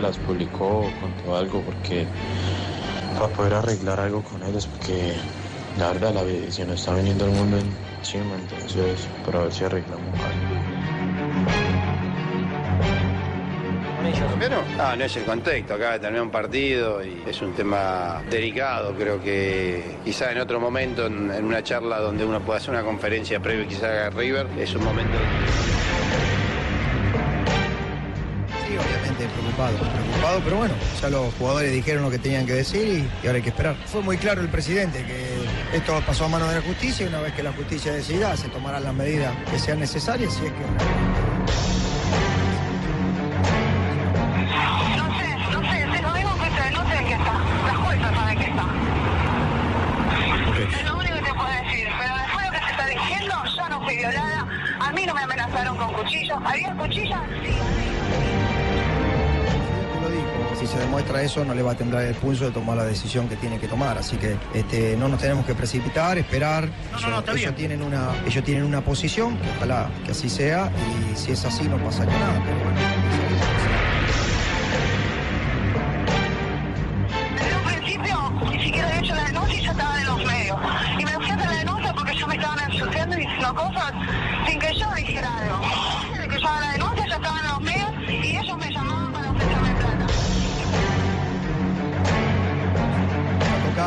Las 0.00 0.18
publicó, 0.18 0.90
contó 1.00 1.36
algo 1.36 1.62
porque 1.62 2.06
para 3.18 3.28
poder 3.28 3.54
arreglar 3.54 4.00
algo 4.00 4.22
con 4.22 4.42
ellas 4.42 4.66
porque 4.66 5.14
la 5.78 5.92
verdad 5.92 6.14
la 6.14 6.52
se 6.52 6.64
nos 6.64 6.80
está 6.80 6.94
viniendo 6.94 7.26
el 7.26 7.32
mundo 7.32 7.58
encima, 7.98 8.34
entonces 8.34 9.08
para 9.24 9.40
ver 9.40 9.52
si 9.52 9.64
arreglamos 9.64 10.08
algo. 10.20 10.66
Pero 14.38 14.62
no, 14.76 14.96
no 14.96 15.04
es 15.04 15.16
el 15.16 15.24
contexto, 15.24 15.74
acaba 15.74 15.94
de 15.94 15.98
terminar 15.98 16.22
un 16.22 16.30
partido 16.30 17.04
y 17.04 17.22
es 17.26 17.40
un 17.42 17.54
tema 17.54 18.22
delicado, 18.30 18.94
creo 18.94 19.20
que 19.20 19.96
quizá 20.04 20.30
en 20.30 20.38
otro 20.38 20.60
momento, 20.60 21.06
en, 21.06 21.30
en 21.30 21.44
una 21.44 21.62
charla 21.62 21.98
donde 21.98 22.24
uno 22.24 22.40
pueda 22.40 22.58
hacer 22.58 22.70
una 22.70 22.82
conferencia 22.82 23.40
previa 23.40 23.66
quizá 23.66 24.06
a 24.06 24.10
River, 24.10 24.46
es 24.58 24.74
un 24.74 24.84
momento... 24.84 25.18
preocupado, 29.28 29.76
preocupado, 29.78 30.40
pero 30.44 30.56
bueno, 30.56 30.74
ya 31.00 31.10
los 31.10 31.34
jugadores 31.34 31.72
dijeron 31.72 32.02
lo 32.02 32.10
que 32.10 32.18
tenían 32.18 32.46
que 32.46 32.54
decir 32.54 32.86
y, 32.86 33.08
y 33.22 33.26
ahora 33.26 33.36
hay 33.36 33.42
que 33.42 33.50
esperar. 33.50 33.76
Fue 33.86 34.02
muy 34.02 34.16
claro 34.16 34.40
el 34.40 34.48
presidente 34.48 35.04
que 35.04 35.76
esto 35.76 36.00
pasó 36.06 36.24
a 36.24 36.28
manos 36.28 36.48
de 36.48 36.56
la 36.56 36.62
justicia 36.62 37.06
y 37.06 37.08
una 37.08 37.20
vez 37.20 37.32
que 37.34 37.42
la 37.42 37.52
justicia 37.52 37.92
decida 37.92 38.36
se 38.36 38.48
tomarán 38.48 38.84
las 38.84 38.94
medidas 38.94 39.34
que 39.50 39.58
sean 39.58 39.80
necesarias 39.80 40.34
si 40.34 40.46
es 40.46 40.52
que 40.52 41.36
violada. 53.96 54.46
A 54.80 54.92
mí 54.92 55.06
no 55.06 55.14
me 55.14 55.22
amenazaron 55.22 55.76
con 55.76 55.92
cuchillos. 55.94 56.38
¿Había 56.44 56.74
cuchillas? 56.76 57.22
Sí. 57.42 57.75
Se 60.76 60.82
demuestra 60.82 61.22
eso, 61.22 61.44
no 61.44 61.54
le 61.54 61.62
va 61.62 61.72
a 61.72 61.74
temblar 61.74 62.02
el 62.02 62.14
pulso 62.14 62.44
de 62.44 62.50
tomar 62.50 62.76
la 62.76 62.84
decisión 62.84 63.28
que 63.28 63.36
tiene 63.36 63.58
que 63.58 63.66
tomar. 63.66 63.96
Así 63.98 64.16
que 64.16 64.36
este, 64.54 64.96
no 64.96 65.08
nos 65.08 65.20
tenemos 65.20 65.46
que 65.46 65.54
precipitar, 65.54 66.18
esperar. 66.18 66.68
ellos, 66.98 67.24
ellos 67.34 67.54
tienen 67.54 67.82
una, 67.82 68.10
ellos 68.26 68.44
tienen 68.44 68.64
una 68.64 68.82
posición, 68.82 69.36
que 69.38 69.48
ojalá 69.56 69.88
que 70.04 70.10
así 70.10 70.28
sea, 70.28 70.70
y 71.12 71.16
si 71.16 71.32
es 71.32 71.44
así 71.44 71.64
no 71.64 71.78
pasa 71.78 72.04
nada. 72.04 72.42
Pero 72.44 72.58
bueno, 72.58 72.80
Desde 77.36 77.56
un 77.56 77.64
principio, 77.64 78.32
ni 78.50 78.62
siquiera 78.64 78.88
había 78.88 79.02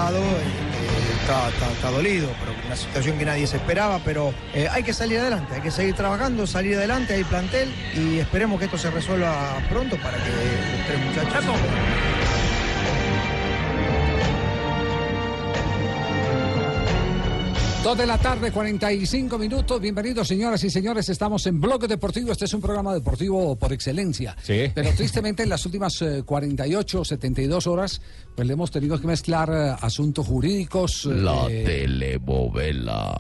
eh, 0.08 1.22
está, 1.22 1.50
está- 1.50 1.72
está 1.72 1.92
dolido, 1.92 2.30
pero 2.40 2.54
una 2.66 2.76
situación 2.76 3.18
que 3.18 3.26
nadie 3.26 3.46
se 3.48 3.58
esperaba, 3.58 4.00
pero 4.06 4.34
eh, 4.54 4.68
hay 4.72 4.84
que 4.84 4.94
salir 4.94 5.20
adelante, 5.20 5.56
hay 5.56 5.62
que 5.62 5.72
seguir 5.72 5.96
trabajando, 5.96 6.48
salir 6.48 6.78
adelante, 6.78 7.14
hay 7.16 7.24
plantel 7.24 7.74
y 7.96 8.20
esperemos 8.20 8.60
que 8.60 8.66
esto 8.66 8.78
se 8.78 8.90
resuelva 8.92 9.58
pronto 9.70 9.98
para 9.98 10.18
que 10.18 10.30
los 10.30 10.88
tres 10.88 11.00
muchachos... 11.06 11.46
Dos 17.90 17.98
de 17.98 18.06
la 18.06 18.20
tarde, 18.20 18.52
45 18.52 19.40
minutos. 19.40 19.82
Bienvenidos, 19.82 20.28
señoras 20.28 20.64
y 20.64 20.70
señores. 20.70 21.10
Estamos 21.10 21.48
en 21.48 21.60
Bloque 21.60 21.88
Deportivo. 21.88 22.32
Este 22.32 22.46
es 22.46 22.54
un 22.54 22.62
programa 22.62 22.94
deportivo 22.94 23.56
por 23.56 23.74
excelencia. 23.74 24.36
Sí. 24.44 24.70
Pero 24.76 24.92
tristemente, 24.92 25.42
en 25.42 25.50
las 25.50 25.66
últimas 25.66 26.00
eh, 26.04 26.22
48, 26.24 27.04
72 27.04 27.66
horas, 27.66 28.00
pues 28.36 28.48
le 28.48 28.54
hemos 28.54 28.70
tenido 28.70 29.02
que 29.02 29.08
mezclar 29.08 29.50
eh, 29.52 29.76
asuntos 29.82 30.28
jurídicos. 30.28 31.06
La 31.06 31.48
eh, 31.50 31.64
telemovela. 31.66 33.12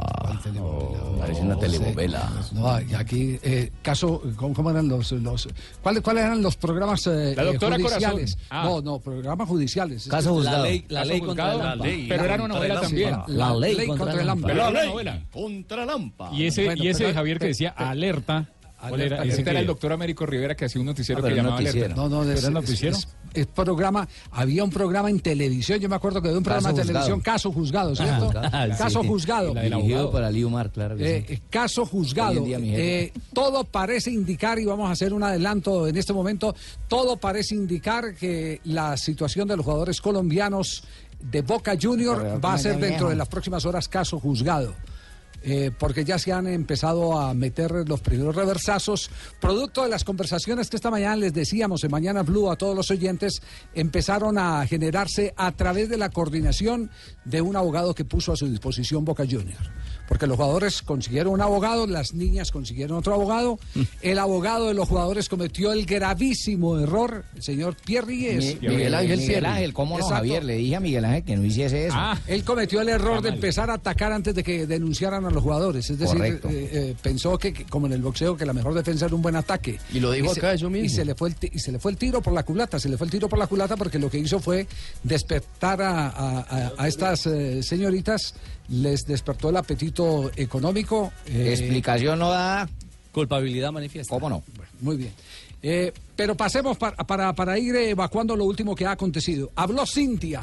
Parece 1.20 1.42
una 1.42 1.58
telemovela. 1.58 2.32
No, 2.52 2.80
y 2.80 2.94
aquí, 2.94 3.40
eh, 3.42 3.72
caso, 3.82 4.22
¿cómo, 4.36 4.54
cómo 4.54 4.70
eran 4.70 4.88
los, 4.88 5.12
los 5.14 5.50
¿cuáles, 5.82 6.04
cuáles 6.04 6.26
eran 6.26 6.44
los 6.44 6.58
programas 6.58 7.08
eh, 7.08 7.34
La 7.36 7.46
doctora 7.46 7.76
eh, 7.76 7.82
judiciales? 7.82 8.38
Ah. 8.52 8.66
No, 8.66 8.82
no, 8.84 9.00
programas 9.00 9.50
judiciales. 9.50 10.04
Es 10.04 10.10
Caso 10.12 10.30
que- 10.30 10.36
juzgado. 10.36 10.64
ley- 10.66 10.86
la 10.90 11.06
ley 11.06 11.22
contra 11.22 11.54
el 11.56 11.62
hampa. 11.62 11.86
Pero 12.08 12.24
era 12.24 12.36
una 12.36 12.48
novela 12.50 12.82
también. 12.82 13.18
La 13.30 13.56
ley 13.56 13.88
contra 13.88 14.14
el 14.22 14.30
hampa. 14.30 14.59
La 14.66 14.72
ley. 14.82 14.90
novela. 14.90 15.22
Contra 15.32 15.86
Lampa. 15.86 16.32
Y 16.34 16.46
ese, 16.46 16.66
Bueno, 16.66 16.84
y 16.84 16.88
ese 16.88 17.04
pero- 17.06 17.14
Javier 17.16 17.40
que 17.40 17.48
decía 17.48 17.74
pero- 17.78 17.90
alerta. 17.90 18.50
¿cuál 18.80 18.94
Alerta, 18.94 19.16
era? 19.16 19.26
¿ese 19.26 19.42
era 19.42 19.60
el 19.60 19.68
doctor 19.68 19.92
Américo 19.92 20.26
Rivera 20.26 20.56
que 20.56 20.64
hacía 20.64 20.80
un 20.80 20.86
noticiero 20.88 21.20
Ah, 21.22 21.28
que 21.28 21.36
llamaba 21.36 21.60
noticiero. 21.60 21.86
alerta. 21.88 22.02
No, 22.02 22.08
no, 22.08 22.20
¿Pero 22.22 22.32
es, 22.32 22.40
era 22.40 22.48
es- 22.48 22.54
noticiero? 22.54 22.96
es- 22.96 23.08
es 23.34 23.46
programa, 23.46 24.08
había 24.32 24.64
un 24.64 24.70
programa 24.70 25.10
en 25.10 25.20
televisión, 25.20 25.80
yo 25.80 25.90
me 25.90 25.98
acuerdo 25.98 26.22
que 26.22 26.30
había 26.30 26.38
un 26.38 26.44
programa 26.46 26.70
Caso 26.70 26.78
de 26.82 26.88
televisión. 26.88 27.20
Caso 27.20 27.52
Juzgado, 27.52 27.94
¿cierto? 27.94 28.26
juzgado. 28.28 28.50
Ah, 28.54 28.68
Caso 28.78 29.02
sí. 29.02 29.08
Juzgado. 29.10 29.54
La 29.54 29.62
del 29.64 29.72
Dirigido 29.74 29.98
abogado. 30.00 30.12
para 30.14 30.32
Liumar, 30.32 30.72
claro 30.72 30.96
que 30.96 31.18
Eh, 31.18 31.26
sí. 31.28 31.42
caso 31.50 31.86
juzgado. 31.86 32.42
Día. 32.42 32.58
Eh, 32.62 33.12
todo 33.34 33.66
parece 33.66 34.12
indicar, 34.12 34.58
y 34.60 34.64
vamos 34.66 34.88
a 34.90 34.94
hacer 34.94 35.14
un 35.14 35.24
adelanto 35.24 35.86
en 35.86 35.98
este 35.98 36.14
momento, 36.14 36.56
todo 36.88 37.18
parece 37.18 37.56
indicar 37.56 38.16
que 38.16 38.62
la 38.64 38.96
situación 38.96 39.46
de 39.50 39.58
los 39.58 39.66
jugadores 39.66 40.00
colombianos 40.00 40.84
de 41.20 41.42
Boca 41.42 41.76
Junior 41.80 42.44
va 42.44 42.54
a 42.54 42.58
ser 42.58 42.78
dentro 42.78 43.10
de 43.10 43.16
las 43.16 43.28
próximas 43.28 43.66
horas 43.66 43.88
caso 43.88 44.20
juzgado. 44.20 44.74
Eh, 45.42 45.72
porque 45.78 46.04
ya 46.04 46.20
se 46.20 46.34
han 46.34 46.48
empezado 46.48 47.18
a 47.18 47.34
meter 47.34 47.72
los 47.88 48.02
primeros 48.02 48.36
reversazos, 48.36 49.10
producto 49.40 49.84
de 49.84 49.90
las 49.90 50.04
conversaciones 50.04 50.70
que 50.70 50.76
esta 50.76 50.92
mañana 50.92 51.16
les 51.16 51.34
decíamos 51.34 51.82
en 51.86 51.92
Mañana 51.92 52.24
Blue 52.24 52.52
a 52.52 52.58
todos 52.58 52.76
los 52.76 52.92
oyentes, 52.92 53.42
empezaron 53.74 54.38
a 54.38 54.66
generarse 54.68 55.34
a 55.38 55.54
través 55.54 55.88
de 55.88 55.98
la 55.98 56.10
coordinación 56.10 56.92
de 57.24 57.42
un 57.42 57.56
abogado 57.56 57.96
que 57.96 58.04
puso 58.04 58.34
a 58.34 58.36
su 58.36 58.48
disposición 58.48 59.06
Boca 59.06 59.24
Junior. 59.24 59.60
Porque 60.10 60.28
los 60.28 60.36
jugadores 60.36 60.82
consiguieron 60.82 61.32
un 61.34 61.42
abogado, 61.42 61.88
las 61.88 62.14
niñas 62.14 62.50
consiguieron 62.52 62.98
otro 62.98 63.14
abogado, 63.14 63.60
el 64.02 64.20
abogado 64.20 64.68
de 64.68 64.74
los 64.74 64.90
jugadores 64.90 65.30
cometió 65.30 65.72
el 65.72 65.86
gravísimo 65.86 66.80
error, 66.80 67.24
el 67.36 67.44
señor 67.44 67.76
Pierri 67.86 68.26
es- 68.26 68.60
Mi- 68.60 68.68
Miguel 68.70 68.96
Ángel. 68.96 69.20
Miguel 69.20 69.46
Ángel, 69.46 69.74
¿cómo 69.74 69.92
no, 69.98 70.04
Exacto. 70.04 70.16
Javier? 70.16 70.44
Le 70.44 70.56
dije 70.56 70.76
a 70.76 70.80
Miguel 70.80 71.06
Ángel 71.06 71.24
que 71.24 71.38
no 71.38 71.46
hiciese 71.46 71.86
eso. 71.86 71.96
Ah, 71.98 72.20
Él 72.28 72.44
cometió 72.44 72.82
el 72.82 72.90
error 72.90 73.22
de 73.22 73.30
empezar 73.30 73.70
a 73.70 73.76
atacar 73.76 74.12
antes 74.12 74.34
de 74.34 74.44
que 74.44 74.66
denunciaran 74.66 75.26
a 75.26 75.30
los 75.30 75.44
jugadores. 75.44 75.88
Es 75.90 76.00
decir, 76.00 76.20
eh, 76.24 76.40
eh, 76.50 76.96
pensó 77.02 77.38
que, 77.38 77.54
que, 77.54 77.66
como 77.66 77.86
en 77.86 77.94
el 77.94 78.02
boxeo, 78.02 78.36
que 78.36 78.46
la 78.48 78.54
mejor 78.54 78.74
defensa 78.74 79.06
era 79.06 79.14
un 79.16 79.22
buen 79.22 79.36
ataque. 79.36 79.80
Y 79.94 80.00
lo 80.00 80.12
dijo 80.12 80.34
se- 80.34 80.40
acá 80.40 80.54
eso 80.54 80.72
mismo. 80.72 80.86
Y 80.88 80.90
se, 80.90 81.06
le 81.06 81.14
fue 81.14 81.30
el 81.30 81.36
y 81.54 81.60
se 81.60 81.72
le 81.72 81.78
fue 81.78 81.92
el 81.92 81.98
tiro 81.98 82.20
por 82.22 82.34
la 82.34 82.42
culata. 82.44 82.80
Se 82.80 82.90
le 82.90 82.98
fue 82.98 83.06
el 83.06 83.12
tiro 83.12 83.30
por 83.30 83.38
la 83.38 83.46
culata 83.46 83.78
porque 83.78 84.00
lo 84.00 84.10
que 84.10 84.18
hizo 84.18 84.40
fue 84.40 84.66
despertar 85.04 85.82
a, 85.84 86.08
a- 86.10 86.40
a- 86.40 86.72
a 86.78 86.88
estas 86.88 87.28
eh, 87.28 87.62
señoritas, 87.64 88.34
les 88.70 89.06
despertó 89.06 89.50
el 89.50 89.58
apetito 89.58 90.32
económico. 90.36 91.12
eh, 91.28 91.50
Explicación 91.52 92.20
no 92.20 92.30
da. 92.30 92.68
Culpabilidad 93.12 93.72
manifiesta. 93.72 94.14
¿Cómo 94.14 94.30
no? 94.30 94.44
bueno, 94.56 94.72
muy 94.82 94.98
bien. 94.98 95.12
Eh, 95.62 95.92
pero 96.16 96.36
pasemos 96.36 96.78
para, 96.78 96.96
para, 96.98 97.34
para 97.34 97.58
ir 97.60 97.76
evacuando 97.76 98.36
lo 98.36 98.46
último 98.46 98.76
que 98.76 98.86
ha 98.86 98.92
acontecido. 98.92 99.52
Habló 99.56 99.86
Cintia, 99.86 100.42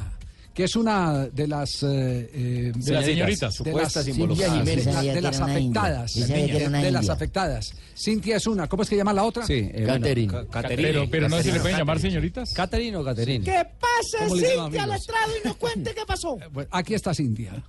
que 0.52 0.64
es 0.64 0.74
una 0.76 1.26
de 1.28 1.46
las... 1.46 1.82
eh, 1.84 2.72
De 2.74 2.92
las 2.92 3.04
señoritas. 3.04 3.52
de 3.52 3.56
Supuestas 3.56 4.06
las, 4.06 4.08
involucradas. 4.08 4.52
de, 4.52 4.58
Jiménez. 4.72 4.86
la- 4.86 4.92
Sabía 4.92 5.14
de 5.14 5.20
las 5.20 5.40
afectadas. 5.40 6.14
De 6.14 6.90
las 6.90 7.08
afectadas. 7.08 7.72
Cintia 7.96 8.36
es 8.36 8.46
una. 8.46 8.66
¿Cómo 8.68 8.82
es 8.82 8.90
que 8.90 8.96
llama 8.96 9.12
la 9.14 9.22
otra? 9.24 9.46
Sí, 9.46 9.54
eh, 9.54 9.70
bueno, 9.86 9.92
Catherine. 9.94 10.32
Ca- 10.32 10.46
Catherine. 10.48 10.82
pero, 10.88 11.10
pero 11.10 11.28
no 11.28 11.40
se 11.42 11.52
le 11.52 11.60
pueden 11.60 11.78
llamar 11.78 12.00
señoritas. 12.00 12.52
¿Catherine 12.52 12.96
o 12.96 13.04
Catherine? 13.04 13.44
¿Qué 13.44 13.64
pasa, 13.80 14.24
¿Cómo 14.24 14.34
le 14.36 14.48
llaman, 14.56 14.66
amigos? 14.80 14.96
estrado 15.00 15.32
y 15.42 15.46
nos 15.48 15.56
cuente 15.56 15.94
qué 15.94 16.04
pasó? 16.06 16.36
Eh, 16.40 16.48
bueno, 16.52 16.68
aquí 16.72 16.94
está 16.94 17.14
Cintia. 17.14 17.62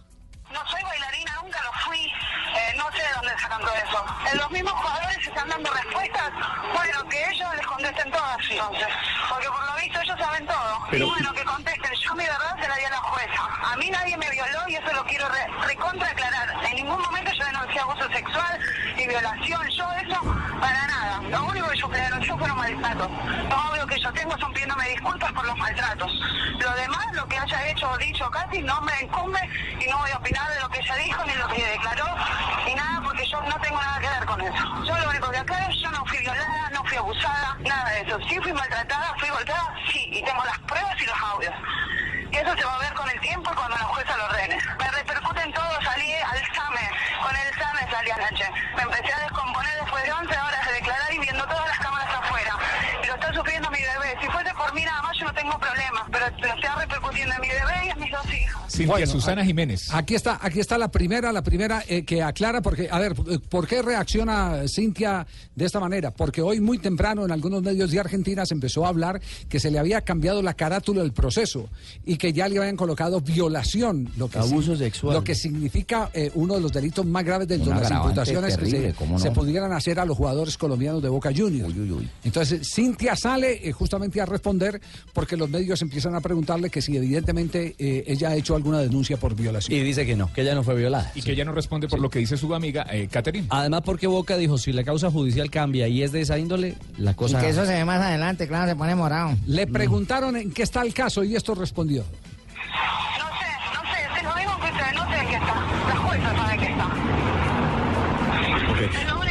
Todo 3.62 3.74
eso. 3.76 4.06
Eh, 4.32 4.36
los 4.38 4.52
mismos 4.52 4.74
jugadores 4.74 5.18
están 5.28 5.50
dando 5.50 5.72
respuestas. 5.72 6.32
Bueno, 6.74 7.10
que 7.10 7.30
ellos 7.32 7.56
les 7.56 7.66
contesten 7.68 8.12
todas 8.12 8.38
entonces. 8.50 8.88
Porque 9.30 9.48
por 9.48 9.66
lo 9.66 9.76
visto 9.82 10.02
ellos 10.02 10.18
saben 10.20 10.46
todo. 10.46 10.80
Pero- 10.92 11.06
y 11.06 11.10
bueno, 11.10 11.34
que 11.34 11.44
contesten. 11.44 11.92
Yo 11.94 12.16
mi 12.16 12.24
verdad 12.24 12.56
se 12.62 12.68
la 12.68 12.76
di 12.76 12.84
a 12.86 12.90
la 12.90 12.98
jueza. 12.98 13.42
A 13.72 13.76
mí 13.78 13.90
nadie 13.90 14.18
me 14.18 14.30
violó 14.32 14.60
y 14.68 14.76
eso 14.76 14.92
lo 14.94 15.04
quiero 15.06 15.28
re- 15.30 15.48
recontra 15.68 16.08
aclarar. 16.10 16.66
En 16.66 16.76
ningún 16.76 17.02
momento 17.02 17.32
yo 17.34 17.46
denuncié 17.46 17.80
abuso 17.82 18.08
sexual 18.10 18.60
y 18.98 19.08
violación. 19.08 19.68
Yo 19.70 19.92
eso 19.94 20.22
para 20.60 20.88
nada. 20.88 21.22
Lo 21.30 21.44
único 21.46 21.68
que 21.70 21.78
yo 21.78 21.90
que 21.90 21.98
denunció 21.98 22.38
fueron 22.38 22.58
maltratos. 22.58 23.10
Lo 23.50 23.72
obvio 23.72 23.88
que 23.88 24.00
yo 24.00 24.12
tengo 24.14 24.38
son 24.38 24.52
pidiéndome 24.54 24.90
disculpas 24.90 25.32
por 25.34 25.46
los 25.46 25.58
maltratos. 25.58 26.12
Lo 26.60 26.72
demás, 26.74 27.06
lo 27.14 27.28
que 27.28 27.38
haya 27.38 27.68
hecho 27.68 27.90
o 27.90 27.98
dicho 27.98 28.30
Katy, 28.32 28.62
no 28.62 28.82
me 28.82 29.02
incumbe 29.02 29.40
y 29.80 29.88
no 29.90 29.98
voy 30.00 30.12
a 30.12 30.18
opinar 30.18 30.50
de 30.54 30.60
lo 30.62 30.70
que 30.70 30.80
ella 30.80 30.96
dijo 30.96 31.24
ni 31.26 31.34
lo 31.34 31.48
que 31.50 31.64
declaró 31.66 32.06
ni 32.66 32.76
nada 32.76 33.02
porque 33.04 33.26
yo 33.28 33.42
no 33.48 33.60
tengo 33.62 33.82
nada 33.82 34.00
que 34.00 34.10
ver 34.10 34.26
con 34.26 34.42
eso. 34.42 34.84
Yo 34.84 34.98
lo 34.98 35.10
único 35.10 35.32
que 35.32 35.38
acá 35.38 35.68
es 35.68 35.80
yo 35.80 35.92
no 35.92 36.06
fui 36.06 36.18
violada, 36.20 36.70
no 36.74 36.84
fui 36.84 36.98
abusada, 36.98 37.58
nada 37.60 37.90
de 37.92 38.02
eso. 38.02 38.20
Sí 38.28 38.40
fui 38.42 38.54
maltratada, 38.54 39.14
fui 39.20 39.30
golpeada, 39.30 39.74
sí, 39.92 40.10
y 40.12 40.24
tengo 40.24 40.44
las 40.44 40.60
pruebas 40.60 41.02
y 41.02 41.06
los 41.06 41.22
audios. 41.22 41.54
Y 42.32 42.36
eso 42.36 42.56
se 42.56 42.66
va 42.66 42.76
a 42.76 42.80
ver 42.80 42.94
con 42.94 43.10
el 43.10 43.20
tiempo 43.22 43.52
cuando 43.56 43.78
la 43.78 43.84
jueza 43.84 44.18
lo 44.18 44.26
ordene. 44.26 44.58
Me 44.80 44.92
repercute 44.92 45.42
en 45.42 45.54
todo, 45.54 45.82
salí 45.82 46.14
al 46.14 46.56
SAME, 46.56 46.90
con 47.24 47.36
el 47.36 47.54
SAME 47.56 47.92
salí 47.92 48.12
anoche. 48.12 48.52
Me 48.76 48.82
empecé 48.84 49.14
a 49.14 49.20
descomponer 49.20 49.74
después 49.82 50.04
de 50.04 50.12
11 50.12 50.38
horas 50.38 50.68
de 50.68 50.74
declarar 50.74 51.14
y 51.14 51.20
viendo 51.20 51.44
todas 51.46 51.68
las 51.68 51.80
cámaras 51.80 52.16
afuera. 52.16 52.54
Y 53.04 53.08
lo 53.08 53.14
está 53.16 53.34
sufriendo 53.34 53.72
mi 53.72 53.80
bebé. 53.82 54.18
Si 54.22 54.28
fuese 54.28 54.54
por 54.54 54.74
mí 54.74 54.84
nada 54.84 55.02
más 55.02 55.17
tengo 55.38 55.60
problema, 55.60 56.08
pero 56.12 56.26
lo 56.30 56.56
está 56.56 56.76
repercutiendo 56.76 57.36
en 57.36 57.42
mi 57.42 57.48
bebé 57.48 57.86
y 57.86 57.90
en 57.90 58.00
mis 58.00 58.12
dos 58.12 58.26
hijos. 58.26 58.58
Silvia 58.68 58.92
Bueno, 58.92 59.08
Susana 59.08 59.46
Jiménez. 59.46 59.94
Aquí 59.94 60.16
está, 60.16 60.40
aquí 60.42 60.60
está 60.60 60.78
la 60.78 60.90
primera, 60.90 61.32
la 61.32 61.42
primera 61.42 61.84
eh, 61.88 62.04
que 62.04 62.22
aclara, 62.22 62.62
porque, 62.62 62.90
a 62.92 63.00
ver, 63.00 63.14
eh, 63.30 63.40
¿por 63.40 63.68
qué 63.68 63.82
reacciona 63.82 64.68
Cintia 64.68 65.26
de 65.56 65.66
esta 65.66 65.80
manera? 65.80 66.12
Porque 66.12 66.42
hoy 66.42 66.60
muy 66.60 66.78
temprano 66.78 67.26
en 67.26 67.32
algunos 67.32 67.62
medios 67.62 67.92
de 67.92 68.00
Argentina 68.00 68.46
se 68.46 68.54
empezó 68.54 68.86
a 68.86 68.90
hablar 68.90 69.22
que 69.48 69.60
se 69.60 69.72
le 69.72 69.80
había 69.80 70.02
cambiado 70.02 70.42
la 70.42 70.54
carátula 70.54 71.02
del 71.02 71.14
proceso 71.14 71.70
y 72.06 72.18
que 72.18 72.34
ya 72.34 72.48
le 72.48 72.58
habían 72.58 72.76
colocado 72.76 73.22
violación, 73.22 74.10
lo 74.18 74.30
que 74.30 74.40
Abuso 74.40 74.76
sexual. 74.76 75.16
Lo 75.16 75.24
que 75.24 75.36
significa 75.36 76.10
eh, 76.14 76.32
uno 76.36 76.56
de 76.56 76.62
los 76.62 76.72
delitos 76.72 77.06
más 77.06 77.24
graves 77.24 77.48
de 77.48 77.58
Un 77.58 77.70
las 77.70 77.90
imputaciones 77.90 78.56
terrible, 78.56 78.80
que 78.80 78.88
se, 78.90 78.94
¿cómo 78.94 79.14
no? 79.14 79.20
se 79.20 79.32
pudieran 79.32 79.72
hacer 79.72 80.00
a 80.00 80.06
los 80.06 80.18
jugadores 80.18 80.58
colombianos 80.58 81.02
de 81.02 81.10
Boca 81.10 81.32
Juniors. 81.36 81.74
Entonces, 82.24 82.70
Cintia 82.74 83.16
sale 83.16 83.68
eh, 83.68 83.72
justamente 83.72 84.22
a 84.22 84.26
responder 84.26 84.80
porque 85.14 85.27
los 85.36 85.50
medios 85.50 85.82
empiezan 85.82 86.16
a 86.16 86.22
preguntarle 86.22 86.70
que 86.70 86.82
si 86.82 86.96
evidentemente 86.96 87.76
eh, 87.78 88.04
ella 88.08 88.30
ha 88.30 88.36
hecho 88.36 88.56
alguna 88.56 88.80
denuncia 88.80 89.18
por 89.18 89.36
violación. 89.36 89.78
Y 89.78 89.84
dice 89.84 90.06
que 90.06 90.16
no, 90.16 90.32
que 90.32 90.42
ella 90.42 90.56
no 90.56 90.64
fue 90.64 90.76
violada. 90.76 91.12
Y 91.16 91.22
que 91.22 91.32
ella 91.34 91.44
no 91.44 91.52
responde 91.52 91.88
por 91.88 92.00
lo 92.00 92.10
que 92.10 92.20
dice 92.20 92.38
su 92.38 92.54
amiga 92.54 92.86
eh, 92.90 93.10
Catherine. 93.12 93.48
Además, 93.50 93.82
porque 93.84 94.08
Boca 94.08 94.38
dijo, 94.38 94.58
si 94.58 94.72
la 94.72 94.84
causa 94.84 95.12
judicial 95.12 95.50
cambia 95.50 95.88
y 95.88 96.04
es 96.04 96.12
de 96.12 96.22
esa 96.22 96.38
índole, 96.38 96.76
la 96.98 97.16
cosa... 97.16 97.40
Y 97.40 97.42
que 97.42 97.50
eso 97.50 97.66
se 97.66 97.74
ve 97.74 97.84
más 97.84 98.02
adelante, 98.02 98.48
claro, 98.48 98.70
se 98.70 98.76
pone 98.76 98.96
morado. 98.96 99.36
Le 99.48 99.68
preguntaron 99.68 100.38
en 100.38 100.52
qué 100.52 100.64
está 100.64 100.84
el 100.84 100.94
caso 100.94 101.24
y 101.24 101.36
esto 101.36 101.56
respondió. 101.56 102.04
No 102.04 103.28
sé, 103.40 103.48
no 103.74 103.82
sé, 103.82 103.98
es 104.18 104.24
lo 104.24 104.36
mismo 104.36 104.60
que 104.60 104.72
ustedes, 104.72 104.94
no 104.96 105.10
sé 105.10 105.18
en 105.20 105.28
qué 105.28 105.36
está. 105.36 105.56
La 105.88 105.96
jueza 105.96 106.36
sabe 106.36 106.54
en 106.54 106.60
qué 106.60 106.66
está. 106.68 106.88
Es 108.78 109.27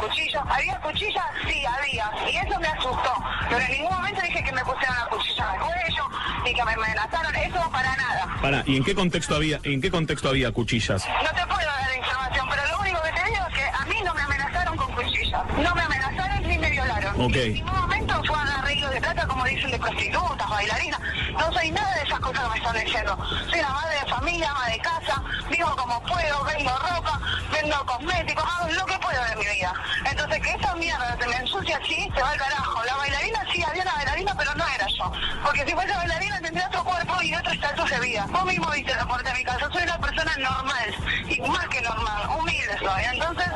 cuchillos. 0.00 0.42
¿Había 0.48 0.80
cuchillas? 0.80 1.24
Sí, 1.46 1.62
había. 1.66 2.10
Y 2.30 2.36
eso 2.36 2.58
me 2.60 2.66
asustó. 2.68 3.14
Pero 3.48 3.60
en 3.60 3.72
ningún 3.72 3.92
momento 3.92 4.20
dije 4.22 4.42
que 4.42 4.52
me 4.52 4.64
pusieron 4.64 4.96
la 4.96 5.06
cuchilla 5.06 5.54
el 5.54 5.60
cuello, 5.60 6.04
ni 6.44 6.54
que 6.54 6.64
me 6.64 6.72
amenazaron. 6.72 7.34
Eso 7.36 7.70
para 7.70 7.96
nada. 7.96 8.26
Para, 8.40 8.62
¿y 8.66 8.76
en 8.76 8.84
qué 8.84 8.94
contexto 8.94 9.36
había, 9.36 9.60
en 9.62 9.80
qué 9.80 9.90
contexto 9.90 10.28
había 10.28 10.50
cuchillas? 10.52 11.06
No 11.06 11.30
te 11.30 11.46
puedo 11.46 11.66
dar 11.66 11.96
información, 11.96 12.46
pero 12.50 12.62
lo 12.68 12.80
único 12.80 13.02
que 13.02 13.12
te 13.12 13.24
digo 13.30 13.46
es 13.48 13.54
que 13.54 13.64
a 13.64 13.84
mí 13.86 13.96
no 14.04 14.14
me 14.14 14.22
amenazaron 14.22 14.76
con 14.76 14.92
cuchillas. 14.94 15.42
No 15.58 15.74
me 15.74 15.82
amenazaron 15.82 16.48
ni 16.48 16.58
me 16.58 16.70
violaron. 16.70 17.20
Ok. 17.20 17.36
Y 17.36 17.40
en 17.40 17.54
ningún 17.54 17.80
momento 17.80 18.22
fue 18.26 18.36
un 18.38 18.48
arreglo 18.48 18.90
de 18.90 19.00
plata, 19.00 19.26
como 19.26 19.44
dicen, 19.44 19.70
de 19.70 19.78
prostitutas, 19.78 20.48
bailarinas. 20.48 21.00
No 21.40 21.52
soy 21.52 21.70
nada 21.70 21.94
de 21.94 22.02
esas 22.02 22.20
cosas 22.20 22.42
que 22.44 22.50
me 22.50 22.56
están 22.58 22.84
diciendo. 22.84 23.18
Soy 23.48 23.58
una 23.60 23.70
madre 23.72 23.94
de 24.00 24.10
familia, 24.10 24.50
ama 24.50 24.66
de 24.68 24.78
casa, 24.78 25.22
vivo 25.50 25.74
como 25.76 26.00
puedo, 26.02 26.44
vendo 26.44 26.70
ropa, 26.78 27.20
vendo 27.52 27.86
cosméticos, 27.86 28.44
hago 28.44 28.72
lo 28.72 28.86
que 28.86 28.98
puedo 28.98 29.24
de 29.24 29.36
mi 29.36 29.56
vida. 29.56 29.72
Entonces, 30.10 30.40
que 30.42 30.50
esta 30.50 30.74
mierda 30.76 31.16
se 31.18 31.26
me 31.26 31.36
ensucia 31.36 31.78
así, 31.82 32.08
se 32.14 32.20
va 32.20 32.30
al 32.30 32.38
carajo. 32.38 32.84
La 32.84 32.96
bailarina 32.96 33.40
sí, 33.52 33.62
había 33.62 33.82
una 33.82 33.94
bailarina, 33.94 34.34
pero 34.36 34.54
no 34.54 34.64
era 34.74 34.86
yo. 34.86 35.12
Porque 35.44 35.64
si 35.64 35.72
fuese 35.72 35.92
bailarina 35.96 36.40
tendría 36.40 36.66
otro 36.68 36.84
cuerpo 36.84 37.22
y 37.22 37.34
otro 37.34 37.52
estatus 37.52 37.90
de 37.90 38.00
vida. 38.00 38.26
Vos 38.30 38.44
mismo 38.44 38.70
viste 38.70 38.94
la 38.94 39.08
puerta 39.08 39.32
de 39.32 39.38
mi 39.38 39.44
casa. 39.44 39.68
Soy 39.72 39.82
una 39.82 39.98
persona 39.98 40.36
normal, 40.36 40.94
y 41.28 41.40
más 41.40 41.68
que 41.68 41.80
normal, 41.80 42.28
humilde 42.38 42.78
soy. 42.78 43.02
Entonces, 43.14 43.46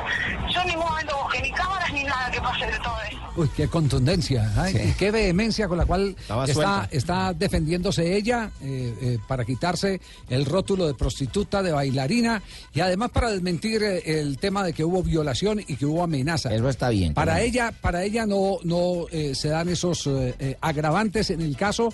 yo 0.54 0.60
en 0.62 0.68
ningún 0.68 0.86
momento 0.86 1.16
busqué 1.22 1.42
ni 1.42 1.52
cámaras 1.52 1.92
ni 1.92 2.04
nada 2.04 2.30
que 2.30 2.40
pase 2.40 2.66
de 2.66 2.78
todo 2.78 2.96
eso. 3.10 3.18
Uy, 3.36 3.50
qué 3.56 3.66
contundencia, 3.68 4.48
¿eh? 4.68 4.90
y 4.90 4.92
qué 4.92 5.10
vehemencia 5.10 5.66
con 5.66 5.76
la 5.76 5.86
cual 5.86 6.14
Estaba 6.16 6.44
está, 6.44 6.54
suelta. 6.54 6.88
está 6.92 7.32
defendiéndose 7.74 8.16
ella 8.16 8.50
eh, 8.62 8.94
eh, 9.00 9.18
para 9.26 9.44
quitarse 9.44 10.00
el 10.28 10.44
rótulo 10.44 10.86
de 10.86 10.94
prostituta, 10.94 11.62
de 11.62 11.72
bailarina 11.72 12.42
y 12.72 12.80
además 12.80 13.10
para 13.10 13.30
desmentir 13.30 13.82
eh, 13.82 14.20
el 14.20 14.38
tema 14.38 14.64
de 14.64 14.72
que 14.72 14.84
hubo 14.84 15.02
violación 15.02 15.60
y 15.66 15.76
que 15.76 15.86
hubo 15.86 16.02
amenaza. 16.02 16.54
Eso 16.54 16.68
está 16.68 16.90
bien. 16.90 17.14
Para 17.14 17.32
claro. 17.32 17.46
ella, 17.46 17.72
para 17.80 18.04
ella 18.04 18.26
no, 18.26 18.58
no 18.62 19.06
eh, 19.10 19.34
se 19.34 19.48
dan 19.48 19.68
esos 19.68 20.06
eh, 20.06 20.34
eh, 20.38 20.56
agravantes 20.60 21.30
en 21.30 21.40
el 21.40 21.56
caso 21.56 21.92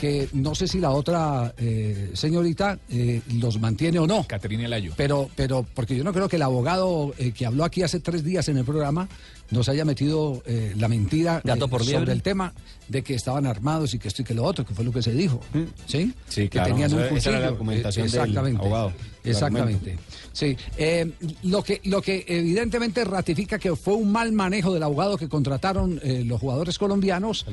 que 0.00 0.28
no 0.32 0.54
sé 0.54 0.66
si 0.66 0.80
la 0.80 0.90
otra 0.90 1.54
eh, 1.58 2.10
señorita 2.14 2.78
eh, 2.88 3.20
los 3.34 3.60
mantiene 3.60 3.98
o 3.98 4.06
no. 4.06 4.24
Caterina 4.26 4.66
Layo. 4.66 4.94
Pero, 4.96 5.28
pero, 5.36 5.66
porque 5.74 5.94
yo 5.94 6.02
no 6.02 6.14
creo 6.14 6.26
que 6.26 6.36
el 6.36 6.42
abogado 6.42 7.12
eh, 7.18 7.32
que 7.32 7.44
habló 7.44 7.64
aquí 7.64 7.82
hace 7.82 8.00
tres 8.00 8.24
días 8.24 8.48
en 8.48 8.56
el 8.56 8.64
programa 8.64 9.08
nos 9.50 9.68
haya 9.68 9.84
metido 9.84 10.42
eh, 10.46 10.74
la 10.76 10.88
mentira 10.88 11.42
eh, 11.44 11.56
por 11.68 11.84
sobre 11.84 12.12
el 12.12 12.22
tema 12.22 12.52
de 12.88 13.02
que 13.02 13.14
estaban 13.14 13.46
armados 13.46 13.94
y 13.94 13.98
que 13.98 14.08
esto 14.08 14.22
y 14.22 14.24
que 14.24 14.34
lo 14.34 14.44
otro, 14.44 14.64
que 14.64 14.74
fue 14.74 14.84
lo 14.84 14.92
que 14.92 15.02
se 15.02 15.12
dijo. 15.12 15.40
¿Sí? 15.86 16.12
Sí, 16.28 16.48
que 16.48 16.60
tenían 16.60 16.92
un 16.92 17.00
la 17.00 17.08
cuchillo. 17.08 17.70
Eh, 17.70 17.82
del 17.82 18.04
exactamente. 18.04 18.60
abogado, 18.60 18.92
Exactamente. 19.24 19.98
Sí. 20.32 20.56
Eh, 20.76 21.12
lo, 21.42 21.62
que, 21.62 21.80
lo 21.84 22.00
que 22.00 22.24
evidentemente 22.28 23.04
ratifica 23.04 23.58
que 23.58 23.74
fue 23.76 23.94
un 23.94 24.10
mal 24.10 24.32
manejo 24.32 24.72
del 24.72 24.82
abogado 24.82 25.16
que 25.16 25.28
contrataron 25.28 26.00
los 26.02 26.40
jugadores 26.40 26.78
colombianos 26.78 27.46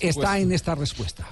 está 0.00 0.38
en 0.38 0.52
esta 0.52 0.74
respuesta. 0.74 1.28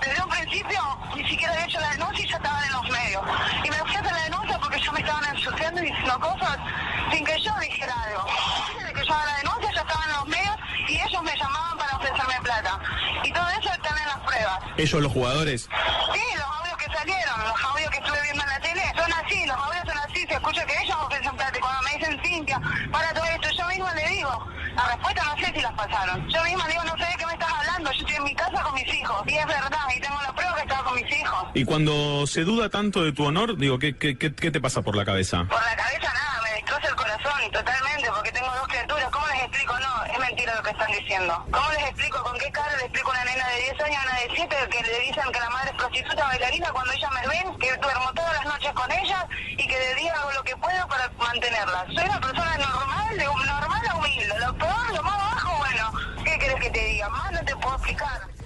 Desde 0.00 0.22
un 0.22 0.28
principio, 0.30 0.80
ni 1.14 1.28
siquiera 1.28 1.52
había 1.52 1.66
hecho 1.66 1.80
la 1.80 1.90
denuncia 1.90 2.24
y 2.24 2.28
ya 2.28 2.36
estaban 2.36 2.64
en 2.64 2.72
los 2.72 2.90
medios. 2.90 3.22
Y 3.64 3.70
me 3.70 3.76
fui 3.76 3.94
a 3.94 4.00
hacer 4.00 4.12
la 4.12 4.22
denuncia 4.22 4.58
porque 4.58 4.80
ya 4.80 4.92
me 4.92 5.00
estaban 5.00 5.24
ensuciando 5.36 5.82
y 5.82 5.86
diciendo 5.86 6.20
cosas 6.20 6.58
sin 7.12 7.24
que 7.24 7.40
yo 7.40 7.52
dijera 7.60 7.94
algo. 8.04 8.26
Desde 8.78 8.92
que 8.94 9.06
yo 9.06 9.14
haga 9.14 9.26
la 9.26 9.36
denuncia 9.38 9.70
ya 9.74 9.80
estaban 9.80 10.10
en 10.10 10.16
los 10.16 10.28
medios 10.28 10.56
y 10.88 10.94
ellos 11.00 11.22
me 11.22 11.36
llamaban 11.36 11.78
para 11.78 11.96
ofrecerme 11.96 12.34
plata. 12.42 12.80
Y 13.24 13.32
todo 13.32 13.48
eso 13.50 13.72
están 13.72 13.98
en 13.98 14.08
las 14.08 14.18
pruebas. 14.20 14.58
Ellos, 14.76 15.02
los 15.02 15.12
jugadores. 15.12 15.62
Sí, 15.62 16.22
los 16.36 16.46
audios 16.58 16.76
que 16.78 16.96
salieron, 16.96 17.44
los 17.44 17.64
audios 17.64 17.90
que 17.90 17.98
estuve 17.98 18.22
viendo 18.22 18.42
en 18.42 18.48
la 18.48 18.60
tele, 18.60 18.82
son 18.96 19.12
así, 19.12 19.46
los 19.46 19.56
audios 19.56 19.84
son 19.86 19.98
así, 19.98 20.26
se 20.26 20.34
escucha 20.34 20.66
que 20.66 20.82
ellos 20.82 20.96
ofrecen 21.02 21.36
plata. 21.36 21.58
Y 21.58 21.60
cuando 21.60 21.82
me 21.82 21.98
dicen 21.98 22.20
Cintia, 22.24 22.60
para 22.90 23.12
todo 23.12 23.24
esto, 23.24 23.50
yo 23.50 23.66
misma 23.68 23.94
le 23.94 24.08
digo, 24.08 24.46
la 24.80 24.94
respuesta 24.94 25.24
no 25.24 25.36
sé 25.36 25.52
si 25.52 25.60
las 25.60 25.72
pasaron. 25.72 26.28
Yo 26.28 26.44
misma 26.44 26.68
digo, 26.68 26.84
no 26.84 26.96
sé 26.96 27.04
de 27.04 27.16
qué 27.18 27.26
me 27.26 27.32
estás 27.32 27.52
hablando, 27.52 27.92
yo 27.92 28.00
estoy 28.00 28.16
en 28.16 28.24
mi 28.24 28.34
casa 28.34 28.62
con 28.62 28.74
mis 28.74 28.94
hijos. 28.94 29.22
Y 29.26 29.34
es 29.36 29.46
verdad, 29.46 29.78
y 29.96 30.00
tengo 30.00 30.22
la 30.22 30.32
prueba 30.32 30.54
que 30.56 30.62
estaba 30.62 30.84
con 30.84 30.94
mis 30.94 31.18
hijos. 31.20 31.48
Y 31.54 31.64
cuando 31.64 32.26
se 32.26 32.44
duda 32.44 32.68
tanto 32.68 33.04
de 33.04 33.12
tu 33.12 33.24
honor, 33.24 33.56
digo, 33.56 33.78
¿qué, 33.78 33.96
qué, 33.96 34.16
qué, 34.16 34.34
qué 34.34 34.50
te 34.50 34.60
pasa 34.60 34.82
por 34.82 34.96
la 34.96 35.04
cabeza? 35.04 35.44
Por 35.48 35.62
la 35.62 35.76
cabeza 35.76 36.12
nada, 36.12 36.40
me 36.44 36.50
destroza 36.54 36.88
el 36.88 36.94
corazón 36.94 37.50
totalmente 37.52 38.08
porque 38.14 38.32
tengo 38.32 38.48
dos 38.54 38.68
criaturas. 38.68 39.10
¿Cómo 39.10 39.26
les 39.28 39.42
explico? 39.42 39.74
No, 39.80 39.90
están 40.70 40.90
diciendo. 40.92 41.44
¿Cómo 41.50 41.70
les 41.72 41.82
explico? 41.82 42.22
¿Con 42.22 42.38
qué 42.38 42.50
cara 42.52 42.76
le 42.76 42.84
explico 42.84 43.10
a 43.10 43.14
una 43.14 43.24
nena 43.24 43.48
de 43.48 43.56
10 43.62 43.80
años, 43.80 43.98
a 43.98 44.02
una 44.02 44.20
de 44.20 44.28
7 44.34 44.56
que 44.70 44.82
le 44.82 45.00
dicen 45.00 45.32
que 45.32 45.40
la 45.40 45.50
madre 45.50 45.70
es 45.70 45.76
prostituta 45.76 46.24
bailarina 46.26 46.72
cuando 46.72 46.92
ellas 46.92 47.10
me 47.12 47.26
ven, 47.28 47.58
que 47.58 47.76
duermo 47.76 48.12
todas 48.14 48.34
las 48.34 48.44
noches 48.44 48.72
con 48.72 48.92
ellas 48.92 49.24
y 49.50 49.66
que 49.66 49.78
de 49.78 49.94
día 49.96 50.14
hago 50.14 50.32
lo 50.32 50.42
que 50.42 50.56
puedo 50.56 50.88
para 50.88 51.10
mantenerlas? 51.18 51.86
Soy 51.86 52.04
una 52.04 52.20
persona 52.20 52.56
normal, 52.58 53.18
de 53.18 53.24
normal 53.24 53.88
a 53.88 53.96
humilde. 53.96 54.38
Lo 54.38 54.54
peor, 54.58 54.94
lo 54.94 55.02
más 55.02 55.18
bajo, 55.18 55.58
bueno, 55.58 55.92
¿qué 56.24 56.38
querés 56.38 56.60
que 56.60 56.70
te 56.70 56.84
diga? 56.86 57.08
Más 57.08 57.32
no 57.32 57.44
te 57.44 57.56
puedo 57.56 57.74
explicar. 57.74 58.39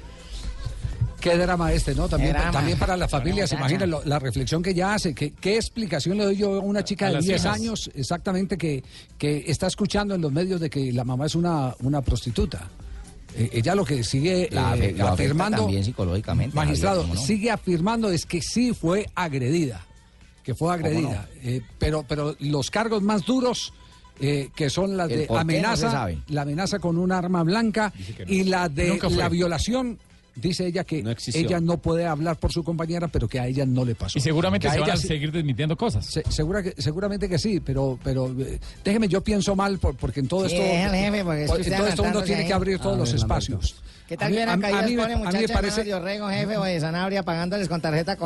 Qué 1.30 1.36
drama 1.38 1.72
este, 1.72 1.94
¿no? 1.94 2.08
También, 2.08 2.32
Qué 2.32 2.38
drama. 2.38 2.52
también 2.52 2.78
para 2.78 2.96
las 2.96 3.10
familias, 3.10 3.50
imaginen 3.52 3.88
lo- 3.90 4.04
la 4.04 4.18
reflexión 4.18 4.62
que 4.62 4.70
ella 4.70 4.94
hace. 4.94 5.14
que- 5.14 5.32
¿Qué 5.32 5.56
explicación 5.56 6.18
le 6.18 6.24
doy 6.24 6.36
yo 6.36 6.56
a 6.56 6.60
una 6.60 6.84
chica 6.84 7.06
de 7.06 7.14
las 7.14 7.24
10 7.24 7.40
hijas. 7.42 7.54
años 7.56 7.90
exactamente 7.94 8.58
que, 8.58 8.82
que 9.16 9.44
está 9.46 9.66
escuchando 9.66 10.14
en 10.14 10.20
los 10.20 10.30
medios 10.32 10.60
de 10.60 10.68
que 10.68 10.92
la 10.92 11.02
mamá 11.04 11.26
es 11.26 11.34
una, 11.34 11.74
una 11.80 12.02
prostituta? 12.02 12.68
Eh, 13.36 13.48
ella 13.52 13.74
lo 13.74 13.84
que 13.84 14.04
sigue 14.04 14.48
La 14.52 14.76
eh, 14.76 14.94
afirmando, 15.00 15.62
también 15.62 15.82
psicológicamente, 15.84 16.54
magistrado, 16.54 17.00
Javier, 17.00 17.08
¿cómo 17.16 17.20
no? 17.20 17.26
sigue 17.26 17.50
afirmando 17.50 18.10
es 18.10 18.26
que 18.26 18.40
sí 18.42 18.72
fue 18.74 19.06
agredida, 19.14 19.84
que 20.42 20.54
fue 20.54 20.72
agredida. 20.74 21.28
Eh, 21.42 21.62
pero, 21.78 22.04
pero 22.06 22.36
los 22.40 22.70
cargos 22.70 23.02
más 23.02 23.24
duros... 23.24 23.72
eh, 24.20 24.50
que 24.54 24.70
son 24.70 24.96
las 24.96 25.08
de 25.08 25.26
no 25.28 25.38
amenaza, 25.38 26.06
la 26.28 26.42
amenaza 26.42 26.78
con 26.78 26.98
un 26.98 27.10
arma 27.10 27.42
blanca 27.42 27.92
no. 27.96 28.24
y 28.32 28.44
la 28.44 28.68
de 28.68 29.00
la 29.10 29.28
violación 29.28 29.98
dice 30.36 30.66
ella 30.66 30.84
que 30.84 31.04
ella 31.34 31.60
no 31.60 31.78
puede 31.78 32.06
hablar 32.06 32.36
por 32.36 32.52
su 32.52 32.64
compañera, 32.64 33.08
pero 33.08 33.28
que 33.28 33.38
a 33.40 33.46
ella 33.46 33.64
no 33.66 33.84
le 33.84 33.94
pasó. 33.94 34.18
Y 34.18 34.20
seguramente 34.20 34.66
Que 34.66 34.72
se 34.72 34.78
a 34.78 34.80
van 34.80 34.90
ella 34.90 34.94
a 34.98 35.00
seguir 35.02 35.30
desmintiendo 35.32 35.76
cosas. 35.76 36.06
se- 36.06 36.24
segura 36.30 36.62
que, 36.62 36.74
seguramente 36.80 37.28
que 37.28 37.38
sí, 37.38 37.60
pero, 37.60 37.98
pero 38.02 38.34
eh, 38.40 38.58
déjeme, 38.84 39.08
yo 39.08 39.22
pienso 39.22 39.54
mal 39.54 39.78
por- 39.78 39.96
porque 39.96 40.20
en 40.20 40.28
todo 40.28 40.48
Sí, 40.48 40.56
esto, 40.56 40.66
jefe, 40.96 41.24
porque 41.24 41.46
por- 41.46 41.60
en 41.60 41.76
todo 41.76 41.86
esto 41.86 42.02
uno 42.02 42.22
tiene 42.22 42.40
ahí. 42.42 42.46
que 42.48 42.52
abrir 42.52 42.78
todos 42.78 42.98
los 42.98 43.12
espacios. 43.12 43.76
¿Qué 44.08 44.18
tal 44.18 44.30
mí- 44.30 44.36
viene 44.36 44.52
a- 44.52 44.56
mí 44.56 44.62
me- 44.62 44.68
pone 45.02 45.14
a 45.14 45.16
mí 45.16 45.22
me 45.22 45.24
muchacha 45.32 45.54
parece- 45.54 45.84
de 45.84 45.94
Orrego, 45.94 46.28
jefe, 46.28 46.56
o 46.58 46.64
de 46.64 46.78
Zanabria 46.78 47.22
pagándoles 47.22 47.68
con 47.68 47.80
tarjeta 47.80 48.18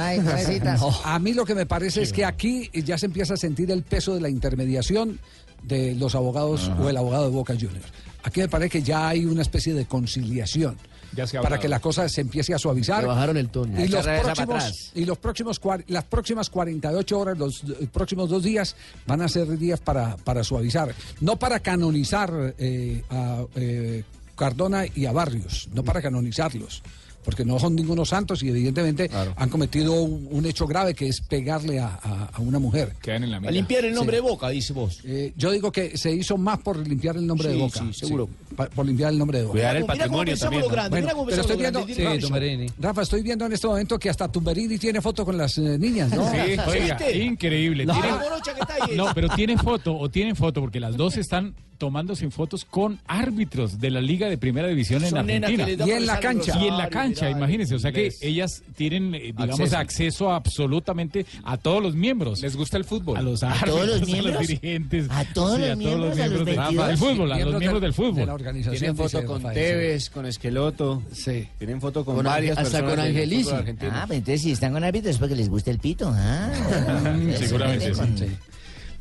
ahí, 0.00 0.18
pobrecitas? 0.20 0.80
A 1.04 1.18
mí 1.20 1.34
lo 1.34 1.44
que 1.44 1.54
me 1.54 1.66
parece 1.66 2.02
es 2.02 2.12
que 2.12 2.24
aquí 2.24 2.68
ya 2.72 2.98
se 2.98 3.06
empieza 3.06 3.34
a 3.34 3.36
sentir 3.36 3.70
el 3.70 3.82
peso 3.82 4.12
de 4.14 4.20
la 4.20 4.28
intermediación 4.28 5.20
de 5.62 5.94
los 5.94 6.14
abogados 6.16 6.70
o 6.80 6.88
el 6.88 6.96
abogado 6.96 7.24
de 7.24 7.30
Boca 7.30 7.54
Juniors. 7.54 7.86
Aquí 8.24 8.40
me 8.40 8.48
parece 8.48 8.70
que 8.70 8.82
ya 8.82 9.08
hay 9.08 9.24
una 9.24 9.42
especie 9.42 9.72
de 9.72 9.86
conciliación. 9.86 10.76
Ya 11.12 11.26
se 11.26 11.38
ha 11.38 11.42
para 11.42 11.58
que 11.58 11.68
la 11.68 11.80
cosa 11.80 12.08
se 12.08 12.20
empiece 12.20 12.54
a 12.54 12.58
suavizar. 12.58 13.02
Le 13.02 13.08
bajaron 13.08 13.36
el 13.36 13.48
tono. 13.48 13.82
Y 13.82 13.88
los 13.88 14.06
próximos, 14.06 14.92
y 14.94 15.04
los 15.04 15.18
próximos 15.18 15.60
las 15.88 16.04
próximas 16.04 16.50
48 16.50 17.18
horas, 17.18 17.38
los 17.38 17.62
próximos 17.92 18.28
dos 18.30 18.42
días, 18.42 18.76
van 19.06 19.22
a 19.22 19.28
ser 19.28 19.58
días 19.58 19.80
para, 19.80 20.16
para 20.16 20.44
suavizar. 20.44 20.94
No 21.20 21.36
para 21.36 21.60
canonizar 21.60 22.54
eh, 22.58 23.02
a 23.10 23.44
eh, 23.56 24.04
Cardona 24.36 24.84
y 24.86 25.06
a 25.06 25.12
Barrios, 25.12 25.68
no 25.74 25.82
para 25.82 26.00
canonizarlos. 26.00 26.82
Porque 27.30 27.44
no 27.44 27.58
son 27.60 27.76
ningunos 27.76 28.08
santos 28.08 28.42
y 28.42 28.48
evidentemente 28.48 29.08
han 29.36 29.48
cometido 29.48 29.92
un, 30.02 30.26
un 30.30 30.46
hecho 30.46 30.66
grave 30.66 30.94
que 30.94 31.06
es 31.08 31.20
pegarle 31.20 31.78
a, 31.78 31.86
a- 32.02 32.30
a 32.34 32.40
una 32.40 32.58
mujer. 32.58 32.94
Quedan 33.00 33.22
en 33.24 33.30
la 33.30 33.36
A 33.36 33.50
limpiar 33.52 33.84
el 33.84 33.94
nombre 33.94 34.16
Sí. 34.18 34.22
de 34.24 34.28
Boca, 34.30 34.48
dice 34.48 34.72
vos. 34.72 35.00
Eh, 35.04 35.32
yo 35.36 35.50
digo 35.52 35.70
que 35.70 35.96
se 35.96 36.10
hizo 36.12 36.36
más 36.36 36.58
por 36.58 36.76
limpiar 36.86 37.16
el 37.16 37.26
nombre 37.26 37.48
Sí, 37.50 37.54
de 37.54 37.60
Boca. 37.62 37.80
sí, 37.80 37.92
seguro. 37.92 38.28
pa- 38.56 38.68
por 38.68 38.84
limpiar 38.84 39.12
el 39.12 39.18
nombre 39.18 39.38
de 39.38 39.44
Boca. 39.44 39.52
Cuidar 39.52 39.76
el 39.76 39.84
patrimonio 39.84 40.36
también, 40.36 40.62
¿no? 40.62 40.68
grande, 40.68 40.90
Bueno, 41.02 41.24
pero 41.28 41.40
estoy 41.42 41.56
viendo, 41.56 41.86
grande. 41.86 42.66
Rafa, 42.78 43.02
estoy 43.02 43.22
viendo 43.22 43.46
en 43.46 43.52
este 43.52 43.66
momento 43.68 43.98
que 43.98 44.10
hasta 44.10 44.26
Tumberini 44.28 44.76
tiene 44.78 45.00
foto 45.00 45.24
con 45.24 45.36
las 45.38 45.56
eh, 45.58 45.78
niñas, 45.78 46.10
¿no? 46.12 46.28
Sí, 46.30 46.36
oiga, 46.66 46.98
increíble. 47.12 47.84
La 47.86 47.94
Tienen- 47.94 48.14
morocha 48.18 48.54
que 48.54 48.60
está 48.60 48.74
ahí. 48.74 48.96
No, 48.96 49.06
pero 49.14 49.28
tienen 49.30 49.58
foto, 49.58 49.96
o 49.96 50.08
tienen 50.10 50.34
foto, 50.36 50.60
porque 50.60 50.80
las 50.80 50.96
dos 50.96 51.16
están 51.16 51.54
tomándose 51.80 52.30
fotos 52.30 52.64
con 52.66 53.00
árbitros 53.08 53.80
de 53.80 53.90
la 53.90 54.00
Liga 54.02 54.28
de 54.28 54.36
Primera 54.36 54.68
División 54.68 55.02
en 55.02 55.10
Son 55.10 55.18
Argentina. 55.20 55.66
Y 55.86 55.90
en 55.92 56.06
la 56.06 56.20
cancha. 56.20 56.58
Y 56.62 56.68
en 56.68 56.76
la 56.76 56.88
cancha, 56.90 57.24
mirá, 57.26 57.38
imagínense. 57.38 57.74
O 57.74 57.78
sea 57.78 57.90
que 57.90 58.12
ellas 58.20 58.62
tienen, 58.76 59.14
eh, 59.14 59.32
digamos, 59.36 59.58
Acceso. 59.60 59.76
acceso. 59.78 60.30
absolutamente 60.32 61.24
a 61.42 61.56
todos 61.56 61.82
los 61.82 61.94
miembros. 61.94 62.42
¿Les 62.42 62.54
gusta 62.54 62.76
el 62.76 62.84
fútbol? 62.84 63.16
A 63.16 63.22
los 63.22 63.40
todos 63.40 63.54
árbitros, 63.62 63.86
los 63.88 64.02
a 64.02 64.04
miembros? 64.04 64.34
los 64.34 64.46
dirigentes. 64.46 65.06
¿A 65.10 65.24
todos 65.32 65.54
sí, 65.56 65.60
los 65.62 65.70
a 65.70 65.72
todos 65.72 65.78
miembros, 65.78 66.06
los 66.08 66.16
miembros 66.16 66.44
del- 66.46 66.56
22? 66.56 66.86
del 66.88 66.96
fútbol, 66.98 67.12
a 67.14 67.16
los 67.16 67.36
Miembros 67.36 67.58
miembros 67.60 67.80
de- 67.80 67.86
del 67.86 67.94
fútbol. 67.94 68.14
de 68.16 68.26
la 68.26 68.34
organización. 68.34 68.78
Tienen 68.78 68.96
foto 68.96 69.24
con 69.24 69.42
Tevez, 69.54 70.10
con 70.10 70.26
Esqueloto. 70.26 71.02
Sí. 71.12 71.48
Tienen 71.58 71.80
foto 71.80 72.04
con, 72.04 72.16
Con 72.16 72.24
varias 72.26 72.58
hasta 72.58 72.70
personas 72.78 72.90
con 72.96 73.00
Angelici. 73.06 73.50
Ah, 73.90 74.04
pero 74.06 74.18
entonces 74.18 74.42
si 74.42 74.50
están 74.52 74.72
con 74.74 74.84
árbitros 74.84 75.14
es 75.14 75.18
porque 75.18 75.34
les 75.34 75.48
gusta 75.48 75.70
el 75.70 75.78
pito. 75.78 76.12
Ah, 76.14 76.50
seguramente 77.38 77.92
con- 77.92 78.18
Sí. 78.18 78.26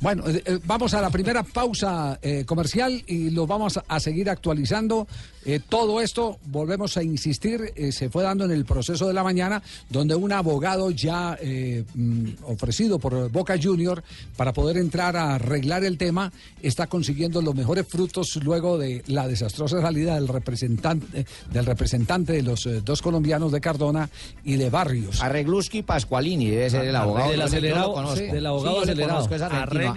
Bueno, 0.01 0.24
eh, 0.29 0.41
eh, 0.46 0.60
vamos 0.65 0.94
a 0.94 1.01
la 1.01 1.10
primera 1.10 1.44
pausa 1.44 2.20
eh, 2.22 2.46
comercial 2.46 3.03
y 3.06 3.32
lo 3.32 3.46
vamos 3.46 3.79
a, 3.86 4.00
seguir 4.00 4.29
actualizando. 4.29 5.08
Eh, 5.46 5.60
todo 5.68 6.00
esto, 6.01 6.38
volvemos 6.46 6.96
a 6.98 7.03
insistir, 7.03 7.74
eh, 7.75 7.91
se 7.91 8.10
fue 8.10 8.24
dando 8.24 8.46
en 8.46 8.51
el 8.51 8.65
proceso 8.65 9.08
de 9.08 9.13
la 9.13 9.24
mañana, 9.24 9.62
donde 9.89 10.15
un 10.15 10.32
abogado 10.32 10.91
ya 10.91 11.38
eh, 11.41 11.84
mm, 11.96 12.25
ofrecido 12.44 13.00
por 13.00 13.29
Boca 13.32 13.56
Junior 13.62 14.03
para 14.38 14.53
poder 14.53 14.77
entrar 14.77 15.15
a 15.18 15.36
arreglar 15.36 15.84
el 15.84 15.98
tema, 15.98 16.32
está 16.62 16.88
consiguiendo 16.88 17.41
los 17.41 17.56
mejores 17.56 17.88
frutos 17.88 18.38
luego 18.44 18.77
de 18.77 19.03
la 19.08 19.27
desastrosa 19.27 19.82
salida 19.82 20.15
del 20.15 20.27
representante, 20.27 21.25
del 21.51 21.65
representante 21.65 22.34
de 22.34 22.44
los 22.44 22.65
eh, 22.65 22.82
dos 22.84 23.01
colombianos 23.01 23.51
de 23.51 23.60
Cardona 23.62 24.10
y 24.44 24.56
de 24.58 24.70
Barrios. 24.70 25.22
Arregluski 25.22 25.84
Pascualini 25.84 26.50
debe 26.50 26.70
ser 26.70 26.86
el 26.86 26.96
abogado. 26.96 27.29
Del 27.32 27.39
lo 27.39 27.46
acelerado, 27.46 27.94
conozco. 27.94 28.18
sí, 28.18 28.24
del 28.24 28.46
abogado 28.46 28.75
Sí, 28.77 28.84
acelerado. 28.84 29.27
conozco. 29.27 29.88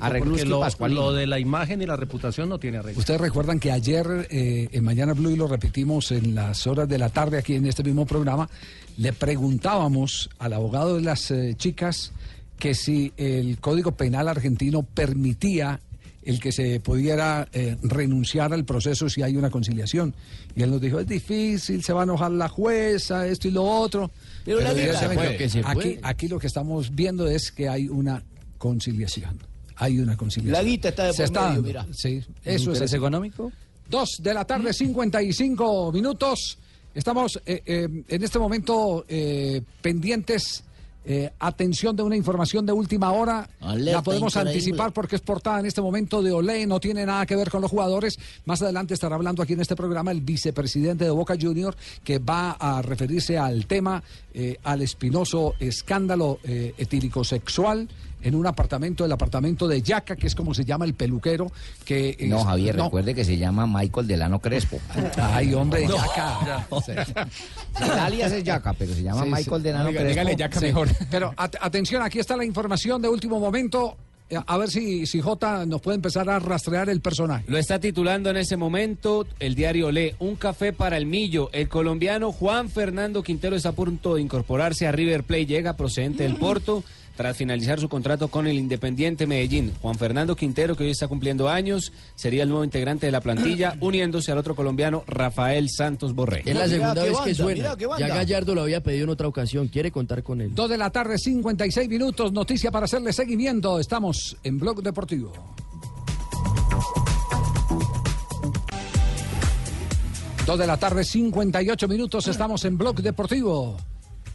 Arreglo 0.00 0.30
de 0.30 0.38
porque 0.38 0.44
lo, 0.50 0.60
Pascualini. 0.60 1.00
lo 1.00 1.12
de 1.12 1.26
la 1.26 1.38
imagen 1.38 1.82
y 1.82 1.86
la 1.86 1.96
reputación 1.96 2.48
no 2.48 2.58
tiene 2.58 2.78
arreglo. 2.78 2.98
Ustedes 2.98 3.20
recuerdan 3.20 3.60
que 3.60 3.70
ayer 3.72 4.26
eh, 4.30 4.68
en 4.72 4.84
Mañana 4.84 5.14
Blue 5.14 5.30
y 5.30 5.36
lo 5.36 5.46
repetimos 5.46 6.10
en 6.12 6.34
las 6.34 6.66
horas 6.66 6.88
de 6.88 6.98
la 6.98 7.08
tarde 7.08 7.38
aquí 7.38 7.54
en 7.54 7.66
este 7.66 7.82
mismo 7.82 8.06
programa, 8.06 8.48
le 8.96 9.12
preguntábamos 9.12 10.30
al 10.38 10.52
abogado 10.52 10.96
de 10.96 11.02
las 11.02 11.30
eh, 11.30 11.54
chicas 11.56 12.12
que 12.58 12.74
si 12.74 13.12
el 13.16 13.58
Código 13.58 13.92
Penal 13.92 14.28
argentino 14.28 14.82
permitía 14.82 15.80
el 16.22 16.38
que 16.38 16.52
se 16.52 16.78
pudiera 16.80 17.48
eh, 17.54 17.78
renunciar 17.82 18.52
al 18.52 18.66
proceso 18.66 19.08
si 19.08 19.22
hay 19.22 19.36
una 19.36 19.48
conciliación. 19.48 20.14
Y 20.54 20.62
él 20.62 20.70
nos 20.70 20.80
dijo, 20.82 21.00
es 21.00 21.06
difícil, 21.06 21.82
se 21.82 21.94
va 21.94 22.02
a 22.02 22.04
enojar 22.04 22.30
la 22.32 22.48
jueza, 22.48 23.26
esto 23.26 23.48
y 23.48 23.52
lo 23.52 23.64
otro. 23.64 24.10
Pero 24.44 24.60
la 24.60 24.74
vida- 24.74 24.82
evidentemente, 24.92 25.14
Puede, 25.24 25.36
que 25.38 25.48
se 25.48 25.62
aquí 26.02 26.28
lo 26.28 26.38
que 26.38 26.46
estamos 26.46 26.94
viendo 26.94 27.26
es 27.26 27.50
que 27.50 27.70
hay 27.70 27.88
una 27.88 28.22
conciliación. 28.60 29.38
Hay 29.76 29.98
una 29.98 30.14
conciliación. 30.16 30.52
La 30.52 30.62
guita 30.62 30.90
está 30.90 31.06
de 31.06 31.12
Se 31.14 31.16
por 31.22 31.24
está 31.24 31.48
medio, 31.48 31.62
mirá. 31.62 31.86
Sí, 31.92 32.18
eso 32.18 32.26
es 32.44 32.60
¿Interés 32.60 32.82
así. 32.82 32.96
económico? 32.96 33.50
Dos 33.88 34.20
de 34.22 34.34
la 34.34 34.44
tarde, 34.44 34.72
55 34.72 35.90
minutos. 35.92 36.58
Estamos 36.94 37.40
eh, 37.46 37.62
eh, 37.64 37.88
en 38.08 38.22
este 38.22 38.38
momento 38.38 39.04
eh, 39.08 39.62
pendientes. 39.80 40.62
eh, 41.02 41.30
atención 41.40 41.96
de 41.96 42.02
una 42.02 42.14
información 42.14 42.66
de 42.66 42.72
última 42.72 43.10
hora. 43.12 43.48
Alerta 43.60 43.92
la 43.98 44.02
podemos 44.02 44.34
increíble. 44.34 44.50
anticipar 44.52 44.92
porque 44.92 45.16
es 45.16 45.22
portada 45.22 45.58
en 45.60 45.64
este 45.66 45.80
momento 45.80 46.22
de 46.22 46.30
Olé, 46.30 46.66
no 46.66 46.78
tiene 46.78 47.06
nada 47.06 47.24
que 47.24 47.34
ver 47.36 47.48
con 47.50 47.62
los 47.62 47.70
jugadores. 47.70 48.18
Más 48.44 48.60
adelante 48.60 48.92
estará 48.92 49.14
hablando 49.16 49.42
aquí 49.42 49.54
en 49.54 49.60
este 49.62 49.74
programa 49.76 50.10
el 50.12 50.20
vicepresidente 50.20 51.04
de 51.04 51.10
Boca 51.10 51.36
Junior 51.40 51.74
que 52.04 52.18
va 52.18 52.50
a 52.52 52.82
referirse 52.82 53.38
al 53.38 53.64
tema, 53.66 54.02
eh, 54.34 54.58
al 54.62 54.82
espinoso 54.82 55.54
escándalo 55.58 56.38
eh, 56.44 56.74
etílico 56.76 57.24
sexual 57.24 57.88
en 58.22 58.34
un 58.34 58.46
apartamento, 58.46 59.04
el 59.04 59.12
apartamento 59.12 59.66
de 59.68 59.82
Yaca, 59.82 60.16
que 60.16 60.26
es 60.26 60.34
como 60.34 60.54
se 60.54 60.64
llama 60.64 60.84
el 60.84 60.94
peluquero. 60.94 61.50
que 61.84 62.16
es- 62.18 62.28
No, 62.28 62.44
Javier, 62.44 62.76
no. 62.76 62.84
recuerde 62.84 63.14
que 63.14 63.24
se 63.24 63.36
llama 63.36 63.66
Michael 63.66 64.06
Delano 64.06 64.38
Crespo. 64.40 64.78
Ay, 65.16 65.52
hombre, 65.54 65.86
No. 65.86 65.96
Yaca. 65.96 66.66
Sí. 66.84 66.92
El 67.84 67.90
alias 67.90 68.32
es 68.32 68.44
Yaca, 68.44 68.72
pero 68.74 68.92
se 68.94 69.02
llama 69.02 69.22
Sí, 69.22 69.28
sí. 69.28 69.34
Michael 69.34 69.62
Delano 69.62 69.88
Oiga, 69.88 70.00
Crespo. 70.00 70.20
dígale 70.20 70.36
Yaca 70.36 70.58
Sí. 70.60 70.66
mejor. 70.66 70.88
Pero 71.10 71.34
at- 71.36 71.56
atención, 71.60 72.02
aquí 72.02 72.18
está 72.18 72.36
la 72.36 72.44
información 72.44 73.00
de 73.02 73.08
último 73.08 73.38
momento. 73.40 73.96
A 74.46 74.56
ver 74.58 74.70
si, 74.70 75.06
si 75.06 75.20
J 75.20 75.66
nos 75.66 75.80
puede 75.80 75.96
empezar 75.96 76.30
a 76.30 76.38
rastrear 76.38 76.88
el 76.88 77.00
personaje. 77.00 77.44
Lo 77.48 77.58
está 77.58 77.80
titulando 77.80 78.30
en 78.30 78.36
ese 78.36 78.56
momento 78.56 79.26
el 79.40 79.56
diario 79.56 79.90
Le, 79.90 80.14
Un 80.20 80.36
café 80.36 80.72
para 80.72 80.96
el 80.96 81.04
Millo. 81.06 81.50
El 81.52 81.68
colombiano 81.68 82.30
Juan 82.30 82.68
Fernando 82.70 83.24
Quintero 83.24 83.56
está 83.56 83.70
a 83.70 83.72
punto 83.72 84.14
de 84.14 84.22
incorporarse 84.22 84.86
a 84.86 84.92
River 84.92 85.24
Plate. 85.24 85.46
Llega 85.46 85.72
procedente 85.76 86.22
del 86.22 86.36
Porto 86.36 86.84
tras 87.16 87.36
finalizar 87.36 87.80
su 87.80 87.88
contrato 87.88 88.28
con 88.28 88.46
el 88.46 88.58
Independiente 88.58 89.26
Medellín. 89.26 89.72
Juan 89.82 89.96
Fernando 89.96 90.36
Quintero, 90.36 90.76
que 90.76 90.84
hoy 90.84 90.90
está 90.90 91.08
cumpliendo 91.08 91.48
años, 91.48 91.92
sería 92.14 92.44
el 92.44 92.48
nuevo 92.48 92.64
integrante 92.64 93.06
de 93.06 93.12
la 93.12 93.20
plantilla, 93.20 93.76
uniéndose 93.80 94.32
al 94.32 94.38
otro 94.38 94.54
colombiano 94.54 95.04
Rafael 95.06 95.68
Santos 95.68 96.14
Borré. 96.14 96.42
Es 96.44 96.56
la 96.56 96.68
segunda 96.68 97.02
vez 97.02 97.12
banda, 97.12 97.24
que 97.24 97.34
suena. 97.34 97.76
Ya 97.98 98.08
Gallardo 98.08 98.54
lo 98.54 98.62
había 98.62 98.82
pedido 98.82 99.04
en 99.04 99.10
otra 99.10 99.28
ocasión. 99.28 99.68
Quiere 99.68 99.90
contar 99.90 100.22
con 100.22 100.40
él. 100.40 100.54
Dos 100.54 100.70
de 100.70 100.78
la 100.78 100.90
tarde, 100.90 101.18
56 101.18 101.88
minutos. 101.88 102.32
Noticia 102.32 102.70
para 102.70 102.84
hacerle 102.84 103.12
seguimiento. 103.12 103.78
Estamos 103.78 104.36
en 104.42 104.58
Blog 104.58 104.82
Deportivo. 104.82 105.32
Dos 110.46 110.58
de 110.58 110.66
la 110.66 110.76
tarde, 110.76 111.04
58 111.04 111.86
minutos. 111.86 112.26
Estamos 112.26 112.64
en 112.64 112.76
Blog 112.76 112.96
Deportivo. 113.02 113.76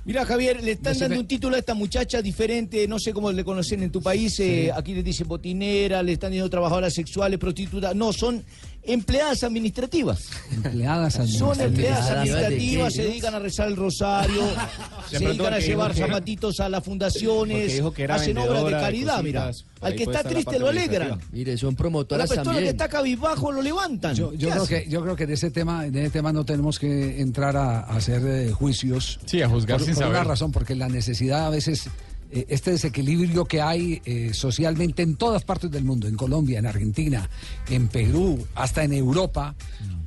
Mira, 0.05 0.23
Javier, 0.23 0.63
le 0.63 0.73
están 0.73 0.95
dando 0.99 1.19
un 1.19 1.25
título 1.25 1.55
a 1.55 1.59
esta 1.59 1.73
muchacha 1.73 2.21
diferente, 2.21 2.87
no 2.87 2.99
sé 2.99 3.11
cómo 3.11 3.31
le 3.31 3.43
conocen 3.43 3.81
en 3.81 3.91
tu 3.91 4.03
país, 4.03 4.39
eh, 4.39 4.71
aquí 4.71 4.93
le 4.93 5.01
dicen 5.01 5.27
botinera, 5.27 6.03
le 6.03 6.11
están 6.11 6.29
diciendo 6.29 6.47
trabajadoras 6.47 6.93
sexuales, 6.93 7.39
prostitutas, 7.39 7.95
no, 7.95 8.13
son 8.13 8.43
empleadas 8.87 9.43
administrativas. 9.43 10.19
Empleadas 10.51 11.13
Son 11.13 11.23
administrativas. 11.23 11.59
empleadas 11.65 12.05
¿de 12.05 12.11
administrativas, 12.19 12.93
se 12.93 13.03
dedican 13.03 13.35
a 13.35 13.39
rezar 13.39 13.67
el 13.67 13.75
rosario, 13.75 14.41
se 15.09 15.19
dedican 15.19 15.53
a 15.53 15.59
llevar 15.59 15.93
que- 15.93 15.99
zapatitos 16.01 16.59
a 16.59 16.69
las 16.69 16.83
fundaciones, 16.83 17.73
dijo 17.73 17.91
que 17.91 18.03
era 18.03 18.15
hacen 18.15 18.37
obras 18.37 18.65
de 18.65 18.71
caridad, 18.71 19.23
mira. 19.23 19.51
Al 19.81 19.93
que 19.95 20.03
está 20.03 20.23
la 20.23 20.29
triste 20.29 20.57
lo 20.57 20.69
alegran. 20.69 21.19
Mire, 21.31 21.57
son 21.57 21.71
La 21.73 21.77
promotoras 21.77 22.27
persona 22.29 22.57
que 22.57 22.69
está 22.69 22.87
cabizbajo 22.87 23.51
lo 23.51 23.61
levantan. 23.61 24.15
Yo, 24.15 24.33
yo 24.33 24.47
¿Qué 24.47 24.51
creo 24.51 24.63
hace? 24.63 24.83
que 24.83 24.89
yo 24.89 25.01
creo 25.03 25.15
que 25.15 25.23
en 25.25 25.31
ese 25.31 25.51
tema 25.51 25.85
en 25.85 25.95
ese 25.97 26.09
tema 26.09 26.33
no 26.33 26.43
tenemos 26.43 26.79
que 26.79 27.21
entrar 27.21 27.55
a, 27.55 27.81
a 27.81 27.97
hacer 27.97 28.25
eh, 28.25 28.51
juicios 28.51 29.19
Sí, 29.25 29.41
a 29.43 29.49
juzgar 29.49 29.77
por, 29.77 29.85
sin 29.85 29.93
por 29.95 30.03
una 30.05 30.13
saber. 30.15 30.27
razón 30.27 30.51
porque 30.51 30.73
la 30.75 30.89
necesidad 30.89 31.45
a 31.45 31.49
veces 31.51 31.87
este 32.31 32.71
desequilibrio 32.71 33.45
que 33.45 33.61
hay 33.61 34.01
eh, 34.05 34.33
socialmente 34.33 35.03
en 35.03 35.15
todas 35.15 35.43
partes 35.43 35.71
del 35.71 35.83
mundo 35.83 36.07
en 36.07 36.15
Colombia 36.15 36.59
en 36.59 36.65
Argentina 36.65 37.29
en 37.69 37.87
Perú 37.87 38.45
hasta 38.55 38.83
en 38.83 38.93
Europa 38.93 39.55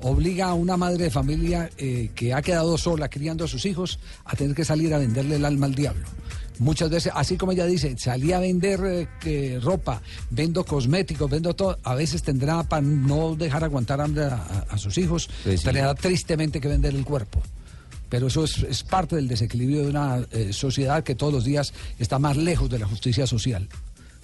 obliga 0.01 0.49
a 0.49 0.55
una 0.55 0.77
madre 0.77 1.05
de 1.05 1.11
familia 1.11 1.71
eh, 1.79 2.11
que 2.15 2.35
ha 2.35 2.43
quedado 2.43 2.77
sola 2.77 3.09
criando 3.09 3.45
a 3.45 3.49
sus 3.49 3.65
hijos 3.67 3.99
a 4.25 4.37
tener 4.37 4.55
que 4.55 4.65
salir 4.65 4.93
a 4.95 4.99
venderle 4.99 5.37
el 5.37 5.45
alma 5.45 5.67
al 5.67 5.75
diablo 5.75 6.07
Muchas 6.59 6.91
veces, 6.91 7.13
así 7.15 7.37
como 7.37 7.53
ella 7.53 7.67
dice, 7.67 7.97
salí 7.99 8.33
a 8.33 8.41
vender 8.41 9.09
eh, 9.25 9.61
ropa, 9.63 10.03
vendo 10.31 10.65
cosméticos, 10.65 11.31
vendo 11.31 11.55
todo. 11.55 11.79
A 11.85 11.95
veces 11.95 12.23
tendrá, 12.23 12.65
para 12.65 12.83
no 12.83 13.37
dejar 13.37 13.63
aguantar 13.63 14.01
hambre 14.01 14.25
a, 14.25 14.77
sus 14.77 14.99
hijos, 14.99 15.31
tendrá 15.45 15.95
tristemente 15.95 16.61
que 16.61 16.67
vender 16.67 16.95
el 16.95 17.05
cuerpo. 17.05 17.41
Pero 18.09 18.29
eso 18.29 18.45
es, 18.45 18.59
es 18.63 18.83
parte 18.83 19.17
del 19.17 19.29
desequilibrio 19.29 19.83
de 19.83 19.91
una 19.91 20.27
eh, 20.31 20.53
sociedad 20.53 21.05
que 21.05 21.15
todos 21.15 21.33
los 21.33 21.45
días 21.45 21.73
está 21.99 22.19
más 22.19 22.37
lejos 22.37 22.71
de 22.71 22.79
la 22.79 22.87
justicia 22.87 23.27
social. 23.27 23.69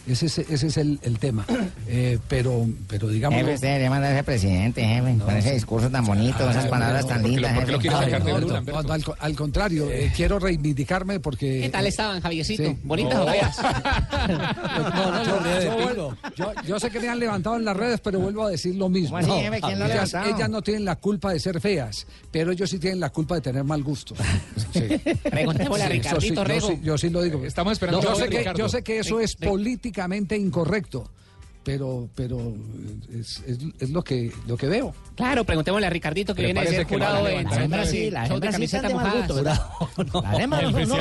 Ese 0.06 0.26
es, 0.26 0.38
ese 0.38 0.66
es 0.66 0.76
el, 0.76 0.98
el 1.02 1.18
tema. 1.18 1.44
Eh, 1.86 2.18
pero, 2.28 2.66
pero 2.88 3.08
digamos. 3.08 3.38
Jefe, 3.38 3.54
usted 3.54 3.68
debería 3.68 3.90
mandar 3.90 4.10
a 4.10 4.14
ese 4.14 4.24
presidente, 4.24 4.82
jefe, 4.82 5.18
con 5.18 5.36
ese 5.36 5.52
discurso 5.52 5.90
tan 5.90 6.04
bonito, 6.06 6.48
esas 6.50 6.66
palabras 6.66 7.06
tan 7.06 7.22
lindas. 7.22 7.52
jefe. 7.52 8.72
al, 8.72 9.04
al 9.20 9.36
contrario, 9.36 9.90
eh, 9.90 10.10
quiero 10.16 10.38
reivindicarme 10.38 11.20
porque. 11.20 11.60
¿Qué 11.60 11.68
tal 11.68 11.86
estaban, 11.86 12.20
Javiercito? 12.22 12.64
Sí. 12.64 12.76
¿Bonitas 12.82 13.24
feas? 13.30 13.56
yo, 15.26 15.40
yo 15.62 16.14
yo- 16.36 16.52
yo 16.66 16.80
sé 16.80 16.90
que 16.90 17.00
me 17.00 17.08
han 17.08 17.18
levantado 17.20 17.56
en 17.56 17.64
las 17.64 17.76
redes, 17.76 18.00
pero 18.00 18.18
vuelvo 18.18 18.44
a 18.46 18.50
decir 18.50 18.74
lo 18.74 18.88
mismo. 18.88 19.18
¿Cómo 19.20 19.34
así, 19.34 19.42
jefe? 19.44 19.60
¿Quién 19.60 19.78
lo 19.78 19.84
ha 19.84 19.88
ellas, 20.28 20.48
no 20.50 20.62
tienen 20.62 20.84
la 20.86 20.96
culpa 20.96 21.32
de 21.32 21.40
ser 21.40 21.60
feas, 21.60 22.06
pero 22.30 22.50
ellos 22.52 22.70
sí 22.70 22.78
tienen 22.78 22.98
la 23.00 23.10
culpa 23.10 23.34
de 23.36 23.40
tener 23.42 23.62
mal 23.64 23.82
gusto. 23.82 24.14
Preguntémosle 25.22 25.84
a 25.84 25.88
Sí, 25.90 25.96
eso 25.98 26.20
sí, 26.20 26.30
Ricardito 26.30 26.44
yo 26.44 26.60
sí- 26.68 26.80
yo 26.82 26.98
sí 26.98 27.10
lo 27.10 27.22
digo. 27.22 27.44
Estamos 27.44 27.74
esperando 27.74 28.00
yo 28.02 28.12
a 28.12 28.16
sé, 28.16 28.28
que, 28.28 28.52
yo 28.56 28.68
sé 28.68 28.82
que 28.82 28.98
eso 29.00 29.20
es 29.20 29.36
Ric- 29.38 29.44
políticamente 29.94 30.36
incorrecto, 30.36 31.08
pero, 31.62 32.08
pero 32.14 32.52
es, 33.12 33.42
es- 33.46 33.58
es 33.78 33.90
lo 33.90 34.02
que 34.02 34.30
lo 34.46 34.56
que 34.56 34.66
veo. 34.66 34.92
Claro, 35.16 35.44
preguntémosle 35.44 35.86
a 35.86 35.90
Ricardito 35.90 36.34
que 36.34 36.42
viene 36.42 36.60
de 36.62 36.66
ser 36.68 36.78
la 36.80 36.84
jurado 36.88 37.28
en 37.28 37.44
Las 37.44 37.58
hembras 37.58 37.88
sí, 37.88 37.98
de 38.00 38.06
hembras 38.08 38.56
sí 38.56 38.64
están 38.64 38.88
de 38.88 38.94
mal 38.94 39.16
gusto, 39.18 39.34
¿verdad? 39.36 39.60
No, 39.96 40.04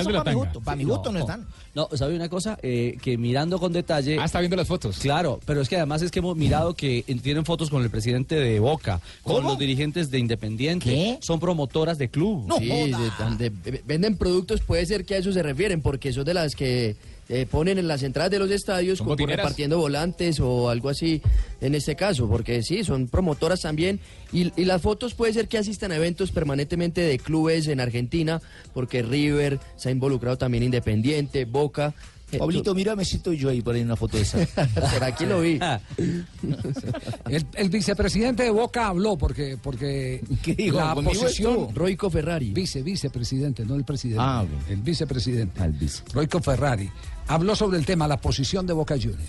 son 0.03 0.13
la 0.13 0.23
para 0.23 0.31
mi 0.31 0.35
gusto, 0.39 0.61
para 0.61 0.77
mi 0.77 0.83
gusto 0.85 1.11
no 1.11 1.19
están. 1.19 1.45
No, 1.75 1.89
¿sabe 1.95 2.15
una 2.15 2.29
cosa? 2.29 2.57
Eh, 2.61 2.97
que 3.01 3.17
mirando 3.17 3.59
con 3.59 3.73
detalle... 3.73 4.17
Ah, 4.21 4.25
está 4.25 4.39
viendo 4.39 4.55
las 4.55 4.67
fotos. 4.67 4.99
Claro, 4.99 5.39
pero 5.45 5.59
es 5.61 5.67
que 5.67 5.75
además 5.75 6.03
es 6.03 6.11
que 6.11 6.19
hemos 6.19 6.37
mirado 6.37 6.75
que 6.75 7.03
tienen 7.23 7.43
fotos 7.45 7.69
con 7.71 7.81
el 7.83 7.89
presidente 7.89 8.35
de 8.35 8.59
Boca, 8.59 9.01
con 9.23 9.37
¿Cómo? 9.37 9.49
los 9.49 9.57
dirigentes 9.59 10.11
de 10.11 10.19
Independiente. 10.19 10.85
¿Qué? 10.85 11.17
Son 11.21 11.39
promotoras 11.39 11.97
de 11.97 12.09
club. 12.09 12.45
No 12.47 12.57
Sí, 12.59 12.67
de- 12.67 13.11
donde 13.17 13.51
venden 13.85 14.15
productos, 14.17 14.61
puede 14.61 14.85
ser 14.85 15.03
que 15.03 15.15
a 15.15 15.17
eso 15.17 15.33
se 15.33 15.41
refieren, 15.43 15.81
porque 15.81 16.13
son 16.13 16.23
de 16.25 16.35
las 16.35 16.55
que 16.55 16.95
eh, 17.29 17.45
ponen 17.49 17.77
en 17.77 17.87
las 17.87 18.03
entradas 18.03 18.31
de 18.31 18.39
los 18.39 18.51
estadios 18.51 18.97
¿Son 18.99 19.07
como 19.07 19.25
repartiendo 19.25 19.77
volantes 19.77 20.39
o 20.39 20.69
algo 20.69 20.89
así 20.89 21.21
en 21.61 21.75
este 21.75 21.95
caso, 21.95 22.27
porque 22.27 22.61
sí, 22.63 22.83
son 22.83 23.07
promotoras 23.07 23.61
también. 23.61 23.99
Y, 24.31 24.51
y 24.59 24.65
las 24.65 24.81
fotos 24.81 25.13
puede 25.13 25.33
ser 25.33 25.47
que 25.47 25.57
asistan 25.57 25.91
a 25.91 25.95
eventos 25.95 26.31
permanentemente 26.31 27.01
de 27.01 27.19
clubes 27.19 27.67
en 27.67 27.79
Argentina, 27.79 28.41
porque 28.73 29.01
River 29.01 29.59
se 29.77 29.89
ha 29.89 29.91
involucrado 29.91 30.37
también 30.37 30.63
Independiente, 30.63 31.45
Boca. 31.45 31.93
Eh, 32.31 32.39
Pablito, 32.39 32.73
mírame 32.73 33.05
si 33.05 33.17
estoy 33.17 33.37
yo 33.37 33.49
ahí 33.49 33.61
por 33.61 33.75
ahí 33.75 33.81
en 33.81 33.87
una 33.87 33.95
foto 33.95 34.17
de 34.17 34.23
esa. 34.23 34.39
por 34.93 35.03
aquí 35.03 35.25
lo 35.25 35.41
vi. 35.41 35.59
El, 37.29 37.45
el 37.55 37.69
vicepresidente 37.69 38.43
de 38.43 38.49
Boca 38.49 38.87
habló 38.87 39.17
porque 39.17 39.57
porque 39.61 40.21
¿Qué 40.41 40.55
dijo? 40.55 40.77
la 40.77 40.93
¿Conmigo 40.93 41.21
posición? 41.21 41.73
Roico 41.73 42.09
Ferrari. 42.09 42.51
vice 42.51 42.81
vicepresidente, 42.81 43.65
no 43.65 43.75
el 43.75 43.83
presidente. 43.83 44.21
Ah. 44.21 44.45
El 44.69 44.81
vicepresidente. 44.81 45.61
Al 45.61 45.71
vice. 45.73 46.03
Roico 46.13 46.41
Ferrari 46.41 46.89
habló 47.27 47.55
sobre 47.55 47.77
el 47.77 47.85
tema 47.85 48.07
la 48.07 48.17
posición 48.17 48.65
de 48.67 48.73
Boca 48.73 48.95
Juniors. 48.95 49.21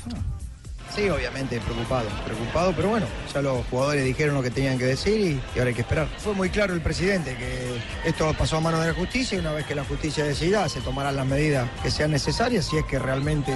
Sí, 0.94 1.08
obviamente 1.08 1.60
preocupado, 1.60 2.08
preocupado, 2.24 2.72
pero 2.76 2.90
bueno, 2.90 3.06
ya 3.32 3.42
los 3.42 3.66
jugadores 3.66 4.04
dijeron 4.04 4.36
lo 4.36 4.42
que 4.44 4.50
tenían 4.50 4.78
que 4.78 4.84
decir 4.84 5.20
y, 5.20 5.30
y 5.56 5.58
ahora 5.58 5.70
hay 5.70 5.74
que 5.74 5.80
esperar. 5.80 6.06
Fue 6.18 6.34
muy 6.34 6.50
claro 6.50 6.72
el 6.72 6.80
presidente 6.82 7.36
que 7.36 8.08
esto 8.08 8.32
pasó 8.38 8.58
a 8.58 8.60
manos 8.60 8.78
de 8.80 8.86
la 8.88 8.94
justicia 8.94 9.36
y 9.36 9.40
una 9.40 9.50
vez 9.50 9.66
que 9.66 9.74
la 9.74 9.82
justicia 9.84 10.24
decida 10.24 10.68
se 10.68 10.80
tomarán 10.82 11.16
las 11.16 11.26
medidas 11.26 11.68
que 11.82 11.90
sean 11.90 12.12
necesarias 12.12 12.66
si 12.66 12.76
es 12.76 12.84
que 12.84 13.00
realmente 13.00 13.52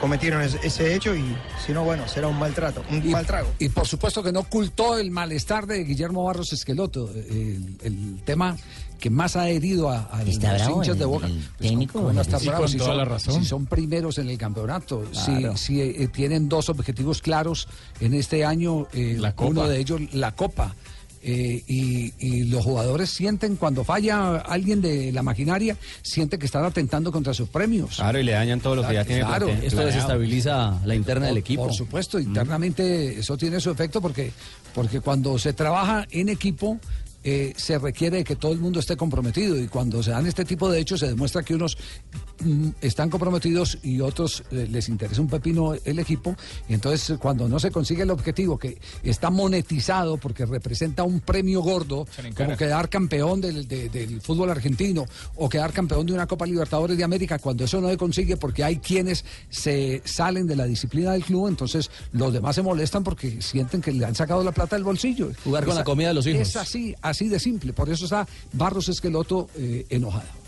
cometieron 0.00 0.40
ese, 0.40 0.94
hecho 0.94 1.14
y 1.14 1.36
si 1.66 1.72
no, 1.72 1.84
bueno, 1.84 2.08
será 2.08 2.28
un 2.28 2.38
maltrato, 2.38 2.82
un 2.90 3.06
Y, 3.06 3.10
mal 3.10 3.26
trago. 3.26 3.50
y 3.58 3.68
por 3.68 3.86
supuesto 3.86 4.22
que 4.22 4.32
no 4.32 4.40
ocultó 4.40 4.96
el 4.96 5.10
malestar 5.10 5.66
de 5.66 5.84
Guillermo 5.84 6.24
Barros 6.24 6.54
Esqueloto, 6.54 7.10
el, 7.12 7.76
el 7.82 8.22
tema 8.24 8.56
que 9.00 9.10
más 9.10 9.34
ha 9.34 9.48
herido 9.48 9.88
a, 9.90 10.08
a 10.12 10.22
Está 10.22 10.52
los 10.52 10.62
bravo 10.62 10.76
hinchas 10.82 10.98
de 10.98 11.04
Boca. 11.04 11.26
el 11.26 11.32
Pues, 11.32 11.68
técnico, 11.70 11.92
¿cómo 11.94 12.12
no 12.12 12.20
está 12.20 12.38
Sí, 12.38 12.46
bravo 12.46 12.62
con 12.62 12.68
si 12.70 12.76
toda 12.78 12.90
son, 12.90 12.98
la 12.98 13.04
razón. 13.04 13.34
si 13.40 13.44
son 13.44 13.66
primeros 13.66 14.18
en 14.18 14.28
el 14.30 14.38
campeonato, 14.38 15.04
si, 15.12 15.32
Claro. 15.38 15.56
si, 15.56 15.80
eh, 15.80 16.08
tienen 16.12 16.48
dos 16.48 16.68
objetivos 16.68 17.22
claros 17.22 17.66
en 18.00 18.14
este 18.14 18.44
año, 18.44 18.86
eh, 18.92 19.16
La 19.18 19.34
Copa. 19.34 19.50
uno 19.50 19.68
de 19.68 19.78
ellos 19.80 20.00
la 20.12 20.32
Copa. 20.36 20.74
eh, 21.22 21.62
y, 21.66 22.14
y 22.18 22.44
los 22.44 22.64
jugadores 22.64 23.10
sienten 23.10 23.56
cuando 23.56 23.84
falla 23.84 24.36
alguien 24.36 24.80
de 24.80 25.12
la 25.12 25.22
maquinaria, 25.22 25.76
sienten 26.00 26.40
que 26.40 26.46
están 26.46 26.64
atentando 26.64 27.12
contra 27.12 27.34
sus 27.34 27.46
premios. 27.50 27.96
Claro, 27.96 28.18
y 28.18 28.22
le 28.22 28.32
dañan 28.32 28.58
todo 28.60 28.74
lo 28.76 28.88
que 28.88 28.94
ya 28.94 29.04
tiene. 29.04 29.20
Claro, 29.26 29.48
Esto 29.50 29.58
planeado. 29.60 29.86
desestabiliza 29.88 30.80
la 30.86 30.94
interna 30.94 31.26
del 31.26 31.36
equipo. 31.36 31.64
Por 31.64 31.74
supuesto, 31.74 32.18
internamente 32.18 33.18
eso 33.18 33.36
tiene 33.36 33.60
su 33.60 33.70
efecto 33.70 34.00
porque, 34.00 34.32
porque 34.74 35.00
cuando 35.02 35.38
se 35.38 35.52
trabaja 35.52 36.06
en 36.10 36.30
equipo 36.30 36.78
eh, 37.22 37.52
se 37.56 37.78
requiere 37.78 38.18
de 38.18 38.24
que 38.24 38.36
todo 38.36 38.52
el 38.52 38.58
mundo 38.58 38.80
esté 38.80 38.96
comprometido 38.96 39.58
y 39.58 39.68
cuando 39.68 40.02
se 40.02 40.10
dan 40.10 40.26
este 40.26 40.44
tipo 40.44 40.70
de 40.70 40.80
hechos 40.80 41.00
se 41.00 41.08
demuestra 41.08 41.42
que 41.42 41.54
unos 41.54 41.76
están 42.80 43.10
comprometidos 43.10 43.78
y 43.82 44.00
otros 44.00 44.42
eh, 44.50 44.66
les 44.70 44.88
interesa 44.88 45.20
un 45.20 45.28
pepino 45.28 45.74
el 45.84 45.98
equipo 45.98 46.34
y 46.68 46.74
entonces 46.74 47.18
cuando 47.18 47.48
no 47.48 47.58
se 47.60 47.70
consigue 47.70 48.02
el 48.02 48.10
objetivo 48.10 48.58
que 48.58 48.78
está 49.02 49.30
monetizado 49.30 50.16
porque 50.16 50.46
representa 50.46 51.02
un 51.02 51.20
premio 51.20 51.60
gordo 51.62 52.06
como 52.34 52.56
quedar 52.56 52.88
campeón 52.88 53.40
del, 53.40 53.66
de- 53.68 53.88
del 53.88 54.20
fútbol 54.20 54.50
argentino 54.50 55.04
o 55.36 55.48
quedar 55.48 55.72
campeón 55.72 56.06
de 56.06 56.12
una 56.12 56.26
Copa 56.26 56.46
Libertadores 56.46 56.96
de 56.96 57.04
América, 57.04 57.38
cuando 57.38 57.64
eso 57.64 57.80
no 57.80 57.88
se 57.88 57.96
consigue 57.96 58.36
porque 58.36 58.64
hay 58.64 58.78
quienes 58.78 59.24
se 59.48 60.02
salen 60.04 60.46
de 60.46 60.56
la 60.56 60.64
disciplina 60.66 61.12
del 61.12 61.24
club, 61.24 61.48
entonces 61.48 61.90
los 62.12 62.32
demás 62.32 62.54
se 62.54 62.62
molestan 62.62 63.04
porque 63.04 63.40
sienten 63.42 63.80
que 63.80 63.92
le 63.92 64.04
han 64.04 64.14
sacado 64.14 64.42
la 64.42 64.52
plata 64.52 64.76
del 64.76 64.84
bolsillo. 64.84 65.30
Jugar 65.44 65.64
con 65.64 65.72
Es 65.72 65.78
la 65.78 65.84
comida 65.84 66.08
de 66.08 66.14
los 66.14 66.26
hijos. 66.26 66.40
Es 66.48 66.56
así, 66.56 66.94
así 67.02 67.28
de 67.28 67.38
simple. 67.38 67.72
Por 67.72 67.88
eso 67.90 68.04
está 68.04 68.26
Barros 68.52 68.88
Esqueloto 68.88 69.48
eh, 69.56 69.86
enojado. 69.90 70.39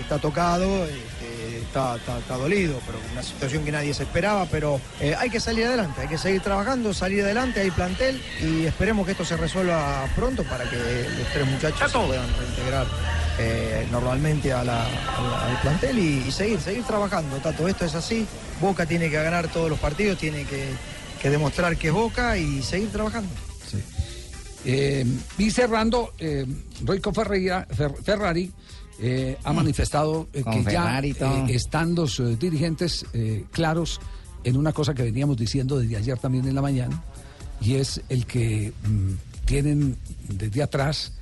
Está 0.00 0.18
tocado, 0.18 0.84
este, 0.84 1.58
está, 1.62 1.96
está- 1.96 2.18
está 2.18 2.36
dolido, 2.36 2.78
pero 2.86 2.98
una 3.12 3.22
situación 3.22 3.64
que 3.64 3.72
nadie 3.72 3.94
se 3.94 4.02
esperaba, 4.04 4.46
pero 4.46 4.80
eh, 5.00 5.14
hay 5.18 5.30
que 5.30 5.40
salir 5.40 5.64
adelante, 5.66 6.02
hay 6.02 6.08
que 6.08 6.18
seguir 6.18 6.42
trabajando, 6.42 6.92
salir 6.92 7.24
adelante, 7.24 7.60
hay 7.60 7.70
plantel 7.70 8.22
y 8.42 8.66
esperemos 8.66 9.06
que 9.06 9.12
esto 9.12 9.24
se 9.24 9.36
resuelva 9.36 10.06
pronto 10.14 10.44
para 10.44 10.68
que 10.68 10.76
los 10.76 11.28
tres 11.32 11.46
muchachos 11.46 11.90
se 11.90 11.98
puedan 11.98 12.28
reintegrar 12.38 12.86
eh, 13.38 13.86
normalmente 13.90 14.52
a 14.52 14.62
la- 14.64 14.84
a 14.86 15.22
la- 15.22 15.46
al 15.46 15.60
plantel 15.62 15.98
y, 15.98 16.24
y 16.28 16.30
seguir, 16.30 16.60
seguir 16.60 16.84
trabajando, 16.84 17.36
Tato, 17.38 17.66
esto 17.66 17.84
es 17.86 17.94
así, 17.94 18.26
Boca 18.60 18.84
tiene 18.86 19.08
que 19.10 19.16
ganar 19.16 19.48
todos 19.48 19.70
los 19.70 19.78
partidos, 19.78 20.18
tiene 20.18 20.44
que, 20.44 20.68
que 21.20 21.30
demostrar 21.30 21.76
que 21.76 21.88
es 21.88 21.92
Boca 21.94 22.36
y 22.36 22.62
seguir 22.62 22.90
trabajando. 22.92 23.30
Eh, 24.68 25.06
y 25.38 25.50
cerrando, 25.52 26.12
eh, 26.18 26.44
Roico 26.84 27.12
Ferreira, 27.12 27.66
Fer- 27.68 28.02
Ferrari 28.02 28.50
eh, 28.98 29.36
ha 29.44 29.52
manifestado 29.52 30.28
eh, 30.32 30.42
que 30.42 30.62
ya 30.64 30.82
Ferrari 30.82 31.10
eh, 31.10 31.44
están 31.50 31.94
los 31.94 32.18
eh, 32.18 32.36
dirigentes 32.36 33.04
claros 33.52 34.00
en 34.44 34.56
una 34.56 34.72
cosa 34.72 34.94
que 34.94 35.02
veníamos 35.02 35.36
diciendo 35.36 35.78
desde 35.78 35.96
ayer 35.96 36.18
también 36.18 36.46
en 36.46 36.54
la 36.54 36.62
mañana, 36.62 37.02
y 37.60 37.74
es 37.74 38.00
el 38.08 38.26
que 38.26 38.72
mm, 38.86 39.44
tienen 39.44 39.96
desde 40.28 40.62
atrás 40.62 41.12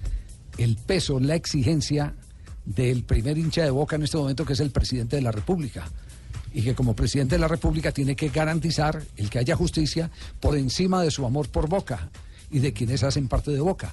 el 0.58 0.76
peso, 0.76 1.18
la 1.18 1.34
exigencia 1.34 2.14
del 2.64 3.02
primer 3.04 3.38
hincha 3.38 3.64
de 3.64 3.70
boca 3.70 3.96
en 3.96 4.04
este 4.04 4.16
momento, 4.16 4.44
que 4.44 4.52
es 4.52 4.60
el 4.60 4.70
presidente 4.70 5.16
de 5.16 5.22
la 5.22 5.32
República. 5.32 5.88
Y 6.52 6.62
que 6.62 6.74
como 6.74 6.94
presidente 6.94 7.34
de 7.34 7.40
la 7.40 7.48
República 7.48 7.90
tiene 7.90 8.14
que 8.14 8.28
garantizar 8.28 9.02
el 9.16 9.28
que 9.28 9.40
haya 9.40 9.56
justicia 9.56 10.10
por 10.38 10.56
encima 10.56 11.02
de 11.02 11.10
su 11.10 11.26
amor 11.26 11.48
por 11.48 11.68
Boca 11.68 12.10
y 12.50 12.60
de 12.60 12.72
quienes 12.72 13.02
hacen 13.02 13.26
parte 13.26 13.50
de 13.50 13.60
Boca. 13.60 13.92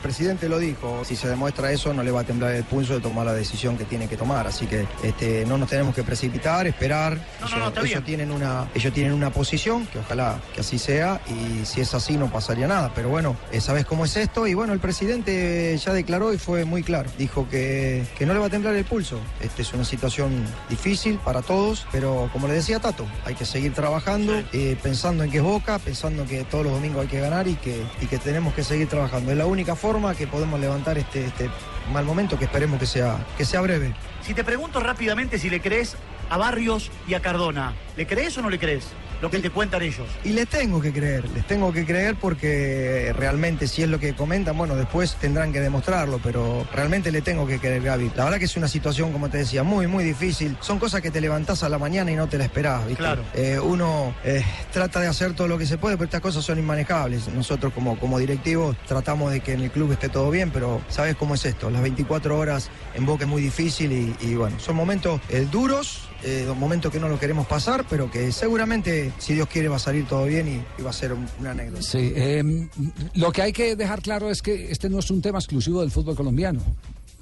El 0.00 0.04
presidente 0.04 0.48
lo 0.48 0.58
dijo, 0.58 1.04
si 1.04 1.14
se 1.14 1.28
demuestra 1.28 1.70
eso 1.72 1.92
no 1.92 2.02
le 2.02 2.10
va 2.10 2.22
a 2.22 2.24
temblar 2.24 2.54
el 2.54 2.64
pulso 2.64 2.94
de 2.94 3.00
tomar 3.00 3.26
la 3.26 3.34
decisión 3.34 3.76
que 3.76 3.84
tiene 3.84 4.08
que 4.08 4.16
tomar, 4.16 4.46
así 4.46 4.64
que 4.64 4.86
este, 5.02 5.44
no 5.44 5.58
nos 5.58 5.68
tenemos 5.68 5.94
que 5.94 6.02
precipitar, 6.02 6.66
esperar. 6.66 7.18
ellos, 7.44 7.84
ellos 7.84 8.02
tienen 8.02 8.32
una, 8.32 8.66
ellos 8.74 8.94
tienen 8.94 9.12
una 9.12 9.28
posición, 9.28 9.86
que 9.88 9.98
ojalá 9.98 10.40
que 10.54 10.62
así 10.62 10.78
sea, 10.78 11.20
y 11.28 11.66
si 11.66 11.82
es 11.82 11.92
así 11.92 12.16
no 12.16 12.32
pasaría 12.32 12.66
nada, 12.66 12.90
pero 12.94 13.10
bueno, 13.10 13.36
eh, 13.52 13.60
sabes 13.60 13.84
cómo 13.84 14.06
es 14.06 14.16
esto, 14.16 14.46
y 14.46 14.54
bueno, 14.54 14.72
el 14.72 14.80
presidente 14.80 15.76
ya 15.76 15.92
declaró 15.92 16.32
y 16.32 16.38
fue 16.38 16.64
muy 16.64 16.82
claro, 16.82 17.10
dijo 17.18 17.46
que, 17.50 18.06
que 18.16 18.24
no 18.24 18.32
le 18.32 18.40
va 18.40 18.46
a 18.46 18.50
temblar 18.50 18.74
el 18.76 18.86
pulso. 18.86 19.20
Esta 19.42 19.60
es 19.60 19.70
una 19.74 19.84
situación 19.84 20.46
difícil 20.70 21.18
para 21.18 21.42
todos, 21.42 21.86
pero 21.92 22.30
como 22.32 22.48
le 22.48 22.54
decía 22.54 22.80
Tato, 22.80 23.04
hay 23.26 23.34
que 23.34 23.44
seguir 23.44 23.74
trabajando, 23.74 24.32
eh, 24.54 24.78
pensando 24.82 25.24
en 25.24 25.30
que 25.30 25.36
es 25.36 25.44
Boca, 25.44 25.78
pensando 25.78 26.24
que 26.24 26.44
todos 26.44 26.64
los 26.64 26.72
domingos 26.72 27.02
hay 27.02 27.08
que 27.08 27.20
ganar 27.20 27.46
y 27.46 27.56
que, 27.56 27.84
y 28.00 28.06
que 28.06 28.16
tenemos 28.16 28.54
que 28.54 28.64
seguir 28.64 28.88
trabajando. 28.88 29.30
Es 29.30 29.36
la 29.36 29.44
única 29.44 29.76
forma 29.76 29.89
que 30.16 30.28
podemos 30.28 30.60
levantar 30.60 30.98
este, 30.98 31.26
este 31.26 31.50
mal 31.92 32.04
momento 32.04 32.38
que 32.38 32.44
esperemos 32.44 32.78
que 32.78 32.86
sea, 32.86 33.18
que 33.36 33.44
sea 33.44 33.60
breve. 33.60 33.92
Si 34.22 34.34
te 34.34 34.44
pregunto 34.44 34.78
rápidamente 34.78 35.36
si 35.36 35.50
le 35.50 35.60
crees 35.60 35.96
a 36.30 36.36
Barrios 36.36 36.92
y 37.08 37.14
a 37.14 37.20
Cardona, 37.20 37.74
¿le 37.96 38.06
crees 38.06 38.38
o 38.38 38.42
no 38.42 38.50
le 38.50 38.60
crees? 38.60 38.86
Lo 39.20 39.30
que 39.30 39.38
te 39.38 39.50
cuentan 39.50 39.82
ellos. 39.82 40.06
Y 40.24 40.30
les 40.30 40.48
tengo 40.48 40.80
que 40.80 40.92
creer, 40.92 41.28
les 41.30 41.46
tengo 41.46 41.72
que 41.72 41.84
creer 41.84 42.16
porque 42.16 43.12
realmente 43.16 43.68
si 43.68 43.82
es 43.82 43.88
lo 43.88 43.98
que 43.98 44.14
comentan, 44.14 44.56
bueno, 44.56 44.76
después 44.76 45.16
tendrán 45.16 45.52
que 45.52 45.60
demostrarlo, 45.60 46.20
pero 46.22 46.66
realmente 46.72 47.12
le 47.12 47.22
tengo 47.22 47.46
que 47.46 47.58
creer, 47.58 47.82
Gaby. 47.82 48.12
La 48.16 48.24
verdad 48.24 48.38
que 48.38 48.44
es 48.44 48.56
una 48.56 48.68
situación, 48.68 49.12
como 49.12 49.28
te 49.28 49.38
decía, 49.38 49.62
muy, 49.62 49.86
muy 49.86 50.04
difícil. 50.04 50.56
Son 50.60 50.78
cosas 50.78 51.00
que 51.00 51.10
te 51.10 51.20
levantás 51.20 51.62
a 51.62 51.68
la 51.68 51.78
mañana 51.78 52.10
y 52.10 52.16
no 52.16 52.28
te 52.28 52.38
la 52.38 52.44
esperás, 52.44 52.86
¿viste? 52.86 53.02
Claro. 53.02 53.22
Eh, 53.34 53.58
uno 53.60 54.14
eh, 54.24 54.44
trata 54.72 55.00
de 55.00 55.08
hacer 55.08 55.34
todo 55.34 55.48
lo 55.48 55.58
que 55.58 55.66
se 55.66 55.78
puede, 55.78 55.96
pero 55.96 56.06
estas 56.06 56.20
cosas 56.20 56.44
son 56.44 56.58
inmanejables. 56.58 57.28
Nosotros 57.28 57.72
como, 57.72 57.98
como 57.98 58.18
directivos 58.18 58.76
tratamos 58.86 59.32
de 59.32 59.40
que 59.40 59.52
en 59.52 59.60
el 59.60 59.70
club 59.70 59.92
esté 59.92 60.08
todo 60.08 60.30
bien, 60.30 60.50
pero 60.50 60.80
sabes 60.88 61.16
cómo 61.16 61.34
es 61.34 61.44
esto. 61.44 61.70
Las 61.70 61.82
24 61.82 62.38
horas 62.38 62.70
en 62.94 63.06
Boca 63.06 63.24
es 63.24 63.30
muy 63.30 63.42
difícil 63.42 63.92
y, 63.92 64.16
y 64.20 64.34
bueno, 64.34 64.58
son 64.58 64.76
momentos 64.76 65.20
eh, 65.28 65.46
duros, 65.50 66.09
eh, 66.22 66.46
momentos 66.56 66.92
que 66.92 67.00
no 67.00 67.08
lo 67.08 67.18
queremos 67.18 67.46
pasar, 67.46 67.84
pero 67.88 68.10
que 68.10 68.30
seguramente, 68.32 69.12
si 69.18 69.34
Dios 69.34 69.48
quiere, 69.48 69.68
va 69.68 69.76
a 69.76 69.80
salir 69.80 70.06
todo 70.06 70.24
bien 70.26 70.46
y, 70.48 70.80
y 70.80 70.82
va 70.82 70.90
a 70.90 70.92
ser 70.92 71.12
un- 71.12 71.26
una 71.38 71.52
anécdota. 71.52 71.82
Sí, 71.82 72.12
eh, 72.14 72.68
lo 73.14 73.32
que 73.32 73.42
hay 73.42 73.52
que 73.52 73.76
dejar 73.76 74.02
claro 74.02 74.30
es 74.30 74.42
que 74.42 74.70
este 74.70 74.88
no 74.90 74.98
es 74.98 75.10
un 75.10 75.22
tema 75.22 75.38
exclusivo 75.38 75.80
del 75.80 75.90
fútbol 75.90 76.16
colombiano. 76.16 76.60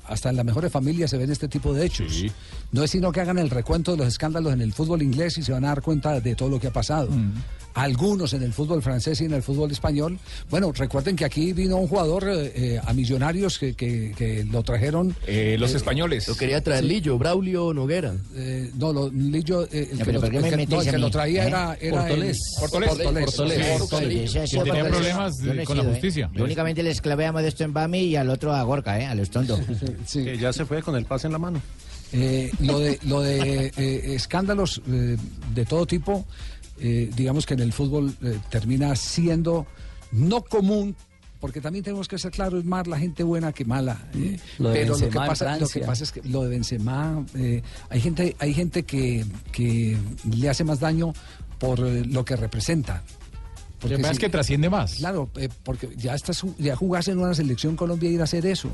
Hasta 0.06 0.30
en 0.30 0.37
las 0.37 0.44
mejores 0.46 0.72
familias 0.72 1.11
se 1.11 1.18
ven 1.18 1.30
este 1.30 1.48
tipo 1.48 1.74
de 1.74 1.84
hechos. 1.84 2.24
No 2.72 2.82
es 2.82 2.90
sino 2.90 3.12
que 3.12 3.20
hagan 3.20 3.37
el 3.38 3.50
recuento 3.50 3.92
de 3.92 3.98
los 3.98 4.06
escándalos 4.08 4.54
en 4.54 4.62
el 4.62 4.72
fútbol 4.72 5.02
inglés 5.02 5.37
y 5.37 5.42
se 5.42 5.52
van 5.52 5.64
a 5.66 5.68
dar 5.68 5.82
cuenta 5.82 6.18
de 6.18 6.34
todo 6.34 6.48
lo 6.48 6.58
que 6.58 6.68
ha 6.68 6.72
pasado. 6.72 7.11
Algunos 7.74 8.33
en 8.33 8.42
el 8.42 8.52
fútbol 8.52 8.83
francés 8.83 9.20
y 9.20 9.26
en 9.26 9.35
el 9.35 9.42
fútbol 9.42 9.70
español. 9.70 10.18
Bueno, 10.50 10.72
recuerden 10.72 11.14
que 11.14 11.24
aquí 11.24 11.52
vino 11.52 11.76
un 11.76 11.87
jugador 11.87 12.24
eh, 12.28 12.52
eh, 12.54 12.81
a 12.85 12.92
Millonarios 12.92 13.59
que, 13.59 13.74
que- 13.74 14.14
que 14.18 14.44
lo 14.50 14.62
trajeron. 14.64 15.09
los 15.09 15.18
eh, 15.26 15.76
españoles. 15.76 16.26
Lo 16.26 16.35
quería 16.35 16.61
traer 16.62 16.83
Sí. 16.83 16.88
Lillo, 16.88 17.18
Braulio 17.18 17.72
Noguera. 17.72 18.14
Eh, 18.35 18.70
no, 18.76 18.92
lo, 18.92 19.11
Lillo, 19.11 19.64
eh, 19.64 19.88
el, 19.92 19.98
que 19.98 20.04
pero 20.04 20.12
lo, 20.14 20.20
¿por 20.22 20.31
qué 20.31 20.37
el 20.38 20.42
me 20.42 20.50
que- 20.50 20.66
no, 20.66 20.83
el 20.83 20.90
que 20.90 20.98
lo 20.98 21.11
traía 21.11 21.44
¿Eh? 21.44 21.48
era, 21.48 21.76
era 21.81 22.00
Portolés. 22.00 22.37
el- 22.54 22.61
Portolés. 22.61 22.88
Portolés. 22.90 23.24
Portolés. 23.24 23.59
Sí, 23.59 23.78
Portolés. 23.78 23.78
Portolés. 23.81 24.50
Que 24.50 24.59
tenía 24.70 24.85
problemas 24.88 25.38
no 25.38 25.52
he 25.52 25.64
con 25.64 25.76
la 25.76 25.83
sido, 25.83 25.92
¿eh? 25.92 25.94
justicia. 25.94 26.31
Yo 26.35 26.44
únicamente 26.44 26.83
les 26.83 27.00
clavé 27.00 27.26
a 27.26 27.33
Modesto 27.33 27.64
en 27.64 27.72
Bami 27.72 28.00
y 28.00 28.16
al 28.16 28.28
otro 28.31 28.52
a 28.54 28.62
Gorka, 28.64 28.98
¿eh? 28.98 29.07
Al 29.07 29.20
Estondo. 29.20 29.59
Que 30.12 30.37
ya 30.38 30.52
se 30.52 30.64
fue 30.64 30.83
con 30.83 30.96
el 30.96 31.04
pase 31.04 31.26
en 31.28 31.33
la 31.35 31.38
mano. 31.38 31.61
Eh, 32.11 32.50
lo 32.61 32.78
de, 32.78 32.98
lo 33.02 33.20
de 33.20 33.70
eh, 33.76 34.14
escándalos 34.14 34.81
eh, 34.90 35.16
de 35.54 35.64
todo 35.66 35.85
tipo, 35.85 36.24
eh, 36.81 37.11
digamos 37.17 37.47
que 37.47 37.55
en 37.55 37.61
el 37.61 37.73
fútbol 37.73 38.14
eh, 38.23 38.38
termina 38.51 38.95
siendo 38.97 39.67
no 40.12 40.43
común. 40.43 40.95
Porque 41.41 41.61
también 41.61 41.85
tenemos 41.85 42.09
que 42.09 42.19
ser 42.19 42.33
claros, 42.33 42.59
es 42.59 42.64
más 42.64 42.88
la 42.88 42.99
gente 42.99 43.23
buena 43.23 43.53
que 43.53 43.64
mala. 43.64 44.09
eh, 44.12 44.41
Lo 44.59 44.71
de 44.71 44.81
pero 44.81 44.95
lo 44.95 44.99
que, 44.99 45.05
Benzema 45.05 45.27
pasa, 45.27 45.57
lo 45.59 45.69
que 45.69 45.81
pasa 45.81 46.03
es 46.03 46.11
que 46.11 46.23
lo 46.25 46.43
de 46.43 46.49
Benzema, 46.49 47.25
eh, 47.37 47.62
hay 47.91 48.01
gente, 48.01 48.35
hay 48.41 48.53
gente 48.53 48.83
que, 48.83 49.25
que 49.53 49.97
le 50.37 50.49
hace 50.49 50.64
más 50.64 50.81
daño 50.81 51.12
por 51.61 51.79
lo 51.79 52.25
que 52.25 52.35
representa. 52.35 53.05
Lo 53.83 53.88
que 53.88 53.99
pasa 53.99 54.12
es 54.12 54.19
que 54.19 54.29
trasciende 54.29 54.69
más. 54.69 54.95
Claro, 54.95 55.31
eh, 55.37 55.49
porque 55.62 55.88
ya 55.97 56.17
estás, 56.17 56.45
ya 56.59 56.75
jugás 56.75 57.07
en 57.07 57.21
una 57.21 57.33
selección 57.35 57.77
Colombia 57.77 58.11
y 58.11 58.14
ir 58.14 58.21
a 58.21 58.25
hacer 58.25 58.45
eso. 58.45 58.71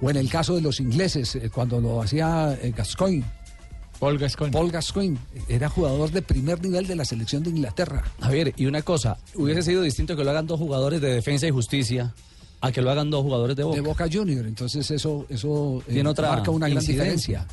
O 0.00 0.08
en 0.08 0.16
el 0.16 0.30
caso 0.30 0.54
de 0.54 0.62
los 0.62 0.80
ingleses, 0.80 1.34
eh, 1.34 1.50
cuando 1.50 1.78
lo 1.80 2.00
hacía 2.00 2.56
eh, 2.62 2.72
Gascoigne. 2.74 3.24
Paul 3.98 4.18
Gascoigne. 4.18 4.52
Paul 4.52 4.70
Gascoigne 4.70 5.18
era 5.48 5.68
jugador 5.68 6.10
de 6.10 6.22
primer 6.22 6.62
nivel 6.62 6.86
de 6.86 6.96
la 6.96 7.04
selección 7.04 7.42
de 7.42 7.50
Inglaterra. 7.50 8.04
Javier, 8.20 8.54
y 8.56 8.66
una 8.66 8.82
cosa, 8.82 9.18
hubiese 9.34 9.62
sido 9.62 9.82
distinto 9.82 10.16
que 10.16 10.24
lo 10.24 10.30
hagan 10.30 10.46
dos 10.46 10.58
jugadores 10.58 11.00
de 11.00 11.12
defensa 11.14 11.46
y 11.46 11.50
justicia 11.50 12.14
a 12.60 12.72
que 12.72 12.82
lo 12.82 12.90
hagan 12.90 13.10
dos 13.10 13.22
jugadores 13.22 13.56
de 13.56 13.64
Boca. 13.64 13.76
De 13.76 13.82
Boca 13.82 14.06
Junior. 14.10 14.46
Entonces 14.46 14.90
eso, 14.90 15.26
eso 15.28 15.82
eh, 15.88 16.04
otra 16.06 16.30
marca 16.30 16.50
una 16.50 16.68
gran 16.68 16.84
diferencia. 16.84 17.46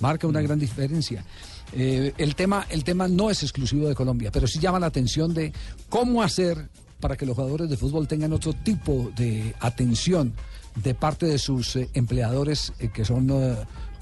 Marca 0.00 0.26
una 0.26 0.40
gran 0.40 0.58
diferencia. 0.58 1.24
Eh, 1.72 2.12
el, 2.16 2.34
tema, 2.34 2.66
el 2.70 2.84
tema 2.84 3.08
no 3.08 3.30
es 3.30 3.42
exclusivo 3.42 3.88
de 3.88 3.94
Colombia, 3.94 4.30
pero 4.32 4.46
sí 4.46 4.58
llama 4.58 4.78
la 4.78 4.86
atención 4.86 5.34
de 5.34 5.52
cómo 5.88 6.22
hacer 6.22 6.68
para 7.00 7.16
que 7.16 7.26
los 7.26 7.36
jugadores 7.36 7.68
de 7.68 7.76
fútbol 7.76 8.08
tengan 8.08 8.32
otro 8.32 8.52
tipo 8.52 9.12
de 9.16 9.54
atención 9.60 10.32
de 10.76 10.94
parte 10.94 11.26
de 11.26 11.38
sus 11.38 11.76
eh, 11.76 11.88
empleadores 11.94 12.72
que 12.92 13.04
son 13.04 13.30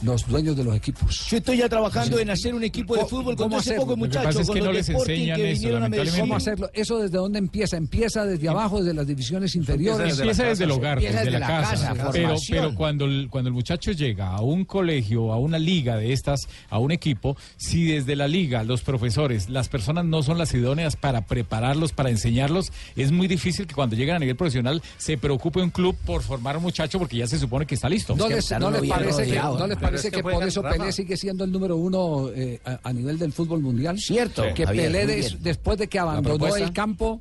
los 0.03 0.27
dueños 0.27 0.57
de 0.57 0.65
los 0.65 0.77
equipos. 0.77 1.27
Yo 1.29 1.39
estoy 1.39 1.59
ya 1.59 1.69
trabajando 1.69 2.19
en 2.19 2.31
hacer 2.31 2.55
un 2.55 2.65
equipo 2.65 2.97
de 2.97 3.05
fútbol 3.07 3.35
ese 3.35 3.57
hacerlo? 3.57 3.83
poco 3.83 3.97
muchachos, 3.97 4.47
con 4.47 4.59
los 4.59 4.73
de 4.73 4.81
Sporting 4.81 5.35
que 5.35 5.53
vinieron 5.53 5.83
a 5.85 5.89
Medellín. 5.89 6.21
¿Cómo 6.21 6.37
hacerlo? 6.37 6.71
¿Eso 6.73 6.99
desde 6.99 7.19
dónde 7.19 7.39
empieza? 7.39 7.77
¿Empieza 7.77 8.25
desde 8.25 8.49
abajo, 8.49 8.79
desde 8.79 8.95
las 8.95 9.07
divisiones 9.07 9.55
inferiores? 9.55 10.19
Empieza 10.19 10.45
desde 10.45 10.65
el 10.65 10.71
hogar, 10.71 11.01
desde, 11.01 11.31
la, 11.31 11.47
casa. 11.47 11.95
pero, 12.13 12.75
cuando 12.75 13.07
el, 13.07 13.29
cuando 13.31 13.49
el 13.49 13.55
muchacho 13.55 13.93
llega 13.93 14.29
a 14.29 14.41
un 14.41 14.65
colegio, 14.65 15.33
a 15.33 15.39
una 15.39 15.59
liga 15.59 15.97
de 15.97 16.13
estas, 16.13 16.49
a 16.69 16.79
un 16.79 16.93
equipo, 16.93 17.37
si 17.57 17.87
desde 17.87 18.17
la 18.17 18.29
liga, 18.29 18.65
los 18.65 18.83
profesores, 18.83 19.49
las 19.49 19.69
personas 19.69 20.05
no 20.05 20.23
son 20.23 20.39
las 20.39 20.53
idóneas 20.55 20.97
para 20.97 21.27
prepararlos, 21.27 21.93
para 21.93 22.11
enseñarlos, 22.11 22.73
es 22.97 23.13
muy 23.13 23.29
difícil 23.29 23.67
que 23.67 23.75
cuando 23.75 23.97
lleguen 23.97 24.17
a 24.17 24.19
nivel 24.19 24.37
profesional 24.37 24.83
se 24.99 25.19
preocupe 25.19 25.61
un 25.61 25.71
club 25.71 25.97
por 26.05 26.23
formar 26.23 26.57
a 26.57 26.59
un 26.59 26.65
muchacho 26.65 26.99
porque 26.99 27.17
ya 27.17 27.27
se 27.27 27.39
supone 27.39 27.67
que 27.67 27.75
está 27.75 27.89
listo. 27.89 28.17
¿No 28.17 28.29
les, 28.29 28.51
no 28.59 28.71
les 28.71 28.89
parece 28.89 29.25
que, 29.25 29.37
no 29.37 29.67
les 29.67 29.79
parece 29.87 30.11
que 30.11 30.23
por 30.23 30.43
eso. 30.45 30.63
Pelé 30.63 30.93
sigue 30.93 31.17
siendo 31.17 31.45
el 31.45 31.53
número 31.53 31.77
uno 31.77 32.31
eh, 32.35 32.61
a, 32.65 32.81
a 32.83 32.93
nivel 32.93 33.19
del 33.19 33.33
fútbol 33.33 33.61
mundial? 33.61 33.99
Cierto, 33.99 34.43
Que 34.55 34.67
Javier, 34.67 34.93
Pelé, 34.93 35.07
des- 35.07 35.43
después 35.43 35.79
de 35.79 35.89
que 35.89 35.99
abandonó 35.99 36.55
el 36.57 36.73
campo, 36.73 37.21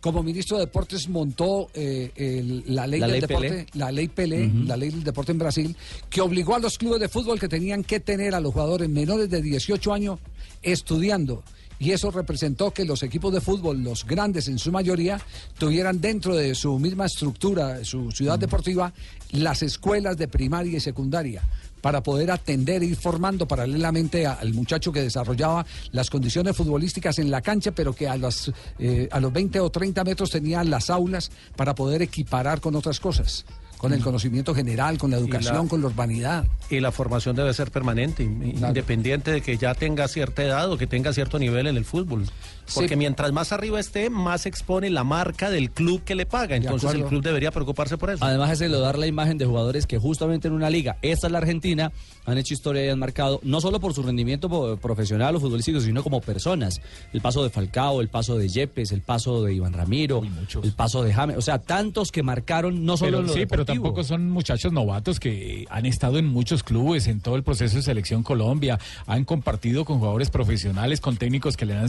como 0.00 0.22
ministro 0.22 0.56
de 0.58 0.66
Deportes 0.66 1.08
montó 1.08 1.68
eh, 1.74 2.12
el- 2.16 2.62
la 2.74 2.86
ley 2.86 3.00
La 3.00 3.06
del 3.06 3.12
ley 3.14 3.20
deporte, 3.20 3.48
Pelé. 3.48 3.66
la 3.74 3.90
ley 3.92 4.08
Pelé, 4.08 4.50
la 4.66 4.76
ley 4.76 4.90
del 4.90 5.02
deporte 5.04 5.32
en 5.32 5.38
Brasil, 5.38 5.76
que 6.08 6.20
obligó 6.20 6.54
a 6.54 6.58
los 6.60 6.78
clubes 6.78 7.00
de 7.00 7.08
fútbol 7.08 7.38
que 7.40 7.48
tenían 7.48 7.82
que 7.82 7.98
tener 8.00 8.34
a 8.34 8.40
los 8.40 8.52
jugadores 8.52 8.88
menores 8.88 9.28
de 9.28 9.42
18 9.42 9.92
años 9.92 10.20
estudiando. 10.62 11.42
Y 11.80 11.92
eso 11.92 12.10
representó 12.10 12.72
que 12.72 12.84
los 12.84 13.04
equipos 13.04 13.32
de 13.32 13.40
fútbol, 13.40 13.82
los 13.84 14.04
grandes 14.04 14.48
en 14.48 14.58
su 14.58 14.72
mayoría, 14.72 15.20
tuvieran 15.58 16.00
dentro 16.00 16.34
de 16.34 16.56
su 16.56 16.76
misma 16.80 17.06
estructura, 17.06 17.84
su 17.84 18.10
ciudad 18.10 18.36
deportiva, 18.36 18.92
las 19.30 19.62
escuelas 19.62 20.16
de 20.16 20.26
primaria 20.26 20.76
y 20.76 20.80
secundaria 20.80 21.42
para 21.80 22.02
poder 22.02 22.30
atender 22.30 22.82
e 22.82 22.86
ir 22.86 22.96
formando 22.96 23.46
paralelamente 23.46 24.26
al 24.26 24.52
muchacho 24.54 24.92
que 24.92 25.02
desarrollaba 25.02 25.64
las 25.92 26.10
condiciones 26.10 26.56
futbolísticas 26.56 27.18
en 27.18 27.30
la 27.30 27.40
cancha, 27.40 27.70
pero 27.72 27.92
que 27.94 28.08
a, 28.08 28.16
las, 28.16 28.50
eh, 28.78 29.08
a 29.10 29.20
los 29.20 29.32
20 29.32 29.60
o 29.60 29.70
30 29.70 30.04
metros 30.04 30.30
tenía 30.30 30.64
las 30.64 30.90
aulas 30.90 31.30
para 31.56 31.74
poder 31.74 32.02
equiparar 32.02 32.60
con 32.60 32.74
otras 32.74 33.00
cosas, 33.00 33.44
con 33.78 33.92
el 33.92 34.02
conocimiento 34.02 34.54
general, 34.54 34.98
con 34.98 35.10
la 35.12 35.18
educación, 35.18 35.68
con 35.68 35.80
la 35.80 35.86
urbanidad. 35.86 36.44
Y 36.68 36.80
la 36.80 36.90
formación 36.90 37.36
debe 37.36 37.54
ser 37.54 37.70
permanente, 37.70 38.24
in- 38.24 38.42
independiente 38.42 39.30
de 39.30 39.40
que 39.40 39.56
ya 39.56 39.74
tenga 39.74 40.08
cierta 40.08 40.42
edad 40.42 40.70
o 40.72 40.76
que 40.76 40.86
tenga 40.88 41.12
cierto 41.12 41.38
nivel 41.38 41.66
en 41.68 41.76
el 41.76 41.84
fútbol. 41.84 42.26
Porque 42.74 42.90
Sí. 42.90 42.96
mientras 42.96 43.32
más 43.32 43.52
arriba 43.52 43.80
esté, 43.80 44.10
más 44.10 44.46
expone 44.46 44.90
la 44.90 45.04
marca 45.04 45.50
del 45.50 45.70
club 45.70 46.02
que 46.04 46.14
le 46.14 46.26
paga. 46.26 46.56
Entonces 46.56 46.92
el 46.94 47.04
club 47.04 47.22
debería 47.22 47.50
preocuparse 47.50 47.96
por 47.98 48.10
eso. 48.10 48.24
Además 48.24 48.50
es 48.50 48.60
el 48.60 48.72
dar 48.72 48.98
la 48.98 49.06
imagen 49.06 49.38
de 49.38 49.46
jugadores 49.46 49.86
que 49.86 49.98
justamente 49.98 50.48
en 50.48 50.54
una 50.54 50.70
liga, 50.70 50.98
esta 51.02 51.26
es 51.28 51.32
la 51.32 51.38
Argentina, 51.38 51.90
han 52.26 52.38
hecho 52.38 52.54
historia 52.54 52.84
y 52.84 52.88
han 52.88 52.98
marcado, 52.98 53.40
no 53.42 53.60
solo 53.60 53.80
por 53.80 53.94
su 53.94 54.02
rendimiento 54.02 54.76
profesional 54.78 55.36
o 55.36 55.40
futbolístico, 55.40 55.80
sino 55.80 56.02
como 56.02 56.20
personas. 56.20 56.80
El 57.12 57.20
paso 57.20 57.42
de 57.42 57.50
Falcao, 57.50 58.00
el 58.00 58.08
paso 58.08 58.36
de 58.36 58.48
Yepes, 58.48 58.92
el 58.92 59.00
paso 59.00 59.42
de 59.42 59.54
Iván 59.54 59.72
Ramiro, 59.72 60.22
el 60.62 60.72
paso 60.72 61.02
de 61.02 61.12
James, 61.14 61.36
o 61.36 61.42
sea, 61.42 61.58
tantos 61.58 62.12
que 62.12 62.22
marcaron 62.22 62.84
no 62.84 62.96
solo 62.96 63.08
Pero, 63.08 63.20
en 63.20 63.26
lo 63.28 63.32
sí, 63.32 63.46
pero 63.46 63.64
tampoco 63.64 64.04
son 64.04 64.30
muchachos 64.30 64.72
novatos 64.72 65.18
que 65.20 65.66
han 65.70 65.86
estado 65.86 66.18
en 66.18 66.26
muchos 66.26 66.62
clubes, 66.62 67.06
en 67.06 67.20
todo 67.20 67.36
el 67.36 67.42
proceso 67.42 67.76
de 67.76 67.82
selección 67.82 68.22
Colombia, 68.22 68.78
han 69.06 69.24
compartido 69.24 69.84
con 69.84 69.98
jugadores 69.98 70.30
profesionales, 70.30 71.00
con 71.00 71.16
técnicos 71.16 71.56
que 71.56 71.64
le 71.64 71.74
dan... 71.74 71.88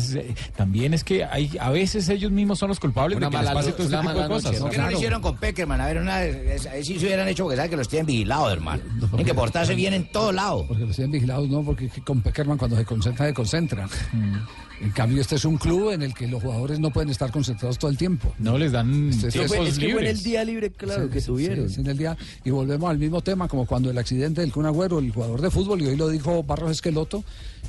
También 0.56 0.69
es 0.74 1.04
que 1.04 1.24
hay 1.26 1.52
a 1.60 1.70
veces 1.72 2.08
ellos 2.10 2.32
mismos 2.32 2.60
son 2.60 2.70
los 2.70 2.80
culpables 2.80 3.18
Una 3.18 3.28
de 3.30 3.32
que 3.38 3.44
les 3.44 3.52
pase 3.52 3.70
no- 3.70 3.76
todo 3.76 3.84
este 3.86 3.98
tipo 3.98 4.10
de 4.22 4.28
cosas. 4.28 4.44
noche. 4.52 4.62
¿Por 4.62 4.70
qué 4.72 4.78
no 4.78 4.86
lo 4.90 4.92
hicieron 4.98 5.22
con 5.22 5.38
Peckerman? 5.38 5.82
A 5.82 5.86
ver, 5.88 5.98
una, 5.98 6.16
ahí 6.18 6.84
sí 6.84 7.00
se 7.00 7.06
hubieran 7.06 7.28
hecho 7.28 7.44
porque 7.44 7.56
saben 7.58 7.72
que 7.72 7.78
los 7.78 7.88
tienen 7.90 8.06
vigilados, 8.06 8.52
hermano. 8.54 8.82
Tienen 9.10 9.26
que 9.26 9.34
portarse 9.34 9.76
bien 9.76 9.94
en 9.94 10.12
todo 10.12 10.32
lado. 10.32 10.66
Porque 10.68 10.86
los 10.86 10.96
tienen 10.96 11.12
vigilados, 11.12 11.50
no, 11.50 11.64
porque 11.64 11.90
con 12.06 12.22
Peckerman 12.22 12.58
cuando 12.58 12.78
se 12.78 12.86
concentra, 12.86 13.26
se 13.26 13.34
concentra. 13.34 13.88
Mm. 14.14 14.36
En 14.82 14.92
cambio, 14.92 15.20
este 15.22 15.36
es 15.36 15.44
un 15.46 15.58
club 15.58 15.92
en 15.92 16.02
el 16.02 16.13
que 16.13 16.28
los 16.28 16.42
jugadores 16.42 16.80
no 16.80 16.89
pueden 16.92 17.10
estar 17.10 17.32
concentrados 17.32 17.78
todo 17.78 17.92
el 17.92 17.98
tiempo. 17.98 18.34
No 18.39 18.58
les 18.58 18.72
dan 18.72 19.10
Este 19.10 19.28
es- 19.28 19.34
Fue- 19.48 19.68
es 19.68 19.78
que 19.78 19.92
fue 19.92 20.02
en 20.02 20.08
el 20.08 20.24
día 20.24 20.44
libre, 20.46 20.70
claro, 20.72 21.06
Sí, 21.06 21.10
que 21.12 21.22
tuvieron. 21.22 21.68
sí, 21.68 21.76
sí, 21.76 21.82
en 21.82 21.88
el 21.88 21.98
día. 21.98 22.18
Y 22.46 22.50
volvemos 22.52 22.89
al 22.89 22.98
mismo 22.98 23.22
tema, 23.22 23.48
como 23.50 23.65
cuando 23.65 23.92
el 23.92 23.98
accidente 23.98 24.42
del 24.42 24.52
Kun 24.54 24.65
Agüero, 24.65 25.00
el 25.00 25.12
jugador 25.12 25.42
de 25.42 25.52
fútbol, 25.52 25.82
y 25.82 25.88
hoy 25.88 25.98
lo 25.98 26.08
dijo 26.08 26.44
Barros 26.44 26.72
Esqueloto, 26.72 27.24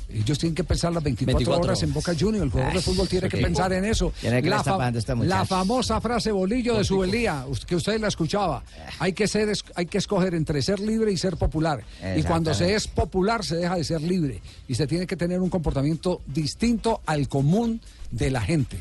ellos 0.09 0.39
tienen 0.39 0.55
que 0.55 0.63
pensar 0.63 0.93
las 0.93 1.03
24, 1.03 1.37
24 1.39 1.65
horas 1.65 1.83
en 1.83 1.93
Boca 1.93 2.13
Juniors. 2.17 2.45
El 2.45 2.51
jugador 2.51 2.73
de 2.73 2.81
fútbol 2.81 3.07
tiene 3.09 3.27
que 3.29 3.37
pensar 3.37 3.73
en 3.73 3.85
eso. 3.85 4.13
Tiene 4.21 4.41
que 4.41 4.49
la, 4.49 4.57
muchacha. 4.59 5.15
la 5.25 5.45
famosa 5.45 5.99
frase 6.01 6.31
bolillo 6.31 6.77
de 6.77 6.83
Subelía, 6.85 7.45
que 7.67 7.75
usted 7.75 7.99
la 7.99 8.07
escuchaba. 8.07 8.63
Hay 8.99 9.11
que, 9.13 9.27
ser, 9.27 9.49
es- 9.49 9.63
hay 9.75 9.85
que 9.85 9.97
escoger 9.97 10.33
entre 10.33 10.61
ser 10.61 10.79
libre 10.79 11.11
y 11.11 11.17
ser 11.17 11.35
popular. 11.37 11.83
Y 12.15 12.23
cuando 12.23 12.53
se 12.53 12.73
es 12.73 12.87
popular, 12.87 13.43
se 13.43 13.57
deja 13.57 13.75
de 13.75 13.83
ser 13.83 14.01
libre. 14.01 14.41
Y 14.67 14.75
se 14.75 14.87
tiene 14.87 15.05
que 15.05 15.17
tener 15.17 15.39
un 15.41 15.49
comportamiento 15.49 16.21
distinto 16.25 17.00
al 17.05 17.27
común 17.27 17.81
de 18.11 18.31
la 18.31 18.41
gente. 18.41 18.77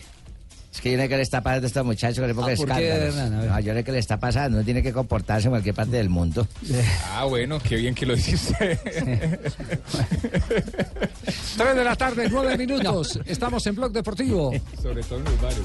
Es 0.72 0.80
que 0.80 0.92
yo 0.92 0.96
no 0.96 1.02
sé 1.02 1.08
qué 1.08 1.16
le 1.16 1.22
está 1.22 1.40
pasando 1.42 1.66
a 1.66 1.68
estos 1.68 1.84
muchachos 1.84 2.18
que 2.20 2.26
le 2.26 2.32
Ah, 2.32 2.34
¿por 2.34 2.46
qué, 2.46 3.08
escándalos. 3.08 3.14
No, 3.32 3.60
yo 3.60 3.72
no 3.72 3.78
sé 3.80 3.84
qué 3.84 3.92
le 3.92 3.98
está 3.98 4.20
pasando. 4.20 4.58
No 4.58 4.64
tiene 4.64 4.82
que 4.84 4.92
comportarse 4.92 5.48
en 5.48 5.50
cualquier 5.50 5.74
parte 5.74 5.96
del 5.96 6.08
mundo. 6.08 6.46
Ah, 7.12 7.24
bueno, 7.24 7.58
qué 7.58 7.76
bien 7.76 7.94
que 7.94 8.06
lo 8.06 8.14
dice 8.14 8.36
usted. 8.36 8.78
Tres 11.56 11.74
de 11.76 11.84
la 11.84 11.96
tarde, 11.96 12.28
nueve 12.30 12.56
minutos. 12.56 13.18
Estamos 13.26 13.66
en 13.66 13.74
Blog 13.74 13.92
Deportivo. 13.92 14.52
Sobre 14.82 15.02
todo 15.02 15.18
en 15.18 15.24
los 15.24 15.40
bares. 15.42 15.58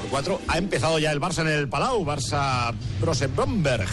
Por 0.00 0.10
cuatro, 0.10 0.40
ha 0.48 0.58
empezado 0.58 0.98
ya 0.98 1.12
el 1.12 1.20
Barça 1.20 1.42
en 1.42 1.48
el 1.48 1.68
Palau, 1.68 2.04
Barça 2.04 2.74
Bromberg. 3.34 3.88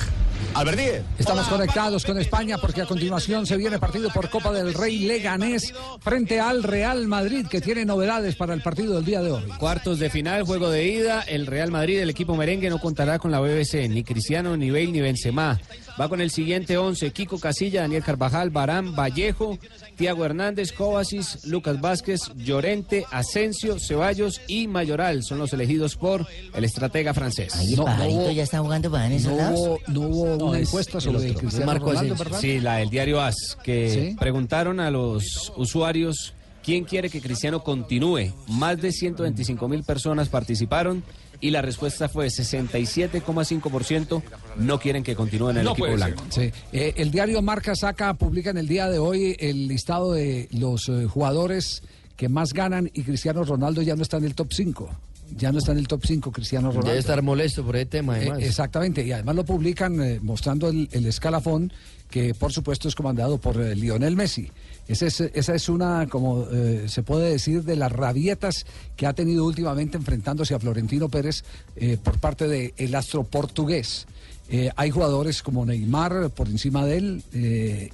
Albert 0.55 0.77
Díez. 0.77 1.03
Estamos 1.17 1.47
conectados 1.47 2.05
con 2.05 2.19
España 2.19 2.57
porque 2.57 2.81
a 2.81 2.85
continuación 2.85 3.45
se 3.45 3.57
viene 3.57 3.79
partido 3.79 4.09
por 4.09 4.29
Copa 4.29 4.51
del 4.51 4.73
Rey 4.73 4.99
Leganés 4.99 5.73
frente 5.99 6.39
al 6.39 6.63
Real 6.63 7.07
Madrid 7.07 7.47
que 7.49 7.61
tiene 7.61 7.85
novedades 7.85 8.35
para 8.35 8.53
el 8.53 8.61
partido 8.61 8.95
del 8.95 9.05
día 9.05 9.21
de 9.21 9.31
hoy. 9.31 9.43
Cuartos 9.57 9.99
de 9.99 10.09
final, 10.09 10.43
juego 10.43 10.69
de 10.69 10.85
ida. 10.85 11.21
El 11.21 11.47
Real 11.47 11.71
Madrid, 11.71 11.99
el 11.99 12.09
equipo 12.09 12.35
merengue, 12.35 12.69
no 12.69 12.79
contará 12.79 13.19
con 13.19 13.31
la 13.31 13.39
BBC, 13.39 13.89
ni 13.89 14.03
Cristiano, 14.03 14.55
ni 14.55 14.69
Bale, 14.69 14.91
ni 14.91 15.01
Benzema. 15.01 15.59
Va 15.99 16.09
con 16.09 16.21
el 16.21 16.31
siguiente 16.31 16.77
once, 16.77 17.11
Kiko 17.11 17.39
Casilla, 17.39 17.81
Daniel 17.81 18.03
Carvajal, 18.03 18.49
Barán, 18.49 18.95
Vallejo, 18.95 19.59
Tiago 19.95 20.25
Hernández, 20.25 20.71
Kovacis, 20.71 21.45
Lucas 21.45 21.79
Vázquez, 21.81 22.31
Llorente, 22.35 23.05
Asensio, 23.11 23.77
Ceballos 23.79 24.41
y 24.47 24.67
Mayoral. 24.67 25.23
Son 25.23 25.37
los 25.37 25.53
elegidos 25.53 25.95
por 25.95 26.25
el 26.53 26.63
estratega 26.63 27.13
francés. 27.13 27.55
Ahí 27.55 27.73
el 27.75 27.81
pajarito 27.83 28.31
ya 28.31 28.43
está 28.43 28.59
jugando 28.59 28.89
para 28.89 29.05
en 29.05 29.13
esos 29.13 29.31
no 29.33 29.37
lados. 29.37 29.59
hubo, 29.59 29.79
no 29.87 29.99
hubo 30.01 30.37
No, 30.37 30.45
una 30.47 30.59
es 30.59 30.67
encuesta 30.69 30.97
el 30.97 31.03
sobre 31.03 31.29
otro. 31.29 31.39
Cristiano 31.41 31.65
Marco 31.67 31.91
Ronaldo. 31.93 32.15
Sí, 32.39 32.59
la 32.59 32.77
del 32.77 32.89
diario 32.89 33.21
AS, 33.21 33.57
que 33.63 34.09
¿Sí? 34.09 34.15
preguntaron 34.19 34.79
a 34.79 34.89
los 34.89 35.53
usuarios 35.57 36.33
quién 36.63 36.85
quiere 36.85 37.09
que 37.09 37.21
Cristiano 37.21 37.63
continúe. 37.63 38.33
Más 38.47 38.81
de 38.81 38.91
125 38.91 39.67
mil 39.67 39.83
personas 39.83 40.29
participaron 40.29 41.03
y 41.43 41.51
la 41.51 41.61
respuesta 41.61 42.07
fue 42.07 42.27
67,5% 42.27 44.23
no 44.57 44.79
quieren 44.79 45.03
que 45.03 45.13
continúe 45.13 45.49
en 45.49 45.57
el 45.57 45.67
equipo 45.67 45.91
blanco. 45.91 46.23
Sí. 46.29 46.51
Eh, 46.71 46.93
el 46.95 47.11
diario 47.11 47.41
Marca 47.41 47.75
saca, 47.75 48.13
publica 48.13 48.51
en 48.51 48.57
el 48.57 48.67
día 48.67 48.89
de 48.89 48.97
hoy 48.97 49.35
el 49.39 49.67
listado 49.67 50.13
de 50.13 50.47
los 50.51 50.87
eh, 50.87 51.05
jugadores 51.05 51.83
que 52.15 52.29
más 52.29 52.53
ganan 52.53 52.89
y 52.93 53.03
Cristiano 53.03 53.43
Ronaldo 53.43 53.81
ya 53.81 53.97
no 53.97 54.03
está 54.03 54.15
en 54.17 54.23
el 54.23 54.35
top 54.35 54.53
5. 54.53 54.89
Ya 55.35 55.51
no 55.51 55.57
está 55.57 55.73
en 55.73 55.79
el 55.79 55.87
top 55.87 56.05
5 56.05 56.31
Cristiano 56.31 56.69
Ronaldo. 56.69 56.87
Debe 56.87 56.99
estar 56.99 57.21
molesto 57.21 57.65
por 57.65 57.75
ese 57.75 57.87
tema, 57.87 58.21
Eh, 58.21 58.31
exactamente, 58.39 59.03
y 59.05 59.11
además 59.11 59.35
lo 59.35 59.43
publican 59.43 60.01
eh, 60.01 60.19
mostrando 60.21 60.69
el, 60.69 60.87
el 60.93 61.05
escalafón 61.07 61.73
que 62.09 62.33
por 62.35 62.53
supuesto 62.53 62.87
es 62.87 62.95
comandado 62.95 63.39
por 63.39 63.59
eh, 63.59 63.75
Lionel 63.75 64.15
Messi. 64.15 64.51
Esa 64.87 65.07
es, 65.07 65.21
esa 65.21 65.55
es 65.55 65.69
una, 65.69 66.07
como 66.07 66.45
eh, 66.51 66.85
se 66.87 67.03
puede 67.03 67.31
decir, 67.31 67.63
de 67.63 67.75
las 67.75 67.91
rabietas 67.91 68.65
que 68.95 69.07
ha 69.07 69.13
tenido 69.13 69.45
últimamente 69.45 69.97
enfrentándose 69.97 70.53
a 70.53 70.59
Florentino 70.59 71.09
Pérez 71.09 71.43
eh, 71.75 71.97
por 72.01 72.19
parte 72.19 72.47
del 72.47 72.95
astro 72.95 73.23
portugués. 73.23 74.07
Eh, 74.49 74.69
hay 74.75 74.91
jugadores 74.91 75.41
como 75.41 75.65
Neymar 75.65 76.29
por 76.31 76.49
encima 76.49 76.85
de 76.85 76.97
él 76.97 77.23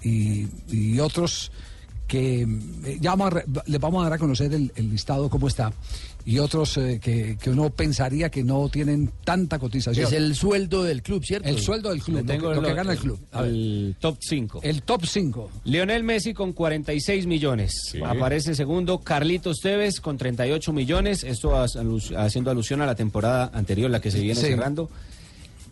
y, 0.01 0.99
otros 0.99 1.51
que 2.07 2.47
ya 2.99 3.15
vamos 3.15 3.33
a 3.35 3.43
les 3.67 3.79
vamos 3.79 4.01
a 4.01 4.05
dar 4.05 4.13
a 4.13 4.17
conocer 4.17 4.51
el, 4.53 4.71
el 4.75 4.89
listado 4.89 5.29
cómo 5.29 5.47
está 5.47 5.71
y 6.25 6.37
otros 6.39 6.77
eh, 6.77 6.99
que, 7.01 7.37
que 7.41 7.49
uno 7.49 7.69
pensaría 7.71 8.29
que 8.29 8.43
no 8.43 8.69
tienen 8.69 9.11
tanta 9.23 9.57
cotización. 9.57 10.05
Es 10.05 10.13
el 10.13 10.35
sueldo 10.35 10.83
del 10.83 11.01
club, 11.01 11.23
¿cierto? 11.25 11.47
El 11.47 11.59
sueldo 11.59 11.89
del 11.89 12.03
club, 12.03 12.17
lo, 12.17 12.25
que- 12.25 12.37
lo 12.37 12.53
lo- 12.55 12.61
que 12.61 12.73
gana 12.73 12.91
el 12.93 12.99
club. 12.99 13.19
A. 13.31 13.41
El 13.43 13.95
top 13.99 14.17
5. 14.19 14.59
El 14.63 14.83
top 14.83 15.05
5. 15.05 15.49
Lionel 15.63 16.03
Messi 16.03 16.33
con 16.33 16.53
46 16.53 17.25
millones. 17.25 17.95
Aparece 18.05 18.53
segundo 18.53 18.99
Carlitos 18.99 19.59
Tevez 19.61 19.99
con 20.01 20.17
38 20.17 20.71
millones. 20.73 21.23
Esto 21.23 21.55
as- 21.59 21.75
alus- 21.75 22.11
haciendo 22.15 22.51
alusión 22.51 22.81
a 22.81 22.85
la 22.85 22.95
temporada 22.95 23.49
anterior, 23.53 23.89
la 23.89 23.99
que 24.01 24.11
se 24.11 24.19
viene 24.19 24.39
Sí. 24.39 24.47
cerrando. 24.47 24.89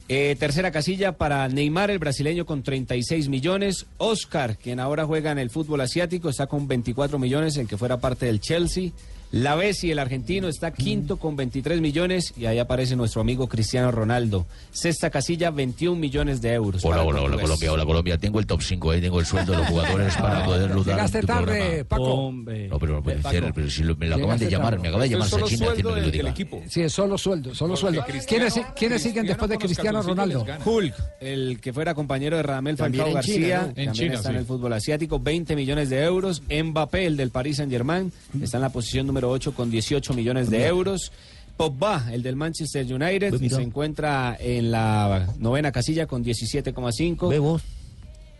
Eh, 0.10 0.38
tercera 0.40 0.72
casilla 0.72 1.18
para 1.18 1.48
Neymar, 1.50 1.92
el 1.92 2.00
brasileño, 2.00 2.46
con 2.46 2.64
36 2.64 3.28
millones. 3.28 3.86
Oscar, 3.98 4.58
quien 4.58 4.80
ahora 4.80 5.06
juega 5.06 5.32
en 5.34 5.38
el 5.38 5.50
fútbol 5.50 5.82
asiático, 5.82 6.30
está 6.30 6.48
con 6.48 6.66
24 6.68 7.20
millones, 7.20 7.58
el 7.58 7.68
que 7.68 7.78
fuera 7.78 7.98
parte 8.00 8.26
del 8.28 8.40
Chelsea. 8.40 8.92
La 9.32 9.56
Bessi, 9.56 9.92
el 9.92 10.00
argentino, 10.00 10.48
está 10.48 10.72
quinto 10.72 11.18
con 11.18 11.36
23 11.36 11.82
millones. 11.82 12.34
Y 12.38 12.46
ahí 12.46 12.60
aparece 12.60 12.96
nuestro 12.96 13.20
amigo 13.22 13.48
Cristiano 13.48 13.92
Ronaldo. 13.92 14.46
Sexta 14.72 15.10
casilla, 15.10 15.52
21 15.52 16.00
millones 16.00 16.42
de 16.42 16.54
euros. 16.54 16.84
Hola, 16.86 17.04
hola, 17.04 17.22
hola. 17.22 17.38
Colombia, 17.42 17.74
hola 17.74 17.86
Colombia. 17.86 18.18
Tengo 18.18 18.40
el 18.40 18.46
top 18.48 18.62
5 18.62 18.92
ahí, 18.92 19.02
tengo 19.02 19.20
el 19.20 19.26
sueldo 19.26 19.52
de 19.52 19.58
los 19.60 19.68
jugadores 19.68 20.16
para 20.16 20.46
poderlo 20.46 20.84
dar. 20.84 20.96
Llegaste 20.96 21.18
en 21.18 21.22
tu 21.22 21.28
tarde, 21.28 21.46
programa. 21.46 21.84
Paco. 21.90 22.32
No, 22.32 22.80
pero 22.80 22.94
no 22.94 23.04
puede 23.04 23.18
Paco. 23.18 23.30
ser, 23.36 23.54
pero 23.54 23.70
si 23.70 23.84
lo- 23.84 23.96
me 23.98 24.08
lo 24.08 24.16
acaban 24.16 24.40
de 24.40 24.46
Llegaste 24.46 24.52
llamar, 24.52 24.70
tarde. 24.76 24.82
me 24.84 24.88
acaba 24.88 25.04
de 25.04 25.10
llamar 25.10 25.28
Sachin 25.28 25.44
haciendo 25.63 25.76
que 25.76 25.84
lo 26.02 26.12
diga. 26.12 26.34
Sí, 26.70 26.82
es 26.82 26.94
solo 26.94 27.18
sueldo, 27.18 27.54
solo 27.54 27.76
sueldo. 27.76 28.06
¿Quiénes, 28.28 28.54
¿quiénes 28.78 29.02
siguen 29.02 29.26
después 29.28 29.50
de 29.50 29.58
Cristiano 29.58 30.02
Ronaldo? 30.02 30.46
Hulk, 30.63 30.94
el 31.20 31.60
que 31.60 31.74
fuera 31.74 31.94
compañero 31.94 32.38
de 32.38 32.44
Radamel 32.44 32.78
También 32.78 33.04
Falcao 33.04 33.16
García. 33.16 33.60
En 33.62 33.88
también 33.88 33.92
China, 33.94 34.13
está 34.16 34.30
en 34.30 34.38
el 34.38 34.46
fútbol 34.46 34.72
asiático, 34.72 35.20
20 35.20 35.54
millones 35.58 35.90
de 35.90 36.02
euros. 36.04 36.42
Mbappé, 36.50 37.06
el 37.08 37.18
del 37.18 37.30
Paris 37.32 37.58
Saint 37.58 37.72
Germain, 37.72 38.12
está 38.42 38.56
en 38.58 38.62
la 38.62 38.70
posición 38.70 39.06
número 39.06 39.16
8 39.25 39.53
con 39.53 39.69
18 39.71 40.13
millones 40.13 40.49
de 40.49 40.65
euros. 40.65 41.12
Pogba, 41.58 42.08
el 42.12 42.21
del 42.21 42.36
Manchester 42.36 42.86
United, 42.86 43.39
Ve, 43.39 43.49
se 43.49 43.62
encuentra 43.62 44.38
en 44.39 44.69
la 44.71 45.27
novena 45.39 45.71
casilla 45.71 46.06
con 46.06 46.23
17,5. 46.23 47.30
Ve 47.30 47.39
vos. 47.39 47.63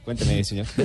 Cuénteme, 0.06 0.44
señor. 0.44 0.68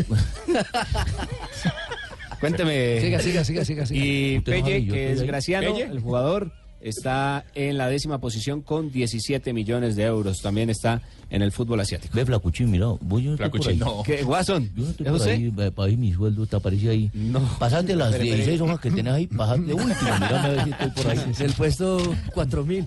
Cuénteme. 2.41 3.01
Siga, 3.01 3.21
siga, 3.21 3.45
siga, 3.45 3.65
siga. 3.65 3.87
siga. 3.87 4.05
Y 4.05 4.41
Pelle, 4.41 4.87
que 4.89 5.13
es. 5.13 5.23
Graciano, 5.23 5.75
Pelle. 5.75 5.85
el 5.85 6.01
jugador, 6.01 6.53
está 6.81 7.45
en 7.55 7.79
la 7.79 7.89
décima 7.89 8.19
posición 8.19 8.63
con 8.63 8.91
17 8.91 9.53
millones 9.53 9.95
de 9.95 10.05
euros. 10.05 10.41
También 10.41 10.71
está 10.71 11.03
en 11.33 11.41
el 11.41 11.51
fútbol 11.51 11.81
asiático. 11.81 12.15
Ve, 12.15 12.27
Flacuchín, 12.27 12.71
mira, 12.71 12.89
voy 13.01 13.27
ahí. 13.29 13.37
Flacuchín, 13.39 13.79
no. 13.79 14.03
¿Qué, 14.03 14.23
Guasón? 14.23 14.71
Yo 14.77 14.85
no 14.85 14.91
estoy 14.91 15.07
¿Es 15.07 15.13
por 15.13 15.29
ahí, 15.29 15.71
para 15.71 15.89
ahí 15.89 15.97
mi 15.97 16.13
sueldo 16.13 16.47
te 16.47 16.57
aparece 16.57 16.91
ahí. 16.91 17.11
No. 17.15 17.41
Pasate 17.59 17.97
las 17.97 18.09
Espere, 18.13 18.25
espere. 18.29 18.45
16 18.45 18.61
hojas 18.61 18.81
que 18.81 18.91
tenés 18.91 19.15
ahí, 19.15 19.27
pasate 19.29 19.73
último, 19.73 19.91
mírame 20.21 20.37
a 20.37 20.49
ver 20.49 20.65
si 20.65 20.71
estoy 20.71 20.91
por 20.91 21.11
ahí. 21.11 21.19
Es 21.33 21.41
el 21.41 21.53
puesto 21.55 22.15
4000. 22.35 22.87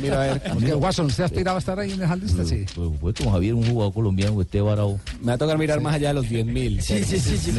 Mira, 0.00 0.22
a 0.22 0.26
ver. 0.26 0.42
Porque, 0.54 0.74
Watson, 0.74 1.06
¿usted 1.06 1.24
aspiraba 1.24 1.58
a 1.58 1.60
estar 1.60 1.78
ahí 1.78 1.92
en 1.92 2.02
esa 2.02 2.16
lista? 2.16 2.42
Sí. 2.44 2.64
Pues 2.74 2.90
fue 2.98 3.12
con 3.12 3.30
Javier, 3.32 3.52
un 3.52 3.66
jugador 3.66 3.92
colombiano 3.92 4.40
esté 4.40 4.62
varado. 4.62 4.98
Me 5.20 5.26
va 5.26 5.32
a 5.34 5.38
tocar 5.38 5.58
mirar 5.58 5.80
más 5.82 5.94
allá 5.94 6.08
de 6.08 6.14
los 6.14 6.28
10 6.30 6.46
mil. 6.46 6.80
Sí, 6.80 7.04
sí, 7.04 7.18
sí, 7.18 7.36
sí. 7.38 7.50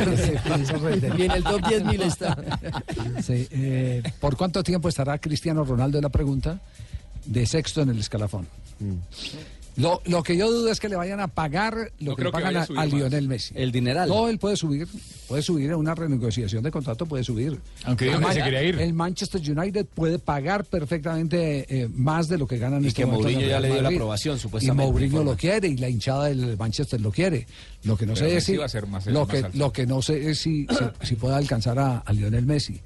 Y 1.18 1.22
en 1.22 1.32
el 1.32 1.44
top 1.44 1.62
10.000 1.62 2.02
está. 2.02 2.36
Sí, 3.22 3.48
eh, 3.52 4.02
¿Por 4.20 4.36
cuánto 4.36 4.63
tiempo 4.63 4.90
estará 4.90 5.20
Cristiano 5.20 5.63
Ronaldo? 5.63 6.00
Es 6.00 6.02
la 6.02 6.10
pregunta 6.10 6.60
de 7.26 7.46
sexto 7.46 7.82
en 7.82 7.90
el 7.90 8.00
escalafón. 8.00 8.48
Lo, 9.78 10.02
lo 10.06 10.24
que 10.24 10.36
yo 10.36 10.52
dudo 10.52 10.70
es 10.72 10.80
que 10.80 10.90
le 10.90 10.96
vayan 10.96 11.20
a 11.20 11.28
pagar 11.28 11.92
lo 12.00 12.12
No 12.12 12.16
que 12.16 12.24
le 12.24 12.30
que 12.30 12.32
pagan 12.32 12.54
vaya 12.56 12.68
a. 12.82 12.86
Lionel 12.86 13.28
Messi. 13.28 13.54
El 13.56 13.72
dineral. 13.72 14.10
No, 14.10 14.28
él 14.28 14.40
puede 14.40 14.56
subir, 14.58 14.88
puede 15.28 15.42
subir 15.44 15.70
en 15.70 15.76
una 15.76 15.94
renegociación 15.94 16.63
de 16.63 16.72
contrato, 16.72 17.06
puede 17.06 17.24
subir. 17.24 17.60
Aunque 17.86 18.10
que 18.10 18.34
se 18.34 18.42
quería 18.44 18.63
ir. 18.63 18.80
El 18.80 18.94
Manchester 18.94 19.40
United 19.40 19.86
puede 19.86 20.18
pagar 20.20 20.66
perfectamente 20.66 21.66
eh, 21.84 21.88
más 21.94 22.28
de 22.28 22.38
lo 22.38 22.48
que 22.48 22.58
ganan 22.58 22.80
en 22.80 22.86
Y 22.86 22.88
este 22.88 23.04
que 23.04 23.06
Mourinho 23.06 23.42
ya 23.48 23.60
le 23.60 23.68
dio 23.72 23.82
la 23.82 23.90
aprobación, 23.90 24.38
Y 24.38 24.40
supuestamente, 24.40 24.92
Mourinho 24.92 25.06
informa. 25.12 25.32
lo 25.32 25.38
quiere 25.38 25.68
y 25.68 25.78
la 25.78 25.90
hinchada 25.90 26.26
del 26.26 26.58
Manchester 26.58 27.00
lo 27.00 27.12
quiere. 27.12 27.46
Lo 27.84 27.96
que 27.96 28.06
no 28.06 28.13
Pero 28.16 28.30
sé 28.30 28.38
es 28.38 28.44
si, 28.44 28.58
va 28.58 28.66
a 28.66 28.70
ser 28.70 28.88
más- 28.88 29.06
lo 29.06 29.26
más 29.26 29.30
que, 29.44 29.58
lo 29.58 29.72
que 29.72 29.86
no 29.86 30.02
sé 30.02 30.30
es 30.32 30.40
si, 30.40 30.66
si, 30.68 31.06
si 31.08 31.16
puede 31.16 31.36
alcanzar 31.36 31.78
a, 31.80 32.00
a 32.00 32.13
Lionel 32.13 32.46
Messi. 32.46 32.82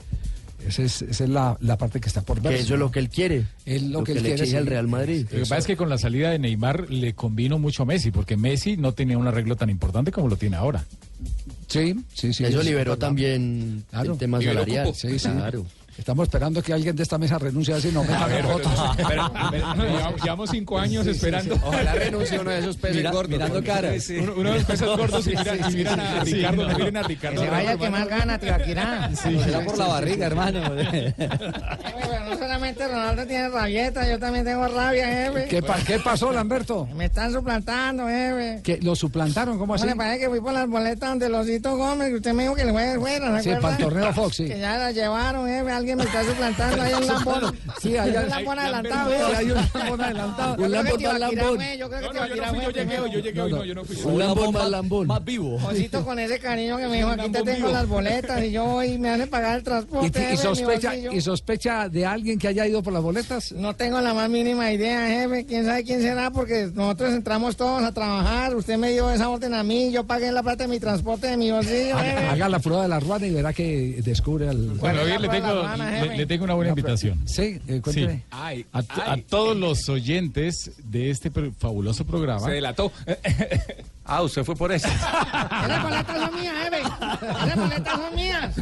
Esa 0.67 0.83
es, 0.83 1.01
esa 1.01 1.23
es 1.23 1.29
la, 1.29 1.57
la 1.61 1.77
parte 1.77 1.99
que 1.99 2.07
está 2.07 2.21
por 2.21 2.41
ver. 2.41 2.53
Que 2.53 2.59
eso 2.61 2.73
es 2.75 2.79
lo 2.79 2.91
que 2.91 2.99
él 2.99 3.09
quiere. 3.09 3.45
Es 3.65 3.81
lo, 3.83 4.03
que, 4.03 4.11
él 4.11 4.17
le 4.19 4.21
quiere. 4.21 4.33
exige 4.35 4.51
sí. 4.51 4.57
al 4.57 4.67
Real 4.67 4.87
Madrid. 4.87 5.25
Lo 5.31 5.37
que 5.37 5.41
pasa 5.41 5.57
es 5.57 5.67
que 5.67 5.77
con 5.77 5.89
la 5.89 5.97
salida 5.97 6.29
de 6.31 6.39
Neymar 6.39 6.89
le 6.89 7.13
convino 7.13 7.59
mucho 7.59 7.83
a 7.83 7.85
Messi, 7.85 8.11
porque 8.11 8.37
Messi 8.37 8.77
no 8.77 8.93
tenía 8.93 9.17
un 9.17 9.27
arreglo 9.27 9.55
tan 9.55 9.69
importante 9.69 10.11
como 10.11 10.27
lo 10.27 10.35
tiene 10.37 10.55
ahora. 10.57 10.85
Sí, 11.67 11.95
sí, 12.13 12.33
sí. 12.33 12.43
Eso 12.43 12.59
es 12.59 12.65
liberó 12.65 12.97
también 12.97 13.83
Claro. 13.89 14.13
el 14.13 14.17
tema 14.19 14.39
Liberó 14.39 14.59
salarial. 14.59 14.85
cupo. 14.87 14.97
Sí, 14.97 15.19
sí. 15.19 15.29
Claro. 15.29 15.65
Estamos 15.97 16.23
esperando 16.23 16.63
que 16.63 16.73
alguien 16.73 16.95
de 16.95 17.03
esta 17.03 17.17
mesa 17.17 17.37
renuncie 17.37 17.73
a 17.73 17.77
ver 17.77 17.83
si 17.83 17.91
no 17.91 18.01
metan 18.03 18.29
ver, 18.29 18.43
fotos. 18.45 18.71
Llevamos, 20.23 20.49
cinco 20.49 20.79
años 20.79 21.05
esperando. 21.05 21.55
Ojalá 21.63 21.93
renuncie 21.93 22.39
uno 22.39 22.49
de 22.49 22.59
esos 22.59 22.77
peces 22.77 22.97
Mira- 22.97 23.11
gordos. 23.11 23.29
mirando. 23.31 23.61
Sí. 23.99 24.17
Uno, 24.17 24.33
uno 24.37 24.49
de 24.51 24.55
los 24.55 24.65
peces 24.65 24.87
gordos 24.87 25.27
y, 25.27 25.29
mira- 25.31 25.55
y 25.69 25.73
miran 25.75 25.99
a 25.99 26.25
sí, 26.25 26.33
Ricardo, 26.33 26.67
no. 26.67 26.77
miren 26.77 26.97
a 26.97 27.03
Ricardo. 27.03 27.39
Que 27.41 27.45
se 27.47 27.51
vaya 27.51 27.77
que 27.77 27.89
más 27.89 28.07
gana, 28.07 28.39
Tibaquirá. 28.39 29.11
Será 29.15 29.63
por 29.65 29.77
la 29.77 29.87
barriga, 29.87 30.25
hermano. 30.27 30.61
Pero 31.17 32.19
no 32.29 32.37
solamente 32.37 32.87
Ronaldo 32.87 33.25
tiene 33.27 33.49
rabieta, 33.49 34.07
yo 34.09 34.17
también 34.19 34.45
tengo 34.45 34.67
rabia, 34.67 35.07
jefe. 35.07 35.45
¿Qué, 35.49 35.61
pa- 35.61 35.79
¿Qué 35.85 35.99
pasó, 35.99 36.31
Lamberto? 36.31 36.87
Me 36.95 37.05
están 37.05 37.31
suplantando, 37.33 38.07
jefe. 38.07 38.61
¿Que 38.63 38.77
¿Lo 38.81 38.95
suplantaron? 38.95 39.55
¿Cómo 39.57 39.71
¿Cómo 39.71 39.75
así? 39.75 39.85
le 39.85 39.95
parece 39.95 40.19
que 40.21 40.29
fui 40.29 40.41
por 40.41 40.51
las 40.53 40.67
boletas 40.67 41.09
donde 41.09 41.29
Losito 41.29 41.77
Gómez, 41.77 42.09
que 42.09 42.15
usted 42.15 42.33
me 42.33 42.43
dijo 42.43 42.55
que 42.55 42.65
le 42.65 42.71
juegue 42.71 42.99
fuera, 42.99 43.41
¿se 43.41 43.53
Sí, 43.55 43.59
para 43.61 43.75
el 43.77 43.83
torneo 43.83 44.13
Fox, 44.13 44.35
sí. 44.37 44.45
Que 44.45 44.59
ya 44.59 44.77
la 44.77 44.91
llevaron, 44.91 45.47
jefe, 45.47 45.71
alguien 45.81 45.97
me 45.97 46.03
está 46.03 46.23
suplantando. 46.23 46.81
Hay 46.81 46.93
un 46.93 47.07
lambón. 47.07 47.57
Sí, 47.81 47.97
hay- 47.97 48.15
un 48.15 48.29
lambón 48.29 48.59
adelantado. 48.59 49.11
Sí, 49.11 49.33
hay 49.35 49.51
un 49.51 49.57
lambón 49.73 50.01
adelantado. 50.01 50.55
Un 50.63 50.71
lambón 50.71 50.99
Yo 51.77 51.89
creo 51.89 52.11
que 52.11 52.19
te 52.19 52.27
yo 52.61 52.69
llegué 52.71 52.99
hoy, 52.99 53.11
yo 53.11 53.19
llegué 53.19 53.41
hoy, 53.41 53.51
no, 53.51 53.65
yo 53.65 53.75
no 53.75 53.83
fui. 53.85 53.95
Un 54.03 54.13
Un 54.13 54.19
lambón 54.19 54.53
más 54.53 54.69
lambón. 54.69 55.07
Más 55.07 55.23
vivo. 55.23 55.55
Osito, 55.55 56.03
con 56.05 56.19
ese 56.19 56.39
cariño 56.39 56.77
que 56.77 56.87
me 56.87 56.97
dijo, 56.97 57.09
aquí 57.09 57.29
te 57.29 57.43
tengo 57.43 57.67
las 57.69 57.87
boletas 57.87 58.43
y 58.43 58.51
yo 58.51 58.65
voy 58.65 58.87
y 58.93 58.97
me 58.99 59.09
hacen 59.09 59.29
pagar 59.29 59.55
el 59.55 59.61
¿Y, 59.61 59.63
transporte. 59.63 60.29
y 60.33 60.37
sospecha. 60.37 60.95
¿Y 60.95 61.21
sospecha 61.21 61.89
de 61.89 62.05
alguien 62.05 62.37
que 62.39 62.47
haya 62.47 62.65
ido 62.67 62.81
por 62.83 62.93
las 62.93 63.01
boletas? 63.01 63.51
No 63.51 63.75
tengo 63.75 63.99
la 64.01 64.13
más 64.13 64.29
mínima 64.29 64.71
idea, 64.71 65.07
jefe. 65.07 65.45
¿Quién 65.45 65.65
sabe 65.65 65.83
quién 65.83 66.01
será? 66.01 66.31
Porque 66.31 66.69
nosotros 66.73 67.13
entramos 67.13 67.55
todos 67.57 67.83
a 67.83 67.91
trabajar. 67.91 68.55
Usted 68.55 68.77
me 68.77 68.91
dio 68.91 69.09
esa 69.09 69.29
orden 69.29 69.53
a 69.53 69.63
mí. 69.63 69.91
Yo 69.91 70.05
pagué 70.05 70.31
la 70.31 70.43
plata 70.43 70.63
de 70.65 70.69
mi 70.69 70.79
transporte 70.79 71.27
de 71.27 71.37
mi 71.37 71.51
bolsillo. 71.51 71.97
Haga, 71.97 72.49
la 72.49 72.59
prueba 72.59 72.83
de 72.83 72.89
la 72.89 72.99
ruana 72.99 73.25
y 73.27 73.31
verá 73.31 73.53
que 73.53 73.99
descubre 74.03 74.49
al... 74.49 74.57
Bueno, 74.57 75.03
bien, 75.05 75.21
le 75.21 75.29
tengo, 75.29 75.63
le, 75.77 76.25
tengo 76.25 76.43
una 76.45 76.53
buena 76.53 76.69
invitación. 76.69 77.27
Sí, 77.27 77.59
eh, 77.67 77.81
cuénteme. 77.81 78.15
Sí. 78.17 78.65
A, 78.71 78.83
to- 78.83 79.01
a 79.05 79.17
todos 79.17 79.55
los 79.57 79.87
oyentes 79.89 80.71
de 80.83 81.09
este 81.09 81.29
fabuloso 81.57 82.05
programa. 82.05 82.45
Se 82.45 82.51
delató. 82.51 82.91
Ah, 84.13 84.21
usted 84.23 84.43
fue 84.43 84.55
por 84.57 84.71
eso. 84.73 84.87
Esas 84.89 85.83
boletas 85.83 86.17
son 86.19 86.35
mías, 86.39 86.53
jefe. 86.63 86.81
Esas 86.81 87.55
boletas 87.55 87.93
son 87.95 88.15
mías. 88.15 88.55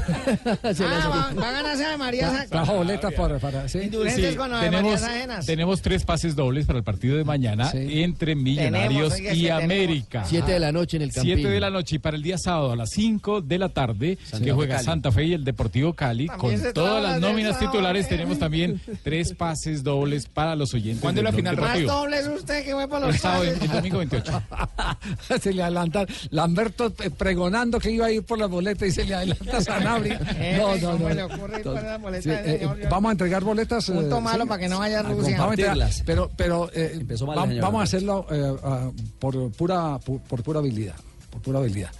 Ah, 0.80 1.32
va, 1.34 1.42
va 1.42 1.48
a 1.50 1.52
ganarse 1.52 1.86
de 1.86 1.98
María. 1.98 2.46
Trajo 2.50 2.76
boletas 2.76 3.14
para... 3.14 3.40
para 3.40 3.68
sí. 3.68 3.80
Indulgentes 3.80 4.32
Sí, 4.32 4.38
con 4.38 4.52
de 4.52 4.60
tenemos, 4.60 5.02
Marías 5.02 5.46
tenemos 5.48 5.82
tres 5.82 6.04
pases 6.06 6.36
dobles 6.36 6.66
para 6.68 6.78
el 6.80 6.84
partido 6.86 7.18
de 7.18 7.24
mañana 7.24 7.72
entre 7.74 8.36
Millonarios 8.36 9.14
oiga, 9.14 9.34
y 9.34 9.38
que 9.42 9.48
tenemos. 9.48 9.64
América. 9.64 10.24
Siete 10.26 10.52
de 10.52 10.60
la 10.60 10.72
noche 10.72 10.98
en 10.98 11.04
el 11.04 11.12
Campín. 11.14 11.36
7 11.38 11.50
de 11.50 11.60
la 11.60 11.70
noche 11.72 11.96
y 11.96 12.00
para 12.00 12.16
el 12.16 12.22
día 12.24 12.38
sábado 12.38 12.72
a 12.72 12.76
las 12.76 12.92
5 12.92 13.42
de 13.42 13.58
la 13.58 13.70
tarde 13.70 14.18
Santa 14.24 14.46
que 14.46 14.52
juega 14.52 14.76
Cali. 14.76 14.86
Santa 14.86 15.12
Fe 15.12 15.24
y 15.26 15.34
el 15.34 15.44
Deportivo 15.44 15.94
Cali 15.94 16.28
También 16.28 16.62
con 16.62 16.74
todas 16.74 17.02
las 17.02 17.20
nóminas 17.20 17.54
sábado, 17.54 17.72
titulares 17.72 18.06
eh. 18.06 18.10
tenemos 18.10 18.38
también 18.38 18.80
tres 19.04 19.34
pases 19.34 19.84
dobles 19.84 20.28
para 20.28 20.56
los 20.56 20.74
oyentes 20.76 21.02
¿Cuándo 21.02 21.22
es 21.22 21.26
la 21.26 21.32
final? 21.32 21.56
Más 21.58 21.74
Deportivo. 21.74 21.92
doble 21.92 22.20
es 22.20 22.28
usted 22.28 22.64
que 22.64 22.74
fue 22.74 22.88
por 22.88 23.02
El 23.02 23.08
los 23.08 23.18
sábado 23.18 23.44
pases. 23.46 23.62
el 23.64 23.68
domingo 23.72 23.98
28 23.98 24.44
se 25.40 25.54
le 25.54 25.64
adelanta 25.64 26.06
Lamberto 26.32 26.94
eh, 27.04 27.10
pregonando 27.10 27.80
que 27.80 27.92
iba 27.92 28.06
a 28.08 28.12
ir 28.12 28.24
por 28.24 28.38
las 28.38 28.50
boletas 28.50 28.88
y 28.88 28.92
se 28.92 29.06
le 29.06 29.16
adelanta 29.16 29.62
Sanabria. 29.64 30.20
No, 30.58 30.76
no, 30.78 30.92
¿cómo 30.92 31.10
no. 31.10 31.16
le 31.16 31.24
ocurre 31.24 31.58
ir 31.60 31.64
por 31.64 31.84
las 31.84 32.02
boletas 32.02 32.24
Sí, 32.24 32.30
del 32.30 32.46
eh, 32.56 32.60
señor? 32.60 32.90
vamos 32.90 33.10
a 33.10 33.12
entregar 33.14 33.44
boletas. 33.44 33.86
Punto 33.86 34.18
eh, 34.18 34.22
malo 34.22 34.44
sí. 34.44 34.50
para 34.50 34.60
que 34.62 34.70
no 34.70 34.80
vaya 34.80 35.00
a 35.00 35.04
Rusia. 35.04 35.38
Vamos 35.38 35.52
a 35.52 35.54
entregar, 35.54 35.74
compartirlas. 35.74 36.04
pero 36.06 36.32
pero 36.36 36.70
eh, 36.74 37.06
mal 37.26 37.38
va- 37.38 37.46
la 37.48 37.62
vamos 37.62 37.82
a 37.82 37.84
hacerlo 37.84 38.26
eh, 38.32 38.56
ah, 38.64 38.92
por 39.20 39.52
pura 39.52 39.98
por, 40.00 40.20
por 40.22 40.44
pura 40.44 40.60
habilidad, 40.60 40.96
por 41.30 41.42
pura 41.42 41.60
habilidad. 41.60 41.92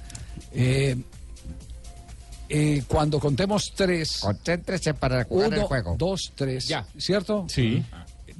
Eh, 0.54 0.96
eh, 2.52 2.84
cuando 2.88 3.20
contemos 3.20 3.74
tres, 3.76 4.20
Concéntrese 4.22 4.94
para 4.96 5.24
jugar 5.26 5.54
el 5.54 5.60
uno, 5.60 5.68
juego. 5.68 5.96
dos, 5.98 6.32
tres, 6.36 6.68
Ya. 6.68 6.86
¿cierto? 6.98 7.46
sí 7.48 7.84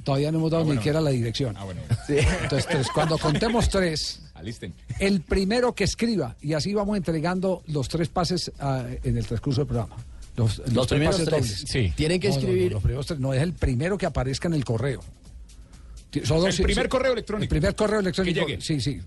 Todavía 0.02 0.32
no 0.32 0.38
hemos 0.38 0.50
dado 0.50 0.64
ni 0.64 0.72
siquiera 0.76 0.98
la 1.00 1.10
dirección. 1.10 1.54
Ah, 1.58 1.64
bueno. 1.64 1.82
Entonces, 2.08 2.66
tres. 2.66 2.88
cuando 2.94 3.18
contemos 3.18 3.68
tres, 3.68 4.22
Alisten. 4.40 4.74
el 4.98 5.20
primero 5.20 5.74
que 5.74 5.84
escriba, 5.84 6.36
y 6.40 6.54
así 6.54 6.74
vamos 6.74 6.96
entregando 6.96 7.62
los 7.68 7.88
tres 7.88 8.08
pases 8.08 8.50
ah, 8.60 8.84
en 9.04 9.16
el 9.16 9.24
transcurso 9.26 9.60
del 9.60 9.68
programa. 9.68 9.96
Los, 10.36 10.60
primeros 10.88 11.16
pases 11.16 11.28
tres. 11.28 11.40
dobles. 11.48 11.64
sí 11.66 11.92
Tienen 11.96 12.18
que 12.20 12.28
No, 12.28 12.34
no, 12.34 12.40
no, 12.40 12.46
escribir. 12.48 12.72
los 12.72 12.82
primeros 12.82 13.06
tres, 13.06 13.20
no, 13.20 13.34
es 13.34 13.42
el 13.42 13.52
primero 13.52 13.98
que 13.98 14.06
aparezca 14.06 14.48
en 14.48 14.54
el 14.54 14.64
correo. 14.64 15.00
Son 16.24 16.38
El 16.38 16.44
dos- 16.44 16.56
primer 16.60 16.86
sí. 16.86 16.88
correo 16.88 17.12
El 17.12 17.18
electrónico. 17.18 17.50
primer 17.50 17.74
correo 17.76 18.00
electrónico. 18.00 18.40
llegue. 18.46 18.60
Sí, 18.60 18.80
sí. 18.80 19.00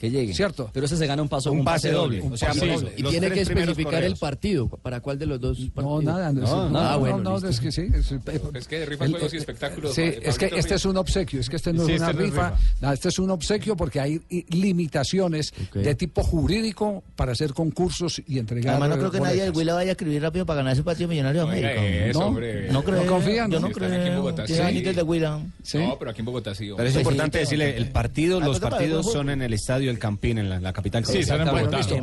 Que 0.00 0.10
llegue. 0.10 0.32
Cierto. 0.32 0.70
Pero 0.72 0.86
ese 0.86 0.96
se 0.96 1.06
gana 1.06 1.20
un 1.20 1.28
paso, 1.28 1.52
Un 1.52 1.58
un, 1.58 1.64
pase 1.64 1.88
pase 1.88 1.92
doble. 1.92 2.18
doble. 2.20 2.34
O 2.34 2.36
sea, 2.38 2.48
pase 2.48 2.60
sí, 2.60 2.66
doble. 2.68 2.92
Y 2.96 3.02
los 3.02 3.10
tiene 3.12 3.30
que 3.30 3.40
especificar 3.42 4.02
el 4.02 4.16
partido. 4.16 4.68
¿Para 4.68 5.00
cuál 5.00 5.18
de 5.18 5.26
los 5.26 5.38
dos 5.40 5.58
No, 5.60 5.70
partidos? 5.74 6.04
nada. 6.04 6.32
No, 6.32 6.40
No, 6.40 6.46
sí, 6.46 6.52
no, 6.54 6.68
no, 6.70 6.78
ah, 6.80 6.96
bueno, 6.96 7.18
no, 7.18 7.32
listo. 7.34 7.48
es 7.50 7.60
que 7.60 7.70
sí. 7.70 7.82
Es, 7.92 8.10
Es 8.54 8.66
que 8.66 8.78
de 8.80 8.86
rifas, 8.86 9.06
el- 9.06 9.12
juegos 9.12 9.32
y 9.32 9.36
el- 9.36 9.40
espectáculos. 9.42 9.94
Sí, 9.94 10.02
es 10.22 10.38
que 10.38 10.46
este 10.56 10.74
es 10.76 10.84
un 10.86 10.96
obsequio, 10.96 11.38
es 11.40 11.50
que 11.50 11.56
este 11.56 11.72
no 11.74 11.84
Sí, 11.84 11.92
es 11.92 12.00
una 12.00 12.10
este 12.10 12.18
no 12.22 12.24
es 12.26 12.30
rifa, 12.32 12.50
rifa. 12.50 12.62
nada, 12.80 12.94
este 12.94 13.08
es 13.10 13.18
un 13.18 13.30
obsequio 13.30 13.76
porque 13.76 14.00
hay 14.00 14.20
limitaciones 14.48 15.52
Ok. 15.68 15.76
de 15.76 15.94
tipo 15.94 16.22
jurídico 16.22 17.02
para 17.16 17.32
hacer 17.32 17.52
concursos 17.52 18.22
y 18.26 18.38
entregar. 18.38 18.70
Además, 18.74 18.88
no 18.90 18.94
eh, 18.94 18.98
creo 18.98 19.10
que 19.10 19.20
nadie 19.20 19.42
del. 19.42 19.52
Huila 19.56 19.74
vaya 19.74 19.90
a 19.90 19.92
escribir 19.92 20.22
rápido 20.22 20.46
para 20.46 20.58
ganar 20.58 20.72
ese 20.72 20.82
partido 20.82 21.08
millonario 21.08 21.44
de 21.44 21.48
América. 21.48 21.84
eso, 22.08 22.20
¿No? 22.20 22.26
hombre. 22.26 22.72
No 22.72 22.82
creo. 22.82 23.02
¿No 23.04 23.10
confían? 23.10 23.50
Yo 23.50 23.60
no 23.60 23.70
creo. 23.70 24.16
Bogotá, 24.16 24.44
Tiene 24.44 24.80
de 24.94 25.02
Huila. 25.02 25.40
No, 25.74 25.98
pero 25.98 26.10
aquí 26.10 26.20
en 26.20 26.24
Bogotá 26.26 26.54
sí. 26.54 26.70
Pero 26.76 26.88
es 26.88 26.96
importante 26.96 27.38
decirle, 27.38 27.76
el 27.76 27.90
partido, 27.90 28.38
Ah, 28.40 28.44
los 28.44 28.60
partidos 28.60 29.12
son 29.12 29.30
en 29.30 29.42
el 29.42 29.52
estadio 29.52 29.89
El 29.90 29.98
Campín, 29.98 30.38
en 30.38 30.48
la, 30.48 30.60
la 30.60 30.72
capital. 30.72 31.04
Sí, 31.04 31.18
en. 31.28 31.44
Bogotá. 31.44 31.76
Listo. 31.78 31.98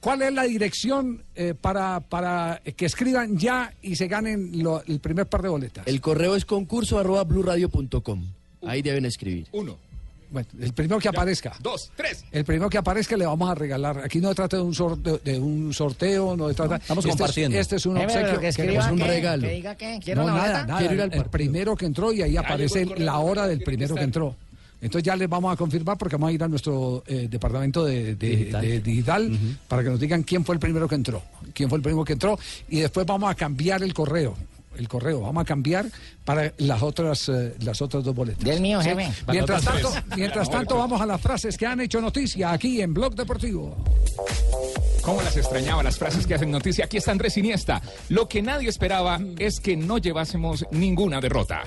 ¿Cuál, 0.00 0.22
es 0.22 0.32
la 0.32 0.44
dirección 0.44 1.24
eh, 1.34 1.54
para, 1.60 2.00
para 2.00 2.60
que 2.76 2.86
escriban 2.86 3.36
ya 3.36 3.72
y 3.82 3.96
se 3.96 4.06
ganen 4.08 4.62
lo- 4.62 4.82
el 4.86 5.00
primer 5.00 5.26
par 5.26 5.42
de 5.42 5.48
boletas? 5.48 5.86
El 5.86 6.00
correo 6.00 6.36
es 6.36 6.44
concurso 6.44 6.98
arroba 6.98 7.24
blurradio.com. 7.24 8.24
Ahí 8.64 8.80
deben 8.82 9.04
escribir. 9.04 9.46
Uno, 9.52 9.76
Bueno, 10.30 10.48
el 10.60 10.72
primero 10.72 10.98
que 11.00 11.08
aparezca. 11.08 11.52
dos, 11.60 11.90
tres. 11.96 12.24
El 12.30 12.44
primero 12.44 12.70
que 12.70 12.78
aparezca 12.78 13.16
le 13.16 13.26
vamos 13.26 13.50
a 13.50 13.54
regalar. 13.54 13.98
Aquí 14.04 14.20
no 14.20 14.28
se 14.28 14.34
trata 14.36 14.56
de 14.56 14.62
un 14.62 14.72
sorteo, 14.74 15.18
de 15.18 15.38
un 15.38 15.74
sorteo 15.74 16.36
no 16.36 16.48
se 16.48 16.54
trata. 16.54 16.76
estamos 16.76 17.04
este 17.04 17.10
es- 17.14 17.18
compartiendo. 17.18 17.58
este 17.58 17.76
es 17.76 17.86
un 17.86 17.96
obsequio. 17.98 18.38
que 18.40 18.48
escriba 18.48 18.84
es 18.86 18.90
un 18.92 18.98
que- 18.98 19.04
regalo. 19.06 19.42
Que 19.42 19.54
diga 19.54 19.74
que 19.74 19.98
quiero 20.02 20.22
No, 20.22 20.28
la 20.28 20.34
nada, 20.36 20.66
nada. 20.66 20.78
Quiero 20.78 20.94
ir 20.94 21.02
al 21.02 21.12
el 21.12 21.24
primero 21.24 21.76
que 21.76 21.86
entró 21.86 22.12
y 22.12 22.22
ahí 22.22 22.36
aparece 22.36 22.86
la 22.98 23.18
hora 23.18 23.46
del 23.48 23.60
primero 23.62 23.94
que 23.96 24.02
entró. 24.04 24.36
Entonces 24.82 25.04
ya 25.04 25.16
les 25.16 25.28
vamos 25.28 25.52
a 25.52 25.56
confirmar 25.56 25.96
porque 25.96 26.16
vamos 26.16 26.28
a 26.30 26.32
ir 26.32 26.42
a 26.42 26.48
nuestro 26.48 27.02
eh, 27.06 27.28
departamento 27.30 27.84
de, 27.84 28.16
de- 28.16 28.28
Digital. 28.36 28.60
de 28.62 28.80
digital 28.80 29.38
para 29.68 29.82
que 29.84 29.88
nos 29.90 30.00
digan 30.00 30.22
quién 30.24 30.44
fue 30.44 30.56
el 30.56 30.60
primero 30.60 30.86
que 30.88 30.96
entró. 30.96 31.22
Quién 31.54 31.68
fue 31.68 31.76
el 31.78 31.82
primero 31.82 32.04
que 32.04 32.12
entró 32.14 32.38
y 32.68 32.80
después 32.80 33.06
vamos 33.06 33.30
a 33.30 33.34
cambiar 33.34 33.82
el 33.82 33.94
correo. 33.94 34.36
El 34.76 34.88
correo, 34.88 35.20
vamos 35.20 35.42
a 35.42 35.44
cambiar 35.44 35.84
para 36.24 36.52
las 36.56 36.82
otras 36.82 37.28
eh, 37.28 37.54
las 37.60 37.82
otras 37.82 38.02
dos 38.02 38.14
boletas. 38.14 38.42
Del 38.42 38.60
mío, 38.62 38.80
jefe. 38.80 39.06
Mientras 39.30 39.62
tanto, 39.64 39.92
mientras 40.16 40.50
tanto 40.50 40.76
vamos 40.78 40.98
a 41.00 41.04
las 41.04 41.20
frases 41.20 41.58
que 41.58 41.66
han 41.66 41.80
hecho 41.80 42.00
noticia 42.00 42.52
aquí 42.52 42.80
en 42.80 42.94
Blog 42.94 43.14
Deportivo. 43.14 43.76
¿Cómo 45.02 45.20
las 45.20 45.36
extrañaba 45.36 45.82
las 45.82 45.98
frases 45.98 46.26
que 46.26 46.34
hacen 46.36 46.50
noticia? 46.50 46.86
Aquí 46.86 46.96
está 46.96 47.12
Andrés 47.12 47.36
Iniesta. 47.36 47.82
Lo 48.08 48.26
que 48.28 48.40
nadie 48.40 48.68
esperaba 48.70 49.20
es 49.38 49.60
que 49.60 49.76
no 49.76 49.98
llevásemos 49.98 50.64
ninguna 50.70 51.20
derrota. 51.20 51.62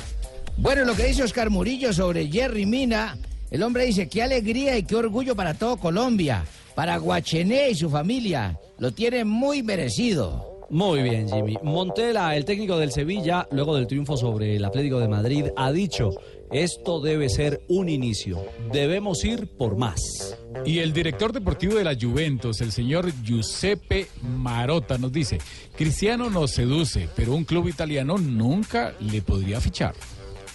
Bueno, 0.58 0.86
lo 0.86 0.96
que 0.96 1.06
dice 1.06 1.24
Oscar 1.24 1.50
Murillo 1.50 1.92
sobre 1.92 2.28
Jerry 2.28 2.66
Mina, 2.66 3.18
el 3.52 3.62
hombre 3.62 3.86
dice, 3.86 4.08
qué 4.08 4.24
alegría 4.24 4.78
y 4.78 4.84
qué 4.84 4.96
orgullo 4.96 5.36
para 5.36 5.54
todo 5.54 5.78
Colombia, 5.78 6.46
para 6.76 6.98
Guachené 6.98 7.72
y 7.72 7.76
su 7.76 7.90
familia, 7.90 8.58
lo 8.80 8.92
tiene 8.92 9.26
muy 9.26 9.64
merecido. 9.64 10.56
Muy 10.70 11.04
bien, 11.04 11.30
Jimmy. 11.30 11.58
Montela, 11.62 12.36
el 12.36 12.46
técnico 12.46 12.78
del 12.78 12.92
Sevilla, 12.92 13.48
luego 13.52 13.76
del 13.76 13.86
triunfo 13.86 14.18
sobre 14.18 14.56
el 14.56 14.66
Atlético 14.66 15.00
de 15.00 15.08
Madrid, 15.08 15.46
ha 15.56 15.72
dicho, 15.72 16.12
esto 16.52 17.02
debe 17.02 17.30
ser 17.30 17.62
un 17.68 17.90
inicio. 17.90 18.44
Debemos 18.72 19.24
ir 19.26 19.48
por 19.58 19.78
más. 19.78 20.36
Y 20.66 20.80
el 20.80 20.94
director 20.94 21.34
deportivo 21.34 21.76
de 21.76 21.84
la 21.84 21.96
Juventus, 22.00 22.62
el 22.62 22.72
señor 22.72 23.12
Giuseppe 23.24 24.08
Marotta, 24.24 24.98
nos 24.98 25.12
dice, 25.12 25.38
Cristiano 25.76 26.30
nos 26.30 26.52
seduce, 26.52 27.10
pero 27.16 27.36
un 27.36 27.44
club 27.44 27.68
italiano 27.68 28.18
nunca 28.18 28.96
le 29.00 29.22
podría 29.22 29.62
fichar. 29.62 29.94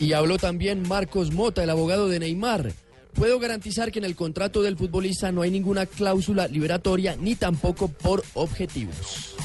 Y 0.01 0.15
habló 0.15 0.39
también 0.39 0.89
Marcos 0.89 1.33
Mota, 1.33 1.63
el 1.63 1.71
abogado 1.71 2.09
de 2.09 2.19
Neymar. 2.19 2.73
Puedo 3.13 3.39
garantizar 3.39 3.93
que 3.93 3.99
en 3.99 4.07
el 4.07 4.17
contrato 4.17 4.63
del 4.63 4.77
futbolista 4.77 5.31
no 5.31 5.43
hay 5.43 5.51
ninguna 5.51 5.85
cláusula 5.85 6.49
liberatoria 6.49 7.17
ni 7.17 7.35
tampoco 7.35 7.89
por 7.89 8.25
objetivos. 8.35 9.37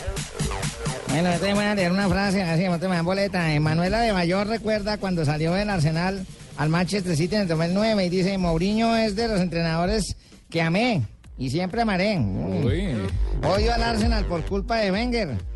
Bueno, 1.10 1.30
entonces 1.30 1.56
voy 1.56 1.66
a 1.66 1.76
leer 1.76 1.92
una 1.92 2.08
frase, 2.08 2.42
así 2.42 2.64
no 2.66 2.80
te 2.80 2.88
me 2.88 2.96
dan 2.96 3.06
boleta. 3.06 3.48
Manuela 3.60 4.00
de 4.00 4.14
Mayor 4.14 4.48
recuerda 4.48 4.98
cuando 4.98 5.26
salió 5.26 5.54
del 5.54 5.70
Arsenal 5.70 6.26
al 6.58 6.70
Manchester 6.70 7.18
City 7.18 7.36
en 7.36 7.42
el 7.42 7.48
2009 7.48 8.06
y 8.06 8.10
dice, 8.10 8.38
Mourinho 8.38 8.96
es 8.96 9.16
de 9.16 9.28
los 9.28 9.42
entrenadores 9.42 10.16
que 10.50 10.62
amé 10.62 11.02
y 11.38 11.50
siempre 11.50 11.82
amaré. 11.82 12.18
Mm. 12.18 12.66
Uy. 12.66 12.96
Odio 13.44 13.74
al 13.74 13.84
Arsenal 13.84 14.26
por 14.26 14.46
culpa 14.46 14.78
de 14.78 14.92
Wenger. 14.92 15.55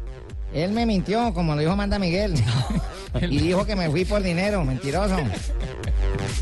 Él 0.54 0.72
me 0.72 0.86
mintió, 0.86 1.34
como 1.34 1.56
lo 1.56 1.62
dijo 1.62 1.76
Manda 1.76 2.00
Miguel. 2.00 2.34
y 3.22 3.38
dijo 3.38 3.66
que 3.66 3.76
me 3.76 3.90
fui 3.90 4.06
por 4.06 4.22
dinero, 4.22 4.64
mentiroso. 4.64 5.18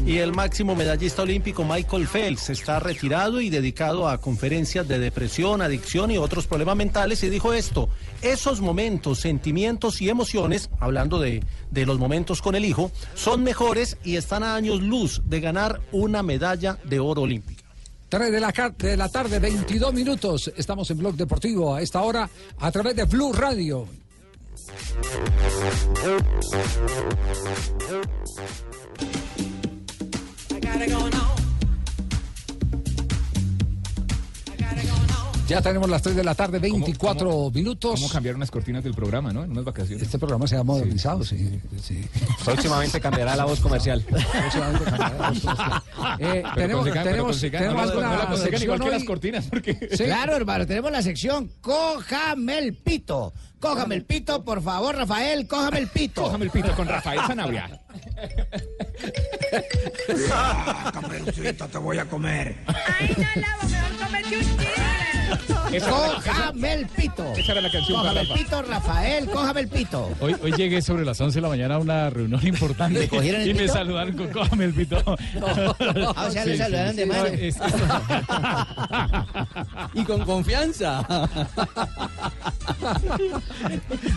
Y 0.06 0.17
el 0.17 0.32
máximo 0.32 0.76
medallista 0.76 1.24
olímpico 1.24 1.63
Michael 1.63 2.08
Phelps 2.08 2.50
está 2.50 2.80
retirado 2.80 3.41
y 3.41 3.50
dedicado 3.50 4.08
a 4.08 4.20
conferencias 4.20 4.88
de 4.88 5.00
depresión, 5.00 5.62
adicción 5.62 6.12
y 6.12 6.17
otros 6.17 6.48
problemas 6.48 6.76
mentales 6.76 7.24
y 7.24 7.30
dijo 7.30 7.54
esto, 7.54 7.89
esos 8.22 8.62
momentos, 8.62 9.20
sentimientos 9.20 10.02
y 10.02 10.10
emociones, 10.10 10.70
hablando 10.80 11.20
de, 11.20 11.43
de 11.72 11.86
los 11.86 12.00
momentos 12.00 12.41
con 12.41 12.56
el 12.56 12.65
hijo, 12.65 12.91
son 13.15 13.43
mejores 13.43 13.98
y 14.04 14.15
están 14.15 14.43
a 14.43 14.56
años 14.56 14.82
luz 14.82 15.22
de 15.26 15.41
ganar 15.41 15.82
una 15.91 16.24
medalla 16.24 16.78
de 16.86 17.00
oro 17.00 17.24
olímpica. 17.24 17.66
3 18.10 18.32
de 18.32 18.39
la, 18.39 18.74
de 18.78 18.98
la 18.98 19.10
tarde, 19.10 19.39
22 19.39 19.93
minutos. 19.93 20.52
Estamos 20.56 20.89
en 20.91 20.98
Blog 20.98 21.15
Deportivo 21.15 21.76
a 21.76 21.82
esta 21.82 22.02
hora 22.02 22.30
a 22.60 22.72
través 22.72 22.96
de 22.96 23.04
Blue 23.04 23.34
Radio. 23.34 23.88
Ya 35.48 35.62
tenemos 35.62 35.89
las 35.89 36.02
3 36.02 36.15
de 36.15 36.24
la 36.26 36.36
tarde, 36.36 36.60
24 36.60 37.52
minutos. 37.52 38.00
¿Cómo 38.00 38.10
cambiar 38.12 38.36
unas 38.36 38.52
cortinas 38.52 38.84
del 38.84 38.93
programa, 38.93 39.32
no? 39.32 39.46
En 39.46 39.52
unas 39.52 39.63
vacaciones. 39.63 40.04
Este 40.04 40.17
programa 40.17 40.46
se 40.46 40.58
ha 40.58 40.63
modernizado, 40.63 41.24
sí. 41.24 41.62
sí. 41.82 42.06
Próximamente 42.43 43.00
cambiará 43.00 43.36
la 43.36 43.46
voz 43.46 43.62
comercial. 43.62 44.04
Próximamente 44.04 44.84
cambiará 44.84 45.17
la 45.17 45.30
voz 45.30 45.39
comercial. 45.39 45.84
Eh, 46.20 46.43
Pero 46.56 46.56
tenemos 46.56 46.84
pero 46.89 47.04
tenemos, 47.04 47.41
tenemos 47.41 47.93
no, 47.93 48.02
no, 48.02 48.02
no 48.02 48.30
la 48.30 48.38
sección 48.38 48.63
igual 48.63 48.80
que 48.80 48.86
hoy? 48.86 48.91
las 48.91 49.04
cortinas, 49.04 49.46
porque... 49.46 49.89
Sí. 49.91 50.06
Claro, 50.06 50.36
hermano, 50.36 50.65
tenemos 50.65 50.91
la 50.91 51.02
sección 51.02 51.52
Cójame 51.62 52.58
el 52.58 52.74
pito. 52.76 53.34
Cójame 53.60 53.96
el 53.96 54.04
pito, 54.06 54.43
por 54.43 54.62
favor, 54.62 54.96
Rafael, 54.96 55.48
cójame 55.48 55.80
el 55.80 55.88
pito. 55.88 56.24
Cójame 56.24 56.46
el 56.46 56.52
pito 56.52 56.76
con 56.76 56.88
Rafael 56.88 57.20
Sanabria. 57.28 57.82
Ah, 60.31 60.92
te 61.71 61.77
voy 61.77 61.98
a 61.98 62.06
comer. 62.06 62.56
Cójame 65.80 66.73
el 66.73 66.88
pito. 66.88 67.34
Esa 67.36 67.52
era 67.54 67.62
la 67.62 67.71
canción 67.71 68.00
Cójame 68.00 68.21
el 68.21 68.28
pito, 68.30 68.62
Rafael, 68.62 69.30
cójame 69.30 69.62
el 69.62 69.67
pito. 69.67 70.10
Hoy, 70.19 70.36
hoy 70.42 70.52
llegué 70.54 70.82
sobre 70.82 71.06
las 71.06 71.19
11 71.19 71.36
de 71.38 71.42
la 71.42 71.50
mañana 71.50 71.75
a 71.75 71.80
una 71.80 72.10
reunión 72.10 72.46
importante 72.48 73.00
¿Le 73.00 73.08
cogieron 73.08 73.42
el 73.42 73.50
y 73.50 73.54
me 73.54 73.67
saludaron 73.67 74.15
con 74.15 74.28
cójame 74.30 74.65
el 74.65 74.73
pito. 74.73 74.98
Ah, 76.15 76.25
o 76.28 76.32
sea, 76.32 76.46
le 76.46 76.58
saludaron 76.58 76.96
de 76.96 77.06
mano. 77.06 77.25
es- 77.25 77.58
Y 79.94 80.04
con 80.04 80.21
confianza. 80.25 81.06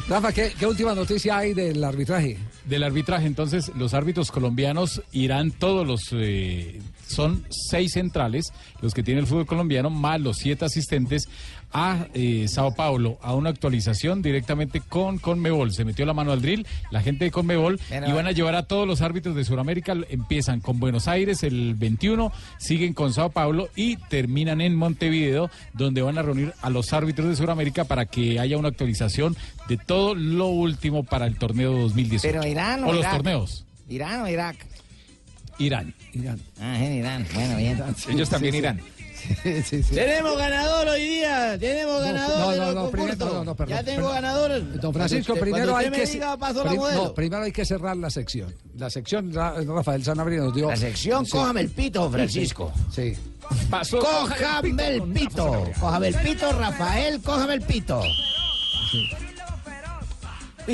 Rafa, 0.09 0.33
¿qué, 0.33 0.53
qué 0.59 0.67
última 0.67 0.95
noticia 0.95 1.39
hay 1.39 1.55
del 1.55 1.83
arbitraje? 1.85 2.39
Del 2.65 2.83
arbitraje, 2.83 3.27
entonces, 3.27 3.71
los 3.77 3.95
árbitros 3.95 4.31
colombianos 4.31 5.03
irán 5.13 5.51
todos 5.51 5.87
los... 5.87 6.09
eh, 6.13 6.81
son 7.11 7.45
seis 7.51 7.93
centrales, 7.93 8.53
los 8.81 8.95
que 8.95 9.03
tiene 9.03 9.21
el 9.21 9.27
fútbol 9.27 9.47
colombiano, 9.47 9.91
más 9.91 10.21
los 10.21 10.39
siete 10.39 10.65
asistentes 10.65 11.29
a 11.73 12.07
eh, 12.15 12.47
Sao 12.49 12.75
Paulo, 12.75 13.19
a 13.23 13.35
una 13.35 13.51
actualización 13.51 14.23
directamente 14.23 14.81
con 14.81 15.19
Conmebol. 15.19 15.73
Se 15.73 15.85
metió 15.85 16.05
la 16.05 16.15
mano 16.15 16.33
al 16.33 16.43
drill, 16.43 16.67
la 16.91 17.01
gente 17.01 17.27
de 17.27 17.31
Conmebol, 17.31 17.79
Pero- 17.89 18.09
y 18.09 18.13
van 18.13 18.27
a 18.27 18.33
llevar 18.33 18.57
a 18.57 18.65
todos 18.65 18.87
los 18.89 19.03
árbitros 19.03 19.37
de 19.37 19.45
Sudamérica. 19.45 19.95
Empiezan 20.09 20.61
con 20.61 20.81
Buenos 20.81 21.07
Aires 21.07 21.43
el 21.43 21.75
21, 21.75 22.33
siguen 22.59 22.93
con 22.93 23.13
Sao 23.13 23.31
Paulo 23.31 23.69
y 23.77 23.97
terminan 23.97 24.61
en 24.61 24.75
Montevideo, 24.75 25.51
donde 25.73 26.03
van 26.03 26.19
a 26.19 26.23
reunir 26.23 26.55
a 26.61 26.71
los 26.71 26.93
árbitros 26.93 27.29
de 27.29 27.37
Sudamérica 27.37 27.85
para 27.85 28.07
que 28.07 28.41
haya 28.41 28.59
una 28.59 28.69
actualización 28.69 29.37
de 29.69 29.77
todo 29.77 30.15
lo 30.15 30.47
último 30.47 31.05
para 31.05 31.27
el 31.27 31.37
torneo 31.37 31.73
2018. 31.73 32.23
Pero 32.23 32.47
Irán 32.47 32.83
o 32.85 32.89
o 32.89 32.93
los 32.93 33.09
torneos. 33.09 33.65
¿Irán 33.89 34.23
o 34.23 34.29
Irak? 34.29 34.57
Irán. 35.61 35.95
Irán. 36.13 36.41
Ah, 36.61 36.77
en 36.83 36.93
Irán. 36.95 37.27
Bueno, 37.35 37.57
bien. 37.57 37.83
Ellos 38.09 38.29
también 38.29 38.55
irán. 38.55 38.81
Sí, 39.43 39.63
sí, 39.63 39.83
sí. 39.83 39.95
Tenemos 39.95 40.35
ganador 40.39 40.89
hoy 40.89 41.03
día, 41.07 41.59
tenemos 41.61 42.01
ganador 42.03 42.39
no, 42.57 42.65
no, 42.65 42.73
no, 42.73 42.91
primero- 42.91 43.11
concursos. 43.19 43.35
no, 43.35 43.45
no, 43.45 43.55
perdón, 43.55 43.77
ya 43.77 43.85
tengo 43.85 43.97
perdón. 44.09 44.15
ganadores. 44.15 44.81
Don 44.81 44.95
Francisco, 44.95 45.33
usted- 45.35 45.43
primero 45.43 45.77
hay 45.77 45.91
que 45.91 45.99
me 45.99 46.07
diga, 46.07 46.37
paso 46.39 46.65
la 46.65 46.71
prim- 46.71 46.81
modelo. 46.81 47.05
no, 47.05 47.15
primero 47.15 47.43
hay 47.43 47.53
que 47.53 47.65
cerrar 47.67 47.99
la 47.99 48.09
sección. 48.09 48.55
La 48.79 48.89
sección 48.89 49.31
Ra- 49.35 49.57
Rafael 49.63 50.03
Sanabria 50.03 50.39
nos 50.41 50.55
dio 50.55 50.71
La 50.71 50.77
sección 50.77 51.27
Sí. 51.27 51.33
Cójame 51.33 51.61
el 51.61 51.69
pito, 51.69 52.11
Francisco. 52.11 52.73
Sí. 52.91 53.13
Pasó. 53.69 53.99
Cójame 53.99 54.89
el 54.89 55.03
pito. 55.03 55.71
Cójame 55.79 56.09
el 56.09 56.15
pito, 56.15 56.53
Rafael, 56.53 57.21
cójame 57.21 57.55
el 57.55 57.61
pito. 57.61 58.01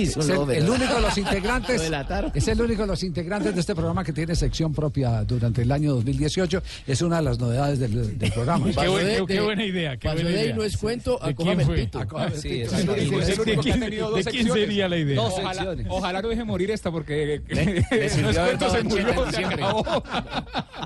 Es 0.03 0.17
el, 0.17 0.51
el 0.51 0.71
único 0.71 0.95
de 0.95 1.01
los 1.01 1.19
integrantes 1.19 1.77
Lo 1.79 1.83
delataron. 1.85 2.33
es 2.35 2.49
el 2.49 2.61
único 2.61 2.83
de 2.83 2.89
los 2.89 3.03
integrantes 3.03 3.55
de 3.55 3.61
este 3.61 3.75
programa 3.75 4.05
que 4.05 4.13
tiene 4.13 4.35
sección 4.35 4.73
propia 4.75 5.23
durante 5.25 5.63
el 5.63 5.73
año 5.73 5.95
2018 5.95 6.63
es 6.87 7.03
una 7.03 7.17
de 7.17 7.23
las 7.23 7.39
novedades 7.39 7.79
del, 7.79 8.19
del 8.19 8.33
programa 8.33 8.67
Qué, 8.67 8.89
buen- 8.89 9.07
de- 9.07 9.27
qué- 9.27 9.35
de- 9.35 9.41
buena 9.41 9.65
idea. 9.65 9.97
Qué 9.97 10.09
buena 10.09 10.31
de 10.31 10.43
idea. 10.45 10.55
no 10.55 10.63
es 10.65 10.77
cuento 10.77 11.23
a 11.23 11.29
¿De 11.29 11.35
quién 11.35 11.61
fue? 11.63 11.77
pito. 11.77 11.99
A 11.99 12.07
cójame 12.07 12.35
el 12.35 12.41
Sí, 12.41 12.49
pito. 12.49 12.65
es 12.67 12.73
el 12.83 12.89
único- 12.91 13.21
Es 13.21 13.29
el 13.29 13.37
¿De 13.37 13.43
único 13.43 13.63
que 13.63 13.73
ha 13.73 13.75
quién- 13.79 13.91
de 14.15 14.23
secciones. 14.23 14.53
sería 14.53 14.89
la 14.89 14.97
idea? 14.97 15.17
Dos 15.17 15.33
Ojalá, 15.35 15.53
secciones. 15.55 15.87
ojalá 15.91 16.23
no 16.23 16.29
deje 16.29 16.45
morir 16.45 16.71
esta 16.71 16.91
porque 16.91 17.41
no 17.49 18.31
es 18.31 18.39
cuento, 18.39 18.71
se 18.71 18.83
murió, 18.85 19.31
se 19.33 19.45
acabó. 19.45 20.03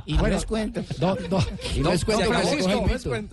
Y 0.06 0.14
no 0.14 0.26
es 0.26 0.44
cuento. 0.46 0.82
No, 1.00 1.16
no, 1.30 1.38
Y 1.76 1.80
no 1.80 1.92
es 1.92 2.04
cuento 2.04 2.20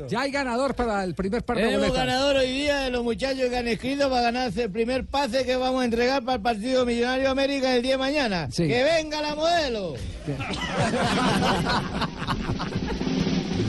ya 0.09 0.21
hay 0.21 0.31
ganador 0.31 0.75
para 0.75 1.03
el 1.03 1.13
primer 1.15 1.43
par 1.43 1.57
de 1.57 1.63
Tenemos 1.63 1.87
boletas. 1.89 2.05
ganador 2.07 2.35
hoy 2.37 2.47
día 2.51 2.81
de 2.81 2.89
los 2.91 3.03
muchachos 3.03 3.49
que 3.49 3.57
han 3.57 3.67
escrito 3.67 4.09
para 4.09 4.21
ganarse 4.23 4.63
el 4.63 4.71
primer 4.71 5.05
pase 5.05 5.45
que 5.45 5.55
vamos 5.67 5.81
a 5.81 5.85
entregar 5.85 6.23
para 6.23 6.35
el 6.37 6.41
partido 6.41 6.85
Millonario 6.85 7.29
América 7.29 7.75
el 7.75 7.81
día 7.81 7.91
de 7.93 7.97
mañana. 7.97 8.47
Sí. 8.51 8.67
¡Que 8.67 8.83
venga 8.83 9.21
la 9.21 9.35
modelo! 9.35 9.95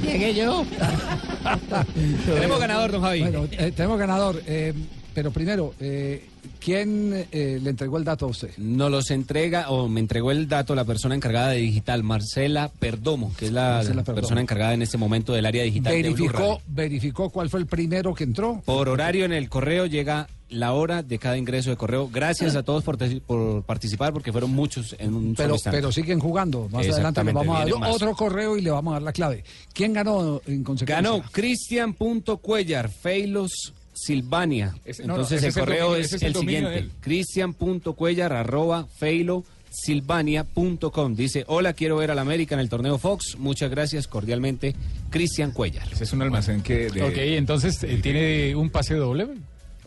Llegué 0.03 0.34
yo. 0.34 0.64
Tenemos 2.24 2.61
ganador, 2.61 2.92
don 2.92 3.03
Javi. 3.03 3.20
Bueno, 3.22 3.49
eh, 3.51 3.72
tenemos 3.74 3.99
ganador, 3.99 4.40
eh, 4.46 4.72
pero 5.12 5.32
primero, 5.32 5.74
eh, 5.80 6.24
¿quién 6.61 7.26
eh, 7.32 7.59
le 7.61 7.70
entregó 7.70 7.99
el 7.99 8.05
dato 8.05 8.26
a 8.26 8.28
usted? 8.28 8.51
Nos 8.59 8.90
los 8.90 9.11
entrega, 9.11 9.70
o 9.70 9.88
me 9.88 10.01
entregó 10.01 10.30
el 10.30 10.49
dato 10.49 10.74
la 10.74 10.84
persona 10.84 11.14
encargada 11.14 11.51
de 11.51 11.59
digital, 11.59 12.05
Marcela 12.05 12.70
Perdomo, 12.78 13.32
que 13.36 13.46
es 13.46 13.53
la 13.53 13.82
persona 14.05 14.40
encargada 14.40 14.74
en 14.74 14.82
este 14.82 14.96
momento 14.96 15.32
del 15.32 15.46
área 15.46 15.64
digital. 15.64 15.92
Verificó, 15.92 16.62
verificó 16.68 17.30
cuál 17.30 17.51
fue 17.51 17.61
el 17.61 17.66
primero 17.66 18.14
que 18.14 18.24
entró. 18.24 18.62
Por 18.64 18.88
horario 18.88 19.24
en 19.24 19.32
el 19.32 19.49
correo 19.49 19.86
llega 19.86 20.28
la 20.51 20.72
hora 20.72 21.03
de 21.03 21.18
cada 21.18 21.36
ingreso 21.36 21.70
de 21.70 21.76
correo. 21.76 22.09
Gracias 22.11 22.57
a 22.57 22.62
todos 22.62 22.82
por, 22.84 22.96
te- 22.96 23.20
por 23.20 23.62
participar, 23.64 24.12
porque 24.12 24.32
fueron 24.32 24.51
muchos 24.51 24.96
en 24.99 25.14
un 25.14 25.22
solo 25.24 25.34
Pero, 25.36 25.55
instante. 25.55 25.76
pero 25.78 25.92
siguen 25.92 26.20
jugando. 26.20 26.68
Más 26.70 26.86
adelante 26.86 26.90
le 26.92 26.99
Exactamente, 27.01 27.38
vamos 27.38 27.57
a 27.57 27.64
dar 27.66 27.78
más. 27.80 27.94
otro 27.94 28.14
correo 28.14 28.57
y 28.57 28.62
le 28.62 28.70
vamos 28.70 28.92
a 28.92 28.94
dar 28.94 29.03
la 29.03 29.12
clave. 29.12 29.44
¿Quién 29.74 29.92
ganó 29.92 30.40
en 30.46 30.64
consecuencia? 30.64 30.96
Ganó 31.11 31.22
Cristian.cuellar, 31.30 32.88
Feilos 32.90 33.74
Silvania. 33.92 34.74
Ese- 34.84 35.03
no, 35.03 35.09
no, 35.09 35.14
Entonces 35.22 35.42
el 35.42 35.53
correo 35.53 35.90
dominio- 35.90 36.05
es, 36.05 36.12
el 36.14 36.28
el 36.28 36.34
siguiente. 36.36 36.88
Cristian.cuellar 37.01 38.32
arroba 38.32 38.86
feilo 38.99 39.44
silvania.com. 39.70 41.14
Dice, 41.14 41.44
hola, 41.46 41.72
quiero 41.74 41.96
ver 41.96 42.11
al 42.11 42.18
América 42.18 42.55
en 42.55 42.61
el 42.61 42.68
torneo 42.68 42.96
Fox. 42.99 43.36
Muchas 43.38 43.70
gracias, 43.70 44.07
cordialmente, 44.09 44.74
Cristian 45.11 45.51
Cuellar. 45.53 45.86
Ese 45.92 46.05
es 46.05 46.12
un 46.12 46.22
almacén 46.22 46.62
que... 46.62 46.88
De, 46.90 47.03
Ok, 47.03 47.12
entonces 47.16 47.82
eh, 47.84 47.99
tiene 48.03 48.57
un 48.57 48.70
pase 48.70 48.94
doble 48.94 49.26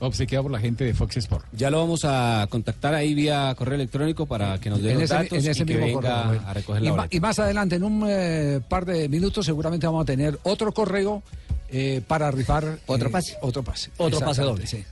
obsequiado 0.02 0.43
por 0.43 0.52
la 0.52 0.60
gente 0.60 0.84
de 0.84 0.93
Fox 0.93 1.18
Sport. 1.18 1.45
Ya 1.54 1.70
lo 1.70 1.80
vamos 1.80 2.02
a 2.04 2.45
contactar 2.49 2.93
ahí 2.93 3.14
vía 3.14 3.54
correo 3.58 3.76
electrónico 3.76 4.26
para 4.26 4.60
que 4.60 4.70
nos 4.70 4.82
dé 4.82 4.93
los 4.95 5.04
ese, 5.04 5.14
datos 5.14 5.38
en 5.45 5.52
ese 5.52 5.64
y 5.64 5.66
que 5.66 5.74
mismo 5.78 6.02
venga 6.02 6.24
correo. 6.24 6.41
a 6.45 6.54
recoger 6.54 6.82
y, 6.82 6.86
la 6.86 6.91
ma- 6.91 6.97
boleta. 6.97 7.16
y 7.16 7.20
más 7.20 7.39
adelante, 7.39 7.76
en 7.76 7.84
un 7.84 8.06
eh, 8.10 8.60
par 8.68 8.86
de 8.86 9.08
minutos, 9.08 9.45
seguramente 9.45 9.86
vamos 9.88 10.02
a 10.04 10.06
tener 10.06 10.38
otro 10.43 10.72
correo 10.74 11.24
eh, 11.70 12.02
para 12.08 12.30
rifar. 12.32 12.80
Otro 12.88 13.08
eh, 13.08 13.12
pase. 13.12 13.38
Otro 13.41 13.64
pase. 13.64 13.91
Otro 13.97 14.20
pase 14.20 14.41
doble. 14.41 14.68
Sí. 14.68 14.84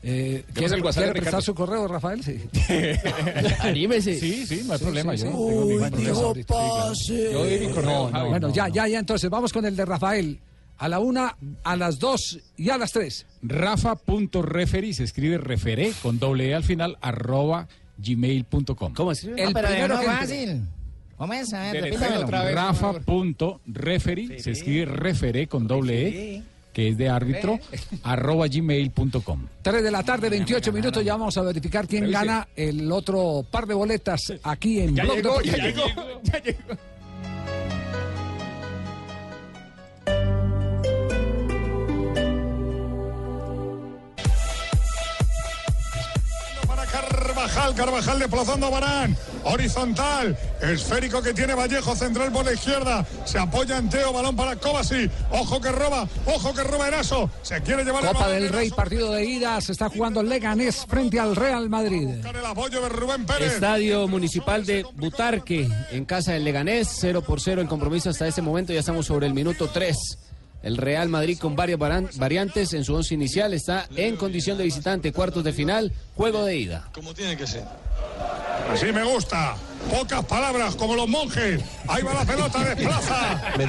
Eh, 0.00 0.44
¿Quiere, 0.54 0.76
el 0.76 0.84
WhatsApp 0.84 1.04
quiere 1.04 1.20
prestar 1.20 1.42
su 1.42 1.54
correo, 1.56 1.88
Rafael? 1.88 2.22
Sí. 2.22 2.38
Anímese. 3.60 4.18
Sí, 4.20 4.46
sí, 4.46 4.62
no 4.64 4.72
hay 4.74 4.78
Sí, 4.78 4.84
problema. 4.84 5.16
sí, 5.16 5.24
yo 5.24 5.24
sí. 5.24 5.32
no 5.32 5.32
tengo 5.32 6.34
problema. 6.34 6.92
Yo 7.32 7.44
di 7.44 7.66
mi 7.66 7.72
correo, 7.72 8.10
No, 8.10 8.28
bueno, 8.28 8.52
ya, 8.52 8.68
ya, 8.68 8.86
ya, 8.86 8.98
entonces 9.00 9.28
vamos 9.28 9.52
con 9.52 9.64
el 9.64 9.74
de 9.74 9.84
Rafael. 9.84 10.38
A 10.78 10.88
la 10.88 11.00
una, 11.00 11.36
a 11.64 11.76
las 11.76 11.98
dos 11.98 12.38
y 12.56 12.70
a 12.70 12.78
las 12.78 12.92
tres. 12.92 13.26
Rafa.referi, 13.42 14.94
se 14.94 15.04
escribe 15.04 15.38
referé 15.38 15.92
con 16.02 16.18
doble 16.18 16.48
E 16.50 16.54
al 16.54 16.64
final, 16.64 16.96
arroba 17.00 17.68
gmail.com. 17.98 18.94
¿Cómo 18.94 19.12
es? 19.12 19.24
El 19.24 19.52
pero 19.52 19.68
primero 19.68 19.98
que 19.98 20.06
fácil. 20.06 20.62
¿Cómo 21.16 21.32
es? 21.34 21.52
A 21.52 21.72
ver. 21.72 21.94
Rafa.referi, 22.54 24.38
se 24.38 24.52
escribe 24.52 24.84
referé 24.84 25.48
con 25.48 25.66
doble 25.66 26.08
E, 26.08 26.42
que 26.72 26.90
es 26.90 26.96
de 26.96 27.08
árbitro, 27.08 27.58
arroba 28.04 28.46
gmail.com. 28.46 29.46
3 29.62 29.82
de 29.82 29.90
la 29.90 30.04
tarde, 30.04 30.30
28 30.30 30.72
minutos. 30.72 31.04
Ya 31.04 31.16
vamos 31.16 31.36
a 31.36 31.42
verificar 31.42 31.88
quién 31.88 32.08
gana 32.08 32.46
el 32.54 32.90
otro 32.92 33.44
par 33.50 33.66
de 33.66 33.74
boletas 33.74 34.32
aquí 34.44 34.78
en 34.80 34.94
Ya 34.94 35.02
Blog 35.02 35.16
llegó, 35.16 35.40
ya 35.42 35.56
llegó, 35.56 35.84
ya 36.22 36.38
llegó. 36.40 36.58
Carvajal, 47.58 47.74
Carvajal 47.74 48.18
desplazando 48.20 48.66
a 48.66 48.70
Barán. 48.70 49.16
Horizontal, 49.42 50.38
esférico 50.60 51.20
que 51.20 51.34
tiene 51.34 51.54
Vallejo, 51.54 51.96
central 51.96 52.30
por 52.30 52.44
la 52.44 52.52
izquierda. 52.52 53.04
Se 53.24 53.38
apoya 53.38 53.78
en 53.78 53.88
Teo, 53.88 54.12
balón 54.12 54.36
para 54.36 54.54
Kovacic. 54.56 55.10
Ojo 55.30 55.60
que 55.60 55.72
roba, 55.72 56.06
ojo 56.26 56.54
que 56.54 56.62
roba 56.62 56.86
Eraso. 56.86 57.28
Se 57.42 57.60
quiere 57.62 57.84
llevar 57.84 58.02
el 58.02 58.08
Copa 58.10 58.20
balón 58.20 58.34
del 58.34 58.44
Eraso. 58.44 58.58
Rey, 58.58 58.70
partido 58.70 59.12
de 59.12 59.24
ida. 59.24 59.60
Se 59.60 59.72
está 59.72 59.88
jugando 59.88 60.22
Leganés 60.22 60.86
frente 60.86 61.18
al 61.18 61.34
Real 61.34 61.68
Madrid. 61.68 62.08
El 62.24 62.46
apoyo 62.46 62.80
de 62.80 62.88
Rubén 62.90 63.26
Pérez. 63.26 63.54
Estadio 63.54 64.06
Municipal 64.06 64.64
de 64.64 64.86
Butarque, 64.94 65.68
en 65.90 66.04
casa 66.04 66.32
del 66.32 66.44
Leganés, 66.44 66.88
0 67.00 67.22
por 67.22 67.40
0 67.40 67.60
el 67.60 67.68
compromiso 67.68 68.10
hasta 68.10 68.28
ese 68.28 68.42
momento, 68.42 68.72
ya 68.72 68.80
estamos 68.80 69.06
sobre 69.06 69.26
el 69.26 69.34
minuto 69.34 69.68
3. 69.68 70.18
El 70.62 70.76
Real 70.76 71.08
Madrid 71.08 71.38
con 71.38 71.54
varias 71.54 71.78
variantes 72.16 72.72
en 72.72 72.84
su 72.84 72.94
once 72.94 73.14
inicial 73.14 73.54
está 73.54 73.88
en 73.94 74.16
condición 74.16 74.58
de 74.58 74.64
visitante, 74.64 75.12
cuartos 75.12 75.44
de 75.44 75.52
final, 75.52 75.92
juego 76.16 76.44
de 76.44 76.56
ida. 76.56 76.88
Como 76.92 77.14
tiene 77.14 77.36
que 77.36 77.46
ser. 77.46 77.64
Así 78.70 78.92
me 78.92 79.02
gusta. 79.04 79.56
Pocas 79.90 80.24
palabras 80.26 80.74
como 80.74 80.94
los 80.94 81.08
monjes. 81.08 81.62
Ahí 81.86 82.02
va 82.02 82.12
la 82.12 82.24
pelota, 82.24 82.62
desplaza. 82.64 83.40
De. 83.56 83.66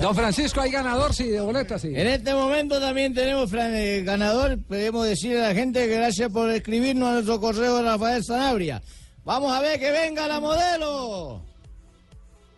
Don 0.00 0.14
Francisco, 0.14 0.60
¿hay 0.60 0.70
ganador? 0.72 1.14
Sí, 1.14 1.28
de 1.28 1.40
boletas, 1.40 1.82
sí. 1.82 1.92
En 1.94 2.08
este 2.08 2.34
momento 2.34 2.80
también 2.80 3.14
tenemos 3.14 3.52
eh, 3.52 4.02
ganador. 4.04 4.58
Podemos 4.66 5.06
decirle 5.06 5.44
a 5.44 5.48
la 5.48 5.54
gente 5.54 5.86
que 5.86 5.94
gracias 5.94 6.32
por 6.32 6.50
escribirnos 6.50 7.08
a 7.08 7.12
nuestro 7.12 7.40
correo 7.40 7.82
Rafael 7.82 8.24
Sanabria. 8.24 8.82
Vamos 9.24 9.52
a 9.52 9.60
ver 9.60 9.78
que 9.78 9.90
venga 9.92 10.26
la 10.26 10.40
modelo. 10.40 11.53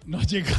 No 0.07 0.23
llega. 0.23 0.53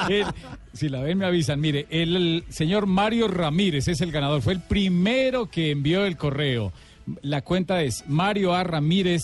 El- 0.08 0.26
si 0.72 0.88
la 0.88 1.00
ven, 1.00 1.18
me 1.18 1.26
avisan. 1.26 1.58
Mire, 1.60 1.86
el, 1.90 2.16
el 2.16 2.44
señor 2.50 2.86
Mario 2.86 3.28
Ramírez 3.28 3.88
es 3.88 4.00
el 4.02 4.12
ganador. 4.12 4.42
Fue 4.42 4.52
el 4.52 4.60
primero 4.60 5.46
que 5.46 5.70
envió 5.70 6.04
el 6.04 6.16
correo. 6.16 6.72
La 7.22 7.40
cuenta 7.42 7.82
es 7.82 8.04
Mario 8.08 8.54
A. 8.54 8.62
Ramírez 8.64 9.22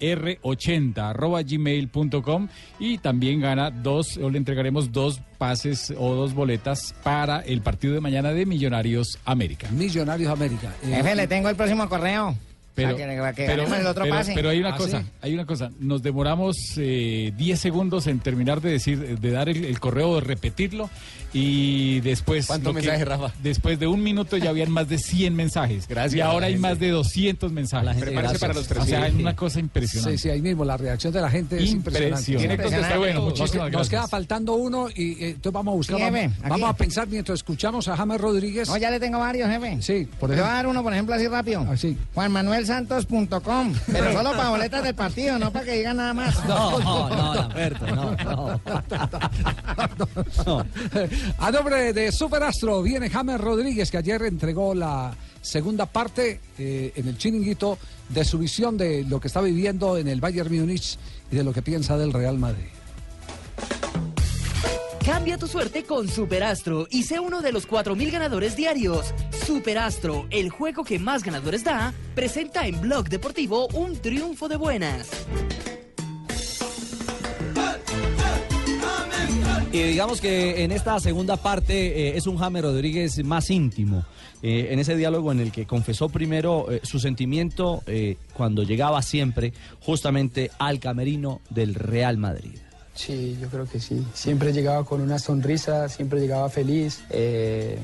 r80 0.00 0.96
arroba 0.98 1.42
gmail.com 1.42 2.48
y 2.78 2.98
también 2.98 3.40
gana 3.40 3.70
dos 3.70 4.16
o 4.16 4.30
le 4.30 4.38
entregaremos 4.38 4.90
dos 4.92 5.20
pases 5.38 5.92
o 5.98 6.14
dos 6.14 6.32
boletas 6.34 6.94
para 7.02 7.40
el 7.40 7.60
partido 7.62 7.94
de 7.94 8.00
mañana 8.00 8.32
de 8.32 8.46
Millonarios 8.46 9.18
América. 9.24 9.68
Millonarios 9.70 10.30
América. 10.30 10.74
Eh, 10.82 10.94
Jefe, 10.96 11.14
le 11.14 11.26
tengo 11.26 11.48
el 11.48 11.56
próximo 11.56 11.88
correo. 11.88 12.36
Pero, 12.76 12.96
que, 12.96 13.02
que 13.34 13.46
pero- 13.46 13.74
el 13.74 13.86
otro 13.86 14.04
pero- 14.04 14.14
pase. 14.14 14.32
pero 14.34 14.50
hay 14.50 14.60
una 14.60 14.74
¿Ah, 14.74 14.76
cosa, 14.76 15.00
sí? 15.00 15.06
hay 15.22 15.34
una 15.34 15.46
cosa. 15.46 15.70
Nos 15.80 16.02
demoramos 16.02 16.56
eh, 16.76 17.32
10 17.36 17.58
segundos 17.58 18.06
en 18.06 18.20
terminar 18.20 18.60
de 18.60 18.70
decir, 18.70 19.18
de 19.18 19.30
dar 19.30 19.48
el, 19.48 19.64
el 19.64 19.80
correo, 19.80 20.14
de 20.16 20.20
repetirlo 20.20 20.88
y 21.32 22.00
después. 22.00 22.46
¿Cuántos 22.46 22.74
mensajes, 22.74 23.06
Rafa? 23.06 23.32
Después 23.42 23.78
de 23.78 23.86
un 23.86 24.02
minuto 24.02 24.36
ya 24.36 24.50
habían 24.50 24.70
más 24.70 24.88
de 24.88 24.98
100 24.98 25.34
mensajes. 25.34 25.88
Gracias 25.88 26.14
Y 26.14 26.20
ahora 26.20 26.46
hay 26.46 26.52
gente. 26.54 26.68
más 26.68 26.78
de 26.78 26.90
200 26.90 27.52
mensajes. 27.52 27.88
gente, 27.90 28.04
Prepárese 28.06 28.32
gracias. 28.32 28.40
para 28.40 28.54
los 28.54 28.64
O 28.64 28.68
sea, 28.68 28.82
300. 29.00 29.08
es 29.14 29.20
una 29.20 29.36
cosa 29.36 29.60
impresionante. 29.60 30.18
Sí, 30.18 30.22
sí, 30.22 30.28
ahí 30.30 30.42
mismo, 30.42 30.64
la 30.64 30.76
reacción 30.76 31.12
de 31.12 31.20
la 31.20 31.30
gente 31.30 31.56
es 31.62 31.70
impresionante. 31.72 32.08
Impresionante. 32.32 32.46
Tiene 32.48 32.56
que 32.56 32.62
contestar, 32.62 32.98
bueno, 32.98 33.14
Nos- 33.20 33.24
muchísimas 33.38 33.64
Nos 33.64 33.72
gracias. 33.72 33.88
queda 33.88 34.08
faltando 34.08 34.54
uno 34.54 34.88
y 34.94 35.12
eh, 35.12 35.28
entonces 35.30 35.52
vamos 35.52 35.72
a 35.72 35.76
buscar. 35.76 35.96
Sí, 35.96 36.02
vamos, 36.02 36.20
jefe, 36.20 36.34
vamos 36.48 36.70
a 36.70 36.76
pensar 36.76 37.08
mientras 37.08 37.38
escuchamos 37.38 37.88
a 37.88 37.96
James 37.96 38.20
Rodríguez. 38.20 38.68
No, 38.68 38.76
ya 38.76 38.90
le 38.90 39.00
tengo 39.00 39.18
varios, 39.18 39.48
jefe. 39.48 39.82
Sí, 39.82 40.08
por 40.20 40.30
Le 40.30 40.36
voy 40.36 40.44
a 40.44 40.46
ejemplo. 40.46 40.54
dar 40.56 40.66
uno, 40.66 40.82
por 40.82 40.92
ejemplo, 40.92 41.14
así 41.14 41.26
rápido. 41.28 41.60
Así. 41.70 41.96
JuanManuelSantos.com. 42.66 43.74
Pero 43.86 44.12
solo 44.12 44.30
para 44.32 44.50
boletas 44.50 44.82
del 44.82 44.94
partido, 44.94 45.38
no 45.38 45.52
para 45.52 45.64
que 45.64 45.72
digan 45.72 45.96
nada 45.96 46.14
más. 46.14 46.44
No, 46.46 46.78
no, 46.78 47.08
no, 47.08 47.34
Lamberto, 47.34 47.86
no, 47.86 48.16
no. 50.46 50.66
A 51.38 51.50
nombre 51.50 51.92
de 51.92 52.12
Superastro 52.12 52.82
viene 52.82 53.10
James 53.10 53.40
Rodríguez, 53.40 53.90
que 53.90 53.98
ayer 53.98 54.22
entregó 54.22 54.74
la 54.74 55.14
segunda 55.40 55.86
parte 55.86 56.40
eh, 56.58 56.92
en 56.96 57.08
el 57.08 57.16
chiringuito 57.16 57.78
de 58.08 58.24
su 58.24 58.38
visión 58.38 58.76
de 58.76 59.04
lo 59.04 59.20
que 59.20 59.28
está 59.28 59.40
viviendo 59.40 59.96
en 59.96 60.08
el 60.08 60.20
Bayern 60.20 60.52
Múnich 60.54 60.98
y 61.30 61.36
de 61.36 61.44
lo 61.44 61.52
que 61.52 61.62
piensa 61.62 61.96
del 61.96 62.12
Real 62.12 62.38
Madrid. 62.38 62.66
Cambia 65.26 65.38
tu 65.38 65.48
suerte 65.48 65.82
con 65.82 66.06
Superastro 66.06 66.86
y 66.88 67.02
sé 67.02 67.18
uno 67.18 67.42
de 67.42 67.50
los 67.50 67.66
4.000 67.66 68.12
ganadores 68.12 68.54
diarios. 68.54 69.12
Superastro, 69.44 70.28
el 70.30 70.50
juego 70.50 70.84
que 70.84 71.00
más 71.00 71.24
ganadores 71.24 71.64
da, 71.64 71.92
presenta 72.14 72.64
en 72.68 72.80
Blog 72.80 73.08
Deportivo 73.08 73.66
un 73.74 73.96
triunfo 73.96 74.46
de 74.46 74.54
buenas. 74.54 75.08
Y 79.72 79.82
digamos 79.82 80.20
que 80.20 80.62
en 80.62 80.70
esta 80.70 81.00
segunda 81.00 81.36
parte 81.36 82.10
eh, 82.10 82.16
es 82.16 82.28
un 82.28 82.36
James 82.36 82.62
Rodríguez 82.62 83.24
más 83.24 83.50
íntimo. 83.50 84.04
Eh, 84.42 84.68
en 84.70 84.78
ese 84.78 84.94
diálogo 84.94 85.32
en 85.32 85.40
el 85.40 85.50
que 85.50 85.66
confesó 85.66 86.08
primero 86.08 86.70
eh, 86.70 86.82
su 86.84 87.00
sentimiento 87.00 87.82
cuando 88.32 88.62
llegaba 88.62 89.02
siempre 89.02 89.52
justamente 89.80 90.52
al 90.60 90.78
camerino 90.78 91.40
del 91.50 91.74
Real 91.74 92.16
Madrid. 92.16 92.60
Sí, 92.96 93.38
yo 93.40 93.48
creo 93.48 93.66
que 93.66 93.78
sí. 93.78 94.04
Siempre 94.14 94.52
llegaba 94.52 94.84
con 94.84 95.00
una 95.00 95.18
sonrisa, 95.18 95.88
siempre 95.88 96.18
llegaba 96.20 96.48
feliz. 96.48 97.02
Eh, 97.10 97.78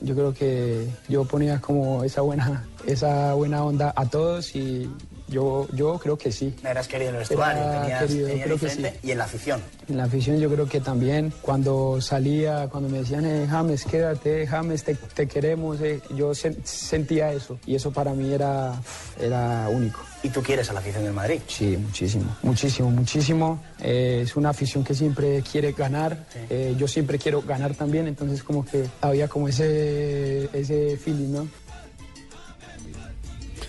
yo 0.00 0.14
creo 0.14 0.34
que 0.34 0.86
yo 1.08 1.24
ponía 1.24 1.60
como 1.60 2.04
esa 2.04 2.20
buena, 2.20 2.66
esa 2.86 3.32
buena 3.34 3.64
onda 3.64 3.92
a 3.96 4.04
todos 4.06 4.54
y 4.54 4.90
yo, 5.28 5.66
yo 5.72 5.98
creo 5.98 6.18
que 6.18 6.30
sí. 6.30 6.54
Eras 6.62 6.86
querido 6.86 7.08
en 7.10 7.14
el 7.16 7.20
vestuario, 7.20 7.62
tenías, 7.70 8.02
querido, 8.04 8.28
tenías 8.28 8.46
creo 8.46 8.58
que 8.58 8.98
y 9.02 9.10
en 9.12 9.18
la 9.18 9.24
afición. 9.24 9.62
En 9.88 9.96
la 9.96 10.04
afición 10.04 10.38
yo 10.38 10.50
creo 10.50 10.68
que 10.68 10.80
también 10.80 11.32
cuando 11.42 12.00
salía, 12.00 12.68
cuando 12.68 12.88
me 12.88 12.98
decían, 12.98 13.24
eh, 13.24 13.46
James, 13.48 13.84
quédate, 13.84 14.46
James, 14.46 14.84
te, 14.84 14.94
te 14.94 15.26
queremos, 15.26 15.80
eh, 15.80 16.00
yo 16.14 16.30
sen- 16.32 16.56
sentía 16.64 17.32
eso 17.32 17.58
y 17.66 17.74
eso 17.76 17.90
para 17.92 18.12
mí 18.12 18.32
era, 18.32 18.74
era 19.20 19.68
único. 19.70 20.00
¿Y 20.26 20.30
tú 20.30 20.42
quieres 20.42 20.68
a 20.70 20.72
la 20.72 20.80
afición 20.80 21.04
del 21.04 21.12
Madrid? 21.12 21.38
Sí, 21.46 21.76
muchísimo, 21.76 22.36
muchísimo, 22.42 22.90
muchísimo. 22.90 23.62
Eh, 23.80 24.22
es 24.24 24.34
una 24.34 24.50
afición 24.50 24.82
que 24.82 24.92
siempre 24.92 25.40
quiere 25.42 25.70
ganar, 25.70 26.26
Eh, 26.50 26.74
yo 26.76 26.88
siempre 26.88 27.16
quiero 27.16 27.42
ganar 27.42 27.74
también, 27.74 28.08
entonces 28.08 28.42
como 28.42 28.64
que 28.64 28.86
había 29.00 29.28
como 29.28 29.46
ese, 29.46 30.48
ese 30.52 30.96
feeling, 30.96 31.30
¿no? 31.30 31.48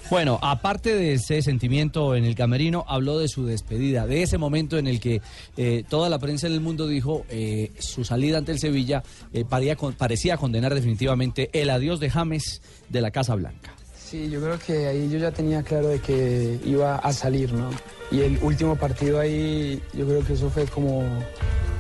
Bueno, 0.10 0.40
aparte 0.42 0.96
de 0.96 1.14
ese 1.14 1.44
sentimiento 1.44 2.16
en 2.16 2.24
el 2.24 2.34
camerino, 2.34 2.86
habló 2.88 3.20
de 3.20 3.28
su 3.28 3.46
despedida, 3.46 4.08
de 4.08 4.24
ese 4.24 4.40
momento 4.40 4.80
en 4.80 4.88
el 4.88 5.00
que 5.00 5.22
eh, 5.58 5.84
toda 5.88 6.10
la 6.10 6.18
prensa 6.18 6.50
del 6.50 6.62
mundo 6.62 6.88
dijo 6.88 7.24
eh, 7.30 7.72
su 7.78 8.04
salida 8.04 8.40
ante 8.40 8.52
el 8.52 8.60
Sevilla 8.60 9.04
eh, 9.32 9.46
parecía 9.46 10.38
condenar 10.38 10.74
definitivamente 10.74 11.52
el 11.54 11.70
adiós 11.70 12.00
de 12.00 12.10
James 12.10 12.64
de 12.90 13.02
la 13.02 13.12
Casa 13.12 13.36
Blanca. 13.36 13.77
Sí, 14.10 14.30
yo 14.30 14.40
creo 14.40 14.58
que 14.58 14.88
ahí 14.88 15.10
yo 15.10 15.18
ya 15.18 15.32
tenía 15.32 15.62
claro 15.64 15.90
de 15.90 16.00
que 16.00 16.60
iba 16.64 16.96
a 16.96 17.12
salir, 17.12 17.52
¿no? 17.52 17.70
Y 18.10 18.22
el 18.22 18.40
último 18.42 18.78
partido 18.78 19.20
ahí, 19.20 19.82
yo 19.94 20.06
creo 20.08 20.24
que 20.26 20.32
eso 20.34 20.50
fue 20.50 20.64
como, 20.66 21.04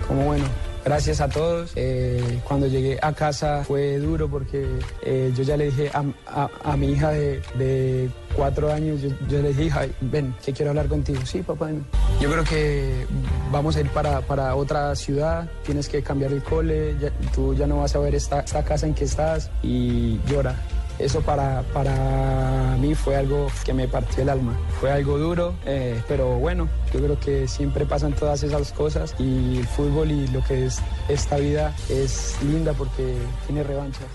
como 0.09 0.25
bueno, 0.25 0.43
gracias 0.83 1.21
a 1.21 1.29
todos. 1.29 1.71
Eh, 1.77 2.41
cuando 2.45 2.67
llegué 2.67 2.99
a 3.01 3.13
casa 3.13 3.63
fue 3.65 3.97
duro 3.99 4.27
porque 4.29 4.67
eh, 5.03 5.31
yo 5.37 5.43
ya 5.43 5.55
le 5.55 5.67
dije 5.67 5.89
a, 5.93 6.49
a- 6.65 6.75
mi 6.75 6.91
hija 6.91 7.11
de, 7.11 7.41
de 7.57 8.09
cuatro 8.35 8.73
años, 8.73 9.01
yo, 9.01 9.09
yo 9.29 9.41
le 9.41 9.47
dije, 9.49 9.63
hija, 9.63 9.85
ven, 10.01 10.35
que 10.43 10.51
quiero 10.51 10.71
hablar 10.71 10.87
contigo. 10.89 11.21
Sí, 11.25 11.41
papá. 11.43 11.67
ven. 11.67 11.85
Yo 12.19 12.29
creo 12.29 12.43
que 12.43 13.05
vamos 13.53 13.77
a 13.77 13.79
ir 13.79 13.89
para, 13.91 14.19
para 14.19 14.53
otra 14.55 14.93
ciudad, 14.97 15.49
tienes 15.65 15.87
que 15.87 16.03
cambiar 16.03 16.33
el 16.33 16.43
cole, 16.43 16.93
tú 17.33 17.53
ya 17.55 17.67
no 17.67 17.77
vas 17.77 17.95
a 17.95 17.99
ver 17.99 18.15
esta, 18.15 18.41
esta 18.41 18.65
casa 18.65 18.85
en 18.85 18.93
que 18.93 19.05
estás 19.05 19.49
y 19.63 20.19
llora. 20.29 20.57
Eso 20.99 21.21
para, 21.21 21.61
para 21.73 22.75
mí 22.79 22.95
fue 22.95 23.15
algo 23.15 23.47
que 23.65 23.73
me 23.73 23.87
partió 23.87 24.23
el 24.23 24.29
alma. 24.29 24.57
Fue 24.79 24.91
algo 24.91 25.17
duro, 25.17 25.55
eh, 25.65 26.01
pero 26.07 26.39
bueno, 26.39 26.67
yo 26.93 26.99
creo 26.99 27.19
que 27.19 27.47
siempre 27.47 27.85
pasan 27.85 28.13
todas 28.13 28.43
esas 28.43 28.71
cosas 28.71 29.15
y 29.19 29.57
el 29.57 29.67
fútbol 29.67 30.11
y 30.11 30.27
lo 30.27 30.43
que 30.43 30.65
es 30.65 30.79
esta 31.07 31.37
vida 31.37 31.75
es 31.89 32.35
linda 32.43 32.73
porque 32.73 33.15
tiene 33.45 33.63
revanchas. 33.63 34.07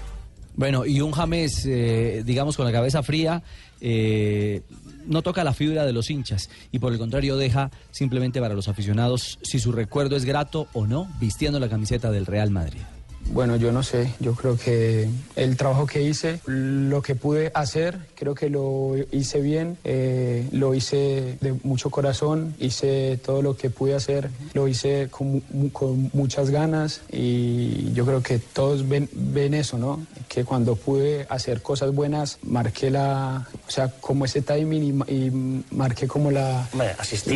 Bueno, 0.55 0.85
y 0.85 1.01
un 1.01 1.13
James, 1.13 1.65
eh, 1.67 2.23
digamos, 2.27 2.57
con 2.57 2.67
la 2.67 2.73
cabeza 2.73 3.03
fría, 3.03 3.43
eh, 3.81 4.63
no 5.07 5.23
toca 5.23 5.45
la 5.45 5.55
fibra 5.55 5.87
de 5.87 5.93
los 5.93 6.11
hinchas 6.11 6.51
y 6.71 6.79
por 6.79 6.93
el 6.93 6.99
contrario 6.99 7.37
deja 7.37 7.71
simplemente 7.91 8.41
para 8.41 8.55
los 8.55 8.69
aficionados 8.69 9.39
si 9.43 9.59
su 9.59 9.73
recuerdo 9.73 10.17
es 10.17 10.25
grato 10.25 10.69
o 10.73 10.87
no, 10.87 11.09
vistiendo 11.21 11.59
la 11.59 11.69
camiseta 11.69 12.11
del 12.11 12.27
Real 12.27 12.51
Madrid. 12.51 12.83
Bueno, 13.31 13.57
yo 13.57 13.73
no 13.73 13.83
sé, 13.83 14.13
yo 14.21 14.35
creo 14.35 14.57
que 14.59 15.09
el 15.37 15.57
trabajo 15.57 15.87
que 15.87 16.03
hice, 16.03 16.41
lo 16.47 17.01
que 17.03 17.15
pude 17.15 17.51
hacer, 17.55 17.99
creo 18.15 18.35
que 18.35 18.51
lo 18.51 18.95
hice 19.11 19.41
bien, 19.41 19.79
eh, 19.85 20.47
lo 20.53 20.75
hice 20.75 21.39
de 21.41 21.55
mucho 21.63 21.89
corazón, 21.91 22.55
hice 22.59 23.19
todo 23.25 23.41
lo 23.41 23.57
que 23.57 23.71
pude 23.71 23.95
hacer, 23.95 24.29
lo 24.53 24.69
hice 24.69 25.09
con, 25.11 25.43
mu- 25.51 25.71
con 25.71 26.11
muchas 26.13 26.51
ganas 26.51 27.01
y 27.11 27.93
yo 27.95 28.05
creo 28.05 28.23
que 28.23 28.39
todos 28.39 28.87
ven, 28.89 29.09
ven 29.13 29.55
eso, 29.55 29.79
¿no? 29.79 30.05
Que 30.29 30.45
cuando 30.45 30.77
pude 30.77 31.27
hacer 31.31 31.63
cosas 31.63 31.95
buenas, 31.95 32.39
marqué 32.43 32.91
la, 32.91 33.47
o 33.67 33.71
sea, 33.71 33.89
como 33.89 34.25
ese 34.27 34.43
timing 34.43 35.05
y, 35.09 35.13
y 35.15 35.65
marqué 35.71 36.07
como 36.07 36.31
la, 36.31 36.69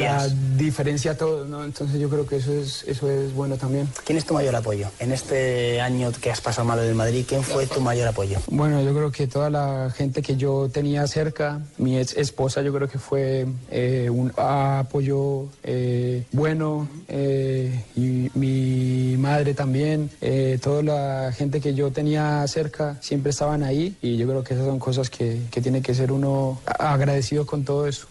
la 0.01 0.29
diferencia 0.57 1.13
a 1.13 1.17
todos, 1.17 1.49
¿no? 1.49 1.65
Entonces 1.65 1.99
yo 2.01 2.09
creo 2.11 2.27
que 2.27 2.37
eso 2.37 2.53
es, 2.53 2.85
eso 2.87 3.11
es 3.11 3.33
bueno 3.33 3.57
también. 3.57 3.89
¿Quién 4.05 4.19
es 4.19 4.25
tu 4.27 4.35
mayor 4.35 4.55
apoyo? 4.57 4.89
En 4.99 5.13
este 5.13 5.76
año 5.81 6.13
que 6.21 6.31
has 6.31 6.41
pasado 6.41 6.67
mal 6.67 6.79
en 6.79 6.87
el 6.87 6.95
Madrid, 6.95 7.25
¿quién 7.29 7.43
fue 7.43 7.67
tu 7.67 7.81
mayor 7.81 8.09
apoyo? 8.09 8.39
Bueno, 8.49 8.83
yo 8.83 8.93
creo 8.95 9.11
que 9.13 9.27
toda 9.27 9.51
la 9.51 9.91
gente 9.95 10.23
que 10.23 10.37
yo 10.37 10.69
tenía 10.73 11.07
cerca, 11.07 11.61
mi 11.79 11.99
ex 11.99 12.17
esposa, 12.17 12.63
yo 12.63 12.73
creo 12.73 12.89
que 12.89 12.99
fue 12.99 13.47
eh, 13.71 14.09
un 14.11 14.33
apoyo 14.37 15.47
eh, 15.63 16.25
bueno, 16.33 16.89
eh, 17.09 17.85
y 17.97 18.31
mi 18.35 19.17
madre 19.19 19.55
también, 19.55 20.11
eh, 20.21 20.59
toda 20.63 20.83
la 20.83 21.33
gente 21.33 21.61
que 21.61 21.75
yo 21.75 21.91
tenía 21.91 22.47
cerca 22.49 22.97
siempre 23.01 23.31
estaban 23.31 23.63
ahí 23.63 23.97
y 24.03 24.17
yo 24.17 24.27
creo 24.27 24.43
que 24.45 24.55
esas 24.55 24.67
son 24.67 24.79
cosas 24.79 25.11
que, 25.11 25.43
que 25.51 25.61
tiene 25.61 25.83
que 25.83 25.95
ser 25.95 26.13
uno 26.13 26.61
agradecido 26.79 27.47
con 27.47 27.65
todo 27.65 27.87
eso. 27.87 28.07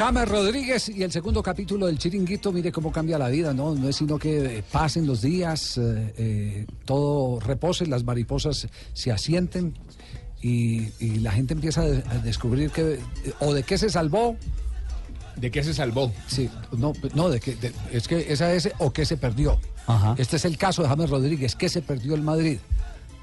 James 0.00 0.26
Rodríguez 0.30 0.88
y 0.88 1.02
el 1.02 1.12
segundo 1.12 1.42
capítulo 1.42 1.84
del 1.84 1.98
Chiringuito, 1.98 2.52
mire 2.52 2.72
cómo 2.72 2.90
cambia 2.90 3.18
la 3.18 3.28
vida, 3.28 3.52
¿no? 3.52 3.74
No 3.74 3.86
es 3.86 3.96
sino 3.96 4.18
que 4.18 4.58
eh, 4.60 4.64
pasen 4.72 5.06
los 5.06 5.20
días, 5.20 5.76
eh, 5.76 6.14
eh, 6.16 6.66
todo 6.86 7.38
repose, 7.38 7.84
las 7.84 8.02
mariposas 8.02 8.66
se 8.94 9.12
asienten. 9.12 9.74
y, 10.40 10.88
y 11.00 11.16
la 11.20 11.32
gente 11.32 11.52
empieza 11.52 11.82
a, 11.82 11.84
de- 11.84 12.02
a 12.08 12.16
descubrir 12.20 12.70
que 12.70 12.98
o 13.40 13.52
de 13.52 13.62
qué 13.62 13.76
se 13.76 13.90
salvó. 13.90 14.36
¿De 15.36 15.50
qué 15.50 15.62
se 15.62 15.74
salvó? 15.74 16.10
Sí, 16.28 16.48
no, 16.78 16.94
no 17.14 17.28
de 17.28 17.40
que 17.40 17.54
de- 17.56 17.72
es 17.92 18.08
que 18.08 18.32
esa 18.32 18.50
es 18.54 18.70
o 18.78 18.90
qué 18.94 19.04
se 19.04 19.18
perdió. 19.18 19.58
Este 20.16 20.36
es 20.36 20.46
el 20.46 20.56
caso 20.56 20.80
de 20.82 20.88
James 20.88 21.10
Rodríguez, 21.10 21.54
que 21.56 21.68
se 21.68 21.82
perdió 21.82 22.14
el 22.14 22.22
Madrid. 22.22 22.58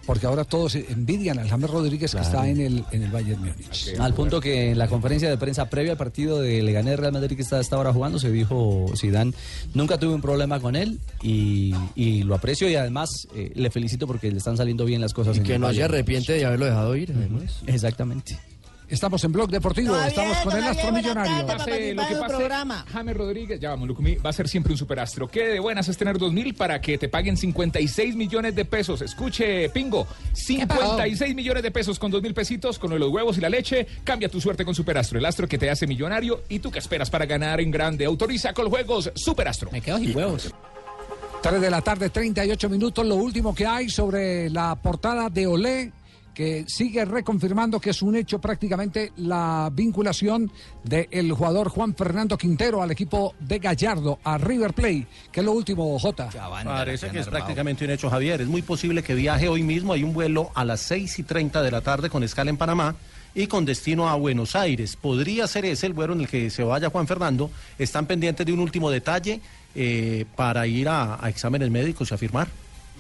Porque 0.08 0.26
ahora 0.26 0.44
todos 0.46 0.74
envidian 0.76 1.38
al 1.38 1.48
James 1.48 1.70
Rodríguez 1.70 2.16
que 2.16 2.22
está 2.22 2.48
en 2.50 2.60
el, 2.62 2.84
en 2.92 3.04
el 3.04 3.12
Bayern 3.12 3.40
Múnich. 3.42 3.94
Al 4.00 4.14
punto 4.16 4.40
que 4.42 4.72
en 4.72 4.80
la 4.80 4.88
conferencia 4.88 5.30
de 5.30 5.38
prensa 5.38 5.70
previa 5.70 5.92
al 5.92 5.98
partido 5.98 6.40
de 6.42 6.64
Leganés 6.64 6.98
Real 6.98 7.12
Madrid 7.14 7.36
que 7.36 7.44
está 7.44 7.60
hasta 7.60 7.76
ahora 7.76 7.94
jugando 7.94 8.18
se 8.18 8.32
dijo 8.32 8.86
Zidane 8.96 9.34
nunca 9.76 10.00
tuve 10.00 10.16
un 10.16 10.22
problema 10.22 10.60
con 10.60 10.76
él 10.76 11.00
y, 11.22 11.76
y 11.94 12.24
lo 12.24 12.34
aprecio 12.34 12.70
y 12.70 12.76
además 12.76 13.28
eh, 13.36 13.52
le 13.54 13.70
felicito 13.70 14.08
porque 14.08 14.32
le 14.32 14.38
están 14.38 14.58
saliendo 14.58 14.86
bien 14.86 15.02
las 15.02 15.14
cosas. 15.14 15.36
Y 15.36 15.40
en 15.40 15.46
que 15.46 15.56
el 15.56 15.62
no 15.62 15.68
se 15.68 15.74
Bayern. 15.74 15.94
arrepiente 15.94 16.34
de 16.34 16.46
haberlo 16.46 16.66
dejado 16.66 16.96
ir, 16.96 17.14
además. 17.14 17.62
Exactamente. 17.68 18.40
Estamos 18.90 19.22
en 19.26 19.34
Blog 19.34 19.50
Deportivo, 19.50 19.98
estamos 20.00 20.38
con 20.38 20.56
el 20.56 20.64
astro 20.64 20.94
millonario. 20.94 21.46
Pase 21.46 21.94
lo 21.94 22.08
que 22.08 22.16
pase, 22.16 22.50
James 22.94 23.18
Rodríguez, 23.18 23.60
ya 23.60 23.72
vamos, 23.72 23.88
Lucumí, 23.88 24.16
va 24.16 24.30
a 24.30 24.34
ser 24.34 24.48
siempre 24.48 24.72
un 24.72 24.78
superastro. 24.78 25.28
¿Qué 25.28 25.46
de 25.46 25.60
buenas 25.60 25.90
es 25.90 25.98
tener 25.98 26.18
2000 26.18 26.54
para 26.54 26.80
que 26.80 26.98
te 26.98 27.10
paguen 27.10 27.36
56 27.36 28.16
millones 28.16 28.56
de 28.56 28.64
pesos? 28.64 29.02
Escuche, 29.02 29.70
Pingo, 29.70 30.08
56 30.32 31.36
millones 31.36 31.64
de 31.64 31.72
pesos 31.72 32.00
con 32.00 32.12
2000 32.12 32.34
pesitos, 32.34 32.80
con 32.80 32.98
los 32.98 33.10
huevos 33.12 33.38
y 33.38 33.42
la 33.42 33.50
leche. 33.50 33.86
Cambia 34.06 34.30
tu 34.30 34.40
suerte 34.40 34.64
con 34.64 34.74
Superastro, 34.74 35.20
el 35.20 35.26
astro 35.26 35.48
que 35.48 35.58
te 35.58 35.70
hace 35.70 35.86
millonario. 35.86 36.44
¿Y 36.48 36.60
tú 36.60 36.72
qué 36.72 36.80
esperas 36.80 37.10
para 37.10 37.26
ganar 37.26 37.60
en 37.60 37.72
grande? 37.72 38.06
Autoriza 38.06 38.54
con 38.54 38.70
juegos 38.70 39.12
Superastro. 39.16 39.70
Me 39.72 39.82
quedo 39.82 39.98
sin 39.98 40.16
huevos. 40.16 40.54
3 41.42 41.62
de 41.62 41.70
la 41.70 41.82
tarde, 41.82 42.10
38 42.10 42.70
minutos. 42.70 43.06
Lo 43.06 43.16
último 43.16 43.54
que 43.54 43.66
hay 43.66 43.90
sobre 43.90 44.50
la 44.50 44.76
portada 44.76 45.30
de 45.30 45.48
Olé, 45.48 45.92
que 46.38 46.66
sigue 46.68 47.04
reconfirmando 47.04 47.80
que 47.80 47.90
es 47.90 48.04
un 48.04 48.16
hecho 48.16 48.40
prácticamente 48.40 49.12
la 49.18 49.72
vinculación 49.74 50.52
del 50.84 51.32
jugador 51.32 51.70
Juan 51.70 51.96
Fernando 51.96 52.38
Quintero 52.38 52.84
al 52.84 52.92
equipo 52.92 53.34
de 53.40 53.58
Gallardo, 53.58 54.20
a 54.24 54.38
River 54.38 54.76
Plate. 54.76 55.08
que 55.32 55.40
es 55.40 55.44
lo 55.44 55.54
último, 55.54 55.98
Jota? 55.98 56.30
Parece 56.64 57.10
que 57.10 57.22
es 57.22 57.28
prácticamente 57.28 57.86
un 57.86 57.90
hecho, 57.90 58.08
Javier. 58.08 58.42
Es 58.42 58.48
muy 58.48 58.62
posible 58.62 59.02
que 59.02 59.16
viaje 59.16 59.50
hoy 59.50 59.64
mismo. 59.64 59.94
Hay 59.94 60.04
un 60.04 60.14
vuelo 60.14 60.52
a 60.54 60.64
las 60.64 60.82
6 60.82 61.18
y 61.18 61.24
30 61.24 61.64
de 61.64 61.72
la 61.72 61.82
tarde 61.82 62.12
con 62.12 62.22
escala 62.22 62.52
en 62.52 62.58
Panamá 62.58 62.96
y 63.34 63.48
con 63.48 63.66
destino 63.66 64.08
a 64.08 64.14
Buenos 64.14 64.56
Aires. 64.56 64.96
Podría 64.96 65.48
ser 65.48 65.66
ese 65.66 65.88
el 65.88 65.94
vuelo 65.94 66.14
en 66.14 66.22
el 66.22 66.28
que 66.28 66.52
se 66.52 66.62
vaya 66.62 66.92
Juan 66.92 67.08
Fernando. 67.08 67.50
Están 67.80 68.06
pendientes 68.06 68.46
de 68.46 68.54
un 68.54 68.60
último 68.60 68.92
detalle 68.92 69.42
eh, 69.74 70.26
para 70.36 70.68
ir 70.68 70.88
a, 70.88 71.18
a 71.20 71.30
exámenes 71.30 71.72
médicos 71.72 72.12
y 72.12 72.14
a 72.14 72.18
firmar. 72.20 72.48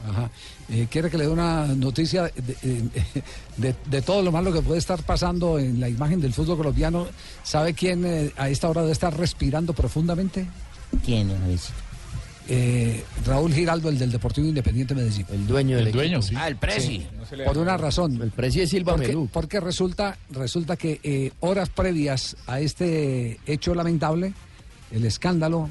Ajá. 0.09 0.29
Eh, 0.69 0.87
¿Quiere 0.89 1.09
que 1.09 1.17
le 1.17 1.25
dé 1.25 1.29
una 1.29 1.65
noticia 1.67 2.23
de, 2.23 2.31
de- 2.61 2.89
de- 3.57 3.75
de 3.85 4.01
todo 4.01 4.21
lo 4.21 4.31
malo 4.31 4.51
que 4.53 4.61
puede 4.61 4.79
estar 4.79 5.01
pasando 5.03 5.59
en 5.59 5.79
la 5.79 5.89
imagen 5.89 6.19
del 6.21 6.33
fútbol 6.33 6.57
colombiano? 6.57 7.07
¿Sabe 7.43 7.73
quién 7.73 8.05
eh, 8.05 8.31
a 8.37 8.49
esta 8.49 8.69
hora 8.69 8.81
debe 8.81 8.93
estar 8.93 9.15
respirando 9.17 9.73
profundamente? 9.73 10.45
¿Quién, 11.05 11.31
Eh, 12.49 13.03
Raúl 13.25 13.53
Giraldo, 13.53 13.89
el 13.89 13.97
del 13.97 14.09
Deportivo 14.09 14.47
Independiente 14.47 14.95
Medellín. 14.95 15.25
El 15.29 15.45
dueño 15.47 15.75
del 15.77 15.87
El 15.87 15.93
dueño, 15.93 16.21
sí. 16.21 16.33
Ah, 16.37 16.47
el 16.47 16.55
Presi. 16.55 17.05
Sí, 17.29 17.35
Por 17.45 17.57
una 17.57 17.75
razón. 17.75 18.21
El 18.21 18.31
Presi 18.31 18.61
es 18.61 18.69
Silva 18.69 18.93
porque, 18.93 19.07
Melú. 19.09 19.27
porque 19.33 19.59
resulta, 19.59 20.17
resulta 20.29 20.77
que 20.77 21.01
eh, 21.03 21.31
horas 21.41 21.67
previas 21.67 22.37
a 22.47 22.61
este 22.61 23.37
hecho 23.45 23.75
lamentable, 23.75 24.31
el 24.91 25.03
escándalo, 25.03 25.69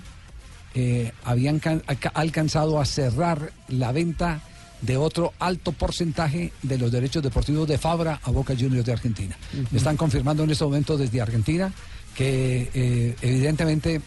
eh, 0.76 1.10
habían 1.24 1.58
can- 1.58 1.82
alca- 1.88 2.12
alcanzado 2.14 2.78
a 2.80 2.84
cerrar 2.84 3.50
la 3.68 3.90
venta 3.92 4.40
de 4.82 4.96
otro 4.98 5.32
alto 5.38 5.72
porcentaje 5.72 6.52
de 6.62 6.76
los 6.78 6.92
derechos 6.92 7.22
deportivos 7.22 7.66
de 7.66 7.78
Fabra 7.78 8.20
a 8.22 8.30
Boca 8.30 8.54
Juniors 8.54 8.84
de 8.84 8.92
Argentina. 8.92 9.34
Me 9.72 9.78
Están 9.78 9.96
confirmando 9.96 10.44
en 10.44 10.50
este 10.50 10.64
momento 10.64 10.96
desde 10.98 11.20
Argentina 11.20 11.72
que 12.14 12.70
eh, 12.74 13.16
evidentemente 13.22 14.00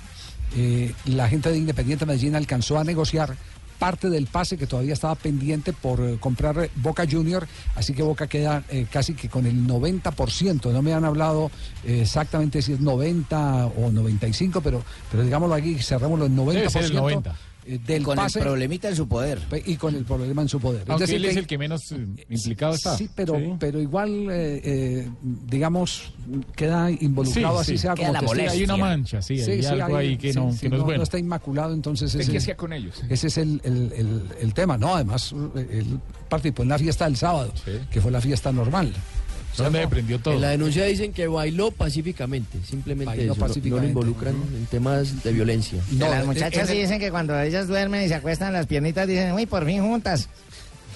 eh, 0.55 0.93
la 1.05 1.27
gente 1.27 1.49
de 1.51 1.57
Independiente 1.57 2.05
Medellín 2.05 2.35
alcanzó 2.35 2.77
a 2.77 2.83
negociar 2.83 3.35
parte 3.79 4.09
del 4.09 4.27
pase 4.27 4.57
que 4.57 4.67
todavía 4.67 4.93
estaba 4.93 5.15
pendiente 5.15 5.73
por 5.73 6.01
eh, 6.01 6.17
comprar 6.19 6.59
eh, 6.59 6.69
Boca 6.75 7.05
Junior, 7.09 7.47
así 7.75 7.93
que 7.93 8.03
Boca 8.03 8.27
queda 8.27 8.63
eh, 8.69 8.85
casi 8.91 9.13
que 9.13 9.29
con 9.29 9.45
el 9.45 9.65
90%, 9.65 10.71
no 10.71 10.81
me 10.81 10.93
han 10.93 11.05
hablado 11.05 11.49
eh, 11.85 12.01
exactamente 12.01 12.61
si 12.61 12.73
es 12.73 12.81
90 12.81 13.67
o 13.67 13.91
95, 13.91 14.61
pero, 14.61 14.83
pero 15.09 15.23
digámoslo 15.23 15.55
aquí, 15.55 15.79
cerramos 15.79 16.19
el 16.21 16.31
90% 16.35 16.51
Debe 16.51 16.69
ser 16.69 16.83
el 16.83 16.95
90. 16.95 17.35
Eh, 17.75 17.79
del 17.85 18.03
con 18.03 18.17
el 18.17 18.23
pase. 18.25 18.39
problemita 18.39 18.89
en 18.89 18.95
su 18.95 19.07
poder. 19.07 19.39
Y 19.65 19.75
con 19.75 19.95
el 19.95 20.03
problema 20.05 20.41
en 20.41 20.49
su 20.49 20.59
poder. 20.59 20.83
Aunque 20.87 21.03
decir 21.03 21.17
él 21.17 21.25
es 21.25 21.33
que- 21.33 21.39
el 21.39 21.47
que 21.47 21.57
menos 21.57 21.91
eh, 21.91 22.05
implicado 22.29 22.73
está. 22.73 22.97
Sí, 22.97 23.09
pero, 23.13 23.35
pero 23.59 23.79
igual, 23.81 24.27
eh, 24.31 24.61
eh, 24.63 25.09
digamos, 25.47 26.13
queda 26.55 26.89
involucrado 26.91 27.55
Sí, 27.57 27.61
así 27.61 27.71
sí. 27.73 27.77
sea 27.83 27.93
Queda 27.95 28.19
como 28.19 28.33
la. 28.33 28.51
Hay 28.51 28.63
una 28.63 28.77
mancha, 28.77 29.21
sí, 29.21 29.39
hay 29.41 29.65
algo 29.65 29.97
ahí 29.97 30.17
que 30.17 30.33
no- 30.33 30.55
que 30.59 30.69
no 30.69 30.77
es 30.77 30.83
bueno. 30.83 31.03
está 31.03 31.17
inmaculado, 31.19 31.73
entonces 31.73 32.07
¿Usted 32.07 32.21
ese, 32.21 32.31
qué 32.31 32.37
hacía 32.37 32.57
con 32.57 32.73
ellos? 32.73 33.01
ese 33.09 33.27
es 33.27 33.37
el, 33.37 33.61
el- 33.63 33.93
el- 33.95 34.23
el 34.41 34.53
tema. 34.53 34.77
No, 34.77 34.95
además, 34.95 35.33
él 35.55 35.99
participó 36.29 36.63
en 36.63 36.69
la 36.69 36.79
fiesta 36.79 37.05
del 37.05 37.17
sábado, 37.17 37.53
que 37.91 38.01
fue 38.01 38.11
la 38.11 38.21
fiesta 38.21 38.51
normal. 38.51 38.93
¿Dónde 39.63 39.87
prendió 39.87 40.19
todo? 40.19 40.33
En 40.35 40.41
la 40.41 40.49
denuncia 40.49 40.83
dicen 40.85 41.13
que 41.13 41.27
bailó 41.27 41.71
pacíficamente, 41.71 42.59
simplemente 42.67 43.05
Bailó 43.05 43.33
eso, 43.33 43.41
no- 43.41 43.47
pacíficamente. 43.47 43.93
no 43.93 43.93
lo 44.01 44.07
involucran 44.07 44.35
en 44.55 44.65
temas 44.67 45.23
de 45.23 45.31
violencia. 45.31 45.81
Las 45.97 46.25
muchachas 46.25 46.69
sí 46.69 46.77
dicen 46.79 46.99
que 46.99 47.11
cuando 47.11 47.39
ellas 47.39 47.67
duermen 47.67 48.03
y 48.05 48.07
se 48.07 48.15
acuestan 48.15 48.53
las 48.53 48.67
piernitas 48.67 49.07
dicen, 49.07 49.33
uy, 49.33 49.45
por 49.45 49.65
fin 49.65 49.81
juntas. 49.81 50.29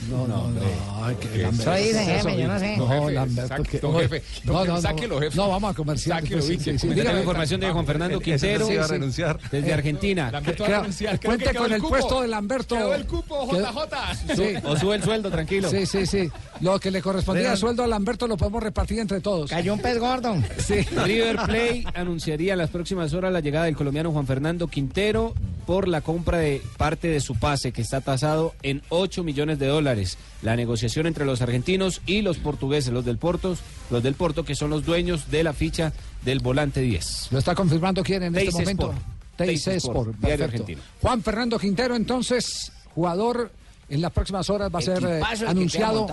No, 0.10 0.28
no, 0.28 0.48
no. 0.50 1.20
que 1.20 1.44
Eso 1.44 1.72
jefe, 1.74 2.38
yo 2.38 2.48
no 2.48 2.60
sé. 2.60 2.78
No, 2.78 2.88
Jefe, 2.88 3.12
Lamberto, 3.12 3.56
saque- 3.56 3.70
que- 3.70 3.80
don 3.80 3.96
jefe, 4.00 4.24
don 4.44 4.68
no, 4.68 4.82
sáquelo, 4.82 5.20
jefe. 5.20 5.36
no, 5.38 5.50
vamos 5.50 5.72
a 5.72 5.74
comercial. 5.74 6.22
Sáquelo, 6.22 6.42
pues, 6.44 6.48
sí, 6.64 6.72
sí, 6.72 6.80
sí, 6.80 6.88
dígame. 6.90 7.20
información 7.20 7.60
de 7.62 7.72
Juan 7.72 7.86
Fernando 7.86 8.20
Quintero. 8.20 8.68
sí 8.68 8.76
va 8.76 8.86
a 8.86 8.88
renunciar. 8.88 9.40
Desde 9.52 9.70
Eh, 9.70 9.74
Argentina. 9.74 10.32
Lamberto 10.32 10.64
va 10.64 10.70
a 10.70 10.80
renunciar. 10.82 11.20
Cuente 11.20 11.54
con 11.54 11.72
el 11.74 11.82
puesto 11.82 12.22
de 12.22 12.28
Lamberto. 12.28 12.76
Quedó 12.76 12.94
el 12.96 13.06
cupo, 13.06 13.48
JJ. 13.52 14.36
Sí. 14.36 14.44
O 14.64 14.78
sube 14.78 14.96
el 14.96 15.04
sueldo, 15.04 15.30
tranquilo. 15.32 15.70
Sí, 15.70 15.86
sí, 15.86 16.06
sí. 16.06 16.30
Lo 16.62 16.80
que 16.80 16.92
le 16.92 17.02
correspondía 17.02 17.52
a 17.52 17.58
sueldo 17.58 17.84
a 17.84 17.88
Lamberto 17.88 18.28
lo 18.28 18.38
podemos 18.38 18.62
repartir 18.64 19.00
entre 19.00 19.20
todos. 19.22 19.50
Cayó 19.50 19.74
un 19.74 19.80
pez 19.80 20.00
gordo. 20.00 20.36
Sí. 20.58 20.82
River 21.04 21.38
Play 21.46 21.86
anunciaría 21.94 22.54
en 22.54 22.60
las 22.60 22.70
próximas 22.70 23.14
horas 23.14 23.32
la 23.34 23.40
llegada 23.40 23.66
del 23.66 23.76
colombiano 23.76 24.12
Juan 24.12 24.26
Fernando 24.28 24.68
Quintero 24.68 25.34
por 25.66 25.88
la 25.88 26.02
compra 26.02 26.38
de 26.38 26.62
parte 26.78 27.08
de 27.08 27.20
su 27.20 27.36
pase 27.36 27.72
que 27.72 27.82
está 27.82 28.02
tasado 28.02 28.54
en 28.64 28.82
8 28.90 29.24
millones 29.24 29.60
de 29.60 29.68
dólares. 29.68 30.18
La 30.42 30.56
negociación 30.56 31.08
entre 31.08 31.26
los 31.26 31.42
argentinos 31.42 32.02
y 32.06 32.22
los 32.22 32.38
portugueses, 32.38 32.94
los 32.94 33.06
del 33.06 33.18
Porto, 33.18 33.58
los 33.90 34.04
del 34.04 34.16
Porto 34.16 34.46
que 34.46 34.56
son 34.56 34.70
los 34.70 34.86
dueños 34.86 35.32
de 35.32 35.44
la 35.44 35.54
ficha 35.54 35.94
del 36.24 36.40
volante 36.40 36.82
10. 36.82 37.30
Lo 37.32 37.40
está 37.40 37.56
confirmando 37.56 38.04
quién 38.04 38.24
en 38.24 38.36
este 38.36 38.52
momento. 38.52 38.94
Teis 39.36 39.64
Teis 39.64 39.84
Sport, 39.84 40.10
Sport, 40.10 40.20
diario 40.20 40.46
argentino. 40.46 40.82
Juan 41.02 41.24
Fernando 41.24 41.58
Quintero, 41.58 41.96
entonces, 41.96 42.72
jugador 42.94 43.52
en 43.90 44.02
las 44.02 44.12
próximas 44.12 44.50
horas 44.50 44.72
va 44.74 44.80
a 44.80 44.82
ser 44.82 45.04
eh, 45.04 45.22
anunciado 45.48 46.08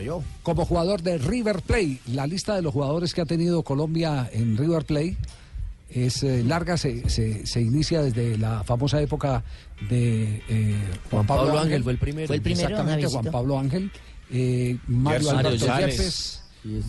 yo. 0.00 0.22
como 0.42 0.64
jugador 0.64 1.02
de 1.02 1.18
River 1.18 1.62
Plate. 1.62 1.98
La 2.08 2.26
lista 2.26 2.54
de 2.54 2.62
los 2.62 2.72
jugadores 2.72 3.14
que 3.14 3.20
ha 3.20 3.26
tenido 3.26 3.62
Colombia 3.62 4.28
en 4.32 4.56
River 4.56 4.84
Plate 4.84 5.16
es 5.94 6.22
eh, 6.22 6.42
larga, 6.44 6.76
se, 6.76 7.08
se- 7.10 7.46
se 7.46 7.60
inicia 7.60 8.02
desde 8.02 8.36
la 8.38 8.64
famosa 8.64 9.00
época 9.00 9.42
de 9.90 10.42
eh, 10.48 10.76
Juan, 11.10 11.26
Pablo, 11.26 11.44
Pablo 11.46 11.52
Ángel. 11.60 11.62
Ángel 11.72 11.82
fue 11.84 11.92
el 11.92 11.98
primero. 11.98 12.26
Fue 12.26 12.36
el 12.36 12.42
primero, 12.42 12.68
Exactamente. 12.68 13.06
Juan 13.08 13.24
Pablo 13.26 13.58
Ángel. 13.58 13.90
eh, 14.30 14.76
Mario 14.86 15.30
Gerson 15.30 15.46
Alberto. 15.46 15.66
Yepes. 15.78 16.38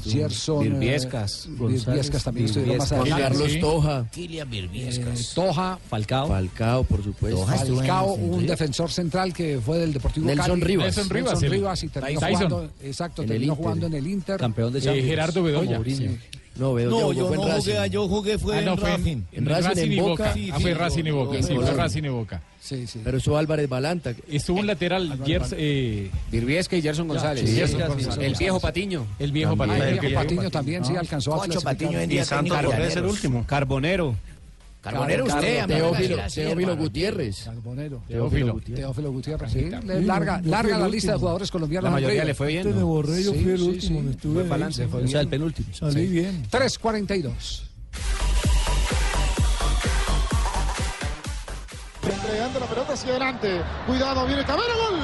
Gerson 0.06 0.64
eh, 0.66 0.70
Virviescas. 0.70 1.48
Virviescas 1.50 2.24
también 2.24 2.46
más 2.46 2.56
Virviescas. 2.56 2.92
adelante. 2.92 3.24
Carlos. 3.24 3.52
Toja. 3.60 4.08
Kilian 4.12 4.48
Eh, 4.48 4.52
Virviescas. 4.52 5.32
Toja, 5.34 5.80
Falcao. 5.90 6.28
Falcao, 6.28 6.84
por 6.84 7.04
supuesto. 7.04 7.44
Falcao, 7.48 8.16
en 8.16 8.34
un 8.36 8.46
defensor 8.46 8.92
central 8.92 9.34
que 9.34 9.60
fue 9.60 9.80
del 9.80 9.92
Deportivo 9.94 10.28
Nelson 10.28 10.60
Cali. 10.60 10.64
Rivas. 10.64 10.86
Nelson 10.86 11.10
Rivas, 11.10 11.32
Nelson 11.32 11.46
el- 11.46 11.52
Rivas 11.52 11.84
y 11.84 11.88
terminó 11.90 12.20
Tyson. 12.20 12.50
jugando, 12.50 12.72
exacto, 12.84 13.26
terminó 13.26 13.56
jugando 13.56 13.88
en 13.88 13.94
el 13.96 14.06
Inter. 14.08 14.38
Campeón 14.40 14.72
de 14.74 14.78
Eh, 14.80 14.82
Champions. 14.84 15.08
Gerardo 15.10 15.42
Bedoya. 15.44 15.80
No, 16.56 16.74
veo, 16.74 16.90
No, 16.90 17.00
yo, 17.00 17.14
yo 17.14 17.28
fue 17.28 17.36
en 17.38 17.42
no 17.42 17.48
Racing. 17.48 17.72
jugué, 17.74 17.90
yo 17.90 18.08
jugué 18.08 18.38
fue 18.38 18.56
Ah, 18.56 18.60
en 18.60 18.66
no, 18.66 18.78
fue 18.78 18.90
Racing. 18.92 19.10
en, 19.12 19.26
En 19.32 19.46
Racing, 19.46 19.82
en 19.84 19.92
y 19.94 20.00
Boca. 20.00 20.10
Boca. 20.12 20.34
Sí, 20.34 20.50
Ah, 20.54 20.60
fue 20.60 20.72
sí, 20.72 20.78
Racing 20.78 21.04
y 21.06 21.12
Boca. 21.12 21.42
Sí, 21.42 21.54
fue. 21.56 21.72
Racing 21.72 22.04
y 22.04 22.10
Boca. 22.10 22.42
Sí, 22.62 22.88
sí. 22.88 23.02
Pero 23.04 23.18
eso 23.18 23.38
Álvarez 23.38 23.68
Balanta. 23.68 24.14
Estuvo 24.30 24.60
un 24.60 24.68
lateral, 24.68 25.20
Gers, 25.26 25.54
eh, 25.58 26.10
Virviesca 26.32 26.78
y 26.78 26.82
Gerson 26.82 27.08
González. 27.08 27.50
sí, 27.50 27.56
Gerson 27.56 27.80
Gerson 27.80 27.98
González. 28.04 28.28
El 28.32 28.36
viejo 28.36 28.60
Patiño. 28.60 29.08
el 29.20 29.32
viejo 29.32 29.54
Ah, 29.54 29.58
Patiño. 29.58 29.84
el 29.84 30.00
viejo 30.00 30.16
Patiño 30.16 30.50
también 30.52 30.86
sí 30.86 30.96
alcanzó 30.96 31.34
a 31.34 31.44
clasificar. 31.46 31.74
Patiño 31.76 32.00
en 32.00 32.10
Y 32.12 32.14
día 32.14 32.22
es 32.22 32.96
el 32.96 33.06
último. 33.06 33.44
Carbonero. 33.48 34.16
Carbonero 34.84 35.24
usted, 35.24 35.60
amigo, 35.60 35.92
Teófilo, 35.92 36.18
Teófilo. 36.34 36.76
Gutiérrez. 36.78 37.44
Carbonero. 37.46 38.04
Teófilo. 38.06 38.60
Teófilo 38.60 39.12
Gutiérrez. 39.14 39.52
Sí, 39.54 39.70
larga, 40.02 40.42
larga 40.44 40.78
la 40.78 40.90
lista 40.90 41.14
de 41.14 41.20
jugadores 41.20 41.50
colombianos. 41.50 41.86
La 41.86 41.92
mayoría 41.92 42.26
le 42.26 42.34
fue 42.36 42.48
bien. 42.48 42.60
Este 42.68 42.74
me 42.74 42.82
¿no? 42.82 42.88
borré, 42.88 43.24
yo 43.24 43.32
Sí, 43.32 43.40
fui 43.44 43.52
el 43.54 43.58
sí, 43.60 43.64
último, 43.64 44.00
sí. 44.00 44.06
me 44.06 44.12
estuve 44.12 44.34
Fue 44.34 44.44
ahí. 44.44 44.50
balance, 44.50 44.88
fue 44.90 45.04
O 45.04 45.08
sea, 45.08 45.22
el 45.22 45.28
penúltimo. 45.30 45.68
Salí 45.74 46.08
bien. 46.08 46.44
3.42. 46.52 47.62
Entregando 52.04 52.60
la 52.60 52.66
pelota 52.66 52.94
hacia 52.94 53.10
adelante. 53.12 53.62
Cuidado, 53.88 54.28
viene 54.28 54.44
Cabero, 54.44 54.74
gol. 54.90 55.00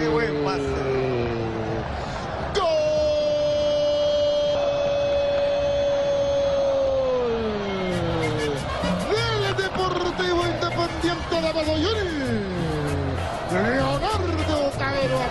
Qué 0.00 0.08
buen 0.08 0.44
pase. 0.44 1.37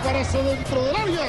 Pase 0.02 0.42
dentro 0.42 0.84
del 0.84 0.96
área. 0.96 1.26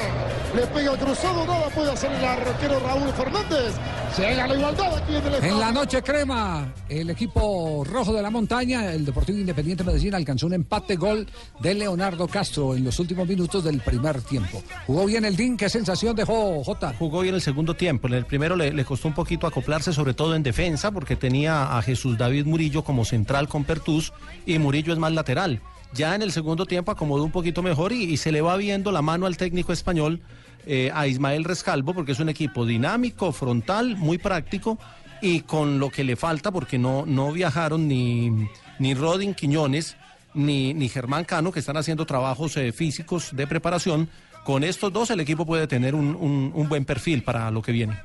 Le 0.54 0.66
pega 0.66 0.92
el 0.92 0.98
cruzado, 0.98 1.46
nada 1.46 1.68
puede 1.68 1.92
hacer 1.92 2.10
el 2.10 2.24
arquero 2.24 2.80
Raúl 2.80 3.12
Fernández. 3.12 3.74
Llega 4.18 4.46
la 4.48 4.54
igualdad 4.56 4.96
aquí 4.96 5.14
en 5.14 5.26
el 5.26 5.44
En 5.44 5.60
la 5.60 5.70
noche 5.70 6.02
crema, 6.02 6.74
el 6.88 7.10
equipo 7.10 7.84
rojo 7.84 8.12
de 8.12 8.20
la 8.20 8.30
montaña, 8.30 8.92
el 8.92 9.04
Deportivo 9.04 9.38
Independiente 9.38 9.84
Medellín, 9.84 10.14
alcanzó 10.14 10.46
un 10.46 10.54
empate 10.54 10.96
gol 10.96 11.28
de 11.60 11.74
Leonardo 11.74 12.26
Castro 12.26 12.74
en 12.74 12.84
los 12.84 12.98
últimos 12.98 13.28
minutos 13.28 13.62
del 13.62 13.80
primer 13.80 14.22
tiempo. 14.22 14.60
Jugó 14.86 15.06
bien 15.06 15.24
el 15.24 15.36
DIN, 15.36 15.56
qué 15.56 15.68
sensación 15.68 16.16
dejó 16.16 16.64
Jota. 16.64 16.94
Jugó 16.98 17.20
bien 17.20 17.36
el 17.36 17.42
segundo 17.42 17.74
tiempo. 17.74 18.08
En 18.08 18.14
el 18.14 18.26
primero 18.26 18.56
le, 18.56 18.72
le 18.72 18.84
costó 18.84 19.06
un 19.06 19.14
poquito 19.14 19.46
acoplarse, 19.46 19.92
sobre 19.92 20.14
todo 20.14 20.34
en 20.34 20.42
defensa, 20.42 20.90
porque 20.90 21.14
tenía 21.14 21.78
a 21.78 21.82
Jesús 21.82 22.18
David 22.18 22.46
Murillo 22.46 22.82
como 22.82 23.04
central 23.04 23.46
con 23.48 23.62
Pertús 23.62 24.12
y 24.46 24.58
Murillo 24.58 24.92
es 24.92 24.98
más 24.98 25.12
lateral. 25.12 25.60
Ya 25.92 26.14
en 26.14 26.22
el 26.22 26.30
segundo 26.32 26.66
tiempo 26.66 26.92
acomodó 26.92 27.24
un 27.24 27.32
poquito 27.32 27.62
mejor 27.62 27.92
y, 27.92 28.16
se 28.16 28.30
le 28.32 28.40
va 28.40 28.56
viendo 28.56 28.92
la 28.92 29.02
mano 29.02 29.26
al 29.26 29.36
técnico 29.36 29.72
español, 29.72 30.20
eh, 30.66 30.90
a 30.94 31.06
Ismael 31.06 31.44
Rescalvo, 31.44 31.94
porque 31.94 32.12
es 32.12 32.20
un 32.20 32.28
equipo 32.28 32.64
dinámico, 32.64 33.32
frontal, 33.32 33.96
muy 33.96 34.18
práctico 34.18 34.78
y 35.20 35.40
con 35.40 35.78
lo 35.80 35.90
que 35.90 36.04
le 36.04 36.16
falta, 36.16 36.50
porque 36.52 36.78
no, 36.78 37.04
no 37.06 37.32
viajaron 37.32 37.88
ni, 37.88 38.30
ni 38.78 38.94
Rodin 38.94 39.34
Quiñones 39.34 39.96
ni, 40.32 40.72
ni 40.74 40.88
Germán 40.88 41.24
Cano, 41.24 41.50
que 41.50 41.58
están 41.58 41.76
haciendo 41.76 42.06
trabajos 42.06 42.56
eh, 42.56 42.72
físicos 42.72 43.30
de 43.34 43.46
preparación. 43.46 44.08
Con 44.44 44.62
estos 44.64 44.92
dos 44.92 45.10
el 45.10 45.20
equipo 45.20 45.44
puede 45.44 45.66
tener 45.66 45.94
un, 45.94 46.14
un- 46.14 46.52
un 46.54 46.68
buen 46.68 46.84
perfil 46.84 47.22
para 47.24 47.50
lo 47.50 47.60
que 47.62 47.72
viene. 47.72 47.98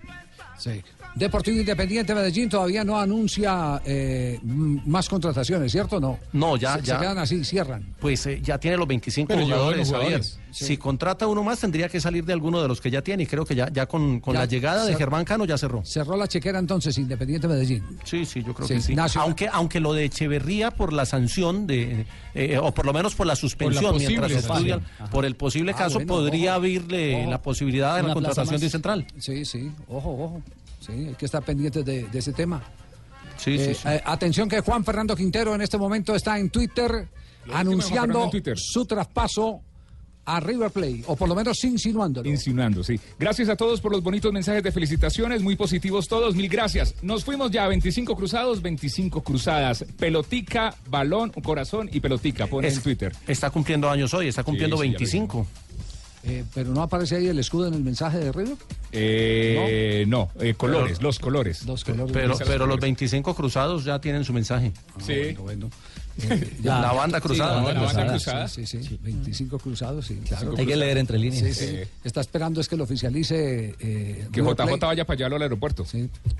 Sí. 0.57 0.81
Deportivo 1.15 1.57
Independiente 1.59 2.13
Medellín 2.13 2.49
todavía 2.49 2.83
no 2.83 2.99
anuncia 2.99 3.81
eh, 3.85 4.37
más 4.43 5.07
contrataciones, 5.07 5.71
¿cierto 5.71 5.97
no? 5.99 6.19
No, 6.33 6.57
ya, 6.57 6.75
se, 6.75 6.81
ya. 6.83 6.95
se 6.95 7.01
quedan 7.01 7.17
así, 7.17 7.43
cierran. 7.45 7.95
Pues 8.01 8.25
eh, 8.25 8.41
ya 8.43 8.57
tiene 8.57 8.75
los 8.75 8.85
25 8.87 9.27
Pero 9.33 9.45
llevó 9.47 9.71
jugadores. 9.83 10.39
Sí. 10.51 10.65
Si 10.65 10.77
contrata 10.77 11.27
uno 11.27 11.43
más, 11.43 11.59
tendría 11.59 11.87
que 11.89 11.99
salir 12.01 12.23
de 12.25 12.31
alguno 12.33 12.61
de 12.61 12.67
los 12.67 12.79
que 12.81 12.89
ya 12.91 13.01
tiene. 13.01 13.23
Y 13.23 13.25
creo 13.27 13.45
que 13.45 13.55
ya, 13.55 13.69
ya 13.71 13.85
con, 13.85 14.19
con 14.19 14.33
Ya, 14.33 14.41
la 14.41 14.45
llegada 14.45 14.85
de 14.85 14.95
Germán 14.95 15.23
Cano 15.25 15.45
ya 15.45 15.57
cerró. 15.57 15.83
Cerró 15.85 16.15
la 16.17 16.27
chequera 16.27 16.59
entonces 16.59 16.97
Independiente 16.97 17.47
Medellín. 17.47 17.83
Sí, 18.03 18.25
sí, 18.25 18.43
yo 18.43 18.53
creo 18.53 18.67
Sí, 18.67 18.73
que 18.75 18.81
sí. 18.81 18.95
Nacional- 18.95 19.25
Aunque, 19.27 19.49
aunque 19.51 19.79
lo 19.79 19.93
de 19.93 20.05
Echeverría 20.05 20.71
por 20.71 20.91
la 20.93 21.05
sanción 21.05 21.65
de, 21.67 22.05
eh, 22.33 22.57
o 22.57 22.73
por 22.73 22.85
lo 22.85 22.93
menos 22.93 23.15
por 23.15 23.25
la 23.27 23.35
suspensión 23.35 23.93
posible 23.93 24.07
mientras 24.19 24.31
se 24.31 24.37
estudia, 24.39 24.75
sanción. 24.79 25.09
por 25.11 25.25
el 25.25 25.35
posible 25.35 25.71
Ah, 25.73 25.77
caso, 25.77 25.95
bueno, 25.95 26.13
podría 26.13 26.51
ojo. 26.51 26.57
abrirle 26.57 27.21
Ojo. 27.21 27.31
la 27.31 27.41
posibilidad 27.41 27.95
de 27.95 28.01
la 28.01 28.05
Una 28.07 28.13
contratación 28.13 28.53
más. 28.55 28.61
de 28.61 28.69
central. 28.69 29.07
Sí, 29.17 29.43
sí, 29.45 29.71
ojo, 29.89 30.09
ojo. 30.11 30.41
Sí, 30.85 30.91
hay 30.91 31.15
que 31.15 31.25
estar 31.25 31.43
pendientes 31.43 31.83
de, 31.85 32.03
de 32.03 32.19
ese 32.19 32.33
tema. 32.33 32.63
Sí, 33.37 33.55
Eh, 33.55 33.73
sí, 33.75 33.81
sí. 33.81 33.87
eh, 33.87 34.01
atención 34.05 34.47
que 34.47 34.61
Juan 34.61 34.83
Fernando 34.85 35.15
Quintero 35.15 35.53
en 35.55 35.61
este 35.61 35.77
momento 35.77 36.15
está 36.15 36.37
en 36.39 36.49
Twitter 36.49 37.07
anunciando 37.53 38.23
en 38.25 38.29
Twitter. 38.31 38.57
su 38.57 38.85
traspaso 38.85 39.61
a 40.27 40.39
River 40.39 40.71
Plate, 40.71 41.03
o 41.05 41.15
por 41.15 41.29
lo 41.29 41.35
menos 41.35 41.63
insinuándolo. 41.63 42.27
Insinuando, 42.27 42.83
sí. 42.83 42.99
Gracias 43.19 43.47
a 43.47 43.55
todos 43.55 43.79
por 43.79 43.91
los 43.91 44.01
bonitos 44.01 44.33
mensajes 44.33 44.63
de 44.63 44.71
felicitaciones, 44.71 45.43
muy 45.43 45.55
positivos 45.55 46.07
todos, 46.07 46.33
mil 46.33 46.49
gracias. 46.49 46.95
Nos 47.03 47.23
fuimos 47.23 47.51
ya, 47.51 47.67
25 47.67 48.15
cruzados, 48.15 48.59
25 48.63 49.21
cruzadas. 49.21 49.85
Pelotica, 49.99 50.73
balón, 50.89 51.29
corazón 51.43 51.89
y 51.93 51.99
pelotica, 51.99 52.47
pone 52.47 52.69
Es- 52.69 52.77
en 52.77 52.81
Twitter. 52.81 53.15
Está 53.27 53.51
cumpliendo 53.51 53.87
años 53.87 54.15
hoy, 54.15 54.27
está 54.29 54.43
cumpliendo 54.43 54.77
Sí, 54.77 54.81
sí, 54.83 54.87
ya 54.87 54.93
lo 54.93 54.97
25. 54.99 55.47
Eh, 56.27 56.43
pero 56.53 56.71
no 56.71 56.81
aparece 56.81 57.17
ahí 57.17 57.27
el 57.27 57.37
escudo 57.37 57.67
en 57.67 57.75
el 57.75 57.83
mensaje 57.83 58.17
de 58.17 58.31
River. 58.31 58.57
Eh, 58.91 60.05
no, 60.07 60.29
eh, 60.39 60.55
colores, 60.55 61.01
los 61.01 61.19
colores. 61.19 61.65
Los 61.65 61.83
colores. 61.83 62.11
Pero, 62.13 62.29
Los 62.29 62.39
pero 62.39 62.49
los 62.51 62.59
colores. 62.59 62.81
25 62.81 63.35
cruzados 63.35 63.83
ya 63.85 63.99
tienen 63.99 64.23
su 64.23 64.33
mensaje. 64.33 64.71
Sí. 64.99 65.35
La, 66.63 66.81
la 66.81 66.93
banda 66.93 67.19
cruzada. 67.19 67.61
la 67.73 67.81
banda 67.81 68.07
cruzada. 68.07 68.47
Sí, 68.47 68.65
sí, 68.65 68.81
sí. 68.83 68.97
25 69.01 69.59
cruzados, 69.59 70.05
sí, 70.07 70.15
claro. 70.27 70.53
Hay 70.57 70.65
que 70.65 70.75
leer 70.75 70.97
entre 70.97 71.19
líneas. 71.19 71.43
Sí, 71.43 71.53
sí. 71.53 71.65
Sí. 71.67 71.89
Está 72.03 72.21
esperando 72.21 72.61
es 72.61 72.67
que 72.69 72.77
lo 72.77 72.85
oficialice. 72.85 73.75
eh, 73.79 74.27
Que 74.31 74.41
JJ 74.41 74.55
Plate. 74.55 74.85
vaya 74.85 75.05
para 75.05 75.25
allá 75.27 75.35
al 75.35 75.41
aeropuerto. 75.41 75.85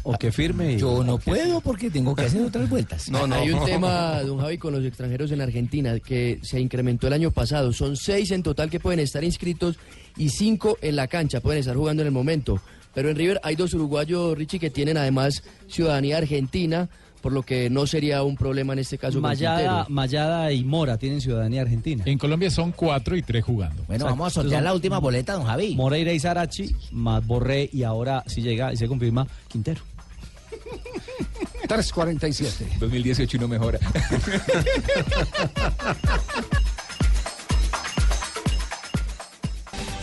O 0.03 0.17
que 0.17 0.31
firme. 0.31 0.77
Yo 0.77 1.03
no 1.03 1.17
puedo 1.17 1.59
porque 1.61 1.89
tengo 1.89 2.15
que 2.15 2.23
hacer 2.23 2.41
otras 2.41 2.69
vueltas. 2.69 3.09
No, 3.09 3.27
no. 3.27 3.35
Hay 3.35 3.51
un 3.51 3.65
tema, 3.65 4.21
don 4.21 4.39
Javi, 4.39 4.57
con 4.57 4.73
los 4.73 4.83
extranjeros 4.85 5.31
en 5.31 5.41
Argentina 5.41 5.99
que 5.99 6.39
se 6.41 6.59
incrementó 6.59 7.07
el 7.07 7.13
año 7.13 7.31
pasado. 7.31 7.73
Son 7.73 7.97
seis 7.97 8.31
en 8.31 8.43
total 8.43 8.69
que 8.69 8.79
pueden 8.79 8.99
estar 9.01 9.23
inscritos 9.23 9.77
y 10.17 10.29
cinco 10.29 10.77
en 10.81 10.95
la 10.95 11.07
cancha, 11.07 11.41
pueden 11.41 11.59
estar 11.59 11.75
jugando 11.75 12.01
en 12.01 12.07
el 12.07 12.13
momento. 12.13 12.61
Pero 12.93 13.09
en 13.09 13.17
River 13.17 13.41
hay 13.43 13.55
dos 13.57 13.73
uruguayos, 13.73 14.37
Richie, 14.37 14.57
que 14.59 14.69
tienen 14.69 14.95
además 14.95 15.43
ciudadanía 15.67 16.17
argentina, 16.17 16.87
por 17.25 17.33
lo 17.33 17.41
que 17.41 17.71
no 17.71 17.87
sería 17.87 18.21
un 18.21 18.35
problema 18.35 18.73
en 18.73 18.79
este 18.79 18.99
caso. 18.99 19.19
Mayada. 19.19 19.87
Mayada 19.89 20.51
y 20.51 20.63
Mora 20.63 20.99
tienen 20.99 21.21
ciudadanía 21.21 21.63
argentina. 21.63 22.03
En 22.05 22.19
Colombia 22.19 22.51
son 22.51 22.71
cuatro 22.71 23.17
y 23.17 23.23
tres 23.23 23.43
jugando. 23.43 23.77
Bueno, 23.87 24.05
Exacto. 24.05 24.13
vamos 24.13 24.27
a 24.27 24.29
sortear 24.29 24.59
Entonces, 24.59 24.63
la 24.63 24.73
última 24.75 24.99
boleta, 24.99 25.33
don 25.33 25.43
Javi. 25.43 25.75
Moreira 25.75 26.13
y 26.13 26.19
Sarachi, 26.19 26.75
más 26.91 27.25
Borré 27.25 27.67
y 27.73 27.81
ahora 27.81 28.23
si 28.27 28.43
llega 28.43 28.71
y 28.71 28.77
se 28.77 28.87
confirma 28.87 29.25
Quintero. 29.47 29.81
347. 31.67 32.77
2018 32.79 33.37
y 33.37 33.39
no 33.39 33.47
mejora. 33.47 33.79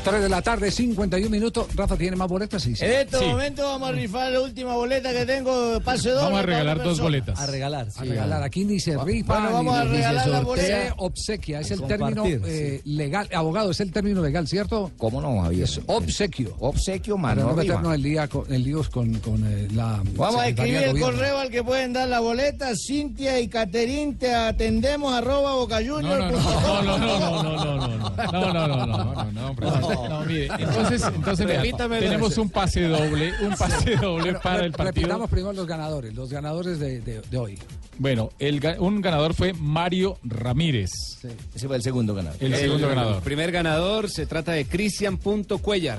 3 0.04 0.20
de 0.22 0.28
la 0.28 0.42
tarde, 0.42 0.70
51 0.70 1.30
minutos. 1.30 1.66
Rafa 1.76 1.96
tiene 1.96 2.16
más 2.16 2.28
boletas, 2.28 2.62
sí. 2.62 2.74
sí. 2.74 2.84
En 2.84 2.90
este 2.92 3.18
Sí. 3.18 3.24
momento 3.26 3.62
vamos 3.64 3.88
a 3.90 3.92
rifar 3.92 4.32
la 4.32 4.40
última 4.40 4.74
boleta 4.74 5.12
que 5.12 5.24
tengo, 5.24 5.80
pase 5.80 6.10
doble. 6.10 6.22
Vamos 6.24 6.38
a 6.40 6.42
regalar 6.42 6.82
dos 6.82 7.00
boletas. 7.00 7.38
A 7.38 7.46
regalar. 7.46 7.86
A 7.96 8.04
regalar. 8.04 8.42
Aquí 8.42 8.64
ni 8.64 8.80
se 8.80 8.96
rifa, 8.98 9.34
Bueno, 9.34 9.52
vamos 9.52 9.74
ni, 9.74 9.80
a 9.80 9.84
regalar 9.84 10.28
la 10.28 10.40
boleta. 10.40 10.94
obsequia. 10.98 11.60
Es 11.60 11.70
el 11.70 11.82
término 11.82 12.24
eh, 12.26 12.80
legal. 12.84 13.28
Abogado, 13.32 13.70
es 13.70 13.80
el 13.80 13.92
término 13.92 14.22
legal, 14.22 14.48
¿cierto? 14.48 14.90
¿Cómo 14.98 15.20
no, 15.20 15.40
Javier? 15.42 15.64
Es 15.64 15.80
obsequio. 15.86 16.56
Obsequio, 16.58 17.14
Para 17.16 17.34
mano. 17.36 17.48
no 17.50 17.54
meternos 17.56 17.94
en, 17.94 18.02
lía 18.02 18.26
con, 18.28 18.52
en 18.52 18.62
líos 18.64 18.88
con, 18.88 19.14
con 19.20 19.44
eh, 19.46 19.68
la. 19.72 20.02
Vamos 20.16 20.40
a 20.40 20.48
escribir 20.48 20.74
el 20.76 20.90
Gobierno. 20.92 21.12
correo 21.12 21.38
al 21.38 21.50
que 21.50 21.62
pueden 21.62 21.92
dar 21.92 22.08
la 22.08 22.20
boleta. 22.20 22.72
Cintia 22.76 23.38
y 23.40 23.48
Caterín, 23.48 24.18
te 24.18 24.34
atendemos 24.34 25.12
arroba 25.14 25.54
boca 25.54 25.80
No, 25.80 25.94
junior 25.96 26.18
no, 26.18 26.30
punto 26.32 26.50
no, 26.50 26.60
com. 26.66 26.84
no, 26.86 26.98
no, 26.98 27.18
no, 27.18 27.42
no, 27.42 27.42
no, 27.42 27.52
no, 27.52 27.76
no, 27.76 27.86
no, 27.86 28.32
no, 28.32 28.52
no, 28.52 28.66
no, 28.66 28.86
no, 28.86 29.32
no, 29.32 29.48
hombre, 29.50 29.66
no, 29.66 29.80
no, 29.80 29.91
mire, 30.26 30.48
entonces, 30.58 31.02
entonces 31.14 31.46
vea, 31.46 31.62
Repítamelo. 31.62 32.02
tenemos 32.06 32.38
un 32.38 32.50
pase 32.50 32.82
doble, 32.88 33.32
un 33.42 33.54
pase 33.56 33.96
doble 33.96 34.22
Bueno, 34.24 34.40
para 34.42 34.64
el 34.64 34.72
partido. 34.72 35.02
Repitamos 35.06 35.30
primero 35.30 35.52
los 35.52 35.66
ganadores, 35.66 36.14
los 36.14 36.30
ganadores 36.30 36.78
de, 36.78 37.00
de- 37.00 37.20
de 37.22 37.38
hoy. 37.38 37.58
Bueno, 37.98 38.30
el, 38.38 38.60
un 38.78 39.00
ganador 39.00 39.34
fue 39.34 39.52
Mario 39.52 40.18
Ramírez. 40.24 40.90
Ese 41.54 41.66
fue 41.66 41.76
el 41.76 41.82
segundo 41.82 42.14
ganador. 42.14 42.36
El 42.42 42.56
segundo 42.56 42.88
ganador. 42.88 43.22
primer 43.22 43.52
ganador 43.52 44.08
se 44.10 44.26
trata 44.26 44.52
de 44.52 44.64
Cristian 44.64 45.18
Punto 45.18 45.58
Cuellar. 45.58 45.98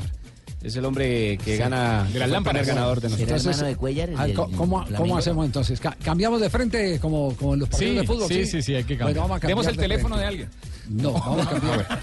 Es 0.63 0.75
el 0.77 0.85
hombre 0.85 1.37
que 1.43 1.57
gana 1.57 2.07
de 2.11 2.19
las 2.19 2.41
fue 2.41 2.59
el 2.59 2.65
ganador 2.65 3.01
de 3.01 3.09
nosotros. 3.09 3.41
¿Será 3.41 3.51
hermano 3.51 3.67
de 3.67 3.75
Cuellar? 3.75 4.09
el 4.11 4.15
Ah, 4.17 4.27
¿Cómo, 4.55 4.85
cómo 4.95 5.17
hacemos 5.17 5.45
entonces? 5.45 5.77
Ca- 5.79 5.97
¿Cambiamos 6.01 6.39
de 6.39 6.49
frente 6.49 6.99
como, 7.01 7.35
como 7.35 7.55
en 7.55 7.59
los 7.59 7.69
partidos 7.69 7.91
Sí, 7.93 7.99
de 7.99 8.07
fútbol? 8.07 8.27
sí, 8.29 8.45
sí, 8.45 8.61
sí, 8.61 8.75
hay 8.75 8.83
que 8.85 8.97
cambiar. 8.97 9.07
Bueno, 9.13 9.21
vamos 9.27 9.37
a 9.37 9.39
cambiar 9.41 9.49
Demos 9.49 9.67
el 9.67 9.75
de 9.75 9.81
teléfono 9.81 10.17
de 10.17 10.25
alguien. 10.25 10.49
No, 10.89 11.11
vamos 11.13 11.47
a 11.47 11.49
cambiar. 11.49 11.99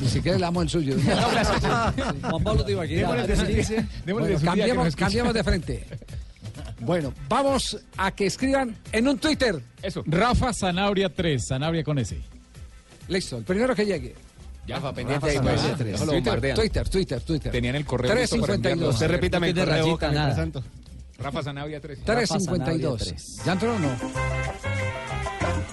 Ni 0.00 0.08
siquiera 0.08 0.38
le 0.38 0.42
damos 0.42 0.62
el 0.64 0.68
suyo. 0.70 0.96
Juan 2.30 2.42
Pablo 2.42 2.64
día- 2.64 2.76
démosle 2.84 3.26
de 3.26 4.12
Bueno, 4.12 4.38
su 4.38 4.54
día 4.54 4.66
que 4.66 4.74
nos 4.74 4.96
cambiemos, 4.96 5.34
de 5.34 5.44
frente. 5.44 5.84
Bueno, 6.80 7.12
vamos 7.28 7.78
a 7.96 8.10
que 8.12 8.26
escriban 8.26 8.76
en 8.92 9.06
un 9.08 9.18
Twitter. 9.18 9.60
Eso. 9.82 10.02
Rafa 10.06 10.52
Zanabria 10.52 11.08
3, 11.14 11.44
Zanabria 11.48 11.84
con 11.84 11.98
ese. 11.98 12.18
Listo, 13.08 13.38
el 13.38 13.44
primero 13.44 13.74
que 13.74 13.84
llegue. 13.86 14.14
Jafa, 14.68 14.92
pendiente 14.92 15.30
ahí. 15.30 15.38
Pues. 15.38 16.06
Twitter, 16.06 16.54
Twitter, 16.54 16.88
Twitter, 16.88 17.20
Twitter. 17.22 17.52
Tenían 17.52 17.76
el 17.76 17.84
correo 17.84 18.10
352. 18.10 18.94
Usted 18.94 19.08
repítame 19.08 19.52
el. 19.52 20.68
Rafa 21.18 21.42
Sanabria 21.42 21.80
3. 21.80 22.04
352. 22.04 23.42
¿Ya 23.44 23.52
entró 23.52 23.74
o 23.74 23.78
no? 23.78 23.88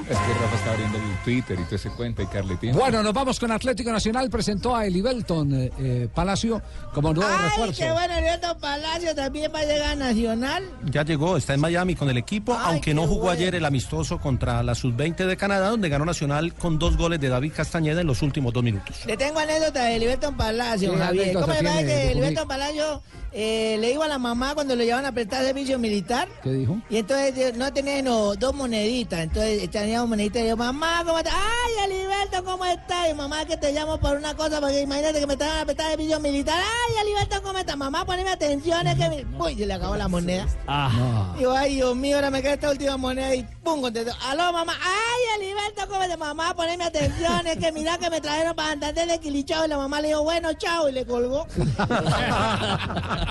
Es 0.08 0.18
que 0.20 0.34
Rafa 0.40 0.56
está 0.56 0.72
abriendo 0.72 0.98
el 1.00 1.24
Twitter 1.24 1.60
y 1.60 1.64
todo 1.64 1.76
ese 1.78 1.90
cuenta 1.90 2.22
y 2.22 2.28
Carly 2.28 2.58
tiene. 2.58 2.78
Bueno, 2.78 3.02
nos 3.02 3.12
vamos 3.12 3.40
con 3.40 3.52
Atlético 3.52 3.92
Nacional. 3.92 4.30
Presentó 4.30 4.76
a 4.76 4.86
Eli 4.86 5.02
Belton 5.02 5.52
eh, 5.54 5.72
eh, 5.80 6.08
Palacio 6.14 6.62
como 6.94 7.12
nuevo 7.12 7.32
Ay, 7.36 7.46
refuerzo. 7.50 7.84
qué 7.84 7.92
bueno, 7.92 8.14
Leandro 8.22 8.56
Palacio 8.60 9.16
también 9.16 9.52
va 9.54 9.60
a 9.60 9.66
llegar 9.66 9.90
a 9.90 9.96
Nacional. 9.96 10.64
Ya 10.92 11.04
llegó, 11.04 11.38
está 11.38 11.56
en 11.56 11.62
Miami 11.62 11.96
con 11.96 12.08
el 12.10 12.18
equipo, 12.18 12.54
Ay, 12.54 12.74
aunque 12.74 12.94
no 12.94 13.04
jugó 13.08 13.22
bueno. 13.26 13.32
ayer 13.32 13.56
el 13.56 13.66
amistoso 13.66 14.20
contra 14.20 14.62
la 14.62 14.76
Sub-20 14.76 15.26
de 15.26 15.38
Canadá, 15.38 15.70
donde 15.70 15.90
ganó 15.90 16.06
Nacional 16.06 16.54
con 16.54 16.78
dos 16.78 16.98
goles 16.98 17.20
de 17.20 17.30
David 17.30 17.54
Castañeda 17.56 18.02
en 18.02 18.08
los 18.08 18.22
últimos 18.22 18.54
dos 18.54 18.64
minutos. 18.64 19.06
Le 19.08 19.18
tengo 19.18 19.40
anécdota 19.40 19.86
de 19.86 19.98
Liberton 19.98 20.38
Palacio, 20.38 20.92
¿Qué 20.92 20.98
Javier. 21.00 21.34
¿Cómo 21.34 21.48
le 21.48 21.64
parece 21.64 21.86
que 21.86 21.94
Ducumí? 22.02 22.14
Liberton 22.14 22.48
Palacio 22.48 23.02
eh, 23.38 23.76
le 23.82 23.92
iba 23.92 24.06
a 24.06 24.08
la 24.08 24.18
mamá 24.18 24.56
cuando 24.56 24.78
le 24.78 24.86
llevaban 24.86 25.06
a 25.06 25.12
prestar 25.12 25.44
servicio 25.44 25.78
militar? 25.78 26.30
¿Qué 26.42 26.52
dijo? 26.52 26.78
Y 26.90 26.96
entonces 26.96 27.58
no 27.58 27.74
tenía 27.74 28.02
no, 28.02 28.34
dos 28.36 28.56
moneditas. 28.56 29.20
Entonces 29.20 29.70
tenía 29.70 30.02
un 30.04 30.10
monedito 30.10 30.40
y 30.40 30.48
yo, 30.48 30.56
mamá, 30.56 31.04
¿cómo 31.06 31.18
estás? 31.18 31.34
Ay, 31.36 31.84
Aliberto, 31.84 32.46
¿cómo 32.46 32.64
estás? 32.64 33.12
Y 33.12 33.14
mamá, 33.14 33.44
que 33.44 33.58
te 33.58 33.74
llamo 33.74 34.00
por 34.00 34.16
una 34.16 34.34
cosa, 34.36 34.62
porque 34.62 34.80
imagínate 34.80 35.20
que 35.20 35.28
me 35.28 35.34
estaban 35.34 35.58
apretando 35.60 35.92
el 35.92 35.98
pillo 35.98 36.20
militar. 36.22 36.56
Ay, 36.58 36.98
Aliberto, 36.98 37.44
¿cómo 37.44 37.60
estás? 37.60 37.76
Mamá, 37.76 38.06
poneme 38.06 38.30
atención, 38.30 38.88
es 38.88 38.96
que 38.96 39.10
me... 39.10 39.26
Uy, 39.38 39.56
se 39.56 39.66
le 39.66 39.74
acabó 39.74 39.98
la 39.98 40.08
moneda. 40.08 40.48
Ah. 40.66 41.34
Digo, 41.38 41.52
ay, 41.52 41.76
Dios 41.76 41.94
mío, 41.94 42.16
ahora 42.16 42.32
me 42.32 42.42
queda 42.42 42.54
esta 42.54 42.70
última 42.70 42.96
moneda 42.96 43.36
y 43.36 43.44
pum, 43.66 43.82
contestó. 43.82 44.14
Aló, 44.30 44.54
mamá. 44.54 44.76
Ay, 44.82 45.42
Aliberto, 45.42 45.90
¿cómo 45.90 46.02
estás? 46.04 46.18
Mamá, 46.18 46.56
poneme 46.56 46.86
atención, 46.86 47.48
es 47.48 47.58
que 47.58 47.74
mira 47.74 47.98
que 47.98 48.10
me 48.10 48.22
trajeron 48.22 48.56
para 48.56 48.70
Santander 48.70 49.10
de 49.10 49.20
Quilichao. 49.20 49.66
Y 49.66 49.68
la 49.68 49.76
mamá 49.76 50.00
le 50.00 50.08
dijo, 50.08 50.24
bueno, 50.24 50.54
chao, 50.54 50.88
y 50.88 50.94
le 50.94 51.06
colgó. 51.06 51.46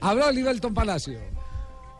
Habló 0.00 0.30
Liberton 0.30 0.74
Palacio. 0.74 1.18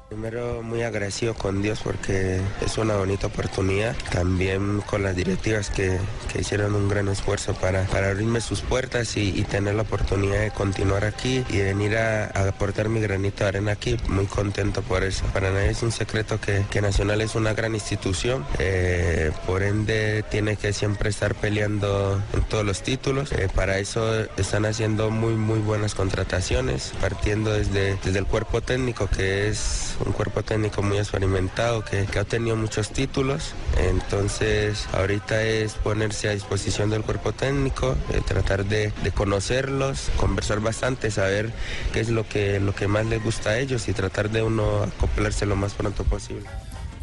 Primero 0.09 0.63
muy 0.63 0.83
agradecido 0.83 1.35
con 1.35 1.61
Dios 1.61 1.81
porque 1.83 2.41
es 2.65 2.79
una 2.79 2.95
bonita 2.97 3.27
oportunidad, 3.27 3.97
también 4.13 4.81
con 4.83 5.03
las 5.03 5.17
directivas 5.17 5.71
que, 5.71 5.99
que 6.33 6.41
hicieron 6.41 6.75
un 6.75 6.89
gran 6.89 7.09
esfuerzo 7.09 7.55
para, 7.55 7.85
para 7.87 8.11
abrirme 8.11 8.41
sus 8.41 8.61
puertas 8.61 9.17
y, 9.17 9.45
tener 9.45 9.75
la 9.75 9.83
oportunidad 9.83 10.41
de 10.41 10.51
continuar 10.51 11.05
aquí 11.05 11.45
y 11.49 11.59
venir 11.59 11.97
a, 11.97 12.25
a 12.27 12.49
aportar 12.49 12.89
mi 12.89 13.01
granito 13.01 13.45
de 13.45 13.49
arena 13.49 13.73
aquí, 13.73 13.97
muy 14.09 14.27
contento 14.27 14.83
por 14.83 15.05
eso. 15.05 15.25
Para 15.33 15.51
nadie 15.51 15.71
es 15.71 15.83
un 15.83 15.93
secreto 15.93 16.41
que, 16.41 16.65
que 16.71 16.81
Nacional 16.81 17.21
es 17.21 17.35
una 17.35 17.53
gran 17.55 17.75
institución, 17.75 18.45
eh, 18.59 19.33
por 19.47 19.63
ende 19.63 20.23
tiene 20.31 20.57
que 20.57 20.73
siempre 20.73 21.11
estar 21.11 21.35
peleando 21.35 22.23
en 22.33 22.43
todos 22.45 22.65
los 22.65 22.83
títulos, 22.83 23.33
Eh, 23.33 23.49
para 23.55 23.79
eso 23.79 24.25
están 24.37 24.65
haciendo 24.67 25.11
muy 25.11 25.35
muy 25.35 25.59
buenas 25.61 25.95
contrataciones, 25.95 26.93
partiendo 27.01 27.53
desde, 27.53 27.97
desde 28.05 28.19
el 28.19 28.27
cuerpo 28.27 28.61
técnico 28.61 29.09
que 29.09 29.49
es 29.49 29.94
un 30.05 30.13
cuerpo 30.13 30.43
técnico 30.43 30.83
muy 30.83 30.99
experimentado 30.99 31.85
que, 31.85 32.07
que 32.07 32.19
ha 32.19 32.25
tenido 32.25 32.57
muchos 32.57 32.91
títulos. 32.91 33.55
Entonces, 33.77 34.87
ahorita 34.93 35.43
es 35.43 35.75
ponerse 35.75 36.29
a 36.29 36.33
disposición 36.33 36.91
del 36.91 37.03
cuerpo 37.03 37.33
técnico, 37.33 37.97
eh, 38.13 38.21
tratar 38.25 38.65
de, 38.65 38.93
de 39.03 39.11
conocerlos, 39.13 40.11
conversar 40.17 40.61
bastante, 40.61 41.11
saber 41.11 41.53
qué 41.93 42.01
es 42.01 42.09
lo 42.11 42.29
que, 42.29 42.61
lo 42.61 42.75
que 42.75 42.89
más 42.89 43.07
les 43.07 43.23
gusta 43.23 43.51
a 43.51 43.59
ellos 43.59 43.89
y 43.89 43.93
tratar 43.93 44.31
de 44.31 44.43
uno 44.43 44.83
acoplarse 44.83 45.47
lo 45.47 45.57
más 45.57 45.75
pronto 45.75 46.05
posible. 46.05 46.49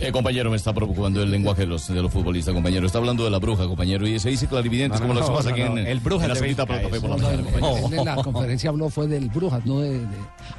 Eh, 0.02 0.12
compañero, 0.12 0.50
me 0.50 0.56
está 0.58 0.74
preocupando 0.74 1.22
el 1.22 1.30
lenguaje 1.30 1.62
de 1.62 1.68
los, 1.68 1.88
de 1.88 2.02
los 2.02 2.12
futbolistas, 2.12 2.54
compañero. 2.56 2.86
Está 2.88 2.98
hablando 2.98 3.24
de 3.24 3.30
la 3.30 3.38
bruja, 3.38 3.68
compañero, 3.68 4.08
y 4.08 4.18
se 4.20 4.30
dice 4.30 4.48
clarividentes, 4.48 5.00
No, 5.00 5.08
como 5.08 5.14
no, 5.14 5.20
lo 5.20 5.26
hacemos 5.26 5.46
no, 5.46 5.52
aquí 5.52 5.62
no, 5.62 5.78
en, 5.78 5.86
el 5.88 6.00
Brujas 6.00 6.24
en 6.24 6.30
la 6.30 6.36
salita 6.36 6.64
el 6.64 6.68
café 6.82 7.00
por 7.00 7.10
la 7.12 7.18
mañana, 7.18 7.38
No, 7.38 7.44
compañero. 7.52 7.88
él 7.88 7.94
en 8.00 8.06
la 8.06 8.16
conferencia 8.16 8.70
habló 8.72 8.90
fue 8.90 9.08
del 9.08 9.30
Brujas, 9.30 9.64
no 9.66 9.80
de... 9.80 10.00
de- 10.00 10.08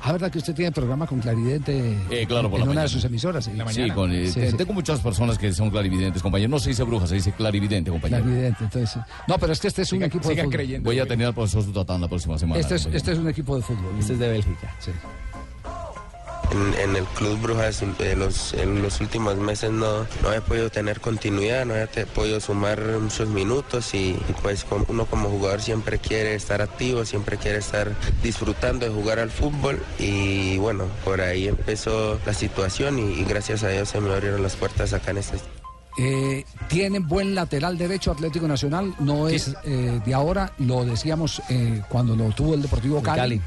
Ah, 0.00 0.12
¿verdad 0.12 0.30
que 0.30 0.38
usted 0.38 0.54
tiene 0.54 0.70
programa 0.70 1.06
con 1.08 1.18
Claridente 1.20 1.96
Eh, 2.10 2.24
claro, 2.26 2.48
por 2.50 2.60
en 2.60 2.60
la 2.60 2.64
una 2.64 2.66
mañana. 2.66 2.82
de 2.82 2.88
sus 2.88 3.04
emisoras? 3.04 3.44
Sí, 3.44 3.50
Sí, 3.70 3.90
con, 3.90 4.12
eh, 4.12 4.28
Sí, 4.28 4.40
te- 4.40 4.50
sí. 4.52 4.56
tengo 4.56 4.72
muchas 4.74 5.00
personas 5.00 5.38
que 5.38 5.52
son 5.52 5.70
clarividentes, 5.70 6.22
compañero. 6.22 6.48
No 6.48 6.60
se 6.60 6.68
dice 6.70 6.84
bruja, 6.84 7.06
se 7.08 7.16
dice 7.16 7.32
clarividente, 7.32 7.90
compañero. 7.90 8.22
Claridente, 8.22 8.62
entonces... 8.64 8.96
No, 9.26 9.38
pero 9.38 9.52
es 9.52 9.58
que 9.60 9.66
este 9.68 9.82
es 9.82 9.92
un 9.92 10.04
equipo 10.04 10.28
de 10.28 10.36
fútbol. 10.44 10.80
Voy 10.82 10.98
a 11.00 11.06
tener 11.06 11.26
al 11.26 11.34
profesor 11.34 11.64
Zutatán 11.64 12.00
la 12.00 12.06
próxima 12.08 12.38
semana. 12.38 12.60
Este 12.60 12.76
es, 12.76 12.86
este 12.92 13.12
es 13.12 13.18
un 13.18 13.28
equipo 13.28 13.56
de 13.56 13.62
fútbol. 13.62 13.92
Este 13.98 14.12
es 14.12 14.18
de 14.20 14.28
Bélgica. 14.28 14.72
Sí. 14.78 14.92
En, 16.52 16.74
en 16.80 16.96
el 16.96 17.04
Club 17.04 17.40
Brujas 17.40 17.82
eh, 17.82 18.14
los, 18.16 18.52
en 18.54 18.82
los 18.82 19.00
últimos 19.00 19.36
meses 19.36 19.70
no, 19.70 20.06
no 20.22 20.32
he 20.32 20.40
podido 20.42 20.68
tener 20.68 21.00
continuidad, 21.00 21.64
no 21.64 21.74
he 21.74 21.86
podido 22.06 22.40
sumar 22.40 22.78
muchos 23.00 23.28
minutos 23.28 23.94
y, 23.94 24.10
y 24.10 24.34
pues 24.42 24.66
uno 24.88 25.06
como 25.06 25.30
jugador 25.30 25.62
siempre 25.62 25.98
quiere 25.98 26.34
estar 26.34 26.60
activo, 26.60 27.04
siempre 27.04 27.38
quiere 27.38 27.58
estar 27.58 27.92
disfrutando 28.22 28.84
de 28.86 28.92
jugar 28.92 29.18
al 29.18 29.30
fútbol 29.30 29.82
y 29.98 30.58
bueno, 30.58 30.84
por 31.04 31.20
ahí 31.22 31.48
empezó 31.48 32.20
la 32.26 32.34
situación 32.34 32.98
y, 32.98 33.20
y 33.20 33.24
gracias 33.24 33.62
a 33.62 33.68
Dios 33.68 33.88
se 33.88 34.00
me 34.00 34.12
abrieron 34.12 34.42
las 34.42 34.56
puertas 34.56 34.92
acá 34.92 35.12
en 35.12 35.18
este 35.18 35.38
Eh, 35.98 36.44
tiene 36.68 37.00
buen 37.00 37.34
lateral 37.34 37.76
derecho 37.76 38.12
Atlético 38.12 38.48
Nacional, 38.48 38.94
no 38.98 39.28
es 39.28 39.54
eh, 39.64 40.00
de 40.04 40.14
ahora, 40.14 40.52
lo 40.58 40.84
decíamos 40.84 41.42
eh, 41.50 41.82
cuando 41.88 42.16
lo 42.16 42.30
tuvo 42.30 42.54
el 42.54 42.62
Deportivo 42.62 43.02
Cali, 43.02 43.18
Cali. 43.18 43.40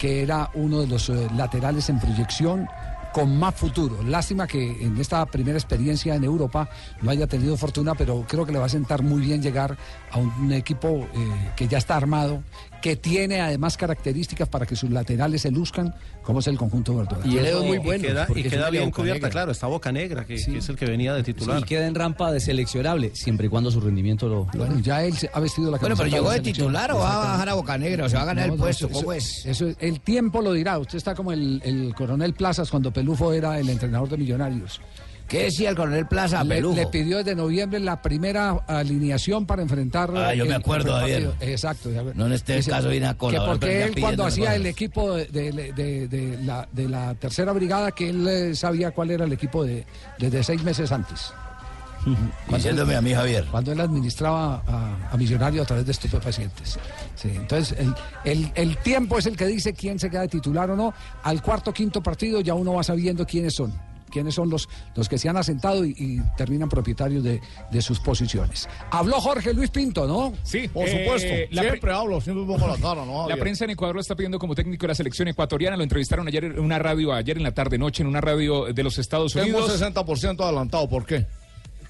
Que 0.00 0.22
era 0.22 0.50
uno 0.54 0.80
de 0.80 0.86
los 0.86 1.10
eh, 1.10 1.28
laterales 1.36 1.90
en 1.90 2.00
proyección 2.00 2.66
con 3.12 3.36
más 3.38 3.54
futuro. 3.54 4.02
Lástima 4.02 4.46
que 4.46 4.82
en 4.82 4.96
esta 4.98 5.26
primera 5.26 5.58
experiencia 5.58 6.14
en 6.14 6.24
Europa 6.24 6.70
no 7.02 7.10
haya 7.10 7.26
tenido 7.26 7.54
fortuna, 7.58 7.94
pero 7.94 8.24
creo 8.26 8.46
que 8.46 8.52
le 8.52 8.58
va 8.58 8.64
a 8.64 8.70
sentar 8.70 9.02
muy 9.02 9.20
bien 9.20 9.42
llegar 9.42 9.76
a 10.10 10.16
un 10.16 10.52
equipo 10.52 10.88
eh, 10.88 11.50
que 11.54 11.68
ya 11.68 11.76
está 11.76 11.96
armado, 11.96 12.42
que 12.80 12.96
tiene 12.96 13.40
además 13.40 13.76
características 13.76 14.48
para 14.48 14.64
que 14.66 14.74
sus 14.76 14.90
laterales 14.90 15.42
se 15.42 15.50
luzcan, 15.50 15.94
como 16.22 16.40
es 16.40 16.46
el 16.46 16.56
conjunto 16.56 16.96
verdadero. 16.96 17.28
Y 17.28 17.80
queda, 18.00 18.26
y 18.34 18.42
queda 18.44 18.70
bien 18.70 18.90
cubierta, 18.90 19.28
claro, 19.30 19.52
está 19.52 19.66
Boca 19.66 19.92
Negra, 19.92 20.24
que, 20.24 20.36
que 20.36 20.58
es 20.58 20.68
el 20.68 20.76
que 20.76 20.86
venía 20.86 21.14
de 21.14 21.22
titular. 21.22 21.60
Y 21.60 21.62
queda 21.64 21.86
en 21.86 21.94
rampa 21.94 22.32
de 22.32 22.40
seleccionable, 22.40 23.10
siempre 23.14 23.46
y 23.46 23.50
cuando 23.50 23.70
su 23.70 23.80
rendimiento 23.80 24.28
lo... 24.28 24.44
Bueno, 24.56 24.80
ya 24.80 25.04
él 25.04 25.14
ha 25.32 25.40
vestido 25.40 25.70
la 25.70 25.78
Bueno, 25.78 25.96
pero 25.96 26.08
llegó 26.08 26.30
de 26.30 26.40
titular 26.40 26.92
o 26.92 26.98
va 26.98 27.14
a 27.14 27.32
bajar 27.32 27.48
a 27.48 27.54
Boca 27.54 27.76
Negra 27.78 28.06
o 28.06 28.08
se 28.08 28.16
va 28.16 28.22
a 28.22 28.26
ganar 28.26 28.46
No, 28.48 28.54
el 28.54 28.58
puesto. 28.60 28.86
eso- 28.86 28.94
¿Cómo 28.98 29.12
es? 29.12 29.44
Eso, 29.46 29.68
el 29.78 30.00
tiempo 30.00 30.40
lo 30.40 30.52
dirá. 30.52 30.78
Usted 30.78 30.96
está 30.98 31.14
como 31.14 31.32
el, 31.32 31.60
el 31.64 31.94
coronel 31.94 32.34
Plazas 32.34 32.70
cuando 32.70 32.92
Pelufo 32.92 33.32
era 33.32 33.58
el 33.58 33.68
entrenador 33.68 34.08
de 34.08 34.16
Millonarios. 34.16 34.80
¿Qué 35.30 35.44
decía 35.44 35.70
el 35.70 35.76
coronel 35.76 36.06
Plaza 36.08 36.42
Le, 36.42 36.60
le 36.60 36.86
pidió 36.88 37.18
desde 37.18 37.36
noviembre 37.36 37.78
la 37.78 38.02
primera 38.02 38.50
alineación 38.66 39.46
para 39.46 39.62
enfrentar. 39.62 40.10
Ah, 40.14 40.34
yo 40.34 40.44
me 40.44 40.54
acuerdo, 40.56 40.90
partido. 40.90 41.34
Exacto. 41.40 41.88
No 42.16 42.26
en 42.26 42.32
este 42.32 42.56
Dice 42.56 42.70
caso 42.70 42.88
viene 42.88 43.06
a 43.06 43.14
Que 43.14 43.38
porque 43.46 43.84
él 43.84 43.94
cuando 44.00 44.24
hacía 44.26 44.46
cosas. 44.46 44.56
el 44.56 44.66
equipo 44.66 45.14
de, 45.14 45.26
de- 45.26 45.72
de- 45.72 46.08
de 46.08 46.38
la, 46.42 46.68
de 46.72 46.88
la 46.88 47.14
tercera 47.14 47.52
brigada, 47.52 47.92
que 47.92 48.10
él 48.10 48.26
eh, 48.26 48.54
sabía 48.56 48.90
cuál 48.90 49.12
era 49.12 49.24
el 49.24 49.32
equipo 49.32 49.64
de, 49.64 49.86
desde 50.18 50.42
seis 50.42 50.62
meses 50.64 50.90
antes. 50.90 51.32
Diciéndome 52.48 52.96
a 52.96 53.00
mí, 53.00 53.12
Javier. 53.14 53.44
Cuando 53.50 53.72
él 53.72 53.80
administraba 53.80 54.62
a, 54.66 55.10
a 55.12 55.16
Millonario 55.16 55.62
a 55.62 55.64
través 55.64 55.86
de 55.86 55.92
estupefacientes. 55.92 56.78
Sí, 57.14 57.28
entonces, 57.34 57.76
el, 57.78 57.94
el- 58.24 58.52
el 58.56 58.76
tiempo 58.78 59.18
es 59.18 59.26
el 59.26 59.36
que 59.36 59.46
dice 59.46 59.74
quién 59.74 59.98
se 59.98 60.10
queda 60.10 60.22
de 60.22 60.28
titular 60.28 60.70
o 60.70 60.76
no. 60.76 60.92
Al 61.22 61.40
cuarto 61.42 61.72
quinto 61.72 62.02
partido 62.02 62.40
ya 62.40 62.54
uno 62.54 62.72
va 62.74 62.82
sabiendo 62.82 63.24
quiénes 63.26 63.54
son. 63.54 63.72
Quiénes 64.10 64.34
son 64.34 64.50
los, 64.50 64.68
los 64.94 65.08
que 65.08 65.16
se 65.18 65.28
han 65.28 65.36
asentado 65.36 65.84
y, 65.84 65.94
y 65.96 66.20
terminan 66.36 66.68
propietarios 66.68 67.24
de, 67.24 67.40
de 67.70 67.82
sus 67.82 68.00
posiciones. 68.00 68.68
Habló 68.90 69.20
Jorge 69.20 69.54
Luis 69.54 69.70
Pinto, 69.70 70.06
¿no? 70.06 70.34
Sí, 70.42 70.68
por 70.68 70.86
eh, 70.88 71.04
supuesto. 71.04 71.54
la 71.54 71.62
Siempre 71.62 71.80
pre- 71.80 71.92
hablo, 71.94 72.20
siempre 72.20 72.44
pongo 72.44 72.66
la 72.66 72.76
cara, 72.76 73.04
¿no? 73.06 73.28
La 73.28 73.36
prensa 73.36 73.64
en 73.64 73.70
Ecuador 73.70 73.94
lo 73.94 74.00
está 74.02 74.14
pidiendo 74.14 74.38
como 74.38 74.54
técnico 74.54 74.82
de 74.84 74.88
la 74.88 74.94
selección 74.94 75.28
ecuatoriana. 75.28 75.76
Lo 75.76 75.82
entrevistaron 75.82 76.26
ayer 76.28 76.44
en 76.44 76.58
una 76.60 76.78
radio, 76.78 77.12
ayer 77.12 77.36
en 77.36 77.42
la 77.42 77.52
tarde 77.52 77.78
noche, 77.78 78.02
en 78.02 78.08
una 78.08 78.20
radio 78.20 78.72
de 78.72 78.82
los 78.82 78.98
Estados 78.98 79.32
Tengo 79.32 79.58
un 79.58 79.64
Unidos. 79.64 79.80
60% 79.80 80.42
adelantado, 80.44 80.88
¿por 80.88 81.06
qué? 81.06 81.26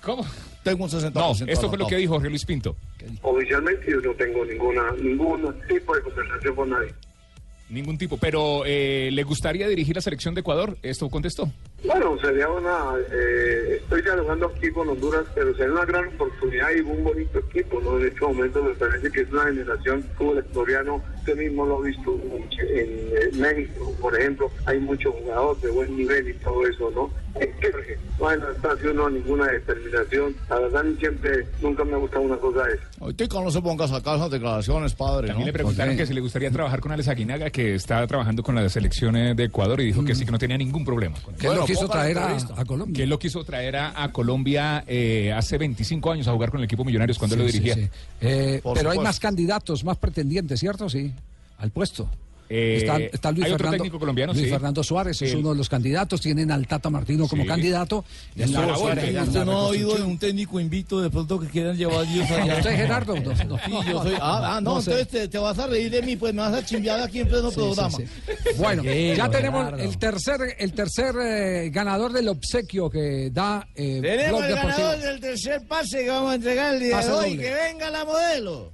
¿Cómo? 0.03 0.25
Tengo 0.62 0.85
un 0.85 0.91
60% 0.91 1.12
No, 1.14 1.33
esto 1.53 1.68
fue 1.68 1.79
lo 1.79 1.87
que 1.87 1.97
dijo 1.97 2.14
Jorge 2.14 2.29
Luis 2.29 2.45
Pinto. 2.45 2.77
Oficialmente 3.23 3.87
yo 3.91 4.01
no 4.01 4.12
tengo 4.14 4.45
ninguna 4.45 4.83
ningún 5.03 5.55
tipo 5.68 5.95
de 5.95 6.03
conversación 6.03 6.55
con 6.55 6.71
nadie. 6.71 6.95
Ningún 7.68 7.97
tipo. 7.99 8.16
Pero, 8.16 8.62
eh, 8.66 9.11
¿le 9.12 9.23
gustaría 9.23 9.68
dirigir 9.68 9.95
la 9.95 10.03
selección 10.03 10.35
de 10.35 10.41
Ecuador? 10.41 10.77
Esto 10.83 11.09
contestó. 11.09 11.51
Bueno, 11.85 12.18
sería 12.20 12.49
una... 12.49 12.95
eh, 13.11 13.78
estoy 13.83 14.03
dialogando 14.03 14.47
aquí 14.47 14.70
con 14.70 14.89
Honduras, 14.89 15.24
pero 15.35 15.55
sería 15.55 15.72
una 15.72 15.85
gran 15.87 16.09
oportunidad 16.09 16.70
y 16.76 16.81
un 16.81 17.03
bonito 17.05 17.39
equipo, 17.39 17.81
¿no? 17.81 17.99
En 17.99 18.07
este 18.07 18.20
momento 18.20 18.62
me 18.62 18.74
parece 18.74 19.11
que 19.11 19.20
es 19.22 19.33
una 19.33 19.45
generación 19.45 20.05
como 20.16 20.33
el 20.33 20.39
ecuatoriano, 20.39 21.03
usted 21.16 21.37
mismo 21.37 21.66
lo 21.66 21.78
ha 21.78 21.83
visto 21.83 22.20
en 22.61 23.41
México, 23.41 23.95
por 24.01 24.18
ejemplo, 24.18 24.51
hay 24.66 24.78
muchos 24.78 25.14
jugadores 25.14 25.62
de 25.62 25.70
buen 25.70 25.97
nivel 25.97 26.28
y 26.28 26.35
todo 26.35 26.66
eso, 26.66 26.91
¿no? 26.95 27.11
Bueno, 28.18 28.51
está 28.51 28.72
haciendo 28.72 29.09
ninguna 29.09 29.47
determinación. 29.47 30.35
La 30.49 30.59
verdad, 30.59 30.85
siempre, 30.99 31.47
nunca 31.62 31.85
me 31.85 31.95
ha 31.95 31.97
gustado 31.97 32.22
una 32.22 32.37
cosa 32.37 32.64
de 32.64 32.74
esa. 32.74 32.85
Ahorita 33.01 33.26
no 33.43 33.51
se 33.51 33.62
ponga 33.62 33.85
a 33.87 33.89
sacar 33.89 34.16
esas 34.16 34.31
declaraciones, 34.31 34.95
padre. 34.95 35.28
También 35.28 35.47
¿no? 35.47 35.47
le 35.47 35.53
preguntaron 35.53 35.97
que 35.97 36.07
si 36.07 36.12
le 36.12 36.20
gustaría 36.20 36.51
trabajar 36.51 36.81
con 36.81 36.93
Alex 36.93 37.09
Aguinaga, 37.09 37.51
que 37.51 37.74
está 37.74 38.07
trabajando 38.07 38.43
con 38.43 38.55
la 38.55 38.68
selección 38.68 39.16
eh, 39.16 39.35
de 39.35 39.45
Ecuador, 39.45 39.81
y 39.81 39.87
dijo 39.87 40.05
que 40.05 40.14
sí, 40.14 40.26
que 40.26 40.33
no 40.33 40.39
tenía 40.39 40.59
ningún 40.59 40.85
problema. 40.85 41.16
con 41.22 41.35
él 41.35 41.59
quiso 41.75 41.89
traer 41.89 42.18
a, 42.18 42.37
a 42.57 42.64
Colombia. 42.64 42.97
Que 42.97 43.03
él 43.05 43.11
lo 43.11 43.18
quiso 43.18 43.45
traer 43.45 43.77
a, 43.77 44.03
a 44.03 44.12
Colombia 44.12 44.85
eh, 44.87 45.33
hace 45.33 45.59
25 45.59 46.12
años 46.12 46.29
a 46.29 46.33
jugar 46.33 46.51
con 46.51 46.61
el 46.61 46.64
equipo 46.64 46.85
Millonarios 46.85 47.18
cuando 47.18 47.37
él 47.37 47.43
lo 47.43 47.49
sí, 47.49 47.59
dirigía. 47.59 47.75
sí. 47.75 47.89
Eh, 48.21 48.61
pero 48.75 48.91
hay 48.91 48.99
más 48.99 49.21
candidatos, 49.21 49.85
más 49.85 49.97
pretendientes, 49.97 50.61
¿cierto? 50.61 50.89
Sí, 50.89 51.12
al 51.59 51.71
puesto. 51.71 52.09
Eh, 52.53 52.78
está, 52.78 52.98
está 52.98 53.30
Luis, 53.30 53.44
hay 53.46 53.53
otro 53.53 53.59
Fernando, 53.64 53.84
técnico 53.84 53.98
colombiano, 54.01 54.32
Luis 54.32 54.44
sí. 54.46 54.51
Fernando 54.51 54.82
Suárez 54.82 55.22
es 55.22 55.30
El- 55.30 55.38
uno 55.38 55.51
de 55.51 55.55
los 55.57 55.68
candidatos. 55.68 56.20
Tienen 56.20 56.51
al 56.51 56.66
Tata 56.66 56.90
Martino 56.90 57.28
como 57.28 57.42
Sí. 57.44 57.48
candidato. 57.48 58.05
En 58.34 58.53
la- 58.53 58.74
Suárez. 58.76 59.05
en 59.05 59.14
la 59.14 59.22
¿Usted 59.22 59.44
no 59.44 59.53
ha 59.53 59.66
oído 59.68 59.94
de 59.94 60.03
un 60.03 60.18
técnico 60.18 60.59
invito 60.59 61.01
de 61.01 61.11
pronto 61.11 61.38
que 61.38 61.46
quieran 61.46 61.76
llevar 61.76 62.05
Dios 62.09 62.28
allá? 62.28 62.57
¿Usted, 62.57 62.76
Gerardo? 62.76 63.14
No, 63.14 63.32
no. 63.44 63.57
Sí, 63.59 63.70
yo 63.88 64.03
soy. 64.03 64.14
Ah, 64.20 64.57
ah, 64.57 64.61
no, 64.61 64.74
No 64.74 64.82
sé. 64.82 64.90
entonces 64.90 65.09
te, 65.09 65.28
te 65.28 65.38
vas 65.38 65.57
a 65.61 65.68
reír 65.68 65.90
de 65.92 66.03
mí, 66.03 66.16
pues 66.16 66.34
me 66.34 66.40
vas 66.42 66.55
a 66.55 66.64
chimbear 66.64 67.01
aquí 67.01 67.20
en 67.20 67.28
pleno 67.28 67.51
Sí, 67.51 67.57
programa. 67.57 67.90
sí, 67.96 68.05
sí. 68.07 68.32
Bueno, 68.59 68.82
ya 68.82 69.30
tenemos 69.30 69.78
el 69.78 69.96
tercer, 69.98 70.40
el 70.59 70.72
tercer 70.72 71.14
eh, 71.22 71.70
ganador 71.70 72.12
del 72.12 72.28
obsequio 72.28 72.90
que 72.90 73.30
da 73.32 73.66
eh, 73.76 74.01
Tenemos 74.03 74.42
el 74.44 74.55
ganador 74.57 74.98
del 74.98 75.20
tercer 75.20 75.62
pase 75.68 76.03
que 76.05 76.11
vamos 76.11 76.32
a 76.32 76.34
entregar 76.34 76.74
el 76.74 76.80
día 76.80 76.96
Pase 76.96 77.09
de 77.09 77.14
hoy. 77.14 77.30
doble. 77.36 77.42
Que 77.42 77.55
venga 77.55 77.90
la 77.90 78.05
modelo. 78.05 78.72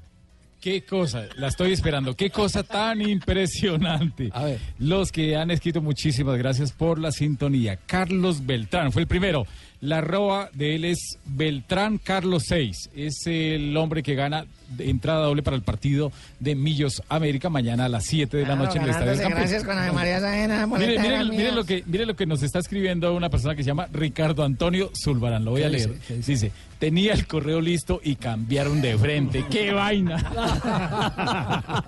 Qué 0.66 0.82
cosa, 0.82 1.28
la 1.36 1.46
estoy 1.46 1.70
esperando. 1.70 2.16
Qué 2.16 2.30
cosa 2.30 2.64
tan 2.64 3.00
impresionante. 3.00 4.30
A 4.32 4.46
ver. 4.46 4.58
Los 4.80 5.12
que 5.12 5.36
han 5.36 5.52
escrito, 5.52 5.80
muchísimas 5.80 6.36
gracias 6.38 6.72
por 6.72 6.98
la 6.98 7.12
sintonía. 7.12 7.76
Carlos 7.86 8.44
Beltrán 8.44 8.90
fue 8.90 9.02
el 9.02 9.06
primero. 9.06 9.46
La 9.80 9.98
arroba 9.98 10.50
de 10.54 10.74
él 10.74 10.84
es 10.84 11.18
Beltrán 11.24 11.98
Carlos 11.98 12.46
6. 12.48 12.90
Es 12.96 13.14
el 13.26 13.76
hombre 13.76 14.02
que 14.02 14.16
gana 14.16 14.44
de 14.70 14.90
entrada 14.90 15.24
doble 15.26 15.42
para 15.42 15.56
el 15.56 15.62
partido 15.62 16.12
de 16.40 16.54
Millos 16.54 17.02
América 17.08 17.48
mañana 17.50 17.84
a 17.86 17.88
las 17.88 18.04
7 18.06 18.36
de 18.36 18.46
la 18.46 18.56
noche 18.56 18.78
en 18.78 18.84
el 18.84 18.90
Estadio 18.90 19.10
del 19.12 19.20
Campín. 19.20 19.38
gracias 19.38 19.64
con 19.64 19.78
Ave 19.78 19.92
María 19.92 20.20
Sajena, 20.20 20.66
Mire, 20.66 20.66
boleta 20.66 21.02
mire, 21.02 21.14
era 21.14 21.24
mire 21.24 21.36
mía. 21.44 21.52
lo 21.52 21.64
que, 21.64 21.82
mire 21.86 22.06
lo 22.06 22.16
que 22.16 22.26
nos 22.26 22.42
está 22.42 22.58
escribiendo 22.58 23.14
una 23.14 23.30
persona 23.30 23.54
que 23.54 23.62
se 23.62 23.68
llama 23.68 23.88
Ricardo 23.92 24.44
Antonio 24.44 24.90
Zulbarán. 25.00 25.44
Lo 25.44 25.52
voy 25.52 25.62
a 25.62 25.68
leer. 25.68 25.94
Dice, 26.26 26.50
tenía 26.78 27.12
el 27.14 27.26
correo 27.26 27.60
listo 27.60 28.00
y 28.02 28.16
cambiaron 28.16 28.80
de 28.82 28.96
frente. 28.98 29.44
¡Qué 29.50 29.72
vaina! 29.72 30.16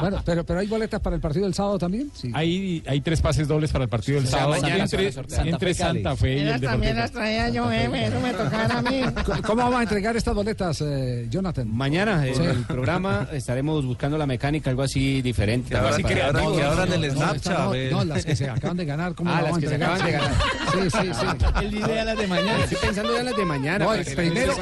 Bueno, 0.00 0.22
pero, 0.24 0.44
pero 0.44 0.60
hay 0.60 0.66
boletas 0.66 1.00
para 1.00 1.16
el 1.16 1.22
partido 1.22 1.44
del 1.46 1.54
sábado 1.54 1.78
también. 1.78 2.10
Sí. 2.14 2.30
Hay, 2.34 2.82
hay 2.86 3.00
tres 3.00 3.20
pases 3.20 3.48
dobles 3.48 3.72
para 3.72 3.84
el 3.84 3.90
partido 3.90 4.18
del 4.18 4.26
O 4.26 4.30
sea, 4.30 4.40
sábado 4.40 4.60
mañana 4.62 4.82
entre, 4.84 5.12
sortear. 5.12 5.48
entre 5.48 5.74
Santa 5.74 5.94
Fe, 5.94 5.94
Santa 6.04 6.16
Fe 6.16 6.34
y 6.36 6.48
el 6.48 6.60
también 6.60 6.96
las 6.96 7.10
traía 7.12 7.48
yo, 7.48 7.70
eh, 7.72 7.88
eso 8.06 8.20
me 8.20 8.32
tocara 8.32 8.78
a 8.78 8.82
mí. 8.82 9.00
¿Cómo 9.46 9.62
vamos 9.62 9.78
a 9.80 9.82
entregar 9.82 10.16
estas 10.16 10.34
boletas, 10.34 10.80
eh, 10.82 11.26
Jonathan? 11.30 11.68
Mañana 11.74 12.05
en 12.08 12.34
Sí. 12.34 12.42
el 12.42 12.64
programa 12.64 13.28
estaremos 13.32 13.84
buscando 13.84 14.16
la 14.18 14.26
mecánica, 14.26 14.70
algo 14.70 14.82
así 14.82 15.22
diferente. 15.22 15.74
Algo 15.76 15.88
así 15.88 16.02
que 16.04 16.14
abran- 16.14 16.30
creativo. 16.32 16.56
que 16.56 16.62
abran 16.62 16.92
el 16.92 17.10
Snapchat, 17.10 17.58
No, 17.58 17.74
no, 17.74 17.90
no, 17.90 18.04
las 18.04 18.24
que 18.24 18.36
se 18.36 18.48
acaban 18.50 18.76
de 18.76 18.84
ganar, 18.84 19.14
¿cómo 19.14 19.30
Ah, 19.30 19.42
la 19.42 19.50
las 19.50 19.58
que 19.58 19.68
se 19.68 19.74
acaban 19.74 20.04
de 20.04 20.12
ganar. 20.12 20.32
Sí, 20.72 20.78
sí, 20.90 21.10
sí. 21.14 21.26
Él 21.64 21.74
idea 21.74 22.04
las 22.04 22.18
de 22.18 22.26
mañana. 22.26 22.64
Estoy 22.64 22.78
pensando 22.82 23.12
ya 23.12 23.20
en 23.20 23.24
las 23.26 23.36
de 23.36 23.44
mañana. 23.44 23.84
No, 23.84 23.90
primero, 24.14 24.52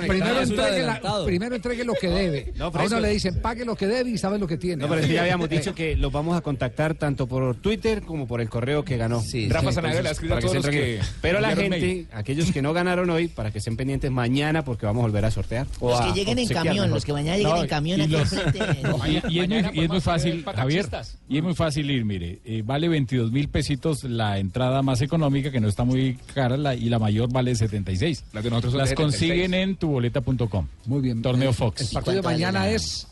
entregue 0.40 0.82
la- 0.82 1.01
primero 1.24 1.55
entregue 1.57 1.84
lo 1.84 1.95
que 1.95 2.09
debe. 2.09 2.53
No, 2.57 2.66
a 2.66 2.82
uno 2.84 3.01
le 3.01 3.09
dicen, 3.11 3.40
pague 3.40 3.64
lo 3.64 3.76
que 3.76 3.86
debe 3.86 4.11
y 4.11 4.18
sabe 4.18 4.38
lo 4.38 4.47
que 4.47 4.57
tiene. 4.57 4.82
No, 4.82 4.88
pero 4.88 5.07
ya 5.07 5.22
habíamos 5.22 5.49
dicho 5.49 5.74
que 5.74 5.97
los 5.97 6.12
vamos 6.12 6.36
a 6.36 6.40
contactar 6.40 6.95
tanto 6.95 7.26
por 7.26 7.55
Twitter 7.57 8.03
como 8.03 8.26
por 8.26 8.40
el 8.40 8.49
correo 8.49 8.84
que 8.84 8.97
ganó. 8.97 9.16
Rafa 9.16 9.26
Sí, 9.28 9.49
Sanabria 9.51 9.70
entonces, 10.01 10.03
le 10.03 10.09
ha 10.09 10.12
escrito 10.12 10.34
a 10.34 10.40
todos 10.40 10.55
los 10.57 10.66
que. 10.68 11.01
Pero 11.20 11.40
la 11.40 11.49
gente, 11.55 11.68
mail. 11.70 12.09
aquellos 12.12 12.51
que 12.53 12.62
no 12.62 12.72
ganaron 12.72 13.11
hoy, 13.11 13.28
para 13.28 13.51
que 13.51 13.59
estén 13.59 13.76
pendientes 13.76 14.11
mañana 14.11 14.64
porque 14.64 14.86
vamos 14.86 15.03
a 15.03 15.07
volver 15.07 15.24
a 15.24 15.30
sortear. 15.30 15.66
Los 15.80 16.01
que 16.01 16.12
lleguen 16.12 16.38
en 16.38 16.49
camión, 16.49 16.90
los 16.90 17.05
que 17.05 17.12
mañana 17.12 17.34
en 17.43 17.66
camión 17.66 18.11
los- 18.11 18.32
y, 18.32 18.37
y 18.37 18.39
es 18.39 19.22
muy, 19.22 19.39
Mañana 19.39 19.70
y 19.74 19.80
es 19.80 19.89
muy 19.89 20.01
podemos 20.01 20.03
fácil, 20.03 20.45
Javier, 20.45 20.87
y 21.28 21.37
es 21.39 21.43
muy 21.43 21.55
fácil 21.55 21.91
ir, 21.91 22.05
mire, 22.05 22.41
eh, 22.45 22.62
vale 22.64 22.89
22 22.89 23.32
mil 23.32 23.49
pesitos 23.49 24.05
la 24.05 24.39
entrada 24.39 24.82
más 24.82 25.01
económica, 25.03 25.51
que 25.51 25.61
no 25.61 25.68
está 25.68 25.85
muy 25.85 26.14
cara, 26.35 26.57
la, 26.57 26.74
y 26.74 26.89
la 26.89 26.99
mayor 26.99 27.32
vale 27.32 27.55
76. 27.55 28.24
Las 28.32 28.45
de 28.45 28.51
nosotros 28.51 28.74
Las 28.74 28.89
76. 28.91 29.30
consiguen 29.30 29.55
en 29.55 29.76
tuboleta.com. 29.76 30.66
Muy 30.87 31.01
bien. 31.01 31.22
Torneo 31.22 31.51
Eh, 31.51 31.55
Fox. 31.55 31.80
El 31.82 31.89
partido 31.95 32.16
de 32.16 32.22
mañana 32.22 32.68
es... 32.70 33.09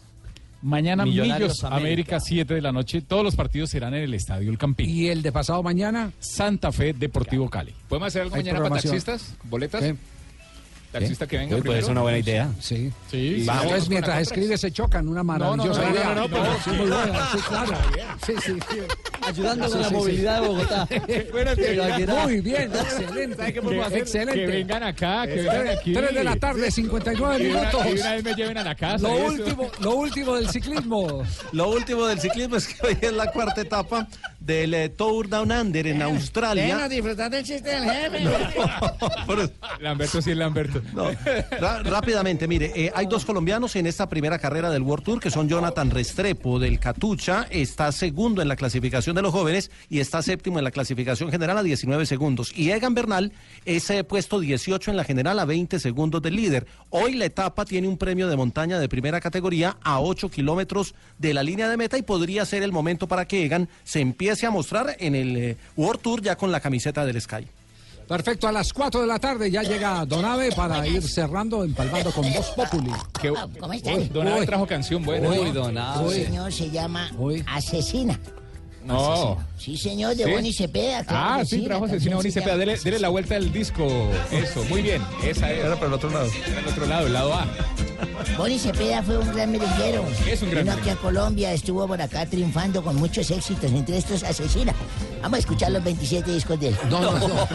Mañana 0.64 1.04
Millonarios 1.04 1.54
Millos 1.60 1.64
América. 1.64 2.20
7 2.20 2.54
de 2.54 2.62
la 2.62 2.70
noche. 2.70 3.00
Todos 3.02 3.24
los 3.24 3.34
partidos 3.34 3.68
serán 3.70 3.94
en 3.94 4.04
el 4.04 4.14
Estadio 4.14 4.48
El 4.48 4.58
Campín. 4.58 4.88
¿Y 4.88 5.08
el 5.08 5.20
de 5.20 5.32
pasado 5.32 5.60
mañana? 5.60 6.12
Santa 6.20 6.70
Fe 6.70 6.92
Deportivo 6.92 7.50
Cali. 7.50 7.74
¿Podemos 7.88 8.06
hacer 8.06 8.22
algo 8.22 8.36
Hay 8.36 8.42
mañana 8.44 8.60
para 8.62 8.80
taxistas? 8.80 9.34
¿Boletas? 9.42 9.82
¿Qué? 9.82 9.96
Taxista 10.92 11.26
que 11.26 11.38
venga 11.38 11.56
Uy, 11.56 11.62
pues 11.62 11.78
es 11.84 11.88
una 11.88 12.02
buena 12.02 12.18
idea. 12.18 12.50
Sí. 12.60 12.92
Sí. 13.10 13.44
Vamos 13.46 13.88
mientras 13.88 14.20
escribe, 14.20 14.58
se 14.58 14.70
chocan. 14.70 15.08
Una 15.08 15.22
no, 15.22 15.32
no, 15.38 15.38
maravillosa 15.56 15.82
no, 15.82 15.90
idea. 15.90 16.04
no, 16.04 16.14
no, 16.14 16.28
pero- 16.28 16.56
Sí, 16.62 16.70
muy 16.70 16.90
buena. 16.90 17.28
Sí, 17.32 17.38
claro. 17.48 17.72
Sí, 18.26 18.32
sí, 18.44 18.52
sí. 18.70 18.78
Ayudando 19.26 19.68
con 19.70 19.80
la 19.80 19.88
sí, 19.88 19.94
movilidad 19.94 20.36
sí. 20.36 20.42
de 20.42 20.48
Bogotá. 20.48 20.88
Muy 22.24 22.40
bien, 22.40 22.72
excelente. 22.74 23.48
Excelente. 23.98 24.34
Que 24.34 24.46
vengan 24.46 24.82
acá, 24.82 25.26
que 25.26 25.34
vengan 25.36 25.68
aquí. 25.68 25.92
3 25.92 26.14
de 26.14 26.24
la 26.24 26.36
tarde, 26.36 26.70
59 26.70 27.38
Y 27.42 27.46
una- 27.50 27.60
minutos. 27.60 27.86
y 27.86 28.00
una 28.00 28.12
vez 28.12 28.24
me 28.24 28.34
lleven 28.34 28.58
a 28.58 28.64
la 28.64 28.74
casa. 28.74 28.98
Lo 29.08 29.14
último, 29.26 29.70
lo 29.80 29.94
último 29.94 30.34
del 30.34 30.48
ciclismo. 30.50 31.22
Lo 31.52 31.70
último 31.70 32.06
del 32.06 32.20
ciclismo 32.20 32.56
es 32.56 32.66
que 32.68 32.86
hoy 32.86 32.98
es 33.00 33.12
la 33.12 33.30
cuarta 33.30 33.60
etapa 33.60 34.08
del 34.40 34.74
eh, 34.74 34.88
Tour 34.88 35.28
Down 35.28 35.52
Under 35.52 35.86
en 35.86 36.02
Australia. 36.02 36.88
disfrutar 36.88 37.30
del 37.30 37.44
chiste 37.44 37.70
del 37.70 37.84
jefe. 37.84 38.24
Lamberto 39.80 40.20
sí 40.20 40.32
es 40.32 40.36
Lamberto. 40.36 40.81
Rápidamente, 41.84 42.48
mire, 42.48 42.72
eh, 42.74 42.92
hay 42.94 43.06
dos 43.06 43.24
colombianos 43.24 43.76
en 43.76 43.86
esta 43.86 44.08
primera 44.08 44.38
carrera 44.38 44.70
del 44.70 44.82
World 44.82 45.04
Tour, 45.04 45.20
que 45.20 45.30
son 45.30 45.48
Jonathan 45.48 45.90
Restrepo 45.90 46.58
del 46.58 46.78
Catucha, 46.78 47.46
está 47.50 47.92
segundo 47.92 48.42
en 48.42 48.48
la 48.48 48.56
clasificación 48.56 49.16
de 49.16 49.22
los 49.22 49.32
jóvenes 49.32 49.70
y 49.88 50.00
está 50.00 50.22
séptimo 50.22 50.58
en 50.58 50.64
la 50.64 50.70
clasificación 50.70 51.30
general 51.30 51.58
a 51.58 51.62
19 51.62 52.06
segundos. 52.06 52.52
Y 52.56 52.70
Egan 52.70 52.94
Bernal 52.94 53.32
es 53.64 53.88
eh, 53.90 54.04
puesto 54.04 54.40
18 54.40 54.90
en 54.90 54.96
la 54.96 55.04
general 55.04 55.38
a 55.38 55.44
20 55.44 55.78
segundos 55.78 56.22
del 56.22 56.36
líder. 56.36 56.66
Hoy 56.90 57.14
la 57.14 57.24
etapa 57.24 57.64
tiene 57.64 57.88
un 57.88 57.98
premio 57.98 58.28
de 58.28 58.36
montaña 58.36 58.78
de 58.78 58.88
primera 58.88 59.20
categoría 59.20 59.76
a 59.82 60.00
8 60.00 60.30
kilómetros 60.30 60.94
de 61.18 61.34
la 61.34 61.42
línea 61.42 61.68
de 61.68 61.76
meta 61.76 61.98
y 61.98 62.02
podría 62.02 62.44
ser 62.44 62.62
el 62.62 62.72
momento 62.72 63.06
para 63.06 63.26
que 63.26 63.44
Egan 63.44 63.68
se 63.84 64.00
empiece 64.00 64.46
a 64.46 64.50
mostrar 64.50 64.96
en 64.98 65.14
el 65.14 65.36
eh, 65.36 65.56
World 65.76 66.00
Tour 66.00 66.22
ya 66.22 66.36
con 66.36 66.52
la 66.52 66.60
camiseta 66.60 67.04
del 67.04 67.20
Sky. 67.20 67.46
Perfecto, 68.08 68.46
a 68.48 68.52
las 68.52 68.72
4 68.72 69.00
de 69.02 69.06
la 69.06 69.18
tarde 69.18 69.50
ya 69.50 69.62
llega 69.62 70.04
Donave 70.04 70.52
para 70.52 70.86
ir 70.86 71.02
cerrando, 71.02 71.64
empalmando 71.64 72.10
con 72.12 72.30
Voz 72.32 72.50
Populi. 72.50 72.90
¿Cómo 73.58 73.72
están? 73.72 74.12
Donave 74.12 74.44
trajo 74.46 74.66
canción 74.66 75.02
buena. 75.02 75.28
Uy, 76.00 76.14
señor 76.24 76.52
se 76.52 76.70
llama 76.70 77.10
Asesina. 77.46 78.18
No. 78.84 79.38
Sí, 79.56 79.76
señor, 79.76 80.16
de 80.16 80.24
¿Sí? 80.24 80.30
Boni 80.32 80.52
Cepeda. 80.52 81.04
claro 81.04 81.34
Ah, 81.34 81.38
que 81.38 81.46
sí, 81.46 81.62
trajo 81.62 81.86
la 81.86 81.92
asesino 81.92 81.92
canción 81.92 82.14
Boni 82.16 82.30
se 82.30 82.40
Cepeda. 82.40 82.52
llama 82.54 82.58
Dele, 82.64 82.78
dele 82.82 82.98
la 82.98 83.08
vuelta 83.10 83.34
del 83.34 83.52
disco. 83.52 83.86
Eso, 84.32 84.64
muy 84.64 84.82
bien. 84.82 85.00
Esa 85.22 85.52
es. 85.52 85.64
Era 85.64 85.76
para 85.76 85.86
el 85.86 85.92
otro 85.92 86.10
lado. 86.10 86.26
Era 86.50 86.58
el 86.60 86.66
otro 86.66 86.86
lado, 86.86 87.06
el 87.06 87.12
lado 87.12 87.32
A. 87.32 87.46
Boni 88.36 88.58
Cepeda 88.58 89.02
fue 89.02 89.18
un 89.18 89.32
gran 89.32 89.52
merenguero. 89.52 90.04
Es 90.26 90.42
un 90.42 90.50
gran 90.50 90.64
Vino 90.64 90.76
aquí 90.76 90.90
a 90.90 90.96
Colombia, 90.96 91.52
estuvo 91.52 91.86
por 91.86 92.00
acá 92.00 92.26
triunfando 92.26 92.82
con 92.82 92.96
muchos 92.96 93.30
éxitos, 93.30 93.70
entre 93.70 93.98
estos 93.98 94.22
Asesina. 94.22 94.74
Vamos 95.20 95.36
a 95.36 95.40
escuchar 95.40 95.72
los 95.72 95.84
27 95.84 96.32
discos 96.32 96.58
de 96.60 96.68
él. 96.68 96.76
No, 96.90 97.00
no, 97.00 97.28
no. 97.28 97.28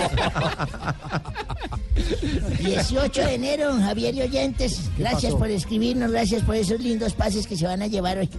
18 2.59 3.21
de 3.21 3.33
enero, 3.33 3.73
Javier 3.79 4.15
y 4.15 4.21
oyentes, 4.21 4.89
gracias 4.97 5.33
pasó? 5.33 5.39
por 5.39 5.49
escribirnos, 5.49 6.11
gracias 6.11 6.43
por 6.43 6.55
esos 6.55 6.79
lindos 6.79 7.13
pases 7.13 7.47
que 7.47 7.57
se 7.57 7.65
van 7.65 7.81
a 7.81 7.87
llevar 7.87 8.17
hoy. 8.17 8.29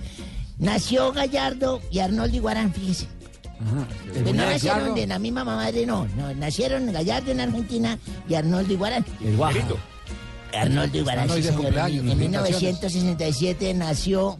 Nació 0.58 1.12
Gallardo 1.12 1.80
y 1.90 2.00
Arnoldo 2.00 2.36
Iguarán, 2.36 2.72
fíjese. 2.72 3.06
El 4.14 4.24
Que 4.24 4.32
no 4.32 4.44
nacieron 4.44 4.94
de 4.94 5.06
la 5.06 5.18
misma 5.18 5.44
madre, 5.44 5.84
no, 5.84 6.06
no, 6.16 6.32
nacieron 6.34 6.92
Gallardo 6.92 7.32
en 7.32 7.40
Argentina 7.40 7.98
y 8.28 8.34
Arnoldo 8.34 8.72
Iguarán. 8.72 9.04
El 9.20 9.36
guajo. 9.36 9.58
Arnoldo 10.52 10.98
Iguarán, 10.98 11.28
sí, 11.28 11.36
En 11.36 11.42
felicitaciones. 11.54 12.16
1967 12.16 13.74
nació 13.74 14.38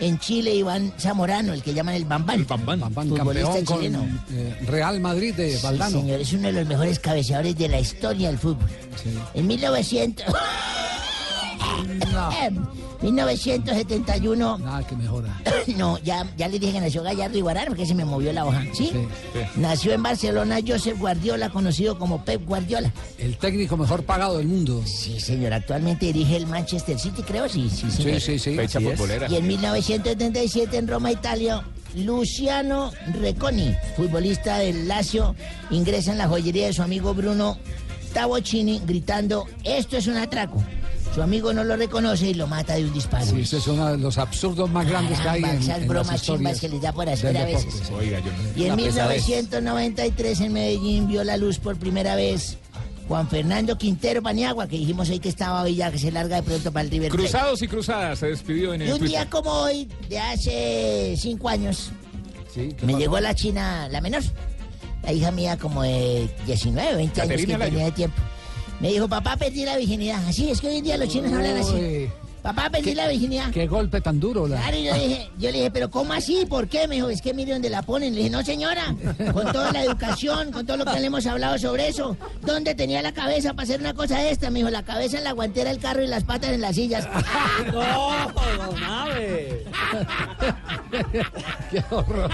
en 0.00 0.18
Chile 0.20 0.54
Iván 0.54 0.92
Zamorano, 0.98 1.52
el 1.52 1.62
que 1.62 1.74
llaman 1.74 1.94
el 1.96 2.04
Bambán. 2.04 2.46
Bambán, 2.46 2.80
Futbolista 2.80 3.24
campeón 3.24 3.64
con 3.64 3.76
chileno. 3.78 4.06
eh, 4.32 4.56
Real 4.66 5.00
Madrid 5.00 5.34
de 5.34 5.56
Sí, 5.56 5.62
Valdano. 5.62 6.00
señor, 6.00 6.20
es 6.20 6.32
uno 6.32 6.42
de 6.48 6.52
los 6.52 6.66
mejores 6.66 6.98
cabeceadores 7.00 7.56
de 7.58 7.68
la 7.68 7.80
historia 7.80 8.28
del 8.28 8.38
fútbol. 8.38 8.68
En 9.34 9.46
1900... 9.46 10.24
No. 12.12 12.30
1971, 13.00 14.58
Nada 14.58 14.86
que 14.86 14.96
mejora. 14.96 15.40
no, 15.76 15.98
ya, 15.98 16.26
ya 16.36 16.48
le 16.48 16.58
dije 16.58 16.72
que 16.72 16.80
nació 16.80 17.02
Gallardo 17.02 17.38
Iguarán 17.38 17.66
porque 17.68 17.86
se 17.86 17.94
me 17.94 18.04
movió 18.04 18.32
la 18.32 18.44
hoja, 18.44 18.64
¿sí? 18.72 18.90
Nació 19.56 19.92
en 19.92 20.02
Barcelona 20.02 20.58
Josep 20.66 20.98
Guardiola, 20.98 21.48
conocido 21.50 21.98
como 21.98 22.24
Pep 22.24 22.44
Guardiola. 22.44 22.92
El 23.18 23.36
técnico 23.36 23.76
mejor 23.76 24.02
pagado 24.04 24.38
del 24.38 24.48
mundo. 24.48 24.82
Sí, 24.84 25.20
señor, 25.20 25.52
actualmente 25.52 26.06
dirige 26.06 26.36
el 26.36 26.46
Manchester 26.46 26.98
City, 26.98 27.22
creo, 27.22 27.48
sí, 27.48 27.70
sí, 27.70 27.86
Sí, 27.90 28.02
señor. 28.02 28.20
sí, 28.20 28.38
sí. 28.38 28.56
Fecha 28.56 28.80
futbolera. 28.80 29.28
Y 29.30 29.36
en 29.36 29.46
1977 29.46 30.76
en 30.76 30.88
Roma, 30.88 31.12
Italia, 31.12 31.62
Luciano 31.94 32.90
Reconi, 33.20 33.74
futbolista 33.96 34.58
del 34.58 34.88
Lazio, 34.88 35.34
ingresa 35.70 36.12
en 36.12 36.18
la 36.18 36.28
joyería 36.28 36.66
de 36.66 36.72
su 36.72 36.82
amigo 36.82 37.14
Bruno 37.14 37.58
Tabocini 38.12 38.80
gritando, 38.84 39.46
esto 39.64 39.96
es 39.96 40.06
un 40.06 40.16
atraco. 40.16 40.62
Su 41.18 41.22
amigo 41.24 41.52
no 41.52 41.64
lo 41.64 41.74
reconoce 41.76 42.28
y 42.28 42.34
lo 42.34 42.46
mata 42.46 42.74
de 42.76 42.84
un 42.84 42.92
disparo. 42.92 43.26
Sí, 43.26 43.40
ese 43.40 43.56
es 43.56 43.66
uno 43.66 43.88
de 43.90 43.98
los 43.98 44.18
absurdos 44.18 44.70
más 44.70 44.86
grandes 44.88 45.18
que 45.18 45.28
hay 45.28 45.42
en, 45.42 45.50
esas 45.58 45.78
en 45.78 45.88
bromas 45.88 46.12
las 46.12 46.22
chimbas 46.22 46.60
que 46.60 46.68
les 46.68 46.80
da 46.80 46.92
por 46.92 47.08
hacer 47.08 47.36
a 47.36 47.44
veces. 47.44 47.90
Oiga, 47.90 48.20
yo 48.20 48.26
no. 48.30 48.38
Y 48.54 48.66
en 48.66 48.72
Una 48.74 48.76
pesadez. 48.84 49.26
1993 49.26 50.40
en 50.42 50.52
Medellín 50.52 51.08
vio 51.08 51.24
la 51.24 51.36
luz 51.36 51.58
por 51.58 51.76
primera 51.76 52.14
vez 52.14 52.56
Juan 53.08 53.26
Fernando 53.28 53.76
Quintero 53.76 54.22
Paniagua, 54.22 54.68
que 54.68 54.76
dijimos 54.78 55.10
hoy 55.10 55.18
que 55.18 55.28
estaba 55.28 55.62
hoy 55.62 55.74
ya, 55.74 55.90
que 55.90 55.98
se 55.98 56.12
larga 56.12 56.36
de 56.36 56.42
pronto 56.44 56.70
para 56.70 56.84
el 56.84 56.90
River 56.92 57.10
Plate. 57.10 57.24
Cruzados 57.30 57.62
y 57.62 57.66
cruzadas 57.66 58.20
se 58.20 58.26
despidió 58.28 58.72
en 58.74 58.82
Y 58.82 58.84
el 58.84 58.92
un 58.92 58.98
Twitter. 59.00 59.18
día 59.18 59.28
como 59.28 59.50
hoy, 59.50 59.88
de 60.08 60.18
hace 60.20 61.16
cinco 61.18 61.48
años, 61.48 61.90
Sí, 62.54 62.68
¿qué 62.78 62.86
me 62.86 62.92
pasó? 62.92 62.98
llegó 63.00 63.18
la 63.18 63.34
china, 63.34 63.88
la 63.88 64.00
menor, 64.00 64.22
la 65.02 65.12
hija 65.12 65.32
mía 65.32 65.56
como 65.56 65.82
de 65.82 66.30
19, 66.46 66.94
20 66.94 67.22
años 67.22 67.40
que 67.40 67.46
Layo. 67.48 67.64
tenía 67.64 67.84
de 67.86 67.90
tiempo. 67.92 68.16
Me 68.80 68.92
dijo, 68.92 69.08
papá, 69.08 69.36
perdí 69.36 69.64
la 69.64 69.76
virginidad. 69.76 70.24
Así 70.26 70.50
es 70.50 70.60
que 70.60 70.68
hoy 70.68 70.78
en 70.78 70.84
día 70.84 70.96
los 70.96 71.08
chinos 71.08 71.32
hablan 71.32 71.56
así. 71.56 72.08
Papá, 72.48 72.70
perdí 72.70 72.94
la 72.94 73.06
virginidad. 73.08 73.50
Qué 73.50 73.66
golpe 73.66 74.00
tan 74.00 74.18
duro. 74.18 74.48
la- 74.48 74.56
Claro, 74.56 74.78
y 74.78 74.84
yo 74.84 74.94
le 74.94 75.00
dije, 75.06 75.30
yo 75.38 75.50
le 75.50 75.56
dije, 75.58 75.70
pero 75.70 75.90
¿cómo 75.90 76.14
así? 76.14 76.46
¿Por 76.46 76.66
qué? 76.66 76.88
Me 76.88 76.94
dijo, 76.94 77.10
es 77.10 77.20
que 77.20 77.34
mire 77.34 77.52
dónde 77.52 77.68
la 77.68 77.82
ponen. 77.82 78.12
Le 78.14 78.20
dije, 78.20 78.30
no 78.30 78.42
señora, 78.42 78.94
con 79.34 79.52
toda 79.52 79.70
la 79.70 79.82
educación, 79.84 80.50
con 80.50 80.64
todo 80.64 80.78
lo 80.78 80.86
que 80.86 80.98
le 80.98 81.06
hemos 81.08 81.26
hablado 81.26 81.58
sobre 81.58 81.88
eso, 81.88 82.16
¿dónde 82.46 82.74
tenía 82.74 83.02
la 83.02 83.12
cabeza 83.12 83.52
para 83.52 83.64
hacer 83.64 83.80
una 83.80 83.92
cosa 83.92 84.16
de 84.20 84.30
esta? 84.30 84.48
Me 84.48 84.60
dijo, 84.60 84.70
la 84.70 84.82
cabeza 84.82 85.18
en 85.18 85.24
la 85.24 85.32
guantera 85.32 85.68
del 85.68 85.78
carro 85.78 86.02
y 86.02 86.06
las 86.06 86.24
patas 86.24 86.48
en 86.52 86.62
las 86.62 86.74
sillas. 86.74 87.06
No, 87.70 88.32
Donave. 88.66 89.64
Qué 91.70 91.84
horror. 91.90 92.30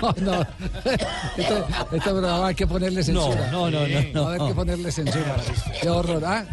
No, 0.00 0.14
no. 0.22 0.40
Esto, 1.36 1.66
esto 1.92 2.10
programa 2.10 2.46
hay 2.46 2.54
que 2.54 2.66
ponerle 2.66 3.02
censura. 3.02 3.50
No, 3.50 3.70
no, 3.70 3.80
no, 3.80 3.88
no, 3.88 4.00
no. 4.14 4.28
Hay 4.28 4.48
que 4.48 4.54
ponerle 4.54 4.90
censura. 4.90 5.36
Qué 5.82 5.90
horror. 5.90 6.24
¿ah? 6.24 6.44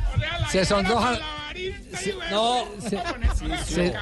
Se 0.52 0.66
sonroja. 0.66 1.18
Se- 1.94 2.16
no, 2.32 2.66
se- 2.80 2.90
se- 3.66 3.94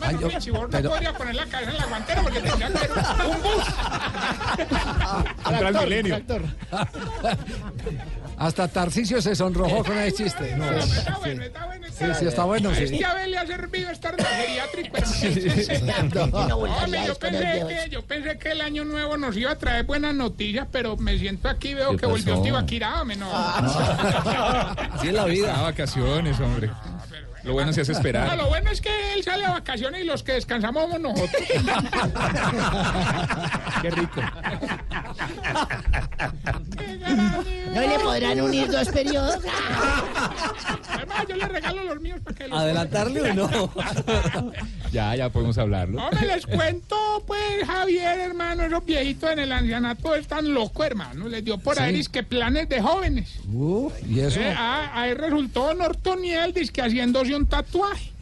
Ay, 0.00 0.16
yo- 0.20 0.52
no 0.52 0.68
pero- 0.70 0.90
podría 0.90 1.12
poner 1.12 1.34
la 1.34 1.46
cabeza 1.46 1.70
en 1.70 1.76
la 1.78 1.86
guantera 1.86 2.22
porque 2.22 2.40
tendría 2.40 2.68
que 2.68 2.78
haber 2.78 3.26
un, 3.26 3.42
bus. 3.42 3.64
Hasta 8.38 8.68
Tarcisio 8.68 9.20
se 9.20 9.34
sonrojó 9.34 9.84
con 9.84 9.98
ese 9.98 10.24
chiste. 10.24 10.56
No, 10.56 10.70
Está 10.70 11.18
bueno, 11.18 11.42
está 11.42 11.66
bueno. 11.66 11.86
Sí, 11.90 12.06
sí, 12.18 12.24
está 12.26 12.44
bueno, 12.44 12.74
sí. 12.74 12.84
Este 12.84 13.04
Abel 13.04 13.30
le 13.32 13.38
ha 13.38 13.46
servido 13.46 13.90
estar 13.90 14.16
yo 17.06 17.14
pensé, 17.16 17.64
que, 17.68 17.90
yo 17.90 18.02
pensé 18.02 18.38
que 18.38 18.52
el 18.52 18.62
año 18.62 18.84
nuevo 18.86 19.18
nos 19.18 19.36
iba 19.36 19.50
a 19.50 19.56
traer 19.58 19.84
buenas 19.84 20.14
noticias, 20.14 20.66
pero 20.72 20.96
me 20.96 21.18
siento 21.18 21.50
aquí, 21.50 21.74
veo 21.74 21.90
¿Qué 21.90 21.98
que 21.98 22.06
volvió? 22.06 22.40
Tibaquirá, 22.40 23.04
no. 23.18 23.30
Así 23.34 25.08
es 25.08 25.12
la 25.12 25.26
vida. 25.26 25.54
Ah, 25.58 25.62
vacaciones, 25.62 26.40
hombre. 26.40 26.70
Lo 27.42 27.52
bueno 27.54 27.72
se 27.72 27.80
hace 27.80 27.92
No, 27.92 27.98
esperar. 27.98 28.36
lo 28.36 28.48
bueno 28.48 28.70
es 28.70 28.80
que 28.80 29.14
él 29.14 29.22
sale 29.22 29.44
a 29.44 29.50
vacaciones 29.50 30.02
y 30.02 30.04
los 30.04 30.22
que 30.22 30.32
descansamos 30.32 30.82
somos 30.82 31.00
nosotros. 31.00 31.42
Qué 33.82 33.90
rico. 33.90 34.20
¿No 37.74 37.80
le 37.80 37.98
podrán 38.00 38.40
unir 38.40 38.70
dos 38.70 38.88
periodos? 38.88 39.38
Además, 40.88 41.24
yo 41.28 41.36
le 41.36 41.46
regalo 41.48 41.84
los 41.84 42.00
míos 42.00 42.20
para 42.22 42.36
que 42.36 42.48
los... 42.48 42.58
¿Adelantarle 42.58 43.22
o 43.30 43.34
no? 43.34 43.72
Ya, 44.92 45.14
ya 45.14 45.30
podemos 45.30 45.56
hablarlo. 45.56 46.02
Hombre, 46.04 46.26
les 46.26 46.46
cuento, 46.46 46.96
pues, 47.26 47.64
Javier, 47.66 48.18
hermano, 48.20 48.64
esos 48.64 48.84
viejitos 48.84 49.30
en 49.30 49.38
el 49.38 49.52
ancianato 49.52 50.14
están 50.16 50.52
locos, 50.52 50.84
hermano. 50.86 51.28
Les 51.28 51.44
dio 51.44 51.58
por 51.58 51.76
Sí. 51.76 51.82
ahí, 51.82 52.04
que 52.06 52.22
planes 52.24 52.68
de 52.68 52.80
jóvenes. 52.82 53.38
Uh, 53.52 53.90
¿Y 54.08 54.20
eso? 54.20 54.40
Eh, 54.40 54.52
ah, 54.56 54.90
ahí 54.94 55.14
resultó 55.14 55.68
Don 55.68 55.80
Ortoniel, 55.82 56.52
que 56.72 56.82
haciéndose 56.82 57.29
un 57.34 57.46
tatuaje. 57.46 58.12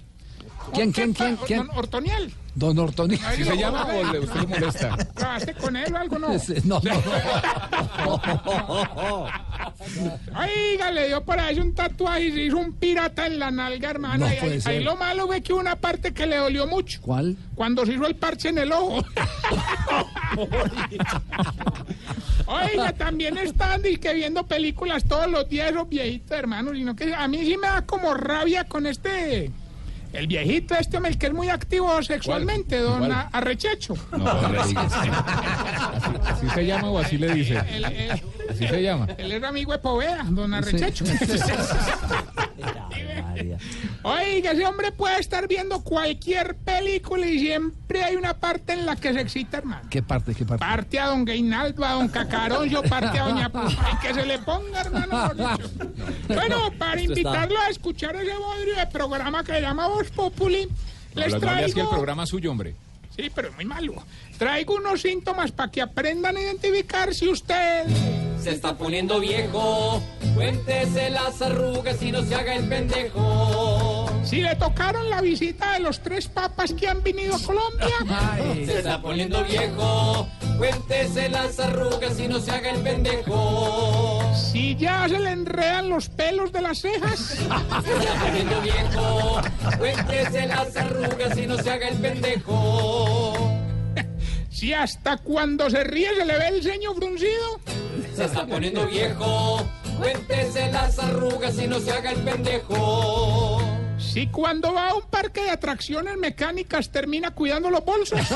¿Quién, 0.73 0.93
quién, 0.93 1.13
quién, 1.15 1.37
quién? 1.47 1.69
Ortoniel. 1.75 2.35
Don 2.59 2.77
Ortoni. 2.77 3.15
Ahí 3.25 3.37
¿Sí 3.37 3.45
se 3.45 3.57
llama 3.57 3.87
o 3.87 4.13
le, 4.13 4.19
usted 4.19 4.41
le 4.41 4.47
molesta? 4.49 4.97
¿Trabajaste 5.15 5.55
con 5.55 5.77
él 5.77 5.95
o 5.95 5.97
algo, 5.97 6.19
no? 6.19 6.29
No, 6.65 6.81
no. 6.83 6.91
Oiga, 10.39 10.91
le 10.91 11.07
dio 11.07 11.25
por 11.25 11.39
ahí 11.39 11.61
un 11.61 11.73
tatuaje 11.73 12.25
y 12.25 12.33
se 12.33 12.43
hizo 12.45 12.59
un 12.59 12.73
pirata 12.73 13.27
en 13.27 13.39
la 13.39 13.53
nalga, 13.53 13.91
hermano. 13.91 14.27
No 14.27 14.33
ahí, 14.65 14.83
lo 14.83 14.97
malo 14.97 15.29
ve 15.29 15.41
que 15.41 15.53
hubo 15.53 15.61
una 15.61 15.77
parte 15.77 16.13
que 16.13 16.27
le 16.27 16.37
dolió 16.37 16.67
mucho. 16.67 17.01
¿Cuál? 17.01 17.37
Cuando 17.55 17.87
se 17.87 17.93
hizo 17.93 18.07
el 18.07 18.17
parche 18.17 18.49
en 18.49 18.59
el 18.59 18.73
ojo. 18.73 19.05
Oiga, 22.47 22.93
también 22.93 23.39
están 23.39 23.83
que 23.83 24.15
viendo 24.15 24.45
películas 24.47 25.05
todos 25.05 25.31
los 25.31 25.49
días 25.49 25.71
esos 25.71 25.89
viejitos, 25.89 26.37
hermano. 26.37 26.73
Sino 26.73 26.97
que 26.97 27.15
a 27.15 27.29
mí 27.29 27.39
sí 27.45 27.57
me 27.57 27.69
da 27.69 27.83
como 27.83 28.15
rabia 28.15 28.65
con 28.65 28.85
este. 28.87 29.53
El 30.13 30.27
viejito 30.27 30.75
este, 30.75 30.97
hombre, 30.97 31.13
el 31.13 31.19
que 31.19 31.27
es 31.27 31.33
muy 31.33 31.49
activo 31.51 32.03
sexualmente, 32.03 32.79
don 32.79 33.11
Arrechecho. 33.13 33.95
No. 34.17 34.31
Así, 34.59 34.75
así 36.27 36.49
se 36.55 36.67
llama 36.67 36.91
o 36.91 36.99
así 36.99 37.19
le 37.19 37.35
dice. 37.35 37.59
Así 38.49 38.67
se 38.67 38.83
llama. 38.83 39.07
él 39.19 39.33
es 39.33 39.43
amigo 39.43 39.73
de 39.73 39.79
Poveda, 39.79 40.25
don 40.31 40.55
Arrechecho. 40.55 41.05
Oiga, 44.03 44.53
ese 44.53 44.65
hombre 44.67 44.93
puede 44.93 45.19
estar 45.21 45.47
viendo 45.49 45.83
cualquier 45.83 46.55
película 46.57 47.27
y 47.27 47.39
siempre 47.39 48.05
hay 48.05 48.17
una 48.17 48.35
parte 48.35 48.73
en 48.73 48.87
la 48.87 48.97
que 48.97 49.13
se 49.13 49.21
excita, 49.21 49.59
hermano. 49.59 49.83
¿Qué 49.91 50.03
parte? 50.03 50.35
¿Qué 50.35 50.45
parte? 50.45 50.65
Parte 50.65 50.99
a 50.99 51.07
don 51.09 51.25
Gainaldo, 51.25 51.85
a 51.85 51.93
don 51.93 52.09
Cacaroncio, 52.09 52.83
parte 52.85 53.19
a 53.19 53.25
doña 53.25 53.49
Pupa, 53.51 53.91
y 53.93 54.07
que 54.07 54.15
se 54.15 54.25
le 54.27 54.39
ponga, 54.39 54.81
hermano. 54.81 55.33
Bueno, 56.29 56.73
para 56.79 57.01
está- 57.01 57.13
invitarlo 57.13 57.59
a 57.61 57.69
escuchar 57.69 58.17
ese 58.17 58.35
bodrio 58.37 58.77
de 58.77 58.87
programa 58.87 59.43
que 59.45 59.53
se 59.53 59.61
llama 59.61 59.89
Voz 59.89 60.08
Populi, 60.11 60.69
les 61.15 61.33
No, 61.33 61.39
no 61.41 61.47
le 61.55 61.57
que 61.57 61.65
el 61.65 61.73
traigo... 61.73 61.91
programa 61.91 62.25
es 62.25 62.29
suyo, 62.31 62.51
hombre. 62.51 62.75
Sí, 63.17 63.31
pero 63.35 63.49
es 63.49 63.55
muy 63.57 63.65
malo. 63.65 63.95
Traigo 64.39 64.77
unos 64.77 65.01
síntomas 65.03 65.51
para 65.51 65.71
que 65.71 65.83
aprendan 65.83 66.37
a 66.37 66.41
identificar 66.41 67.13
si 67.15 67.29
usted... 67.29 67.85
Se 68.41 68.51
está 68.53 68.77
poniendo 68.79 69.19
viejo, 69.19 70.01
cuéntese 70.37 71.11
las 71.11 71.43
arrugas 71.43 72.01
y 72.01 72.13
no 72.13 72.23
se 72.23 72.37
haga 72.37 72.55
el 72.55 72.69
pendejo. 72.69 74.07
Si 74.23 74.41
le 74.41 74.55
tocaron 74.55 75.11
la 75.11 75.21
visita 75.21 75.73
de 75.73 75.81
los 75.81 76.01
tres 76.01 76.29
papas 76.29 76.73
que 76.73 76.87
han 76.87 77.03
venido 77.03 77.35
a 77.35 77.41
Colombia. 77.41 77.89
Se 78.65 78.79
está 78.79 79.03
poniendo 79.03 79.43
viejo, 79.43 80.29
cuéntese 80.57 81.29
las 81.31 81.59
arrugas 81.59 82.21
y 82.21 82.29
no 82.29 82.39
se 82.39 82.51
haga 82.53 82.71
el 82.71 82.81
pendejo. 82.83 84.18
Si 84.39 84.77
ya 84.77 85.09
se 85.09 85.19
le 85.19 85.31
enredan 85.31 85.89
los 85.89 86.09
pelos 86.09 86.53
de 86.53 86.63
las 86.63 86.79
cejas. 86.81 87.19
Se 87.19 87.43
está 87.43 88.15
poniendo 88.25 88.61
viejo, 88.61 89.41
cuéntese 89.79 90.47
las 90.47 90.77
arrugas 90.77 91.39
y 91.39 91.47
no 91.47 91.57
se 91.59 91.71
haga 91.71 91.89
el 91.89 91.97
pendejo. 91.97 93.35
Si 94.51 94.73
hasta 94.73 95.17
cuando 95.19 95.71
se 95.71 95.85
ríe 95.85 96.09
se 96.17 96.25
le 96.25 96.39
ve 96.39 96.49
el 96.49 96.63
ceño 96.63 96.95
fruncido. 96.95 97.61
Se 98.15 98.25
está 98.25 98.47
poniendo 98.47 98.87
viejo, 98.87 99.63
cuéntese 99.99 100.73
las 100.73 100.99
arrugas 100.99 101.59
y 101.59 101.67
no 101.67 101.79
se 101.79 101.93
haga 101.93 102.11
el 102.11 102.21
pendejo. 102.23 103.68
Si 104.13 104.27
cuando 104.29 104.73
va 104.73 104.89
a 104.89 104.95
un 104.95 105.03
parque 105.03 105.43
de 105.43 105.51
atracciones 105.51 106.17
mecánicas 106.17 106.91
termina 106.91 107.31
cuidando 107.31 107.71
los 107.71 107.85
bolsos. 107.85 108.21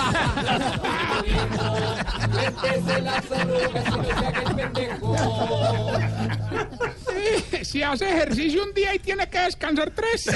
Si 7.62 7.82
hace 7.82 8.08
ejercicio 8.08 8.62
un 8.64 8.74
día 8.74 8.94
y 8.94 8.98
tiene 8.98 9.28
que 9.28 9.38
descansar 9.38 9.90
tres. 9.90 10.26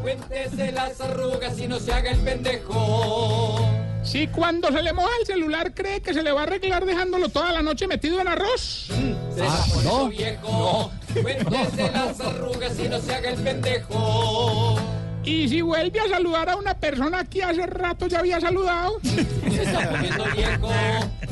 Cuéntese 0.00 0.72
las 0.72 1.00
arrugas 1.00 1.58
y 1.58 1.68
no 1.68 1.78
se 1.78 1.92
haga 1.92 2.10
el 2.10 2.18
pendejo. 2.18 3.81
Si 4.02 4.26
cuando 4.26 4.68
se 4.72 4.82
le 4.82 4.92
moja 4.92 5.10
el 5.20 5.26
celular 5.26 5.72
cree 5.74 6.00
que 6.02 6.12
se 6.12 6.22
le 6.22 6.32
va 6.32 6.40
a 6.40 6.42
arreglar 6.44 6.84
dejándolo 6.84 7.28
toda 7.28 7.52
la 7.52 7.62
noche 7.62 7.86
metido 7.86 8.20
en 8.20 8.28
arroz. 8.28 8.88
Se 9.34 9.46
está 9.46 9.64
poniendo 9.72 10.08
viejo. 10.08 10.90
Cuéntese 11.22 11.92
las 11.92 12.20
arrugas 12.20 12.78
y 12.78 12.88
no 12.88 13.00
se 13.00 13.14
haga 13.14 13.30
el 13.30 13.40
pendejo. 13.40 14.76
Y 15.24 15.48
si 15.48 15.60
vuelve 15.62 16.00
a 16.00 16.08
saludar 16.08 16.48
a 16.50 16.56
una 16.56 16.74
persona 16.74 17.24
que 17.24 17.44
hace 17.44 17.64
rato 17.64 18.08
ya 18.08 18.18
había 18.18 18.40
saludado. 18.40 18.98
Se 19.04 19.62
está 19.62 19.88
poniendo 19.90 20.24
viejo. 20.34 20.68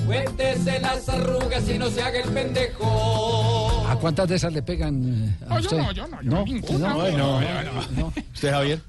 Cuéntese 0.06 0.78
las 0.80 1.08
arrugas 1.08 1.68
y 1.68 1.76
no 1.76 1.90
se 1.90 2.00
haga 2.02 2.20
el 2.20 2.28
pendejo. 2.30 3.84
¿A 3.88 3.96
cuántas 3.96 4.28
de 4.28 4.36
esas 4.36 4.52
le 4.52 4.62
pegan 4.62 5.04
eh, 5.40 5.44
a 5.46 5.54
No, 5.54 5.58
yo 5.60 5.68
usted? 5.70 5.76
no, 5.78 5.92
yo 5.92 6.06
no, 6.06 6.22
yo 6.22 6.44
ninguna. 6.44 6.88
no, 6.94 7.10
No, 7.10 7.40
no, 7.40 7.62
no, 7.62 7.82
no. 7.96 8.12
¿Usted, 8.32 8.50
Javier? 8.52 8.80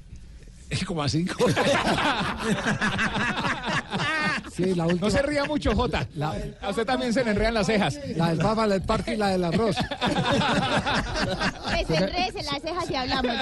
Como 0.86 1.02
a 1.02 1.08
cinco. 1.08 1.46
Sí, 4.52 4.74
la 4.74 4.84
última. 4.86 5.06
No 5.06 5.10
se 5.10 5.22
ría 5.22 5.44
mucho, 5.44 5.74
Jota. 5.74 6.06
A 6.60 6.70
usted 6.70 6.84
también 6.84 7.12
se 7.12 7.24
le 7.24 7.30
enredan 7.30 7.54
las 7.54 7.66
cejas. 7.66 7.98
La 8.16 8.28
del 8.28 8.38
papa, 8.38 8.66
la 8.66 8.74
del 8.74 8.82
parque 8.82 9.14
y 9.14 9.16
la 9.16 9.28
del 9.28 9.44
arroz. 9.44 9.76
Desenrece 11.88 12.42
las 12.42 12.60
cejas 12.60 12.90
y 12.90 12.94
hablamos. 12.94 13.32